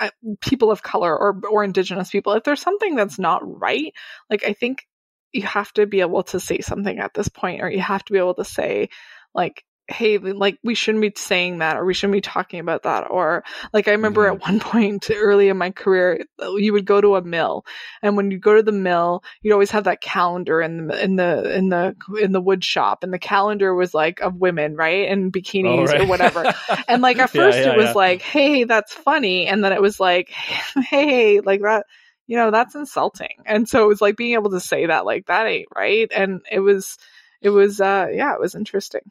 uh, 0.00 0.10
people 0.40 0.70
of 0.70 0.82
color 0.82 1.16
or 1.16 1.40
or 1.50 1.64
indigenous 1.64 2.10
people, 2.10 2.32
if 2.34 2.44
there's 2.44 2.62
something 2.62 2.96
that's 2.96 3.18
not 3.18 3.42
right, 3.60 3.92
like 4.28 4.44
I 4.44 4.52
think 4.52 4.86
you 5.32 5.42
have 5.42 5.72
to 5.74 5.86
be 5.86 6.00
able 6.00 6.24
to 6.24 6.40
say 6.40 6.60
something 6.60 6.98
at 6.98 7.14
this 7.14 7.28
point, 7.28 7.62
or 7.62 7.70
you 7.70 7.80
have 7.80 8.04
to 8.04 8.12
be 8.12 8.18
able 8.18 8.34
to 8.34 8.44
say 8.44 8.88
like. 9.34 9.64
Hey, 9.90 10.18
like 10.18 10.58
we 10.62 10.74
shouldn't 10.76 11.02
be 11.02 11.12
saying 11.16 11.58
that, 11.58 11.76
or 11.76 11.84
we 11.84 11.94
shouldn't 11.94 12.12
be 12.14 12.20
talking 12.20 12.60
about 12.60 12.84
that, 12.84 13.10
or 13.10 13.42
like 13.72 13.88
I 13.88 13.92
remember 13.92 14.26
Mhm. 14.26 14.28
at 14.28 14.40
one 14.40 14.60
point 14.60 15.10
early 15.12 15.48
in 15.48 15.58
my 15.58 15.70
career, 15.72 16.24
you 16.56 16.72
would 16.72 16.84
go 16.86 17.00
to 17.00 17.16
a 17.16 17.22
mill, 17.22 17.64
and 18.02 18.16
when 18.16 18.30
you 18.30 18.38
go 18.38 18.54
to 18.54 18.62
the 18.62 18.72
mill, 18.72 19.22
you'd 19.42 19.52
always 19.52 19.72
have 19.72 19.84
that 19.84 20.00
calendar 20.00 20.60
in 20.62 20.86
the 20.86 21.02
in 21.04 21.16
the 21.16 21.56
in 21.56 21.68
the 21.70 21.96
in 22.22 22.32
the 22.32 22.40
wood 22.40 22.64
shop, 22.64 23.02
and 23.02 23.12
the 23.12 23.18
calendar 23.18 23.74
was 23.74 23.92
like 23.92 24.20
of 24.20 24.36
women, 24.36 24.76
right, 24.76 25.08
in 25.08 25.32
bikinis 25.32 25.66
Oh, 25.66 25.84
right. 25.86 26.00
or 26.00 26.04
whatever. 26.04 26.46
And 26.88 27.02
like 27.02 27.18
at 27.18 27.30
Yeah, 27.32 27.42
first 27.42 27.58
yeah, 27.58 27.66
it 27.66 27.74
was 27.74 27.86
yeah. 27.86 27.94
like, 27.94 28.22
hey, 28.22 28.64
that's 28.64 28.94
funny, 28.94 29.46
and 29.46 29.62
then 29.64 29.72
it 29.72 29.82
was 29.82 29.98
like, 30.00 30.30
hey, 30.90 31.40
like 31.40 31.60
that, 31.62 31.86
you 32.26 32.36
know, 32.36 32.50
that's 32.50 32.74
insulting. 32.74 33.42
And 33.46 33.68
so 33.68 33.84
it 33.84 33.88
was 33.88 34.00
like 34.00 34.16
being 34.16 34.34
able 34.34 34.50
to 34.50 34.60
say 34.60 34.86
that, 34.86 35.04
like 35.04 35.26
that 35.26 35.46
ain't 35.46 35.68
right, 35.74 36.10
and 36.14 36.42
it 36.50 36.60
was, 36.60 36.96
it 37.42 37.50
was, 37.50 37.80
uh, 37.80 38.06
yeah, 38.12 38.34
it 38.34 38.40
was 38.40 38.54
interesting. 38.54 39.02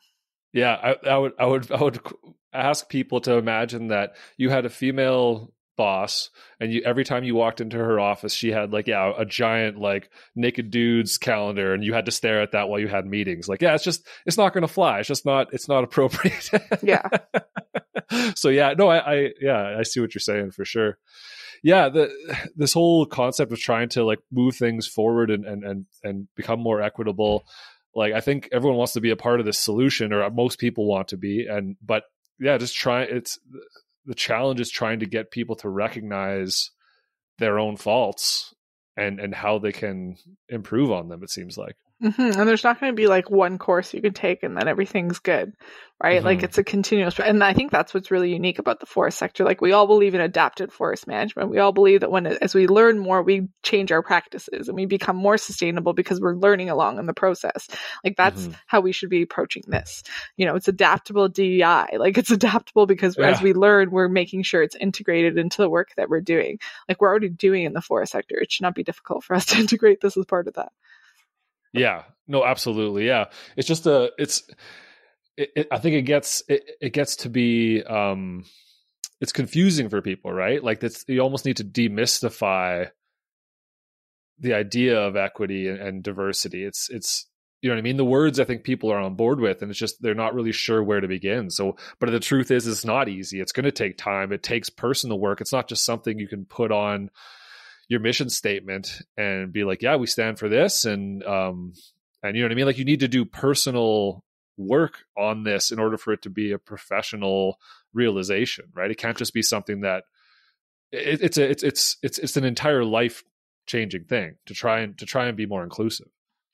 Yeah, 0.54 0.74
I, 0.74 1.10
I 1.10 1.18
would, 1.18 1.34
I 1.40 1.46
would, 1.46 1.72
I 1.72 1.84
would 1.84 2.00
ask 2.54 2.90
people 2.90 3.22
to 3.22 3.34
imagine 3.34 3.90
that 3.90 4.16
you 4.38 4.50
had 4.50 4.66
a 4.66 4.70
female 4.70 5.54
boss, 5.78 6.30
and 6.60 6.74
you 6.74 6.82
every 6.84 7.06
time 7.06 7.24
you 7.24 7.36
walked 7.36 7.62
into 7.62 7.78
her 7.78 8.00
office, 8.00 8.34
she 8.34 8.52
had 8.52 8.74
like 8.74 8.88
yeah 8.88 9.14
a 9.18 9.26
giant 9.26 9.80
like 9.80 10.10
naked 10.36 10.72
dudes 10.72 11.18
calendar, 11.18 11.74
and 11.74 11.84
you 11.84 11.94
had 11.94 12.06
to 12.06 12.12
stare 12.12 12.42
at 12.42 12.52
that 12.52 12.68
while 12.68 12.80
you 12.80 12.88
had 12.88 13.06
meetings. 13.06 13.48
Like 13.48 13.62
yeah, 13.62 13.76
it's 13.76 13.84
just 13.84 14.06
it's 14.26 14.38
not 14.38 14.54
going 14.54 14.64
to 14.64 14.68
fly. 14.68 15.00
It's 15.00 15.08
just 15.08 15.26
not 15.26 15.54
it's 15.54 15.70
not 15.70 15.84
appropriate. 15.86 16.50
Yeah. 16.84 17.08
so 18.36 18.50
yeah, 18.50 18.74
no, 18.78 18.90
I, 18.90 18.98
I 18.98 19.30
yeah 19.40 19.78
I 19.80 19.84
see 19.84 20.02
what 20.02 20.14
you're 20.14 20.20
saying 20.20 20.52
for 20.52 20.66
sure. 20.66 20.98
Yeah, 21.64 21.90
the 21.90 22.12
this 22.56 22.74
whole 22.74 23.06
concept 23.06 23.52
of 23.52 23.60
trying 23.60 23.90
to 23.90 24.04
like 24.04 24.20
move 24.32 24.56
things 24.56 24.88
forward 24.88 25.30
and 25.30 25.46
and 25.46 25.64
and 25.64 25.86
and 26.04 26.28
become 26.36 26.60
more 26.60 26.82
equitable 26.82 27.46
like 27.96 28.14
i 28.14 28.22
think 28.22 28.50
everyone 28.52 28.78
wants 28.78 28.94
to 28.94 29.02
be 29.02 29.10
a 29.10 29.16
part 29.16 29.40
of 29.40 29.46
this 29.46 29.60
solution 29.60 30.14
or 30.14 30.30
most 30.30 30.60
people 30.60 30.86
want 30.86 31.08
to 31.08 31.18
be 31.18 31.46
and 31.48 31.76
but 31.84 32.04
yeah 32.40 32.58
just 32.58 32.76
try 32.76 33.04
it's 33.04 33.40
the 34.06 34.16
challenge 34.16 34.60
is 34.60 34.70
trying 34.70 35.00
to 35.00 35.06
get 35.06 35.32
people 35.32 35.56
to 35.56 35.70
recognize 35.70 36.72
their 37.38 37.60
own 37.60 37.78
faults 37.78 38.54
and 38.98 39.20
and 39.20 39.34
how 39.34 39.60
they 39.60 39.72
can 39.72 40.16
improve 40.50 40.92
on 40.92 41.10
them 41.10 41.24
it 41.24 41.30
seems 41.30 41.58
like 41.58 41.76
hmm 42.02 42.08
And 42.18 42.48
there's 42.48 42.64
not 42.64 42.80
going 42.80 42.92
to 42.94 42.96
be 42.96 43.08
like 43.08 43.30
one 43.30 43.58
course 43.58 43.94
you 43.94 44.02
can 44.02 44.14
take 44.14 44.44
and 44.44 44.56
then 44.56 44.70
everything's 44.70 45.20
good, 45.20 45.52
right? 46.02 46.24
Like 46.24 46.40
Mhm. 46.40 46.44
it's 46.44 46.58
a 46.58 46.64
continuous, 46.64 47.20
and 47.20 47.44
I 47.44 47.52
think 47.54 47.72
that's 47.72 47.94
what's 47.94 48.10
really 48.10 48.32
unique 48.32 48.58
about 48.58 48.80
the 48.80 48.86
forest 48.86 49.18
sector. 49.18 49.44
Like 49.44 49.60
we 49.60 49.74
all 49.74 49.86
believe 49.86 50.16
in 50.16 50.22
adapted 50.22 50.72
forest 50.72 51.08
management. 51.08 51.50
We 51.50 51.60
all 51.60 51.74
believe 51.74 52.00
that 52.00 52.10
when, 52.12 52.26
as 52.26 52.56
we 52.56 52.68
learn 52.68 53.00
more, 53.00 53.22
we 53.22 53.50
change 53.64 53.92
our 53.92 54.02
practices 54.02 54.70
and 54.70 54.78
we 54.78 54.86
become 54.86 55.18
more 55.18 55.38
sustainable 55.38 55.92
because 55.92 56.22
we're 56.22 56.36
learning 56.36 56.70
along 56.70 57.00
in 57.00 57.06
the 57.06 57.14
process. 57.14 57.68
Like 58.06 58.16
that's 58.16 58.48
Mhm. 58.48 58.56
how 58.66 58.80
we 58.80 58.94
should 58.94 59.10
be 59.10 59.22
approaching 59.24 59.64
this. 59.68 60.04
You 60.38 60.46
know, 60.46 60.56
it's 60.56 60.70
adaptable 60.70 61.28
DEI. 61.28 61.98
Like 61.98 62.18
it's 62.18 62.32
adaptable 62.32 62.86
because 62.86 63.18
as 63.18 63.42
we 63.42 63.54
learn, 63.54 63.92
we're 63.92 64.08
making 64.08 64.44
sure 64.44 64.64
it's 64.64 64.76
integrated 64.76 65.38
into 65.38 65.62
the 65.62 65.70
work 65.70 65.90
that 65.98 66.10
we're 66.10 66.22
doing. 66.22 66.60
Like 66.88 67.02
we're 67.02 67.10
already 67.10 67.28
doing 67.30 67.66
in 67.66 67.74
the 67.74 67.82
forest 67.82 68.14
sector. 68.14 68.38
It 68.40 68.54
should 68.54 68.64
not 68.64 68.76
be 68.76 68.84
difficult 68.86 69.26
for 69.26 69.36
us 69.36 69.46
to 69.48 69.58
integrate 69.60 70.00
this 70.00 70.16
as 70.16 70.26
part 70.26 70.48
of 70.48 70.54
that. 70.54 70.72
Yeah, 71.74 72.04
no, 72.28 72.44
absolutely. 72.46 73.06
Yeah, 73.08 73.26
it's 73.56 73.68
just 73.68 73.86
a, 73.86 74.12
it's, 74.18 74.44
it, 75.38 75.50
it, 75.56 75.68
I 75.72 75.78
think 75.78 75.96
it 75.96 76.04
gets, 76.04 76.44
it, 76.48 76.64
it 76.82 76.94
gets 76.94 77.18
to 77.18 77.30
be, 77.30 77.84
um, 77.84 78.46
it's 79.22 79.32
confusing 79.32 79.90
for 79.90 80.02
people, 80.02 80.32
right? 80.32 80.64
Like 80.64 80.80
that's, 80.80 81.06
you 81.08 81.20
almost 81.20 81.46
need 81.46 81.58
to 81.58 81.64
demystify 81.64 82.90
the 84.40 84.54
idea 84.54 85.00
of 85.00 85.16
equity 85.16 85.68
and, 85.68 85.80
and 85.80 86.04
diversity. 86.04 86.64
It's, 86.64 86.90
it's, 86.90 87.26
you 87.62 87.70
know 87.70 87.76
what 87.76 87.80
I 87.80 87.84
mean? 87.84 87.98
The 87.98 88.06
words 88.06 88.40
I 88.40 88.46
think 88.46 88.64
people 88.64 88.90
are 88.90 89.00
on 89.00 89.16
board 89.16 89.42
with, 89.42 89.62
and 89.62 89.70
it's 89.70 89.80
just 89.80 90.02
they're 90.02 90.16
not 90.16 90.34
really 90.34 90.54
sure 90.54 90.82
where 90.82 91.02
to 91.02 91.10
begin. 91.10 91.50
So, 91.50 91.76
but 92.00 92.10
the 92.10 92.22
truth 92.22 92.52
is, 92.52 92.66
it's 92.66 92.86
not 92.86 93.10
easy. 93.10 93.42
It's 93.42 93.52
going 93.52 93.66
to 93.66 93.72
take 93.72 93.98
time. 93.98 94.32
It 94.32 94.44
takes 94.44 94.70
personal 94.70 95.20
work. 95.20 95.42
It's 95.42 95.52
not 95.52 95.68
just 95.68 95.84
something 95.84 96.18
you 96.18 96.30
can 96.30 96.46
put 96.46 96.72
on 96.72 97.10
your 97.90 98.00
mission 98.00 98.30
statement 98.30 99.02
and 99.18 99.52
be 99.52 99.66
like, 99.66 99.82
yeah, 99.82 99.98
we 99.98 100.08
stand 100.08 100.40
for 100.40 100.48
this. 100.48 100.86
And, 100.86 101.24
um, 101.24 101.74
and 102.24 102.36
you 102.36 102.42
know 102.42 102.48
what 102.48 102.54
I 102.54 102.56
mean? 102.56 102.66
Like 102.66 102.78
you 102.78 102.86
need 102.86 103.02
to 103.02 103.08
do 103.08 103.26
personal 103.26 104.24
work 104.58 105.00
on 105.18 105.44
this 105.44 105.72
in 105.72 105.80
order 105.80 105.98
for 105.98 106.14
it 106.14 106.22
to 106.22 106.30
be 106.30 106.54
a 106.54 106.60
professional 106.60 107.58
realization, 107.94 108.66
right? 108.74 108.92
It 108.92 108.98
can't 108.98 109.18
just 109.18 109.34
be 109.34 109.42
something 109.42 109.82
that 109.82 110.04
it, 110.92 111.22
it's 111.22 111.38
a, 111.38 111.50
it's, 111.50 111.64
it's, 111.64 111.98
it's, 112.02 112.20
it's 112.20 112.38
an 112.38 112.46
entire 112.46 112.86
life 112.86 113.24
changing 113.66 114.06
thing 114.06 114.36
to 114.46 114.54
try 114.54 114.80
and, 114.80 114.98
to 115.00 115.06
try 115.06 115.28
and 115.28 115.36
be 115.36 115.46
more 115.46 115.64
inclusive. 115.64 116.08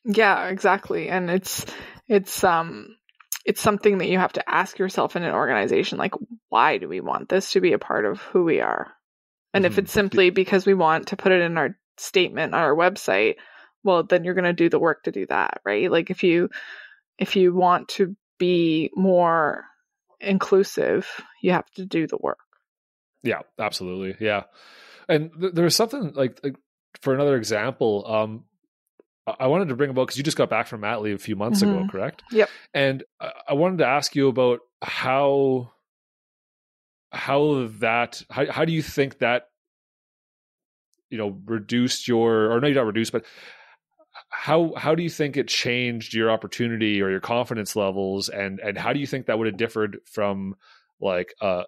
Yeah, 0.06 0.48
exactly. 0.50 1.10
And 1.10 1.30
it's 1.30 1.66
it's 2.08 2.44
um 2.44 2.96
it's 3.44 3.62
something 3.62 3.98
that 3.98 4.08
you 4.08 4.20
have 4.20 4.34
to 4.34 4.50
ask 4.50 4.78
yourself 4.78 5.16
in 5.16 5.24
an 5.24 5.34
organization 5.34 5.98
like 5.98 6.14
why 6.50 6.78
do 6.78 6.88
we 6.88 7.02
want 7.02 7.30
this 7.30 7.52
to 7.52 7.62
be 7.62 7.74
a 7.74 7.80
part 7.80 8.06
of 8.06 8.22
who 8.22 8.44
we 8.44 8.62
are? 8.62 8.95
And 9.56 9.66
if 9.66 9.76
Mhm. 9.76 9.80
it's 9.80 9.92
simply 9.92 10.30
because 10.30 10.66
we 10.66 10.74
want 10.76 11.08
to 11.08 11.16
put 11.16 11.32
it 11.32 11.42
in 11.42 11.58
our 11.58 11.76
statement 11.98 12.54
on 12.54 12.60
our 12.62 12.76
website, 12.76 13.36
well 13.84 14.04
then 14.04 14.24
you're 14.24 14.34
going 14.34 14.44
to 14.46 14.54
do 14.54 14.70
the 14.70 14.80
work 14.80 15.04
to 15.04 15.12
do 15.12 15.26
that, 15.28 15.62
right? 15.66 15.90
Like 15.90 16.10
if 16.12 16.24
you 16.24 16.50
if 17.18 17.36
you 17.36 17.54
want 17.56 17.88
to 17.88 18.16
be 18.38 18.92
more 18.96 19.66
inclusive, 20.20 21.08
you 21.42 21.54
have 21.54 21.70
to 21.72 21.86
do 21.86 22.06
the 22.08 22.18
work. 22.20 22.40
Yeah, 23.24 23.40
absolutely. 23.58 24.16
Yeah. 24.20 24.44
And 25.08 25.32
th- 25.40 25.54
there 25.54 25.64
was 25.64 25.76
something 25.76 26.14
like, 26.14 26.40
like 26.44 26.56
for 27.02 27.14
another 27.14 27.38
example, 27.38 28.06
um, 28.08 28.44
I 29.28 29.48
wanted 29.48 29.70
to 29.70 29.76
bring 29.76 29.90
about 29.90 30.08
because 30.08 30.18
you 30.18 30.24
just 30.24 30.38
got 30.38 30.50
back 30.50 30.68
from 30.68 30.82
mat 30.82 31.02
leave 31.02 31.16
a 31.16 31.20
few 31.20 31.36
months 31.36 31.62
Mhm. 31.62 31.72
ago, 31.72 31.88
correct? 31.90 32.24
Yep. 32.32 32.50
And 32.74 33.04
I 33.48 33.54
wanted 33.54 33.80
to 33.80 33.88
ask 33.88 34.16
you 34.16 34.28
about 34.28 34.60
how 34.84 35.72
how 37.16 37.68
that 37.80 38.22
how 38.30 38.52
how 38.52 38.66
do 38.66 38.74
you 38.74 38.82
think 38.82 39.20
that 39.20 39.50
you 41.10 41.18
know 41.18 41.40
reduced 41.46 42.08
your 42.08 42.52
or 42.52 42.60
no, 42.60 42.68
you 42.68 42.76
not 42.76 42.86
reduced, 42.86 43.12
but 43.12 43.26
how 44.30 44.74
how 44.76 44.96
do 44.96 45.04
you 45.04 45.10
think 45.10 45.38
it 45.38 45.48
changed 45.48 46.14
your 46.14 46.30
opportunity 46.30 47.02
or 47.02 47.10
your 47.10 47.20
confidence 47.20 47.76
levels, 47.76 48.30
and 48.30 48.60
and 48.60 48.78
how 48.78 48.94
do 48.94 49.00
you 49.00 49.08
think 49.08 49.26
that 49.26 49.38
would 49.38 49.48
have 49.48 49.58
differed 49.58 50.00
from 50.12 50.56
like 51.00 51.34
uh 51.42 51.64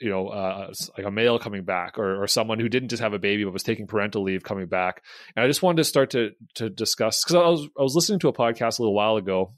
you 0.00 0.08
know 0.08 0.28
uh 0.28 0.72
like 0.96 1.06
a 1.06 1.10
male 1.10 1.38
coming 1.38 1.64
back 1.64 1.98
or 1.98 2.22
or 2.22 2.26
someone 2.26 2.58
who 2.58 2.68
didn't 2.68 2.88
just 2.88 3.02
have 3.02 3.12
a 3.12 3.18
baby 3.18 3.44
but 3.44 3.52
was 3.52 3.62
taking 3.62 3.86
parental 3.86 4.22
leave 4.22 4.42
coming 4.42 4.66
back? 4.66 5.02
And 5.36 5.44
i 5.44 5.46
just 5.46 5.62
wanted 5.62 5.78
to 5.78 5.84
start 5.84 6.10
to 6.10 6.30
to 6.54 6.70
discuss 6.70 7.22
because 7.22 7.36
i 7.36 7.48
was 7.48 7.68
i 7.78 7.82
was 7.82 7.94
listening 7.94 8.18
to 8.20 8.28
a 8.28 8.32
podcast 8.32 8.78
a 8.78 8.82
little 8.82 8.94
while 8.94 9.16
ago 9.16 9.54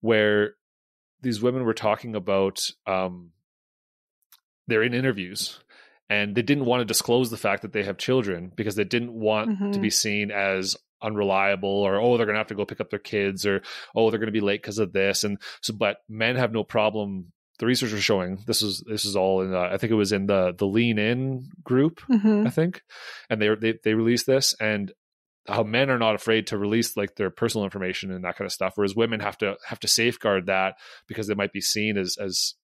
where 0.00 0.54
these 1.22 1.42
women 1.42 1.64
were 1.64 1.74
talking 1.74 2.16
about 2.16 2.58
um 2.86 3.30
they're 4.70 4.82
in 4.82 4.94
interviews 4.94 5.60
and 6.08 6.34
they 6.34 6.42
didn't 6.42 6.64
want 6.64 6.80
to 6.80 6.84
disclose 6.86 7.30
the 7.30 7.36
fact 7.36 7.62
that 7.62 7.72
they 7.72 7.84
have 7.84 7.98
children 7.98 8.50
because 8.56 8.74
they 8.76 8.84
didn't 8.84 9.12
want 9.12 9.50
to 9.72 9.78
Mhm. 9.78 9.82
be 9.82 9.90
seen 9.90 10.30
as 10.30 10.76
unreliable 11.02 11.68
or 11.70 11.96
oh 12.00 12.16
they're 12.16 12.26
going 12.26 12.34
to 12.34 12.40
have 12.40 12.46
to 12.48 12.54
go 12.54 12.64
pick 12.66 12.80
up 12.80 12.90
their 12.90 12.98
kids 12.98 13.46
or 13.46 13.62
oh 13.94 14.10
they're 14.10 14.18
going 14.20 14.26
to 14.26 14.32
be 14.32 14.40
late 14.40 14.60
because 14.62 14.78
of 14.78 14.92
this 14.92 15.24
and 15.24 15.38
so 15.62 15.72
but 15.74 15.98
men 16.08 16.36
have 16.36 16.52
no 16.52 16.62
problem 16.62 17.32
the 17.58 17.66
research 17.66 17.92
was 17.92 18.02
showing 18.04 18.42
this 18.46 18.60
is 18.62 18.82
this 18.86 19.04
is 19.04 19.16
all 19.16 19.40
in 19.42 19.54
uh, 19.54 19.68
i 19.72 19.76
think 19.78 19.90
it 19.90 19.94
was 19.96 20.12
in 20.12 20.26
the 20.26 20.52
the 20.58 20.66
lean 20.66 20.98
in 20.98 21.48
group 21.64 22.00
Mhm. 22.10 22.46
I 22.46 22.50
think, 22.50 22.82
and 23.30 23.40
they 23.40 23.54
they 23.54 23.74
they 23.84 23.94
released 23.94 24.26
this 24.26 24.54
and 24.60 24.92
how 25.48 25.62
men 25.62 25.88
are 25.90 25.98
not 25.98 26.14
afraid 26.14 26.48
to 26.48 26.58
release 26.58 26.96
like 26.98 27.16
their 27.16 27.30
personal 27.30 27.64
information 27.64 28.10
and 28.12 28.24
that 28.24 28.36
kind 28.36 28.44
of 28.46 28.52
stuff, 28.52 28.74
whereas 28.76 28.94
women 28.94 29.20
have 29.20 29.38
to 29.38 29.56
have 29.66 29.80
to 29.80 29.88
safeguard 29.88 30.46
that 30.46 30.74
because 31.08 31.26
they 31.28 31.34
might 31.34 31.52
be 31.52 31.62
seen 31.62 31.96
as 31.96 32.16
as 32.20 32.54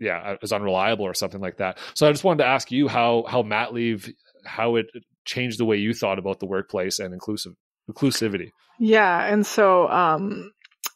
yeah 0.00 0.36
as 0.42 0.52
unreliable 0.52 1.04
or 1.04 1.14
something 1.14 1.40
like 1.40 1.58
that. 1.58 1.78
So 1.94 2.08
I 2.08 2.12
just 2.12 2.24
wanted 2.24 2.42
to 2.44 2.48
ask 2.48 2.70
you 2.70 2.88
how 2.88 3.24
how 3.28 3.42
mat 3.42 3.72
leave 3.72 4.12
how 4.44 4.76
it 4.76 4.86
changed 5.24 5.58
the 5.58 5.64
way 5.64 5.76
you 5.76 5.94
thought 5.94 6.18
about 6.18 6.40
the 6.40 6.46
workplace 6.46 6.98
and 6.98 7.14
inclusive 7.14 7.54
inclusivity. 7.90 8.50
Yeah, 8.78 9.24
and 9.24 9.46
so 9.46 9.88
um 9.88 10.52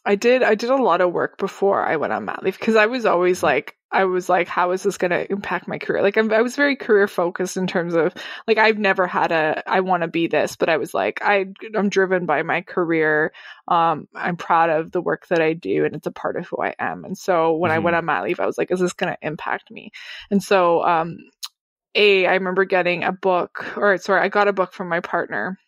I 0.09 0.15
did 0.15 0.41
I 0.41 0.55
did 0.55 0.71
a 0.71 0.75
lot 0.75 1.01
of 1.01 1.13
work 1.13 1.37
before 1.37 1.85
I 1.85 1.97
went 1.97 2.13
on 2.13 2.25
mat 2.25 2.41
leave 2.41 2.57
because 2.57 2.75
I 2.75 2.87
was 2.87 3.05
always 3.05 3.43
like 3.43 3.77
I 3.91 4.05
was 4.05 4.27
like 4.27 4.47
how 4.47 4.71
is 4.71 4.81
this 4.81 4.97
going 4.97 5.11
to 5.11 5.31
impact 5.31 5.67
my 5.67 5.77
career? 5.77 6.01
Like 6.01 6.17
I'm, 6.17 6.33
I 6.33 6.41
was 6.41 6.55
very 6.55 6.75
career 6.75 7.07
focused 7.07 7.57
in 7.57 7.67
terms 7.67 7.93
of 7.93 8.15
like 8.47 8.57
I've 8.57 8.79
never 8.79 9.05
had 9.05 9.31
a 9.31 9.61
I 9.69 9.81
want 9.81 10.01
to 10.01 10.07
be 10.07 10.25
this, 10.25 10.55
but 10.55 10.67
I 10.67 10.77
was 10.77 10.95
like 10.95 11.19
I 11.21 11.45
I'm 11.75 11.89
driven 11.89 12.25
by 12.25 12.41
my 12.41 12.61
career. 12.61 13.33
Um 13.67 14.07
I'm 14.15 14.35
proud 14.35 14.71
of 14.71 14.91
the 14.91 14.99
work 14.99 15.27
that 15.27 15.41
I 15.43 15.53
do 15.53 15.85
and 15.85 15.93
it's 15.95 16.07
a 16.07 16.11
part 16.11 16.37
of 16.37 16.47
who 16.47 16.57
I 16.59 16.73
am. 16.79 17.05
And 17.05 17.15
so 17.15 17.55
when 17.57 17.69
I 17.69 17.77
Mhm. 17.77 17.83
went 17.83 17.95
on 17.97 18.05
mat 18.05 18.23
leave 18.23 18.39
I 18.39 18.47
was 18.47 18.57
like 18.57 18.71
is 18.71 18.79
this 18.79 18.93
going 18.93 19.13
to 19.13 19.19
impact 19.27 19.69
me? 19.69 19.91
And 20.31 20.41
so 20.41 20.83
um 20.83 21.17
a 21.93 22.25
I 22.25 22.33
remember 22.33 22.65
getting 22.65 23.03
a 23.03 23.11
book 23.11 23.77
or 23.77 23.95
sorry, 23.99 24.21
I 24.21 24.29
got 24.29 24.47
a 24.47 24.53
book 24.53 24.73
from 24.73 24.89
my 24.89 25.01
partner 25.01 25.59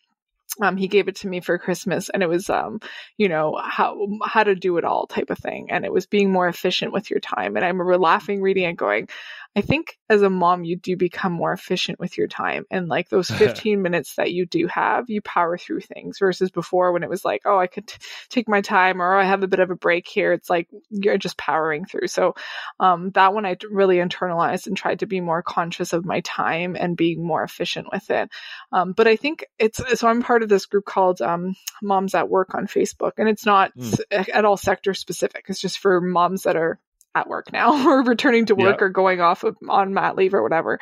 um, 0.60 0.76
he 0.76 0.88
gave 0.88 1.08
it 1.08 1.16
to 1.16 1.28
me 1.28 1.40
for 1.40 1.58
Christmas 1.58 2.10
and 2.10 2.22
it 2.22 2.28
was, 2.28 2.50
um, 2.50 2.80
you 3.16 3.28
know, 3.28 3.58
how, 3.62 4.06
how 4.24 4.44
to 4.44 4.54
do 4.54 4.76
it 4.76 4.84
all 4.84 5.06
type 5.06 5.30
of 5.30 5.38
thing. 5.38 5.70
And 5.70 5.84
it 5.84 5.92
was 5.92 6.06
being 6.06 6.30
more 6.30 6.48
efficient 6.48 6.92
with 6.92 7.10
your 7.10 7.20
time. 7.20 7.56
And 7.56 7.64
I 7.64 7.68
remember 7.68 7.98
laughing, 7.98 8.42
reading 8.42 8.64
and 8.64 8.76
going, 8.76 9.08
I 9.54 9.60
think 9.60 9.98
as 10.08 10.22
a 10.22 10.30
mom, 10.30 10.64
you 10.64 10.76
do 10.76 10.96
become 10.96 11.32
more 11.32 11.52
efficient 11.52 12.00
with 12.00 12.16
your 12.16 12.26
time. 12.28 12.64
And 12.70 12.88
like 12.88 13.08
those 13.10 13.30
15 13.30 13.82
minutes 13.82 14.14
that 14.16 14.32
you 14.32 14.46
do 14.46 14.66
have, 14.68 15.10
you 15.10 15.20
power 15.20 15.58
through 15.58 15.80
things 15.80 16.18
versus 16.18 16.50
before 16.50 16.92
when 16.92 17.02
it 17.02 17.10
was 17.10 17.24
like, 17.24 17.42
oh, 17.44 17.58
I 17.58 17.66
could 17.66 17.86
t- 17.86 17.98
take 18.30 18.48
my 18.48 18.62
time 18.62 19.02
or 19.02 19.14
I 19.14 19.24
have 19.24 19.42
a 19.42 19.48
bit 19.48 19.60
of 19.60 19.70
a 19.70 19.76
break 19.76 20.08
here. 20.08 20.32
It's 20.32 20.48
like 20.48 20.68
you're 20.90 21.18
just 21.18 21.36
powering 21.36 21.84
through. 21.84 22.06
So, 22.08 22.34
um, 22.80 23.10
that 23.10 23.34
one 23.34 23.44
I 23.44 23.56
really 23.70 23.96
internalized 23.96 24.66
and 24.66 24.76
tried 24.76 25.00
to 25.00 25.06
be 25.06 25.20
more 25.20 25.42
conscious 25.42 25.92
of 25.92 26.04
my 26.06 26.20
time 26.20 26.76
and 26.78 26.96
being 26.96 27.24
more 27.26 27.42
efficient 27.42 27.88
with 27.92 28.10
it. 28.10 28.30
Um, 28.72 28.92
but 28.92 29.06
I 29.06 29.16
think 29.16 29.44
it's 29.58 29.80
so 30.00 30.08
I'm 30.08 30.22
part 30.22 30.42
of 30.42 30.48
this 30.48 30.66
group 30.66 30.84
called 30.86 31.20
um, 31.20 31.54
Moms 31.82 32.14
at 32.14 32.28
Work 32.28 32.54
on 32.54 32.66
Facebook, 32.66 33.12
and 33.18 33.28
it's 33.28 33.44
not 33.46 33.72
Mm. 33.76 34.28
at 34.32 34.44
all 34.44 34.56
sector 34.56 34.92
specific. 34.94 35.46
It's 35.48 35.60
just 35.60 35.78
for 35.78 36.00
moms 36.00 36.42
that 36.42 36.56
are 36.56 36.78
at 37.14 37.28
work 37.28 37.52
now 37.52 37.86
or 37.88 38.02
returning 38.04 38.46
to 38.46 38.54
work 38.54 38.78
Yeah. 38.80 38.86
or 38.86 38.88
going 38.88 39.20
off 39.20 39.44
of, 39.44 39.56
on 39.68 39.94
mat 39.94 40.16
leave 40.16 40.34
or 40.34 40.42
whatever. 40.42 40.78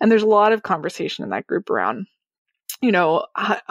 And 0.00 0.10
there's 0.10 0.22
a 0.22 0.26
lot 0.26 0.52
of 0.52 0.62
conversation 0.62 1.24
in 1.24 1.30
that 1.30 1.46
group 1.46 1.70
around. 1.70 2.06
You 2.80 2.92
know, 2.92 3.26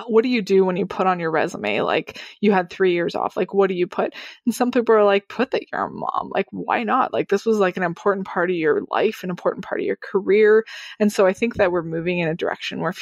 what 0.08 0.24
do 0.24 0.28
you 0.30 0.41
do 0.41 0.66
when 0.66 0.76
you 0.76 0.86
put 0.86 1.08
on 1.08 1.18
your 1.22 1.32
resume 1.32 1.80
like 1.80 2.20
you 2.41 2.51
had 2.51 2.70
three 2.70 2.91
years 2.91 3.16
off? 3.16 3.38
Like, 3.38 3.53
what 3.53 3.68
do 3.70 3.74
you 3.74 3.88
put? 3.88 4.14
And 4.45 4.53
some 4.53 4.70
people 4.70 4.93
are 4.95 5.05
like, 5.05 5.30
put 5.30 5.51
that 5.51 5.64
you're 5.72 5.86
a 5.86 5.89
mom. 5.89 6.30
Like, 6.34 6.47
why 6.51 6.84
not? 6.84 7.14
Like, 7.14 7.30
this 7.30 7.45
was 7.45 7.58
like 7.58 7.78
an 7.78 7.84
important 7.84 8.28
part 8.28 8.49
of 8.49 8.58
your 8.58 8.82
life, 8.91 9.24
an 9.24 9.30
important 9.30 9.64
part 9.64 9.80
of 9.80 9.86
your 9.86 9.95
career. 9.95 10.66
And 10.99 11.10
so 11.10 11.26
I 11.26 11.32
think 11.32 11.55
that 11.55 11.72
we're 11.72 11.84
moving 11.84 12.20
in 12.20 12.28
a 12.28 12.36
direction 12.36 12.82
where 12.82 12.93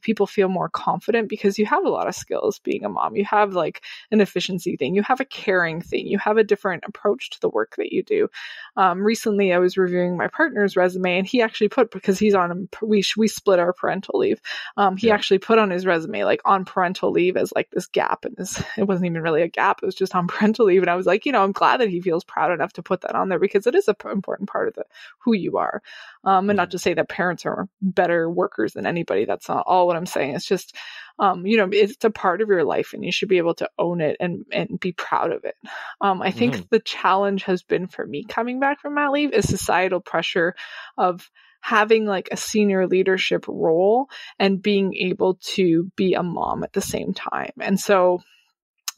people 0.00 0.26
feel 0.26 0.48
more 0.48 0.70
confident 0.70 1.28
because 1.28 1.58
you 1.58 1.66
have 1.66 1.84
a 1.84 1.90
lot 1.90 2.08
of 2.08 2.14
skills 2.14 2.58
being 2.60 2.82
a 2.86 2.88
mom. 2.88 3.14
You 3.16 3.26
have 3.26 3.52
like 3.52 3.82
an 4.10 4.22
efficiency 4.22 4.76
thing, 4.78 4.94
you 4.94 5.02
have 5.02 5.20
a 5.20 5.26
caring 5.26 5.82
thing, 5.82 6.06
you 6.06 6.16
have 6.18 6.38
a 6.38 6.44
different 6.44 6.84
approach 6.86 7.28
to 7.30 7.40
the 7.40 7.50
work 7.50 7.74
that 7.76 7.92
you 7.92 8.02
do. 8.02 8.28
Um, 8.76 9.00
recently, 9.02 9.52
I 9.52 9.58
was 9.58 9.76
reviewing 9.76 10.16
my 10.16 10.28
partner's 10.28 10.76
resume, 10.76 11.18
and 11.18 11.26
he 11.26 11.42
actually 11.42 11.68
put 11.68 11.90
because 11.90 12.18
he's 12.18 12.34
on 12.34 12.68
we 12.82 13.04
we 13.16 13.28
split 13.28 13.58
our 13.58 13.72
parental 13.72 14.18
leave. 14.18 14.40
Um, 14.76 14.96
he 14.96 15.08
Yeah. 15.08 15.14
actually 15.14 15.38
put 15.38 15.49
on 15.58 15.70
his 15.70 15.86
resume 15.86 16.24
like 16.24 16.40
on 16.44 16.64
parental 16.64 17.10
leave 17.10 17.36
as 17.36 17.52
like 17.54 17.70
this 17.70 17.86
gap, 17.86 18.24
and 18.24 18.36
this 18.36 18.62
it 18.78 18.84
wasn't 18.84 19.06
even 19.06 19.22
really 19.22 19.42
a 19.42 19.48
gap; 19.48 19.80
it 19.82 19.86
was 19.86 19.94
just 19.94 20.14
on 20.14 20.26
parental 20.28 20.66
leave. 20.66 20.82
And 20.82 20.90
I 20.90 20.96
was 20.96 21.06
like, 21.06 21.26
you 21.26 21.32
know, 21.32 21.42
I'm 21.42 21.52
glad 21.52 21.80
that 21.80 21.90
he 21.90 22.00
feels 22.00 22.24
proud 22.24 22.52
enough 22.52 22.72
to 22.74 22.82
put 22.82 23.02
that 23.02 23.14
on 23.14 23.28
there 23.28 23.38
because 23.38 23.66
it 23.66 23.74
is 23.74 23.88
a 23.88 23.94
p- 23.94 24.08
important 24.10 24.48
part 24.48 24.68
of 24.68 24.74
the 24.74 24.84
who 25.20 25.34
you 25.34 25.58
are. 25.58 25.82
Um, 26.24 26.50
and 26.50 26.56
not 26.56 26.72
to 26.72 26.78
say 26.78 26.94
that 26.94 27.08
parents 27.08 27.46
are 27.46 27.68
better 27.80 28.28
workers 28.30 28.74
than 28.74 28.86
anybody. 28.86 29.24
That's 29.24 29.48
not 29.48 29.64
all 29.66 29.86
what 29.86 29.96
I'm 29.96 30.06
saying. 30.06 30.34
It's 30.34 30.46
just, 30.46 30.76
um, 31.18 31.46
you 31.46 31.56
know, 31.56 31.68
it's 31.72 32.04
a 32.04 32.10
part 32.10 32.42
of 32.42 32.48
your 32.48 32.64
life 32.64 32.92
and 32.92 33.04
you 33.04 33.10
should 33.12 33.28
be 33.28 33.38
able 33.38 33.54
to 33.54 33.70
own 33.78 34.00
it 34.02 34.16
and, 34.20 34.44
and 34.52 34.78
be 34.78 34.92
proud 34.92 35.32
of 35.32 35.44
it. 35.44 35.56
Um, 36.00 36.20
I 36.22 36.30
think 36.30 36.56
Mhm. 36.56 36.68
the 36.70 36.80
challenge 36.80 37.44
has 37.44 37.62
been 37.62 37.86
for 37.86 38.06
me 38.06 38.24
coming 38.24 38.60
back 38.60 38.80
from 38.80 38.94
mat 38.94 39.12
leave 39.12 39.32
is 39.32 39.48
societal 39.48 40.00
pressure 40.00 40.54
of 40.98 41.30
having 41.60 42.06
like 42.06 42.28
a 42.30 42.36
senior 42.36 42.86
leadership 42.86 43.44
role 43.48 44.08
and 44.38 44.62
being 44.62 44.94
able 44.94 45.38
to 45.42 45.90
be 45.96 46.14
a 46.14 46.22
mom 46.22 46.62
at 46.64 46.72
the 46.72 46.80
same 46.80 47.12
time. 47.12 47.52
And 47.60 47.78
so 47.78 48.20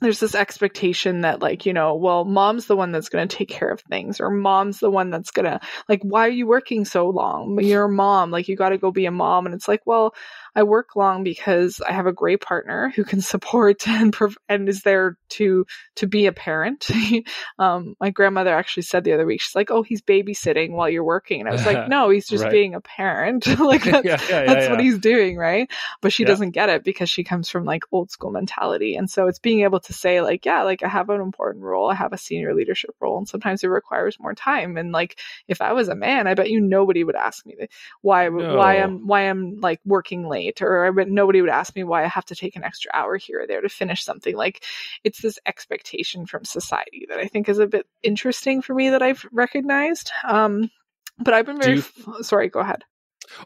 there's 0.02 0.20
this 0.20 0.34
expectation 0.34 1.20
that 1.20 1.40
like 1.40 1.64
you 1.64 1.72
know 1.72 1.94
well 1.94 2.24
mom's 2.24 2.66
the 2.66 2.76
one 2.76 2.92
that's 2.92 3.08
going 3.08 3.26
to 3.26 3.36
take 3.36 3.48
care 3.48 3.70
of 3.70 3.80
things 3.82 4.20
or 4.20 4.30
mom's 4.30 4.80
the 4.80 4.90
one 4.90 5.10
that's 5.10 5.30
going 5.30 5.44
to 5.44 5.60
like 5.88 6.02
why 6.02 6.26
are 6.26 6.30
you 6.30 6.46
working 6.46 6.84
so 6.84 7.08
long 7.08 7.58
you're 7.62 7.84
a 7.84 7.88
mom 7.88 8.30
like 8.30 8.48
you 8.48 8.56
got 8.56 8.70
to 8.70 8.78
go 8.78 8.90
be 8.90 9.06
a 9.06 9.10
mom 9.10 9.46
and 9.46 9.54
it's 9.54 9.68
like 9.68 9.80
well 9.86 10.12
i 10.54 10.62
work 10.62 10.96
long 10.96 11.22
because 11.24 11.80
i 11.86 11.92
have 11.92 12.06
a 12.06 12.12
great 12.12 12.40
partner 12.40 12.92
who 12.94 13.04
can 13.04 13.20
support 13.20 13.86
and 13.88 14.14
and 14.48 14.68
is 14.68 14.82
there 14.82 15.16
to 15.28 15.64
to 15.96 16.06
be 16.06 16.26
a 16.26 16.32
parent 16.32 16.88
um 17.58 17.94
my 18.00 18.10
grandmother 18.10 18.54
actually 18.54 18.82
said 18.82 19.04
the 19.04 19.12
other 19.12 19.26
week 19.26 19.40
she's 19.40 19.54
like 19.54 19.70
oh 19.70 19.82
he's 19.82 20.02
babysitting 20.02 20.72
while 20.72 20.88
you're 20.88 21.04
working 21.04 21.40
and 21.40 21.48
i 21.48 21.52
was 21.52 21.64
like 21.66 21.86
no 21.86 22.08
he's 22.10 22.28
just 22.28 22.42
Right. 22.42 22.50
being 22.50 22.74
a 22.74 22.80
parent 22.80 23.46
like 23.60 23.84
that's, 23.84 24.04
yeah, 24.04 24.18
yeah, 24.28 24.44
that's 24.44 24.64
yeah, 24.64 24.70
what 24.70 24.80
he's 24.80 24.98
doing, 24.98 25.36
right? 25.36 25.70
But 26.00 26.12
she 26.12 26.24
doesn't 26.24 26.50
get 26.50 26.68
it 26.68 26.82
because 26.84 27.08
she 27.08 27.24
comes 27.24 27.48
from 27.48 27.64
like 27.64 27.84
old 27.92 28.10
school 28.10 28.30
mentality. 28.30 28.96
And 28.96 29.08
so 29.08 29.26
it's 29.28 29.38
being 29.38 29.60
able 29.62 29.80
to 29.80 29.92
say 29.92 30.20
like, 30.20 30.44
yeah, 30.44 30.62
like 30.62 30.82
I 30.82 30.88
have 30.88 31.10
an 31.10 31.20
important 31.20 31.64
role. 31.64 31.90
I 31.90 31.94
have 31.94 32.12
a 32.12 32.18
senior 32.18 32.54
leadership 32.54 32.94
role 33.00 33.18
and 33.18 33.28
sometimes 33.28 33.62
it 33.62 33.68
requires 33.68 34.18
more 34.18 34.34
time. 34.34 34.76
And 34.76 34.92
like, 34.92 35.18
if 35.48 35.60
I 35.60 35.72
was 35.72 35.88
a 35.88 35.94
man, 35.94 36.26
I 36.26 36.34
bet 36.34 36.50
you 36.50 36.60
nobody 36.60 37.04
would 37.04 37.16
ask 37.16 37.44
me 37.46 37.54
why, 38.00 38.28
why 38.28 38.74
I'm, 38.76 39.06
why 39.06 39.22
I'm 39.22 39.60
like 39.60 39.80
working 39.84 40.26
late 40.28 40.41
or 40.60 40.86
I 40.86 40.90
bet 40.90 41.08
nobody 41.08 41.40
would 41.40 41.50
ask 41.50 41.74
me 41.76 41.84
why 41.84 42.04
I 42.04 42.08
have 42.08 42.24
to 42.26 42.34
take 42.34 42.56
an 42.56 42.64
extra 42.64 42.90
hour 42.94 43.16
here 43.16 43.42
or 43.42 43.46
there 43.46 43.60
to 43.60 43.68
finish 43.68 44.04
something. 44.04 44.36
Like 44.36 44.64
it's 45.04 45.20
this 45.20 45.38
expectation 45.46 46.26
from 46.26 46.44
society 46.44 47.06
that 47.08 47.18
I 47.18 47.26
think 47.26 47.48
is 47.48 47.58
a 47.58 47.66
bit 47.66 47.86
interesting 48.02 48.62
for 48.62 48.74
me 48.74 48.90
that 48.90 49.02
I've 49.02 49.24
recognized. 49.32 50.10
Um, 50.26 50.70
but 51.18 51.34
I've 51.34 51.46
been 51.46 51.60
very, 51.60 51.74
you- 51.74 51.78
f- 51.80 52.24
sorry, 52.24 52.48
go 52.48 52.60
ahead. 52.60 52.84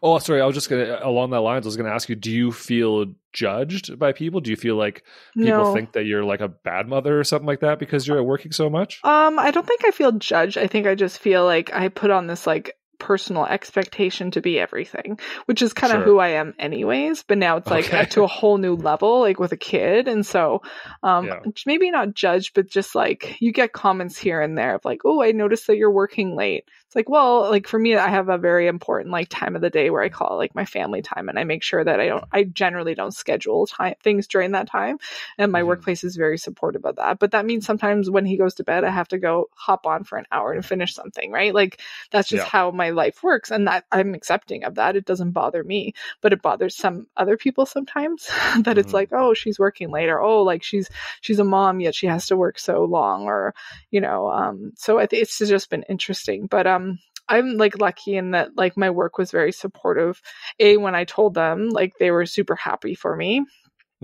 Oh, 0.03 0.19
sorry. 0.19 0.41
I 0.41 0.47
was 0.47 0.55
just 0.55 0.71
gonna 0.71 0.99
along 1.03 1.31
that 1.31 1.41
lines. 1.41 1.67
I 1.67 1.69
was 1.69 1.77
gonna 1.77 1.91
ask 1.91 2.09
you: 2.09 2.17
Do 2.17 2.31
you 2.31 2.53
feel 2.53 3.07
judged 3.33 3.99
by 3.99 4.13
people? 4.13 4.41
Do 4.41 4.51
you 4.51 4.57
feel 4.57 4.77
like 4.77 5.05
people 5.35 5.51
no. 5.51 5.75
think 5.75 5.93
that 5.93 6.07
you're 6.07 6.25
like 6.25 6.41
a 6.41 6.49
bad 6.49 6.89
mother 6.89 7.19
or 7.19 7.25
something 7.25 7.47
like 7.47 7.61
that 7.61 7.79
because 7.79 8.07
you're 8.07 8.23
working 8.23 8.53
so 8.53 8.71
much? 8.71 9.01
Um, 9.05 9.39
I 9.39 9.51
don't 9.51 9.67
think 9.67 9.85
I 9.85 9.91
feel 9.91 10.13
judged. 10.13 10.59
I 10.59 10.67
think 10.67 10.87
I 10.87 10.95
just 10.95 11.19
feel 11.19 11.45
like 11.45 11.73
I 11.73 11.89
put 11.89 12.11
on 12.11 12.27
this 12.27 12.47
like 12.47 12.75
personal 12.99 13.47
expectation 13.47 14.31
to 14.33 14.41
be 14.41 14.59
everything, 14.59 15.19
which 15.47 15.63
is 15.63 15.73
kind 15.73 15.93
of 15.93 15.99
Sure. 16.01 16.05
who 16.05 16.19
I 16.19 16.29
am 16.29 16.55
anyways, 16.59 17.23
but 17.23 17.39
now 17.39 17.57
it's 17.57 17.71
like 17.71 17.87
Okay. 17.87 18.05
to 18.07 18.25
a 18.25 18.27
whole 18.27 18.59
new 18.59 18.75
level 18.75 19.21
like 19.21 19.39
with 19.39 19.53
a 19.53 19.57
kid 19.57 20.09
and 20.09 20.25
so 20.25 20.63
um 21.03 21.27
Yeah. 21.27 21.41
maybe 21.67 21.91
not 21.91 22.15
judged 22.15 22.55
but 22.55 22.69
just 22.69 22.95
like 22.95 23.37
you 23.41 23.53
get 23.53 23.73
comments 23.73 24.19
here 24.19 24.41
and 24.41 24.57
there 24.57 24.75
of 24.75 24.85
like, 24.85 25.03
"Oh, 25.05 25.23
I 25.23 25.33
noticed 25.33 25.67
that 25.67 25.77
you're 25.77 25.91
working 25.91 26.37
late." 26.37 26.65
It's 26.87 26.95
like, 26.95 27.09
well, 27.09 27.51
like 27.51 27.67
for 27.67 27.79
me, 27.79 27.97
I 27.97 28.09
have 28.09 28.29
a 28.29 28.39
very 28.39 28.69
important 28.69 29.11
like 29.13 29.29
time 29.29 29.57
of 29.57 29.63
the 29.63 29.71
day 29.71 29.91
where 29.91 30.03
I 30.03 30.09
call 30.09 30.37
like 30.37 30.55
my 30.55 30.65
family 30.65 31.03
time, 31.03 31.29
and 31.29 31.39
I 31.39 31.45
make 31.45 31.63
sure 31.63 31.83
that 31.83 32.01
I 32.01 32.07
don't, 32.07 32.25
I 32.33 32.45
generally 32.45 32.95
don't 32.95 33.15
schedule 33.15 33.67
time 33.67 33.95
things 34.03 34.27
during 34.29 34.53
that 34.53 34.69
time, 34.69 34.99
and 35.37 35.51
my 35.51 35.61
mm-hmm. 35.61 35.69
workplace 35.69 36.05
is 36.05 36.17
very 36.17 36.39
supportive 36.39 36.85
of 36.85 36.97
that. 36.97 37.19
But 37.19 37.33
that 37.33 37.45
means 37.45 37.67
sometimes 37.67 38.09
when 38.09 38.25
he 38.25 38.37
goes 38.37 38.55
to 38.55 38.65
bed, 38.65 38.85
I 38.85 38.91
have 38.91 39.09
to 39.09 39.19
go 39.19 39.49
hop 39.55 39.87
on 39.87 40.05
for 40.05 40.17
an 40.17 40.27
hour 40.31 40.53
and 40.53 40.65
finish 40.65 40.95
something, 40.95 41.33
right? 41.33 41.53
Like 41.53 41.81
that's 42.13 42.29
just 42.29 42.45
yeah. 42.45 42.49
how 42.49 42.71
my 42.71 42.86
life 42.91 43.23
works, 43.23 43.51
and 43.51 43.67
that 43.67 43.85
I'm 43.93 44.15
accepting 44.15 44.65
of 44.65 44.77
that. 44.77 44.97
It 44.97 45.05
doesn't 45.05 45.33
bother 45.33 45.63
me, 45.63 45.95
but 46.21 46.33
it 46.33 46.43
bothers 46.43 46.77
some 46.77 47.07
other 47.17 47.37
people 47.37 47.67
sometimes 47.67 48.27
that 48.27 48.65
mm-hmm. 48.65 48.79
it's 48.79 48.93
like, 48.93 49.11
oh, 49.13 49.35
she's 49.35 49.59
working 49.59 49.91
later, 49.91 50.21
oh, 50.21 50.43
like 50.43 50.63
she's 50.63 50.89
she's 51.21 51.39
a 51.39 51.45
mom 51.45 51.81
yet 51.81 51.95
she 51.95 52.07
has 52.07 52.27
to 52.29 52.37
work 52.37 52.59
so 52.59 52.85
long, 52.85 53.25
or 53.25 53.55
you 53.91 54.01
know, 54.01 54.31
um, 54.31 54.73
so 54.77 54.99
I 54.99 55.07
think 55.07 55.23
it's 55.23 55.39
just 55.39 55.71
been 55.71 55.85
interesting, 55.89 56.47
but 56.47 56.67
um 56.67 56.99
I'm 57.29 57.57
like 57.57 57.81
lucky 57.81 58.17
in 58.17 58.33
that 58.33 58.57
like 58.57 58.77
my 58.77 58.91
work 58.91 59.19
was 59.19 59.31
very 59.31 59.53
supportive. 59.53 60.21
A 60.61 60.77
when 60.77 60.95
I 60.95 61.05
told 61.05 61.35
them 61.35 61.69
like 61.69 61.95
they 61.99 62.11
were 62.11 62.27
super 62.27 62.55
happy 62.55 62.95
for 62.95 63.17
me. 63.17 63.45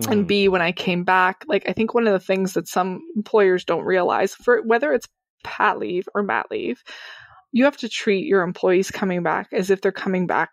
Mm. 0.01 0.11
And 0.11 0.27
B 0.27 0.49
when 0.49 0.63
I 0.63 0.73
came 0.73 1.05
back, 1.05 1.45
like 1.47 1.69
I 1.69 1.73
think 1.73 1.95
one 1.95 2.07
of 2.07 2.13
the 2.13 2.25
things 2.25 2.55
that 2.55 2.69
some 2.69 3.01
employers 3.17 3.65
don't 3.65 3.85
realize 3.85 4.35
for 4.35 4.63
whether 4.63 4.93
it's 4.93 5.09
pat 5.45 5.79
leave 5.79 6.09
or 6.15 6.23
mat 6.23 6.47
leave, 6.51 6.83
you 7.53 7.65
have 7.65 7.77
to 7.79 7.89
treat 7.89 8.27
your 8.27 8.43
employees 8.43 8.91
coming 8.91 9.23
back 9.23 9.49
as 9.53 9.71
if 9.71 9.81
they're 9.81 9.93
coming 9.93 10.27
back 10.27 10.51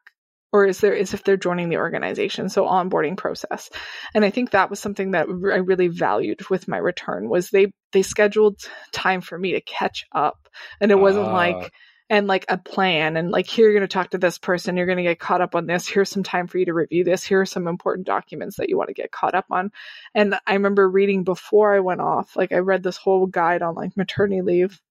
or 0.52 0.66
is 0.66 0.80
there 0.80 0.94
is 0.94 1.14
if 1.14 1.24
they're 1.24 1.38
joining 1.38 1.70
the 1.70 1.78
organization. 1.78 2.50
So 2.50 2.66
onboarding 2.66 3.18
process. 3.18 3.70
And 4.14 4.26
i 4.26 4.30
think 4.30 4.52
that 4.52 4.70
was 4.70 4.80
something 4.80 5.12
that 5.12 5.28
i 5.28 5.58
really 5.58 5.88
valued 5.88 6.48
with 6.50 6.68
my 6.68 6.78
return 6.78 7.30
was 7.30 7.50
they 7.50 7.72
they 7.92 8.02
scheduled 8.02 8.60
time 8.92 9.22
for 9.22 9.38
me 9.38 9.54
to 9.54 9.62
catch 9.62 10.06
up. 10.14 10.48
And 10.82 10.92
it 10.92 11.00
wasn't 11.00 11.28
uh. 11.28 11.34
like 11.34 11.72
and 12.12 12.26
like 12.26 12.46
a 12.50 12.58
plan 12.58 13.18
and 13.18 13.30
like 13.30 13.46
here 13.46 13.66
you're 13.66 13.78
going 13.78 13.88
to 13.88 13.94
talk 13.94 14.10
to 14.10 14.18
this 14.18 14.40
person. 14.40 14.76
You're 14.76 14.88
going 14.88 14.98
to 14.98 15.04
get 15.04 15.20
caught 15.20 15.42
up 15.42 15.54
on 15.54 15.68
this. 15.68 15.88
Here's 15.88 16.10
some 16.10 16.24
time 16.24 16.48
for 16.48 16.58
you 16.58 16.66
to 16.66 16.74
review 16.74 17.04
this. 17.04 17.24
Here 17.24 17.42
are 17.42 17.46
some 17.46 17.68
important 17.68 18.08
documents 18.08 18.58
that 18.58 18.68
you 18.68 18.78
want 18.78 18.88
to 18.88 18.96
get 18.96 19.12
caught 19.12 19.36
up 19.36 19.46
on. 19.52 19.72
And 20.16 20.36
i 20.48 20.54
remember 20.54 20.90
reading 20.90 21.24
before 21.24 21.76
i 21.76 21.80
went 21.80 22.02
off 22.02 22.36
like 22.36 22.52
i 22.52 22.58
read 22.58 22.82
this 22.82 22.98
whole 22.98 23.28
guide 23.28 23.62
on 23.62 23.76
like 23.76 23.96
maternity 23.96 24.42
leave 24.42 24.82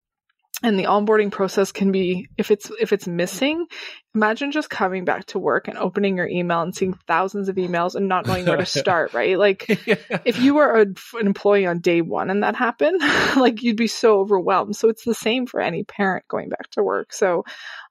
and 0.63 0.79
the 0.79 0.85
onboarding 0.85 1.31
process 1.31 1.73
can 1.73 1.93
be 1.93 2.29
if 2.37 2.51
it's 2.51 2.71
if 2.81 2.93
it's 2.93 3.07
missing 3.07 3.67
imagine 4.15 4.51
just 4.51 4.69
coming 4.69 5.05
back 5.05 5.25
to 5.27 5.39
work 5.39 5.69
and 5.69 5.79
opening 5.79 6.17
your 6.17 6.27
email 6.27 6.61
and 6.61 6.75
seeing 6.75 6.95
thousands 7.07 7.49
of 7.49 7.57
emails 7.57 7.95
and 7.95 8.09
not 8.09 8.27
knowing 8.27 8.45
where 8.45 8.57
to 8.57 8.67
start 8.81 9.15
right? 9.15 9.39
Like 9.39 9.69
yeah. 9.87 9.97
if 10.25 10.41
you 10.41 10.55
were 10.55 10.75
a, 10.75 10.87
an 11.19 11.27
employee 11.27 11.67
on 11.67 11.79
day 11.79 12.01
one 12.01 12.31
and 12.31 12.43
that 12.43 12.57
happened 12.57 13.01
like 13.37 13.63
you'd 13.63 13.77
be 13.77 13.87
so 13.87 14.19
overwhelmed. 14.21 14.75
So 14.75 14.89
it's 14.89 15.05
the 15.05 15.15
same 15.15 15.47
for 15.47 15.61
any 15.61 15.85
parent 15.85 16.27
going 16.27 16.49
back 16.49 16.69
to 16.73 16.83
work. 16.83 17.13
So 17.13 17.45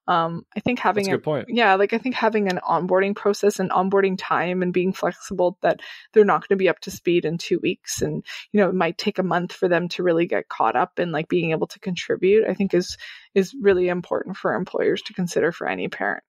um, 0.07 0.45
I 0.55 0.61
think 0.61 0.79
having 0.79 1.11
a, 1.11 1.15
a 1.15 1.19
point. 1.19 1.49
yeah, 1.49 1.75
like 1.75 1.93
I 1.93 1.97
think 1.97 2.15
having 2.15 2.47
an 2.47 2.59
onboarding 2.67 3.15
process 3.15 3.59
and 3.59 3.69
onboarding 3.69 4.17
time 4.17 4.61
and 4.61 4.73
being 4.73 4.93
flexible 4.93 5.57
that 5.61 5.81
they're 6.13 6.23
not 6.23 6.41
going 6.41 6.57
to 6.57 6.61
be 6.61 6.69
up 6.69 6.79
to 6.81 6.91
speed 6.91 7.25
in 7.25 7.37
two 7.37 7.59
weeks, 7.61 8.01
and 8.01 8.25
you 8.51 8.59
know 8.59 8.69
it 8.69 8.75
might 8.75 8.97
take 8.97 9.19
a 9.19 9.23
month 9.23 9.51
for 9.51 9.67
them 9.67 9.89
to 9.89 10.03
really 10.03 10.25
get 10.25 10.49
caught 10.49 10.75
up 10.75 10.99
and 10.99 11.11
like 11.11 11.27
being 11.27 11.51
able 11.51 11.67
to 11.67 11.79
contribute. 11.79 12.47
I 12.47 12.53
think 12.53 12.73
is 12.73 12.97
is 13.35 13.55
really 13.59 13.89
important 13.89 14.37
for 14.37 14.53
employers 14.53 15.01
to 15.03 15.13
consider 15.13 15.51
for 15.51 15.67
any 15.67 15.89
parent. 15.89 16.23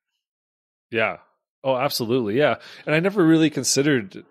Yeah. 0.90 1.18
Oh, 1.64 1.76
absolutely. 1.76 2.38
Yeah. 2.38 2.56
And 2.86 2.94
I 2.94 3.00
never 3.00 3.24
really 3.24 3.50
considered 3.50 4.24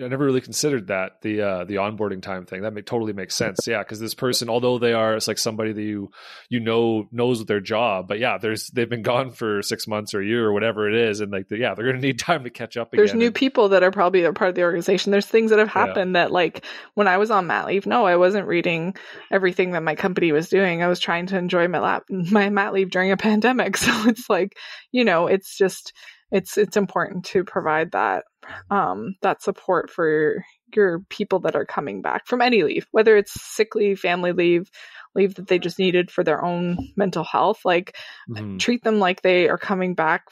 I 0.00 0.08
never 0.08 0.24
really 0.24 0.40
considered 0.40 0.86
that 0.88 1.20
the 1.20 1.42
uh, 1.42 1.64
the 1.64 1.74
onboarding 1.74 2.22
time 2.22 2.46
thing. 2.46 2.62
That 2.62 2.72
may, 2.72 2.80
totally 2.80 3.12
makes 3.12 3.34
sense. 3.34 3.66
Yeah, 3.66 3.80
because 3.80 4.00
this 4.00 4.14
person, 4.14 4.48
although 4.48 4.78
they 4.78 4.94
are, 4.94 5.14
it's 5.14 5.28
like 5.28 5.36
somebody 5.38 5.72
that 5.72 5.82
you 5.82 6.10
you 6.48 6.60
know 6.60 7.08
knows 7.12 7.44
their 7.44 7.60
job, 7.60 8.08
but 8.08 8.18
yeah, 8.18 8.38
there's 8.38 8.68
they've 8.68 8.88
been 8.88 9.02
gone 9.02 9.30
for 9.32 9.60
six 9.60 9.86
months 9.86 10.14
or 10.14 10.20
a 10.20 10.26
year 10.26 10.46
or 10.46 10.52
whatever 10.52 10.88
it 10.88 10.94
is, 10.94 11.20
and 11.20 11.30
like 11.30 11.48
the, 11.48 11.58
yeah, 11.58 11.74
they're 11.74 11.84
going 11.84 12.00
to 12.00 12.06
need 12.06 12.18
time 12.18 12.44
to 12.44 12.50
catch 12.50 12.78
up. 12.78 12.90
There's 12.92 13.14
new 13.14 13.30
people 13.30 13.70
that 13.70 13.82
are 13.82 13.90
probably 13.90 14.24
a 14.24 14.32
part 14.32 14.48
of 14.48 14.54
the 14.54 14.62
organization. 14.62 15.12
There's 15.12 15.26
things 15.26 15.50
that 15.50 15.58
have 15.58 15.68
happened 15.68 16.14
yeah. 16.14 16.24
that 16.24 16.32
like 16.32 16.64
when 16.94 17.06
I 17.06 17.18
was 17.18 17.30
on 17.30 17.46
mat 17.46 17.66
leave, 17.66 17.84
no, 17.86 18.06
I 18.06 18.16
wasn't 18.16 18.46
reading 18.46 18.94
everything 19.30 19.72
that 19.72 19.82
my 19.82 19.94
company 19.94 20.32
was 20.32 20.48
doing. 20.48 20.82
I 20.82 20.88
was 20.88 21.00
trying 21.00 21.26
to 21.26 21.38
enjoy 21.38 21.68
my 21.68 21.80
lap 21.80 22.04
my 22.08 22.48
mat 22.48 22.72
leave 22.72 22.90
during 22.90 23.12
a 23.12 23.16
pandemic. 23.18 23.76
So 23.76 24.08
it's 24.08 24.30
like 24.30 24.56
you 24.90 25.04
know, 25.04 25.26
it's 25.26 25.56
just 25.56 25.92
it's 26.32 26.56
it's 26.56 26.76
important 26.76 27.24
to 27.26 27.44
provide 27.44 27.92
that 27.92 28.24
um, 28.70 29.14
that 29.20 29.42
support 29.42 29.90
for 29.90 30.42
your, 30.74 31.00
people 31.10 31.38
that 31.40 31.54
are 31.54 31.66
coming 31.66 32.00
back 32.00 32.26
from 32.26 32.40
any 32.40 32.62
leave, 32.62 32.86
whether 32.90 33.16
it's 33.16 33.32
sick 33.40 33.74
leave, 33.74 34.00
family 34.00 34.32
leave, 34.32 34.70
leave 35.14 35.34
that 35.34 35.46
they 35.46 35.58
just 35.58 35.78
needed 35.78 36.10
for 36.10 36.24
their 36.24 36.42
own 36.42 36.78
mental 36.96 37.22
health. 37.22 37.60
Like 37.64 37.96
mm-hmm. 38.28 38.56
treat 38.56 38.82
them 38.82 38.98
like 38.98 39.20
they 39.20 39.48
are 39.48 39.58
coming 39.58 39.94
back 39.94 40.24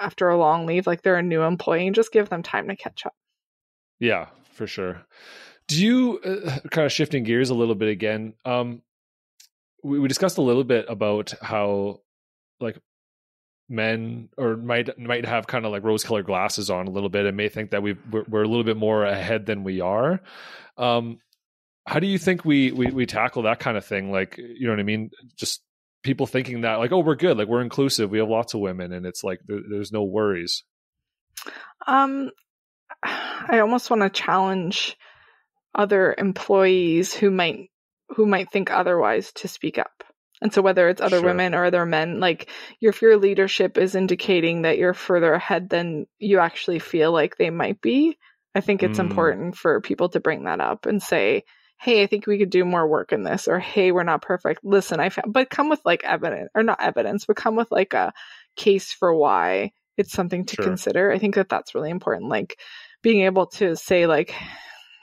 after 0.00 0.28
a 0.30 0.38
long 0.38 0.66
leave, 0.66 0.86
like 0.86 1.02
they're 1.02 1.16
a 1.16 1.22
new 1.22 1.42
employee, 1.42 1.86
and 1.86 1.94
just 1.94 2.12
give 2.12 2.30
them 2.30 2.42
time 2.42 2.68
to 2.68 2.76
catch 2.76 3.04
up. 3.04 3.14
Yeah, 4.00 4.28
for 4.52 4.66
sure. 4.66 5.02
Do 5.68 5.82
you 5.82 6.20
uh, 6.24 6.58
kind 6.70 6.86
of 6.86 6.92
shifting 6.92 7.22
gears 7.22 7.50
a 7.50 7.54
little 7.54 7.74
bit 7.74 7.90
again? 7.90 8.32
Um, 8.46 8.80
we, 9.82 9.98
we 10.00 10.08
discussed 10.08 10.38
a 10.38 10.42
little 10.42 10.64
bit 10.64 10.86
about 10.88 11.34
how 11.42 12.00
like 12.60 12.78
men 13.68 14.28
or 14.36 14.56
might 14.56 14.98
might 14.98 15.24
have 15.24 15.46
kind 15.46 15.64
of 15.64 15.72
like 15.72 15.82
rose 15.82 16.04
colored 16.04 16.26
glasses 16.26 16.70
on 16.70 16.86
a 16.86 16.90
little 16.90 17.08
bit 17.08 17.26
and 17.26 17.36
may 17.36 17.48
think 17.48 17.70
that 17.70 17.82
we 17.82 17.94
we're, 18.10 18.24
we're, 18.28 18.42
a 18.42 18.48
little 18.48 18.64
bit 18.64 18.76
more 18.76 19.04
ahead 19.04 19.46
than 19.46 19.64
we 19.64 19.80
are. 19.80 20.20
Um 20.76 21.18
how 21.86 21.98
do 21.98 22.06
you 22.06 22.18
think 22.18 22.44
we, 22.44 22.72
we 22.72 22.86
we 22.86 23.06
tackle 23.06 23.42
that 23.42 23.60
kind 23.60 23.76
of 23.76 23.84
thing? 23.84 24.10
Like 24.10 24.36
you 24.38 24.66
know 24.66 24.72
what 24.72 24.80
i 24.80 24.84
mean? 24.84 25.10
Just 25.36 25.62
people 26.02 26.26
thinking 26.26 26.62
that 26.62 26.76
like 26.76 26.92
oh 26.92 26.98
we're 26.98 27.14
good. 27.14 27.38
Like 27.38 27.48
we're 27.48 27.62
inclusive. 27.62 28.10
We 28.10 28.18
have 28.18 28.28
lots 28.28 28.54
of 28.54 28.60
women. 28.60 28.92
And 28.92 29.06
it's 29.06 29.24
like 29.24 29.40
there, 29.46 29.60
there's 29.70 29.92
no 29.92 30.04
worries. 30.04 30.62
Um 31.86 32.30
i 33.02 33.58
almost 33.60 33.90
want 33.90 34.02
to 34.02 34.10
challenge 34.10 34.96
other 35.74 36.14
employees 36.16 37.14
who 37.14 37.30
might 37.30 37.70
who 38.10 38.26
might 38.26 38.50
think 38.50 38.70
otherwise 38.70 39.32
to 39.32 39.48
speak 39.48 39.78
up 39.78 40.04
and 40.44 40.52
so 40.52 40.60
whether 40.60 40.90
it's 40.90 41.00
other 41.00 41.20
sure. 41.20 41.26
women 41.26 41.54
or 41.54 41.64
other 41.64 41.86
men, 41.86 42.20
like 42.20 42.50
your 42.78 42.92
fear 42.92 43.16
leadership 43.16 43.78
is 43.78 43.94
indicating 43.94 44.62
that 44.62 44.76
you're 44.76 44.92
further 44.92 45.32
ahead 45.32 45.70
than 45.70 46.06
you 46.18 46.38
actually 46.38 46.78
feel 46.80 47.12
like 47.12 47.38
they 47.38 47.48
might 47.48 47.80
be. 47.80 48.18
I 48.54 48.60
think 48.60 48.82
it's 48.82 48.98
mm. 48.98 49.08
important 49.08 49.56
for 49.56 49.80
people 49.80 50.10
to 50.10 50.20
bring 50.20 50.44
that 50.44 50.60
up 50.60 50.84
and 50.84 51.02
say, 51.02 51.44
Hey, 51.80 52.02
I 52.02 52.06
think 52.06 52.26
we 52.26 52.36
could 52.38 52.50
do 52.50 52.66
more 52.66 52.86
work 52.86 53.12
in 53.12 53.22
this, 53.22 53.48
or 53.48 53.58
Hey, 53.58 53.90
we're 53.90 54.02
not 54.02 54.20
perfect. 54.20 54.60
Listen, 54.62 55.00
I 55.00 55.08
found, 55.08 55.32
but 55.32 55.48
come 55.48 55.70
with 55.70 55.80
like 55.82 56.04
evidence 56.04 56.50
or 56.54 56.62
not 56.62 56.82
evidence, 56.82 57.24
but 57.24 57.36
come 57.36 57.56
with 57.56 57.70
like 57.70 57.94
a 57.94 58.12
case 58.54 58.92
for 58.92 59.14
why 59.14 59.72
it's 59.96 60.12
something 60.12 60.44
to 60.44 60.56
sure. 60.56 60.64
consider. 60.66 61.10
I 61.10 61.18
think 61.18 61.36
that 61.36 61.48
that's 61.48 61.74
really 61.74 61.90
important. 61.90 62.28
Like 62.28 62.58
being 63.02 63.22
able 63.22 63.46
to 63.46 63.76
say 63.76 64.06
like, 64.06 64.34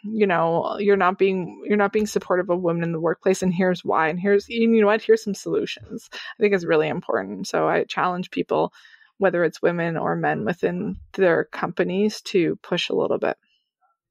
you 0.04 0.26
know 0.26 0.78
you're 0.80 0.98
not 0.98 1.18
being 1.18 1.64
you're 1.66 1.78
not 1.78 1.94
being 1.94 2.08
supportive 2.08 2.50
of 2.50 2.62
women 2.62 2.84
in 2.84 2.92
the 2.92 3.00
workplace 3.00 3.44
and 3.44 3.54
here's 3.54 3.86
why 3.86 4.08
and 4.08 4.20
here's 4.20 4.50
you 4.50 4.68
know 4.68 4.88
what 4.88 5.02
here's 5.02 5.24
some 5.24 5.36
solutions 5.36 6.10
i 6.14 6.18
think 6.40 6.54
is 6.54 6.66
really 6.66 6.88
important. 6.88 7.48
So 7.48 7.68
i 7.68 7.84
challenge 7.84 8.32
people 8.32 8.74
whether 9.18 9.44
it's 9.44 9.62
women 9.62 9.98
or 9.98 10.16
men 10.16 10.46
within 10.46 10.96
their 11.14 11.44
companies 11.46 12.22
to 12.22 12.56
push 12.64 12.90
a 12.90 12.96
little 12.96 13.20
bit. 13.20 13.38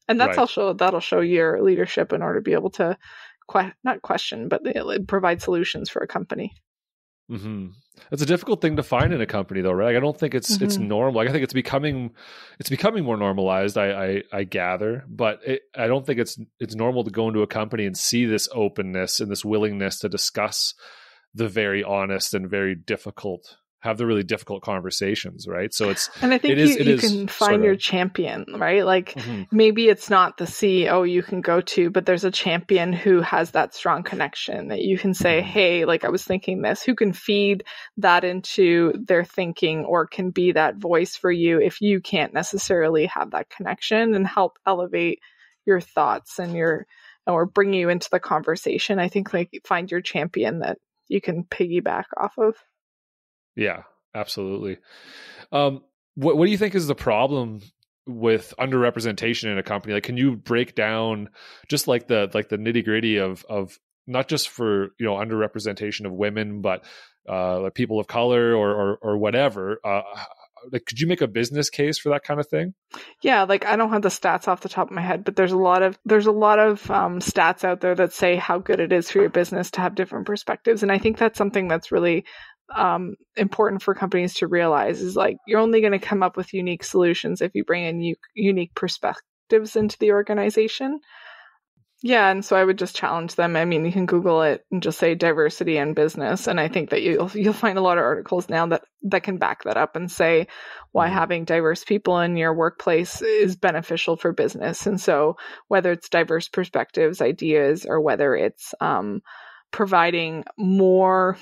And 0.06 0.20
that's 0.20 0.36
right. 0.36 0.38
also 0.38 0.72
that'll 0.72 1.00
show 1.00 1.18
your 1.20 1.60
leadership 1.60 2.12
in 2.12 2.22
order 2.22 2.38
to 2.38 2.44
be 2.44 2.52
able 2.52 2.70
to 2.70 2.96
que- 3.50 3.72
not 3.82 4.02
question 4.02 4.48
but 4.48 4.64
uh, 4.76 4.98
provide 5.06 5.42
solutions 5.42 5.90
for 5.90 6.00
a 6.00 6.06
company 6.06 6.54
Mm-hmm. 7.30 7.68
It's 8.10 8.22
a 8.22 8.26
difficult 8.26 8.60
thing 8.60 8.76
to 8.76 8.82
find 8.82 9.12
in 9.12 9.20
a 9.20 9.26
company, 9.26 9.60
though, 9.60 9.72
right? 9.72 9.86
Like, 9.86 9.96
I 9.96 10.00
don't 10.00 10.18
think 10.18 10.34
it's 10.34 10.54
mm-hmm. 10.54 10.64
it's 10.64 10.78
normal. 10.78 11.20
Like, 11.20 11.28
I 11.28 11.32
think 11.32 11.44
it's 11.44 11.52
becoming 11.52 12.12
it's 12.58 12.70
becoming 12.70 13.04
more 13.04 13.16
normalized. 13.16 13.78
I 13.78 13.90
I, 13.92 14.22
I 14.32 14.44
gather, 14.44 15.04
but 15.08 15.40
it, 15.46 15.62
I 15.76 15.86
don't 15.86 16.04
think 16.04 16.18
it's 16.18 16.38
it's 16.58 16.74
normal 16.74 17.04
to 17.04 17.10
go 17.10 17.28
into 17.28 17.42
a 17.42 17.46
company 17.46 17.86
and 17.86 17.96
see 17.96 18.26
this 18.26 18.48
openness 18.52 19.20
and 19.20 19.30
this 19.30 19.44
willingness 19.44 20.00
to 20.00 20.08
discuss 20.08 20.74
the 21.34 21.48
very 21.48 21.84
honest 21.84 22.34
and 22.34 22.50
very 22.50 22.74
difficult 22.74 23.56
have 23.80 23.96
the 23.96 24.06
really 24.06 24.22
difficult 24.22 24.62
conversations, 24.62 25.48
right? 25.48 25.72
So 25.72 25.88
it's 25.88 26.10
and 26.20 26.34
I 26.34 26.38
think 26.38 26.58
you, 26.58 26.66
you 26.66 26.98
can 26.98 27.26
find 27.28 27.28
sort 27.28 27.54
of, 27.54 27.64
your 27.64 27.76
champion, 27.76 28.44
right? 28.56 28.84
Like 28.84 29.14
mm-hmm. 29.14 29.44
maybe 29.50 29.88
it's 29.88 30.10
not 30.10 30.36
the 30.36 30.44
CEO 30.44 31.10
you 31.10 31.22
can 31.22 31.40
go 31.40 31.62
to, 31.62 31.90
but 31.90 32.04
there's 32.04 32.24
a 32.24 32.30
champion 32.30 32.92
who 32.92 33.22
has 33.22 33.52
that 33.52 33.74
strong 33.74 34.02
connection 34.02 34.68
that 34.68 34.82
you 34.82 34.98
can 34.98 35.14
say, 35.14 35.40
mm-hmm. 35.40 35.48
"Hey, 35.48 35.84
like 35.86 36.04
I 36.04 36.10
was 36.10 36.24
thinking 36.24 36.60
this," 36.60 36.82
who 36.82 36.94
can 36.94 37.14
feed 37.14 37.64
that 37.96 38.22
into 38.22 38.92
their 39.06 39.24
thinking 39.24 39.86
or 39.86 40.06
can 40.06 40.30
be 40.30 40.52
that 40.52 40.76
voice 40.76 41.16
for 41.16 41.32
you 41.32 41.58
if 41.60 41.80
you 41.80 42.00
can't 42.00 42.34
necessarily 42.34 43.06
have 43.06 43.30
that 43.30 43.48
connection 43.48 44.14
and 44.14 44.26
help 44.26 44.58
elevate 44.66 45.20
your 45.64 45.80
thoughts 45.80 46.38
and 46.38 46.54
your 46.54 46.86
or 47.26 47.46
bring 47.46 47.72
you 47.72 47.88
into 47.88 48.08
the 48.10 48.20
conversation. 48.20 48.98
I 48.98 49.08
think 49.08 49.32
like 49.32 49.50
find 49.64 49.90
your 49.90 50.02
champion 50.02 50.60
that 50.60 50.78
you 51.08 51.20
can 51.20 51.44
piggyback 51.44 52.04
off 52.16 52.34
of. 52.38 52.56
Yeah, 53.56 53.82
absolutely. 54.14 54.78
Um, 55.52 55.82
what 56.14 56.36
what 56.36 56.46
do 56.46 56.52
you 56.52 56.58
think 56.58 56.74
is 56.74 56.86
the 56.86 56.94
problem 56.94 57.60
with 58.06 58.54
underrepresentation 58.58 59.50
in 59.52 59.58
a 59.58 59.62
company? 59.62 59.94
Like, 59.94 60.04
can 60.04 60.16
you 60.16 60.36
break 60.36 60.74
down 60.74 61.28
just 61.68 61.88
like 61.88 62.08
the 62.08 62.30
like 62.34 62.48
the 62.48 62.58
nitty 62.58 62.84
gritty 62.84 63.18
of 63.18 63.44
of 63.48 63.78
not 64.06 64.28
just 64.28 64.48
for 64.48 64.88
you 64.98 65.06
know 65.06 65.14
underrepresentation 65.14 66.04
of 66.06 66.12
women, 66.12 66.60
but 66.60 66.84
uh, 67.28 67.60
like 67.60 67.74
people 67.74 68.00
of 68.00 68.06
color 68.06 68.54
or 68.54 68.70
or, 68.70 68.98
or 69.02 69.18
whatever. 69.18 69.78
Uh, 69.84 70.02
like, 70.72 70.84
could 70.84 71.00
you 71.00 71.06
make 71.06 71.22
a 71.22 71.26
business 71.26 71.70
case 71.70 71.98
for 71.98 72.10
that 72.10 72.22
kind 72.22 72.38
of 72.38 72.46
thing? 72.48 72.74
Yeah, 73.22 73.44
like 73.44 73.64
I 73.64 73.76
don't 73.76 73.90
have 73.90 74.02
the 74.02 74.08
stats 74.08 74.48
off 74.48 74.60
the 74.60 74.68
top 74.68 74.88
of 74.88 74.94
my 74.94 75.00
head, 75.00 75.24
but 75.24 75.36
there's 75.36 75.52
a 75.52 75.56
lot 75.56 75.82
of 75.82 75.98
there's 76.04 76.26
a 76.26 76.32
lot 76.32 76.58
of 76.58 76.90
um, 76.90 77.20
stats 77.20 77.64
out 77.64 77.80
there 77.80 77.94
that 77.94 78.12
say 78.12 78.36
how 78.36 78.58
good 78.58 78.80
it 78.80 78.92
is 78.92 79.10
for 79.10 79.20
your 79.20 79.30
business 79.30 79.70
to 79.72 79.80
have 79.80 79.94
different 79.94 80.26
perspectives, 80.26 80.82
and 80.82 80.92
I 80.92 80.98
think 80.98 81.18
that's 81.18 81.38
something 81.38 81.68
that's 81.68 81.92
really 81.92 82.24
um, 82.74 83.16
important 83.36 83.82
for 83.82 83.94
companies 83.94 84.34
to 84.34 84.46
realize 84.46 85.00
is 85.00 85.16
like 85.16 85.36
you're 85.46 85.60
only 85.60 85.80
going 85.80 85.92
to 85.92 85.98
come 85.98 86.22
up 86.22 86.36
with 86.36 86.54
unique 86.54 86.84
solutions 86.84 87.40
if 87.40 87.52
you 87.54 87.64
bring 87.64 87.84
in 87.84 88.00
u- 88.00 88.16
unique 88.34 88.74
perspectives 88.74 89.76
into 89.76 89.96
the 89.98 90.12
organization. 90.12 91.00
Yeah, 92.02 92.30
and 92.30 92.42
so 92.42 92.56
I 92.56 92.64
would 92.64 92.78
just 92.78 92.96
challenge 92.96 93.34
them. 93.34 93.56
I 93.56 93.66
mean, 93.66 93.84
you 93.84 93.92
can 93.92 94.06
Google 94.06 94.40
it 94.40 94.64
and 94.72 94.82
just 94.82 94.98
say 94.98 95.14
diversity 95.14 95.76
in 95.76 95.92
business, 95.92 96.46
and 96.46 96.58
I 96.58 96.68
think 96.68 96.90
that 96.90 97.02
you'll 97.02 97.30
you'll 97.34 97.52
find 97.52 97.76
a 97.76 97.82
lot 97.82 97.98
of 97.98 98.04
articles 98.04 98.48
now 98.48 98.66
that 98.68 98.84
that 99.02 99.22
can 99.22 99.36
back 99.36 99.64
that 99.64 99.76
up 99.76 99.96
and 99.96 100.10
say 100.10 100.46
why 100.92 101.08
mm-hmm. 101.08 101.14
having 101.14 101.44
diverse 101.44 101.84
people 101.84 102.18
in 102.20 102.38
your 102.38 102.54
workplace 102.54 103.20
is 103.20 103.56
beneficial 103.56 104.16
for 104.16 104.32
business. 104.32 104.86
And 104.86 104.98
so, 104.98 105.36
whether 105.68 105.92
it's 105.92 106.08
diverse 106.08 106.48
perspectives, 106.48 107.20
ideas, 107.20 107.84
or 107.86 108.00
whether 108.00 108.34
it's 108.34 108.74
um, 108.80 109.20
providing 109.70 110.44
more 110.56 111.36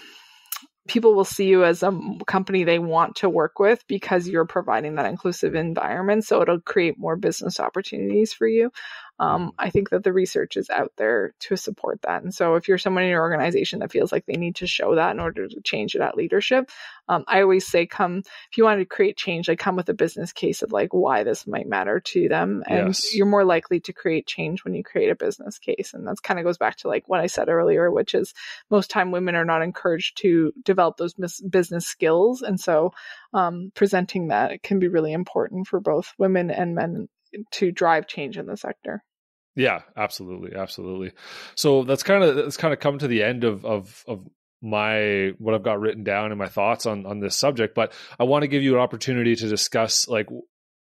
people 0.89 1.15
will 1.15 1.25
see 1.25 1.47
you 1.47 1.65
as 1.65 1.83
a 1.83 1.93
company 2.27 2.65
they 2.65 2.79
want 2.79 3.17
to 3.17 3.29
work 3.29 3.59
with 3.59 3.85
because 3.87 4.27
you're 4.27 4.47
providing 4.47 4.97
that 4.97 5.07
inclusive 5.07 5.55
environment. 5.55 6.25
So 6.25 6.43
it'll 6.43 6.61
create 6.61 6.99
more 6.99 7.17
business 7.17 7.61
opportunities 7.61 8.33
for 8.33 8.49
you 8.49 8.73
um, 9.21 9.53
I 9.59 9.71
think 9.71 9.91
that 9.91 10.05
the 10.05 10.13
research 10.13 10.57
is 10.57 10.71
out 10.71 10.93
there 10.97 11.35
to 11.41 11.57
support 11.57 12.03
that. 12.03 12.23
And 12.23 12.33
so, 12.33 12.55
if 12.55 12.69
you're 12.69 12.79
someone 12.79 13.03
in 13.03 13.11
your 13.11 13.23
organization 13.23 13.81
that 13.81 13.91
feels 13.91 14.13
like 14.13 14.27
they 14.27 14.37
need 14.37 14.57
to 14.57 14.67
show 14.67 14.95
that 14.95 15.11
in 15.11 15.21
order 15.21 15.49
to 15.49 15.61
change 15.61 15.95
it 15.95 16.01
at 16.01 16.17
leadership, 16.17 16.71
um, 17.09 17.25
I 17.27 17.43
always 17.43 17.67
say, 17.67 17.87
come 17.87 18.19
if 18.19 18.57
you 18.57 18.65
want 18.65 18.81
to 18.81 18.85
create 18.85 19.17
change, 19.17 19.49
like 19.49 19.59
come 19.59 19.77
with 19.77 19.89
a 19.89 19.95
business 19.95 20.33
case 20.33 20.63
of 20.63 20.73
like 20.73 20.93
why 20.93 21.25
this 21.25 21.47
might 21.47 21.67
matter 21.67 22.01
to 22.01 22.29
them, 22.29 22.63
and 22.67 22.89
yes. 22.89 23.15
you're 23.15 23.27
more 23.27 23.45
likely 23.45 23.81
to 23.81 23.93
create 23.93 24.27
change 24.27 24.65
when 24.65 24.75
you 24.75 24.85
create 24.85 25.11
a 25.11 25.17
business 25.17 25.59
case. 25.59 25.95
And 25.95 26.07
that's 26.07 26.21
kind 26.21 26.39
of 26.39 26.45
goes 26.45 26.59
back 26.59 26.77
to 26.79 26.89
like 26.89 27.09
what 27.09 27.21
I 27.21 27.27
said 27.27 27.49
earlier, 27.49 27.91
which 27.91 28.15
is 28.15 28.35
most 28.71 28.91
time 28.91 29.11
women 29.11 29.35
are 29.35 29.45
not 29.45 29.63
encouraged 29.63 30.19
to 30.19 30.53
develop 30.65 30.97
those 30.97 31.15
business 31.49 31.87
skills, 31.87 32.43
and 32.43 32.61
so 32.61 32.93
um, 33.33 33.73
presenting 33.75 34.29
that 34.29 34.63
can 34.63 34.79
be 34.79 34.89
really 34.89 35.13
important 35.13 35.67
for 35.67 35.81
both 35.81 36.13
women 36.19 36.51
and 36.51 36.75
men 36.75 37.09
to 37.53 37.73
drive 37.73 38.07
change 38.07 38.39
in 38.39 38.47
the 38.47 38.57
sector. 38.57 39.03
Yeah, 39.59 39.81
absolutely, 39.97 40.55
absolutely. 40.55 41.11
So 41.57 41.83
that's 41.83 42.05
kind 42.05 42.23
of 42.23 42.37
that's 42.37 42.57
kind 42.57 42.73
of 42.73 42.79
come 42.79 42.99
to 42.99 43.09
the 43.09 43.25
end 43.25 43.43
of 43.43 43.65
of 43.65 44.05
of 44.07 44.25
my 44.63 45.33
what 45.39 45.53
I've 45.53 45.65
got 45.65 45.81
written 45.81 46.05
down 46.05 46.31
and 46.31 46.39
my 46.39 46.47
thoughts 46.47 46.87
on 46.87 47.05
on 47.07 47.19
this 47.19 47.35
subject. 47.35 47.75
But 47.75 47.93
I 48.21 48.25
want 48.25 48.45
to 48.45 48.49
give 48.49 48.63
you 48.63 48.75
an 48.77 48.81
opportunity 48.81 49.35
to 49.35 49.49
discuss 49.49 50.07
like 50.07 50.29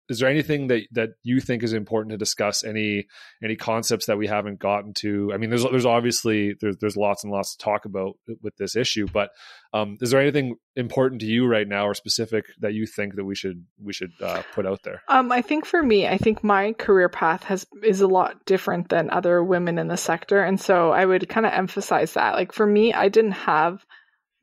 is 0.07 0.19
there 0.19 0.30
anything 0.30 0.68
that 0.68 0.84
that 0.91 1.10
you 1.23 1.40
think 1.40 1.64
is 1.64 1.73
important 1.73 2.11
to 2.11 2.18
discuss? 2.18 2.64
Any 2.64 3.07
any 3.44 3.56
concepts 3.56 4.06
that 4.06 4.18
we 4.18 4.27
haven't 4.27 4.60
gotten 4.60 4.94
to? 4.95 5.32
I 5.34 5.38
mean 5.38 5.49
there's 5.49 5.64
there's 5.64 5.86
obviously 5.86 6.56
there's 6.60 6.77
there's 6.77 6.98
lots 6.98 7.23
and 7.23 7.34
lots 7.34 7.56
to 7.56 7.64
talk 7.64 7.86
about 7.86 8.18
with 8.41 8.56
this 8.57 8.76
issue 8.76 9.07
but 9.11 9.32
um, 9.73 9.98
is 10.02 10.11
there 10.11 10.22
anything 10.22 10.56
important 10.76 11.22
to 11.22 11.27
you 11.27 11.48
right 11.48 11.68
now 11.68 11.88
or 11.88 11.94
specific 11.94 12.45
that 12.60 12.73
you 12.73 12.86
think 12.86 13.15
that 13.15 13.26
we 13.26 13.36
should 13.36 13.65
we 13.82 13.94
should 13.94 14.11
uh, 14.22 14.44
put 14.53 14.65
out 14.65 14.84
there? 14.84 15.02
Um, 15.07 15.32
i 15.32 15.41
think 15.41 15.65
for 15.65 15.82
me 15.82 16.07
i 16.07 16.18
think 16.18 16.44
my 16.44 16.73
career 16.73 17.10
path 17.10 17.44
has 17.44 17.65
is 17.84 18.02
a 18.02 18.07
lot 18.07 18.45
different 18.45 18.90
than 18.90 19.10
other 19.10 19.44
women 19.44 19.80
in 19.80 19.88
the 19.88 19.98
sector 19.98 20.44
and 20.44 20.60
so 20.60 20.91
i 20.91 21.06
would 21.06 21.27
kind 21.30 21.45
of 21.45 21.53
emphasize 21.53 22.14
that. 22.14 22.36
Like 22.36 22.52
for 22.52 22.65
me 22.65 22.94
i 22.94 23.10
didn't 23.10 23.32
have 23.32 23.84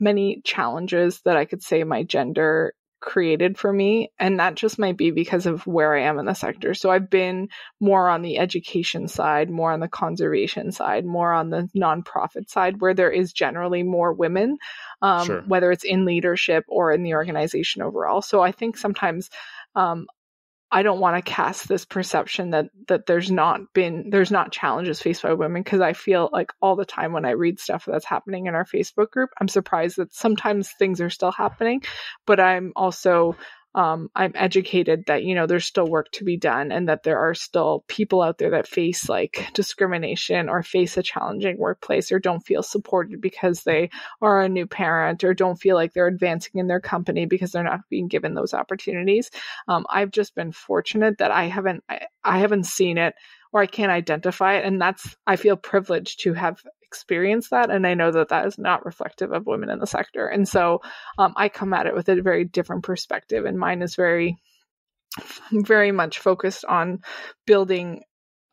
many 0.00 0.40
challenges 0.44 1.20
that 1.24 1.36
i 1.36 1.44
could 1.44 1.62
say 1.62 1.84
my 1.84 2.02
gender 2.02 2.74
created 3.02 3.58
for 3.58 3.70
me. 3.70 4.10
And 4.18 4.40
that 4.40 4.54
just 4.54 4.78
might 4.78 4.96
be 4.96 5.10
because 5.10 5.44
of 5.44 5.66
where 5.66 5.94
I 5.94 6.02
am 6.02 6.18
in 6.18 6.24
the 6.24 6.34
sector. 6.34 6.72
So 6.72 6.90
I've 6.90 7.10
been 7.10 7.48
more 7.80 8.08
on 8.08 8.22
the 8.22 8.38
education 8.38 9.08
side, 9.08 9.50
more 9.50 9.72
on 9.72 9.80
the 9.80 9.88
conservation 9.88 10.72
side, 10.72 11.04
more 11.04 11.32
on 11.32 11.50
the 11.50 11.68
nonprofit 11.76 12.48
side, 12.48 12.80
where 12.80 12.94
there 12.94 13.10
is 13.10 13.32
generally 13.32 13.82
more 13.82 14.12
women, 14.12 14.56
um, 15.02 15.26
sure. 15.26 15.42
whether 15.42 15.70
it's 15.70 15.84
in 15.84 16.06
leadership 16.06 16.64
or 16.68 16.92
in 16.92 17.02
the 17.02 17.14
organization 17.14 17.82
overall. 17.82 18.22
So 18.22 18.40
I 18.40 18.52
think 18.52 18.78
sometimes 18.78 19.28
um, 19.74 20.06
I 20.74 20.82
don't 20.82 21.00
want 21.00 21.22
to 21.22 21.30
cast 21.30 21.68
this 21.68 21.84
perception 21.84 22.50
that 22.50 22.70
that 22.88 23.04
there's 23.06 23.30
not 23.30 23.60
been 23.74 24.08
there's 24.08 24.30
not 24.30 24.52
challenges 24.52 25.02
faced 25.02 25.22
by 25.22 25.34
women 25.34 25.62
because 25.62 25.82
I 25.82 25.92
feel 25.92 26.30
like 26.32 26.50
all 26.62 26.76
the 26.76 26.86
time 26.86 27.12
when 27.12 27.26
I 27.26 27.32
read 27.32 27.60
stuff 27.60 27.84
that's 27.86 28.06
happening 28.06 28.46
in 28.46 28.54
our 28.54 28.64
Facebook 28.64 29.10
group, 29.10 29.30
I'm 29.38 29.48
surprised 29.48 29.98
that 29.98 30.14
sometimes 30.14 30.70
things 30.78 31.00
are 31.02 31.10
still 31.10 31.30
happening, 31.30 31.82
but 32.26 32.40
I'm 32.40 32.72
also 32.74 33.36
um, 33.74 34.10
I'm 34.14 34.32
educated 34.34 35.04
that 35.06 35.24
you 35.24 35.34
know 35.34 35.46
there's 35.46 35.64
still 35.64 35.86
work 35.86 36.10
to 36.12 36.24
be 36.24 36.36
done 36.36 36.72
and 36.72 36.88
that 36.88 37.02
there 37.02 37.18
are 37.18 37.34
still 37.34 37.84
people 37.88 38.20
out 38.20 38.38
there 38.38 38.50
that 38.50 38.68
face 38.68 39.08
like 39.08 39.48
discrimination 39.54 40.48
or 40.48 40.62
face 40.62 40.96
a 40.96 41.02
challenging 41.02 41.58
workplace 41.58 42.12
or 42.12 42.18
don't 42.18 42.44
feel 42.44 42.62
supported 42.62 43.20
because 43.20 43.62
they 43.62 43.90
are 44.20 44.42
a 44.42 44.48
new 44.48 44.66
parent 44.66 45.24
or 45.24 45.32
don't 45.32 45.56
feel 45.56 45.74
like 45.74 45.92
they're 45.92 46.06
advancing 46.06 46.60
in 46.60 46.66
their 46.66 46.80
company 46.80 47.24
because 47.24 47.52
they're 47.52 47.62
not 47.62 47.88
being 47.88 48.08
given 48.08 48.34
those 48.34 48.52
opportunities. 48.52 49.30
Um, 49.68 49.86
I've 49.88 50.10
just 50.10 50.34
been 50.34 50.52
fortunate 50.52 51.18
that 51.18 51.30
I 51.30 51.44
haven't 51.44 51.82
I, 51.88 52.06
I 52.22 52.38
haven't 52.38 52.66
seen 52.66 52.98
it 52.98 53.14
or 53.52 53.60
I 53.60 53.66
can't 53.66 53.92
identify 53.92 54.54
it, 54.54 54.64
and 54.64 54.80
that's 54.80 55.16
I 55.26 55.36
feel 55.36 55.56
privileged 55.56 56.20
to 56.24 56.34
have 56.34 56.62
experience 56.92 57.48
that 57.48 57.70
and 57.70 57.86
i 57.86 57.94
know 57.94 58.10
that 58.10 58.28
that 58.28 58.46
is 58.46 58.58
not 58.58 58.84
reflective 58.84 59.32
of 59.32 59.46
women 59.46 59.70
in 59.70 59.78
the 59.78 59.86
sector. 59.86 60.26
And 60.26 60.46
so 60.46 60.80
um, 61.18 61.32
i 61.36 61.48
come 61.48 61.72
at 61.72 61.86
it 61.86 61.94
with 61.94 62.08
a 62.10 62.20
very 62.20 62.44
different 62.44 62.84
perspective 62.84 63.46
and 63.46 63.58
mine 63.58 63.80
is 63.80 63.96
very 63.96 64.36
very 65.52 65.92
much 65.92 66.18
focused 66.18 66.64
on 66.66 66.98
building 67.46 68.02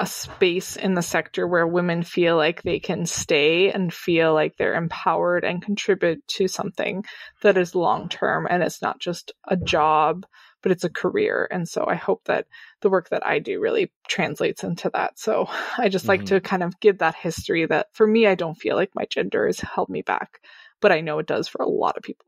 a 0.01 0.05
space 0.05 0.77
in 0.77 0.93
the 0.93 1.01
sector 1.01 1.45
where 1.45 1.67
women 1.67 2.03
feel 2.03 2.37
like 2.37 2.61
they 2.61 2.79
can 2.79 3.05
stay 3.05 3.69
and 3.69 3.93
feel 3.93 4.33
like 4.33 4.55
they're 4.55 4.75
empowered 4.75 5.43
and 5.43 5.61
contribute 5.61 6.25
to 6.27 6.47
something 6.47 7.03
that 7.41 7.57
is 7.57 7.75
long 7.75 8.07
term 8.07 8.47
and 8.49 8.63
it's 8.63 8.81
not 8.81 8.99
just 8.99 9.33
a 9.45 9.57
job 9.57 10.25
but 10.61 10.71
it's 10.71 10.83
a 10.83 10.89
career. 10.89 11.47
And 11.51 11.67
so 11.67 11.85
I 11.87 11.95
hope 11.95 12.23
that 12.25 12.47
the 12.81 12.89
work 12.89 13.09
that 13.09 13.25
I 13.25 13.39
do 13.39 13.59
really 13.59 13.91
translates 14.07 14.63
into 14.63 14.89
that. 14.93 15.19
So 15.19 15.47
I 15.77 15.89
just 15.89 16.07
like 16.07 16.21
mm-hmm. 16.21 16.35
to 16.35 16.41
kind 16.41 16.63
of 16.63 16.79
give 16.79 16.99
that 16.99 17.15
history 17.15 17.65
that 17.65 17.87
for 17.93 18.05
me, 18.05 18.27
I 18.27 18.35
don't 18.35 18.55
feel 18.55 18.75
like 18.75 18.91
my 18.95 19.05
gender 19.09 19.45
has 19.45 19.59
held 19.59 19.89
me 19.89 20.01
back, 20.01 20.39
but 20.81 20.91
I 20.91 21.01
know 21.01 21.19
it 21.19 21.27
does 21.27 21.47
for 21.47 21.61
a 21.61 21.69
lot 21.69 21.97
of 21.97 22.03
people. 22.03 22.25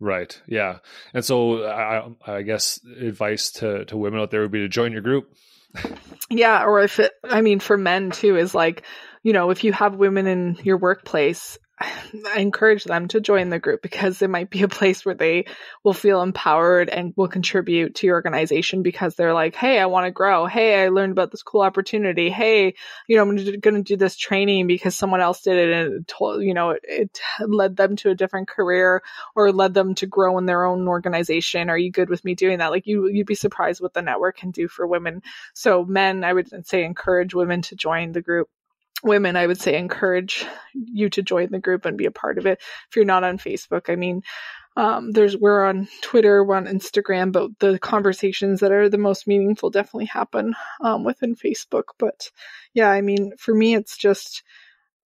Right. 0.00 0.40
Yeah. 0.48 0.78
And 1.14 1.24
so 1.24 1.64
I, 1.64 2.08
I 2.26 2.42
guess 2.42 2.80
advice 3.00 3.52
to, 3.52 3.84
to 3.84 3.96
women 3.96 4.20
out 4.20 4.32
there 4.32 4.40
would 4.40 4.50
be 4.50 4.60
to 4.60 4.68
join 4.68 4.92
your 4.92 5.00
group. 5.00 5.32
yeah. 6.28 6.64
Or 6.64 6.80
if 6.80 6.98
it, 6.98 7.12
I 7.22 7.40
mean, 7.40 7.60
for 7.60 7.76
men 7.76 8.10
too, 8.10 8.36
is 8.36 8.52
like, 8.52 8.82
you 9.22 9.32
know, 9.32 9.50
if 9.50 9.62
you 9.62 9.72
have 9.72 9.94
women 9.94 10.26
in 10.26 10.58
your 10.64 10.76
workplace, 10.76 11.56
I 12.26 12.40
encourage 12.40 12.84
them 12.84 13.08
to 13.08 13.20
join 13.20 13.48
the 13.48 13.58
group 13.58 13.82
because 13.82 14.22
it 14.22 14.30
might 14.30 14.50
be 14.50 14.62
a 14.62 14.68
place 14.68 15.04
where 15.04 15.14
they 15.14 15.46
will 15.84 15.92
feel 15.92 16.22
empowered 16.22 16.88
and 16.88 17.12
will 17.16 17.28
contribute 17.28 17.96
to 17.96 18.06
your 18.06 18.16
organization 18.16 18.82
because 18.82 19.14
they're 19.14 19.34
like, 19.34 19.54
Hey, 19.54 19.78
I 19.78 19.86
want 19.86 20.06
to 20.06 20.10
grow. 20.10 20.46
Hey, 20.46 20.82
I 20.82 20.88
learned 20.88 21.12
about 21.12 21.30
this 21.30 21.42
cool 21.42 21.62
opportunity. 21.62 22.30
Hey, 22.30 22.74
you 23.06 23.16
know, 23.16 23.22
I'm 23.22 23.36
going 23.60 23.76
to 23.76 23.82
do 23.82 23.96
this 23.96 24.16
training 24.16 24.66
because 24.66 24.94
someone 24.94 25.20
else 25.20 25.42
did 25.42 25.56
it 25.56 25.72
and 25.72 25.94
it 25.94 26.08
told, 26.08 26.42
you 26.42 26.54
know, 26.54 26.70
it, 26.70 26.82
it 26.84 27.20
led 27.40 27.76
them 27.76 27.96
to 27.96 28.10
a 28.10 28.14
different 28.14 28.48
career 28.48 29.02
or 29.34 29.52
led 29.52 29.74
them 29.74 29.94
to 29.96 30.06
grow 30.06 30.38
in 30.38 30.46
their 30.46 30.64
own 30.64 30.88
organization. 30.88 31.70
Are 31.70 31.78
you 31.78 31.90
good 31.90 32.10
with 32.10 32.24
me 32.24 32.34
doing 32.34 32.58
that? 32.58 32.70
Like 32.70 32.86
you, 32.86 33.08
you'd 33.08 33.26
be 33.26 33.34
surprised 33.34 33.80
what 33.80 33.94
the 33.94 34.02
network 34.02 34.36
can 34.36 34.50
do 34.50 34.68
for 34.68 34.86
women. 34.86 35.22
So 35.54 35.84
men, 35.84 36.24
I 36.24 36.32
would 36.32 36.66
say 36.66 36.84
encourage 36.84 37.34
women 37.34 37.62
to 37.62 37.76
join 37.76 38.12
the 38.12 38.22
group 38.22 38.48
women, 39.02 39.36
I 39.36 39.46
would 39.46 39.60
say 39.60 39.76
encourage 39.76 40.46
you 40.74 41.10
to 41.10 41.22
join 41.22 41.50
the 41.50 41.58
group 41.58 41.84
and 41.84 41.98
be 41.98 42.06
a 42.06 42.10
part 42.10 42.38
of 42.38 42.46
it. 42.46 42.60
If 42.88 42.96
you're 42.96 43.04
not 43.04 43.24
on 43.24 43.38
Facebook, 43.38 43.90
I 43.90 43.96
mean, 43.96 44.22
um, 44.76 45.10
there's 45.10 45.36
we're 45.36 45.64
on 45.64 45.88
Twitter, 46.00 46.42
we're 46.42 46.56
on 46.56 46.66
Instagram, 46.66 47.32
but 47.32 47.58
the 47.58 47.78
conversations 47.78 48.60
that 48.60 48.72
are 48.72 48.88
the 48.88 48.98
most 48.98 49.26
meaningful 49.26 49.70
definitely 49.70 50.06
happen 50.06 50.54
um, 50.80 51.04
within 51.04 51.36
Facebook. 51.36 51.84
But 51.98 52.30
yeah, 52.72 52.90
I 52.90 53.02
mean, 53.02 53.36
for 53.36 53.54
me, 53.54 53.74
it's 53.74 53.96
just 53.96 54.42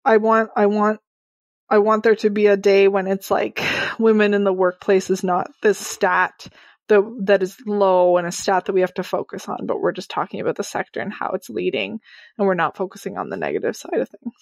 I 0.04 0.18
want 0.18 0.50
I 0.56 0.66
want 0.66 1.00
I 1.70 1.78
want 1.80 2.04
there 2.04 2.16
to 2.18 2.30
be 2.30 2.48
a 2.48 2.58
day 2.58 2.88
when 2.88 3.08
it's 3.08 3.32
like 3.32 3.64
women 4.00 4.34
in 4.34 4.44
the 4.44 4.54
workplace 4.54 5.10
is 5.10 5.24
not 5.24 5.50
this 5.62 5.78
stat 5.78 6.48
the, 6.88 7.18
that 7.24 7.44
is 7.44 7.58
low 7.66 8.18
and 8.18 8.28
a 8.28 8.32
stat 8.32 8.66
that 8.66 8.74
we 8.74 8.82
have 8.82 8.94
to 8.96 9.04
focus 9.04 9.48
on, 9.48 9.66
but 9.66 9.80
we're 9.82 9.92
just 9.92 10.10
talking 10.10 10.42
about 10.42 10.56
the 10.56 10.64
sector 10.64 11.00
and 11.00 11.14
how 11.14 11.32
it's 11.32 11.50
leading, 11.50 12.00
and 12.38 12.48
we're 12.48 12.54
not 12.54 12.78
focusing 12.78 13.18
on 13.18 13.30
the 13.30 13.38
negative 13.38 13.76
side 13.76 14.00
of 14.00 14.10
things. 14.10 14.34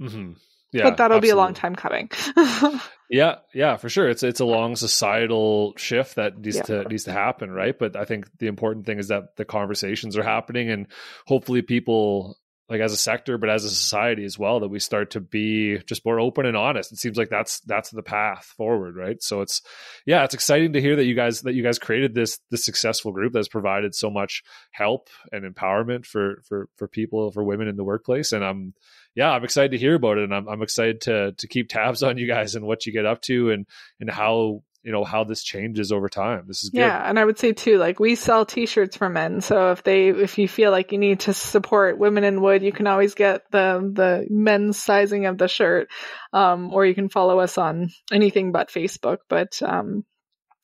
Mm-hmm. 0.00 0.32
Yeah, 0.72 0.90
but 0.90 0.96
that'll 0.96 1.18
absolutely. 1.18 1.28
be 1.28 1.30
a 1.30 1.36
long 1.36 1.54
time 1.54 1.76
coming. 1.76 2.10
yeah, 3.10 3.36
yeah, 3.54 3.76
for 3.76 3.88
sure. 3.88 4.08
It's 4.08 4.24
it's 4.24 4.40
a 4.40 4.44
long 4.44 4.74
societal 4.74 5.74
shift 5.76 6.16
that 6.16 6.36
needs 6.36 6.56
yeah. 6.56 6.62
to 6.62 6.84
needs 6.84 7.04
to 7.04 7.12
happen, 7.12 7.52
right? 7.52 7.78
But 7.78 7.94
I 7.94 8.04
think 8.04 8.26
the 8.38 8.48
important 8.48 8.84
thing 8.84 8.98
is 8.98 9.06
that 9.08 9.36
the 9.36 9.44
conversations 9.44 10.16
are 10.16 10.24
happening, 10.24 10.70
and 10.70 10.88
hopefully 11.26 11.62
people 11.62 12.36
like 12.68 12.80
as 12.80 12.92
a 12.92 12.96
sector, 12.96 13.36
but 13.36 13.50
as 13.50 13.64
a 13.64 13.68
society 13.68 14.24
as 14.24 14.38
well, 14.38 14.60
that 14.60 14.68
we 14.68 14.78
start 14.78 15.10
to 15.10 15.20
be 15.20 15.78
just 15.86 16.04
more 16.04 16.18
open 16.18 16.46
and 16.46 16.56
honest. 16.56 16.92
It 16.92 16.98
seems 16.98 17.18
like 17.18 17.28
that's 17.28 17.60
that's 17.60 17.90
the 17.90 18.02
path 18.02 18.54
forward, 18.56 18.96
right? 18.96 19.22
So 19.22 19.42
it's 19.42 19.60
yeah, 20.06 20.24
it's 20.24 20.34
exciting 20.34 20.72
to 20.72 20.80
hear 20.80 20.96
that 20.96 21.04
you 21.04 21.14
guys 21.14 21.42
that 21.42 21.54
you 21.54 21.62
guys 21.62 21.78
created 21.78 22.14
this 22.14 22.38
this 22.50 22.64
successful 22.64 23.12
group 23.12 23.34
that's 23.34 23.48
provided 23.48 23.94
so 23.94 24.08
much 24.08 24.42
help 24.72 25.10
and 25.30 25.44
empowerment 25.44 26.06
for 26.06 26.42
for 26.48 26.68
for 26.76 26.88
people 26.88 27.30
for 27.32 27.44
women 27.44 27.68
in 27.68 27.76
the 27.76 27.84
workplace. 27.84 28.32
And 28.32 28.42
I'm 28.42 28.72
yeah, 29.14 29.30
I'm 29.30 29.44
excited 29.44 29.72
to 29.72 29.78
hear 29.78 29.94
about 29.94 30.16
it, 30.16 30.24
and 30.24 30.34
I'm 30.34 30.48
I'm 30.48 30.62
excited 30.62 31.02
to 31.02 31.32
to 31.32 31.48
keep 31.48 31.68
tabs 31.68 32.02
on 32.02 32.16
you 32.16 32.26
guys 32.26 32.54
and 32.54 32.66
what 32.66 32.86
you 32.86 32.92
get 32.92 33.06
up 33.06 33.20
to 33.22 33.50
and 33.50 33.66
and 34.00 34.10
how 34.10 34.62
you 34.84 34.92
know 34.92 35.02
how 35.02 35.24
this 35.24 35.42
changes 35.42 35.90
over 35.90 36.08
time 36.08 36.44
this 36.46 36.62
is 36.62 36.70
good. 36.70 36.80
yeah 36.80 37.08
and 37.08 37.18
i 37.18 37.24
would 37.24 37.38
say 37.38 37.52
too 37.52 37.78
like 37.78 37.98
we 37.98 38.14
sell 38.14 38.44
t-shirts 38.44 38.96
for 38.96 39.08
men 39.08 39.40
so 39.40 39.72
if 39.72 39.82
they 39.82 40.08
if 40.08 40.38
you 40.38 40.46
feel 40.46 40.70
like 40.70 40.92
you 40.92 40.98
need 40.98 41.20
to 41.20 41.32
support 41.32 41.98
women 41.98 42.22
in 42.22 42.42
wood 42.42 42.62
you 42.62 42.70
can 42.72 42.86
always 42.86 43.14
get 43.14 43.50
the 43.50 43.90
the 43.94 44.26
men's 44.30 44.80
sizing 44.80 45.26
of 45.26 45.38
the 45.38 45.48
shirt 45.48 45.88
um, 46.32 46.72
or 46.72 46.84
you 46.84 46.94
can 46.94 47.08
follow 47.08 47.40
us 47.40 47.58
on 47.58 47.88
anything 48.12 48.52
but 48.52 48.68
facebook 48.68 49.18
but 49.28 49.60
um 49.62 50.04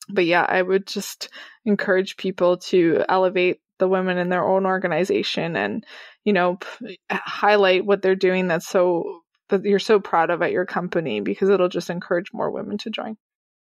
but 0.07 0.25
yeah 0.25 0.45
i 0.47 0.61
would 0.61 0.85
just 0.85 1.29
encourage 1.65 2.15
people 2.15 2.57
to 2.57 3.03
elevate 3.09 3.59
the 3.79 3.87
women 3.87 4.19
in 4.19 4.29
their 4.29 4.47
own 4.47 4.67
organization 4.67 5.55
and 5.55 5.83
you 6.23 6.33
know 6.33 6.57
p- 6.57 6.99
highlight 7.11 7.85
what 7.85 8.03
they're 8.03 8.15
doing 8.15 8.47
that's 8.47 8.67
so 8.67 9.21
that 9.49 9.63
you're 9.65 9.79
so 9.79 9.99
proud 9.99 10.29
of 10.29 10.41
at 10.43 10.51
your 10.51 10.65
company 10.65 11.19
because 11.19 11.49
it'll 11.49 11.67
just 11.67 11.89
encourage 11.89 12.31
more 12.31 12.51
women 12.51 12.77
to 12.77 12.91
join 12.91 13.17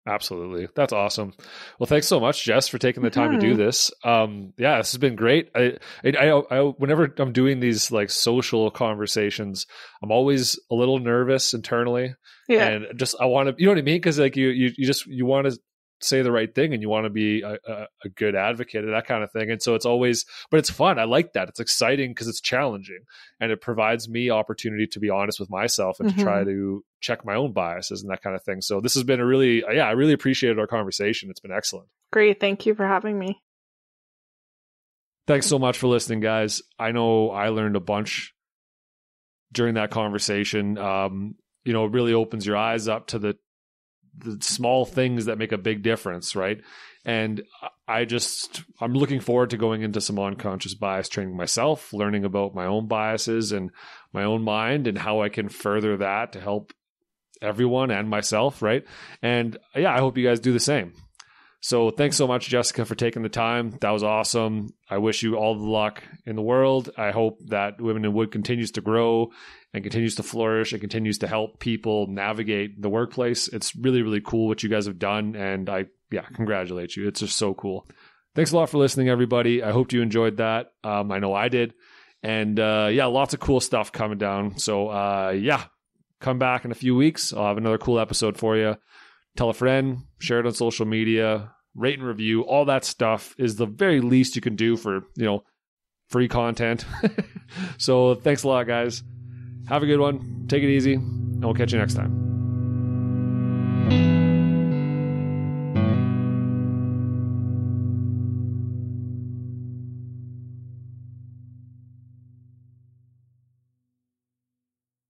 Absolutely. 0.05 0.69
That's 0.75 0.93
awesome. 0.93 1.33
Well, 1.79 1.87
thanks 1.87 2.09
so 2.09 2.19
much, 2.19 2.45
Jess, 2.45 2.67
for 2.67 2.79
taking 2.79 3.05
the 3.05 3.11
time 3.11 3.31
mm-hmm. 3.31 3.41
to 3.41 3.47
do 3.51 3.55
this. 3.55 3.93
Um, 4.03 4.53
yeah, 4.59 4.79
this 4.79 4.91
has 4.91 4.99
been 4.99 5.15
great. 5.15 5.51
I, 5.55 5.79
I, 6.05 6.09
I, 6.09 6.41
I, 6.51 6.61
whenever 6.61 7.13
I'm 7.19 7.33
doing 7.33 7.61
these 7.61 7.93
like 7.93 8.11
social 8.11 8.71
conversations, 8.73 9.67
I'm 10.03 10.11
always 10.11 10.59
a 10.73 10.75
little 10.75 10.99
nervous 10.99 11.55
internally. 11.55 12.17
Yeah. 12.49 12.67
And 12.67 12.99
just, 12.99 13.15
I 13.21 13.27
want 13.27 13.49
to, 13.49 13.55
you 13.59 13.67
know 13.67 13.73
what 13.73 13.79
I 13.79 13.83
mean? 13.83 14.03
Cause 14.03 14.19
like 14.19 14.37
you, 14.37 14.49
you, 14.49 14.71
you 14.77 14.87
just, 14.87 15.07
you 15.07 15.25
want 15.25 15.47
to 15.47 15.57
say 16.05 16.23
the 16.23 16.33
right 16.33 16.53
thing 16.55 16.73
and 16.73 16.83
you 16.83 16.89
want 16.89 17.05
to 17.05 17.11
be 17.11 17.43
a, 17.43 17.59
a, 17.67 17.87
a, 18.05 18.09
good 18.09 18.35
advocate 18.35 18.85
and 18.85 18.93
that 18.93 19.07
kind 19.07 19.23
of 19.23 19.31
thing. 19.33 19.51
And 19.51 19.63
so 19.63 19.75
it's 19.75 19.87
always, 19.87 20.25
but 20.51 20.59
it's 20.59 20.71
fun. 20.71 20.99
I 20.99 21.05
like 21.05 21.33
that. 21.33 21.49
It's 21.49 21.61
exciting 21.61 22.11
because 22.11 22.29
it's 22.29 22.41
challenging 22.41 23.01
and 23.41 23.53
it 23.53 23.61
provides 23.61 24.09
me 24.09 24.31
opportunity 24.31 24.87
to 24.89 25.01
be 25.01 25.11
honest 25.11 25.41
with 25.41 25.51
myself 25.51 26.01
and 26.01 26.11
mm-hmm. 26.11 26.19
to 26.19 26.25
try 26.25 26.39
mm-hmm. 26.41 26.51
to 26.51 26.85
check 27.01 27.25
my 27.25 27.35
own 27.35 27.53
biases 27.53 28.03
and 28.03 28.11
that 28.11 28.23
kind 28.23 28.37
of 28.37 28.43
thing. 28.43 28.61
So 28.61 28.81
this 28.81 28.95
has 28.95 29.05
been 29.05 29.21
a 29.21 29.27
really, 29.27 29.65
yeah, 29.73 29.87
I 29.87 29.93
really 29.93 30.13
appreciated 30.13 30.59
our 30.59 30.67
conversation. 30.67 31.31
It's 31.31 31.41
been 31.41 31.53
excellent. 31.53 31.89
Great. 32.13 32.41
Thank 32.41 32.67
you 32.67 32.75
for 32.75 32.87
having 32.87 33.19
me. 33.19 33.41
Thanks 35.27 35.47
so 35.47 35.59
much 35.59 35.79
for 35.79 35.87
listening, 35.87 36.21
guys. 36.21 36.63
I 36.79 36.93
know 36.93 37.31
I 37.31 37.49
learned 37.49 37.77
a 37.77 37.81
bunch 37.81 38.35
during 39.53 39.75
that 39.75 39.91
conversation. 39.91 40.79
Um, 40.79 41.37
you 41.65 41.73
know, 41.73 41.85
it 41.85 41.93
really 41.93 42.13
opens 42.13 42.45
your 42.45 42.57
eyes 42.57 42.89
up 42.89 43.09
to 43.09 43.19
the 43.19 43.37
the 44.17 44.39
small 44.41 44.85
things 44.85 45.27
that 45.27 45.39
make 45.39 45.53
a 45.53 45.59
big 45.59 45.83
difference, 45.83 46.37
right? 46.37 46.61
And 47.05 47.43
I 47.89 48.05
just 48.05 48.63
I'm 48.81 48.95
looking 48.95 49.21
forward 49.21 49.51
to 49.51 49.57
going 49.57 49.83
into 49.83 50.01
some 50.01 50.19
unconscious 50.19 50.75
bias 50.75 51.09
training 51.09 51.37
myself, 51.37 51.93
learning 51.93 52.25
about 52.25 52.55
my 52.55 52.67
own 52.67 52.87
biases 52.87 53.53
and 53.53 53.71
my 54.13 54.25
own 54.25 54.43
mind 54.43 54.87
and 54.87 54.97
how 54.99 55.21
I 55.23 55.29
can 55.29 55.49
further 55.49 55.97
that 55.99 56.33
to 56.33 56.41
help 56.41 56.73
everyone 57.41 57.91
and 57.91 58.09
myself, 58.09 58.63
right? 58.63 58.85
And 59.21 59.57
yeah, 59.75 59.93
I 59.93 59.99
hope 59.99 60.17
you 60.17 60.27
guys 60.27 60.41
do 60.41 60.53
the 60.53 60.61
same. 60.61 60.93
So 61.61 61.91
thanks 61.91 62.17
so 62.17 62.27
much, 62.27 62.49
Jessica, 62.49 62.85
for 62.85 62.97
taking 62.97 63.23
the 63.23 63.29
time. 63.29 63.79
That 63.81 63.91
was 63.91 64.03
awesome. 64.03 64.71
I 64.91 64.99
wish 64.99 65.23
you 65.23 65.37
all 65.37 65.55
the 65.55 65.71
luck 65.71 66.03
in 66.27 66.35
the 66.35 66.43
world. 66.43 66.91
I 66.97 67.13
hope 67.13 67.39
that 67.49 67.81
Women 67.81 68.05
in 68.05 68.13
Wood 68.13 68.33
continues 68.33 68.73
to 68.73 68.81
grow 68.81 69.31
and 69.75 69.83
continues 69.83 70.17
to 70.17 70.23
flourish 70.23 70.73
and 70.73 70.81
continues 70.81 71.19
to 71.19 71.27
help 71.27 71.59
people 71.59 72.07
navigate 72.07 72.81
the 72.81 72.91
workplace. 72.91 73.49
It's 73.49 73.75
really, 73.75 74.03
really 74.03 74.21
cool 74.21 74.49
what 74.49 74.63
you 74.63 74.69
guys 74.69 74.87
have 74.87 74.99
done. 74.99 75.35
And 75.35 75.69
I, 75.69 75.87
yeah, 76.11 76.27
congratulate 76.35 76.97
you. 76.97 77.09
It's 77.09 77.21
just 77.21 77.39
so 77.39 77.55
cool. 77.55 77.89
Thanks 78.35 78.53
a 78.53 78.57
lot 78.57 78.71
for 78.71 78.79
listening, 78.79 79.09
everybody. 79.09 79.63
I 79.63 79.73
hope 79.73 79.93
you 79.93 80.03
enjoyed 80.03 80.39
that. 80.39 80.73
Um, 80.85 81.11
I 81.11 81.19
know 81.19 81.35
I 81.35 81.49
did. 81.49 81.75
And 82.23 82.59
uh, 82.61 82.89
yeah, 82.93 83.07
lots 83.07 83.35
of 83.35 83.41
cool 83.41 83.61
stuff 83.61 83.93
coming 83.93 84.19
down. 84.19 84.59
So 84.59 84.89
uh, 84.89 85.31
yeah, 85.31 85.65
come 86.21 86.39
back 86.39 86.65
in 86.65 86.71
a 86.71 86.75
few 86.77 86.95
weeks. 86.95 87.33
I'll 87.33 87.47
have 87.47 87.59
another 87.59 87.79
cool 87.79 87.99
episode 87.99 88.37
for 88.37 88.57
you 88.57 88.77
tell 89.37 89.51
a 89.51 89.55
friend, 89.55 90.03
share 90.19 90.41
it 90.41 90.47
on 90.47 90.53
social 90.53 90.87
media, 90.87 91.53
rate 91.75 91.99
and 91.99 92.07
review, 92.07 92.43
all 92.43 92.67
that 92.67 92.85
stuff 92.85 93.35
is 93.39 93.57
the 93.57 93.67
very 93.67 94.01
least 94.01 94.37
you 94.37 94.43
can 94.43 94.57
do 94.57 94.77
for, 94.77 95.05
you 95.17 95.25
know, 95.25 95.45
free 96.09 96.29
content. 96.29 96.85
so 97.79 98.15
thanks 98.15 98.43
a 98.43 98.49
lot, 98.49 98.67
guys. 98.67 99.03
Have 99.69 99.83
a 99.83 99.87
good 99.87 100.01
one. 100.01 100.47
Take 100.49 100.63
it 100.63 100.71
easy, 100.71 100.95
and 100.95 101.45
we'll 101.45 101.55
catch 101.55 101.73
you 101.73 101.79
next 101.79 101.95
time. 101.95 102.32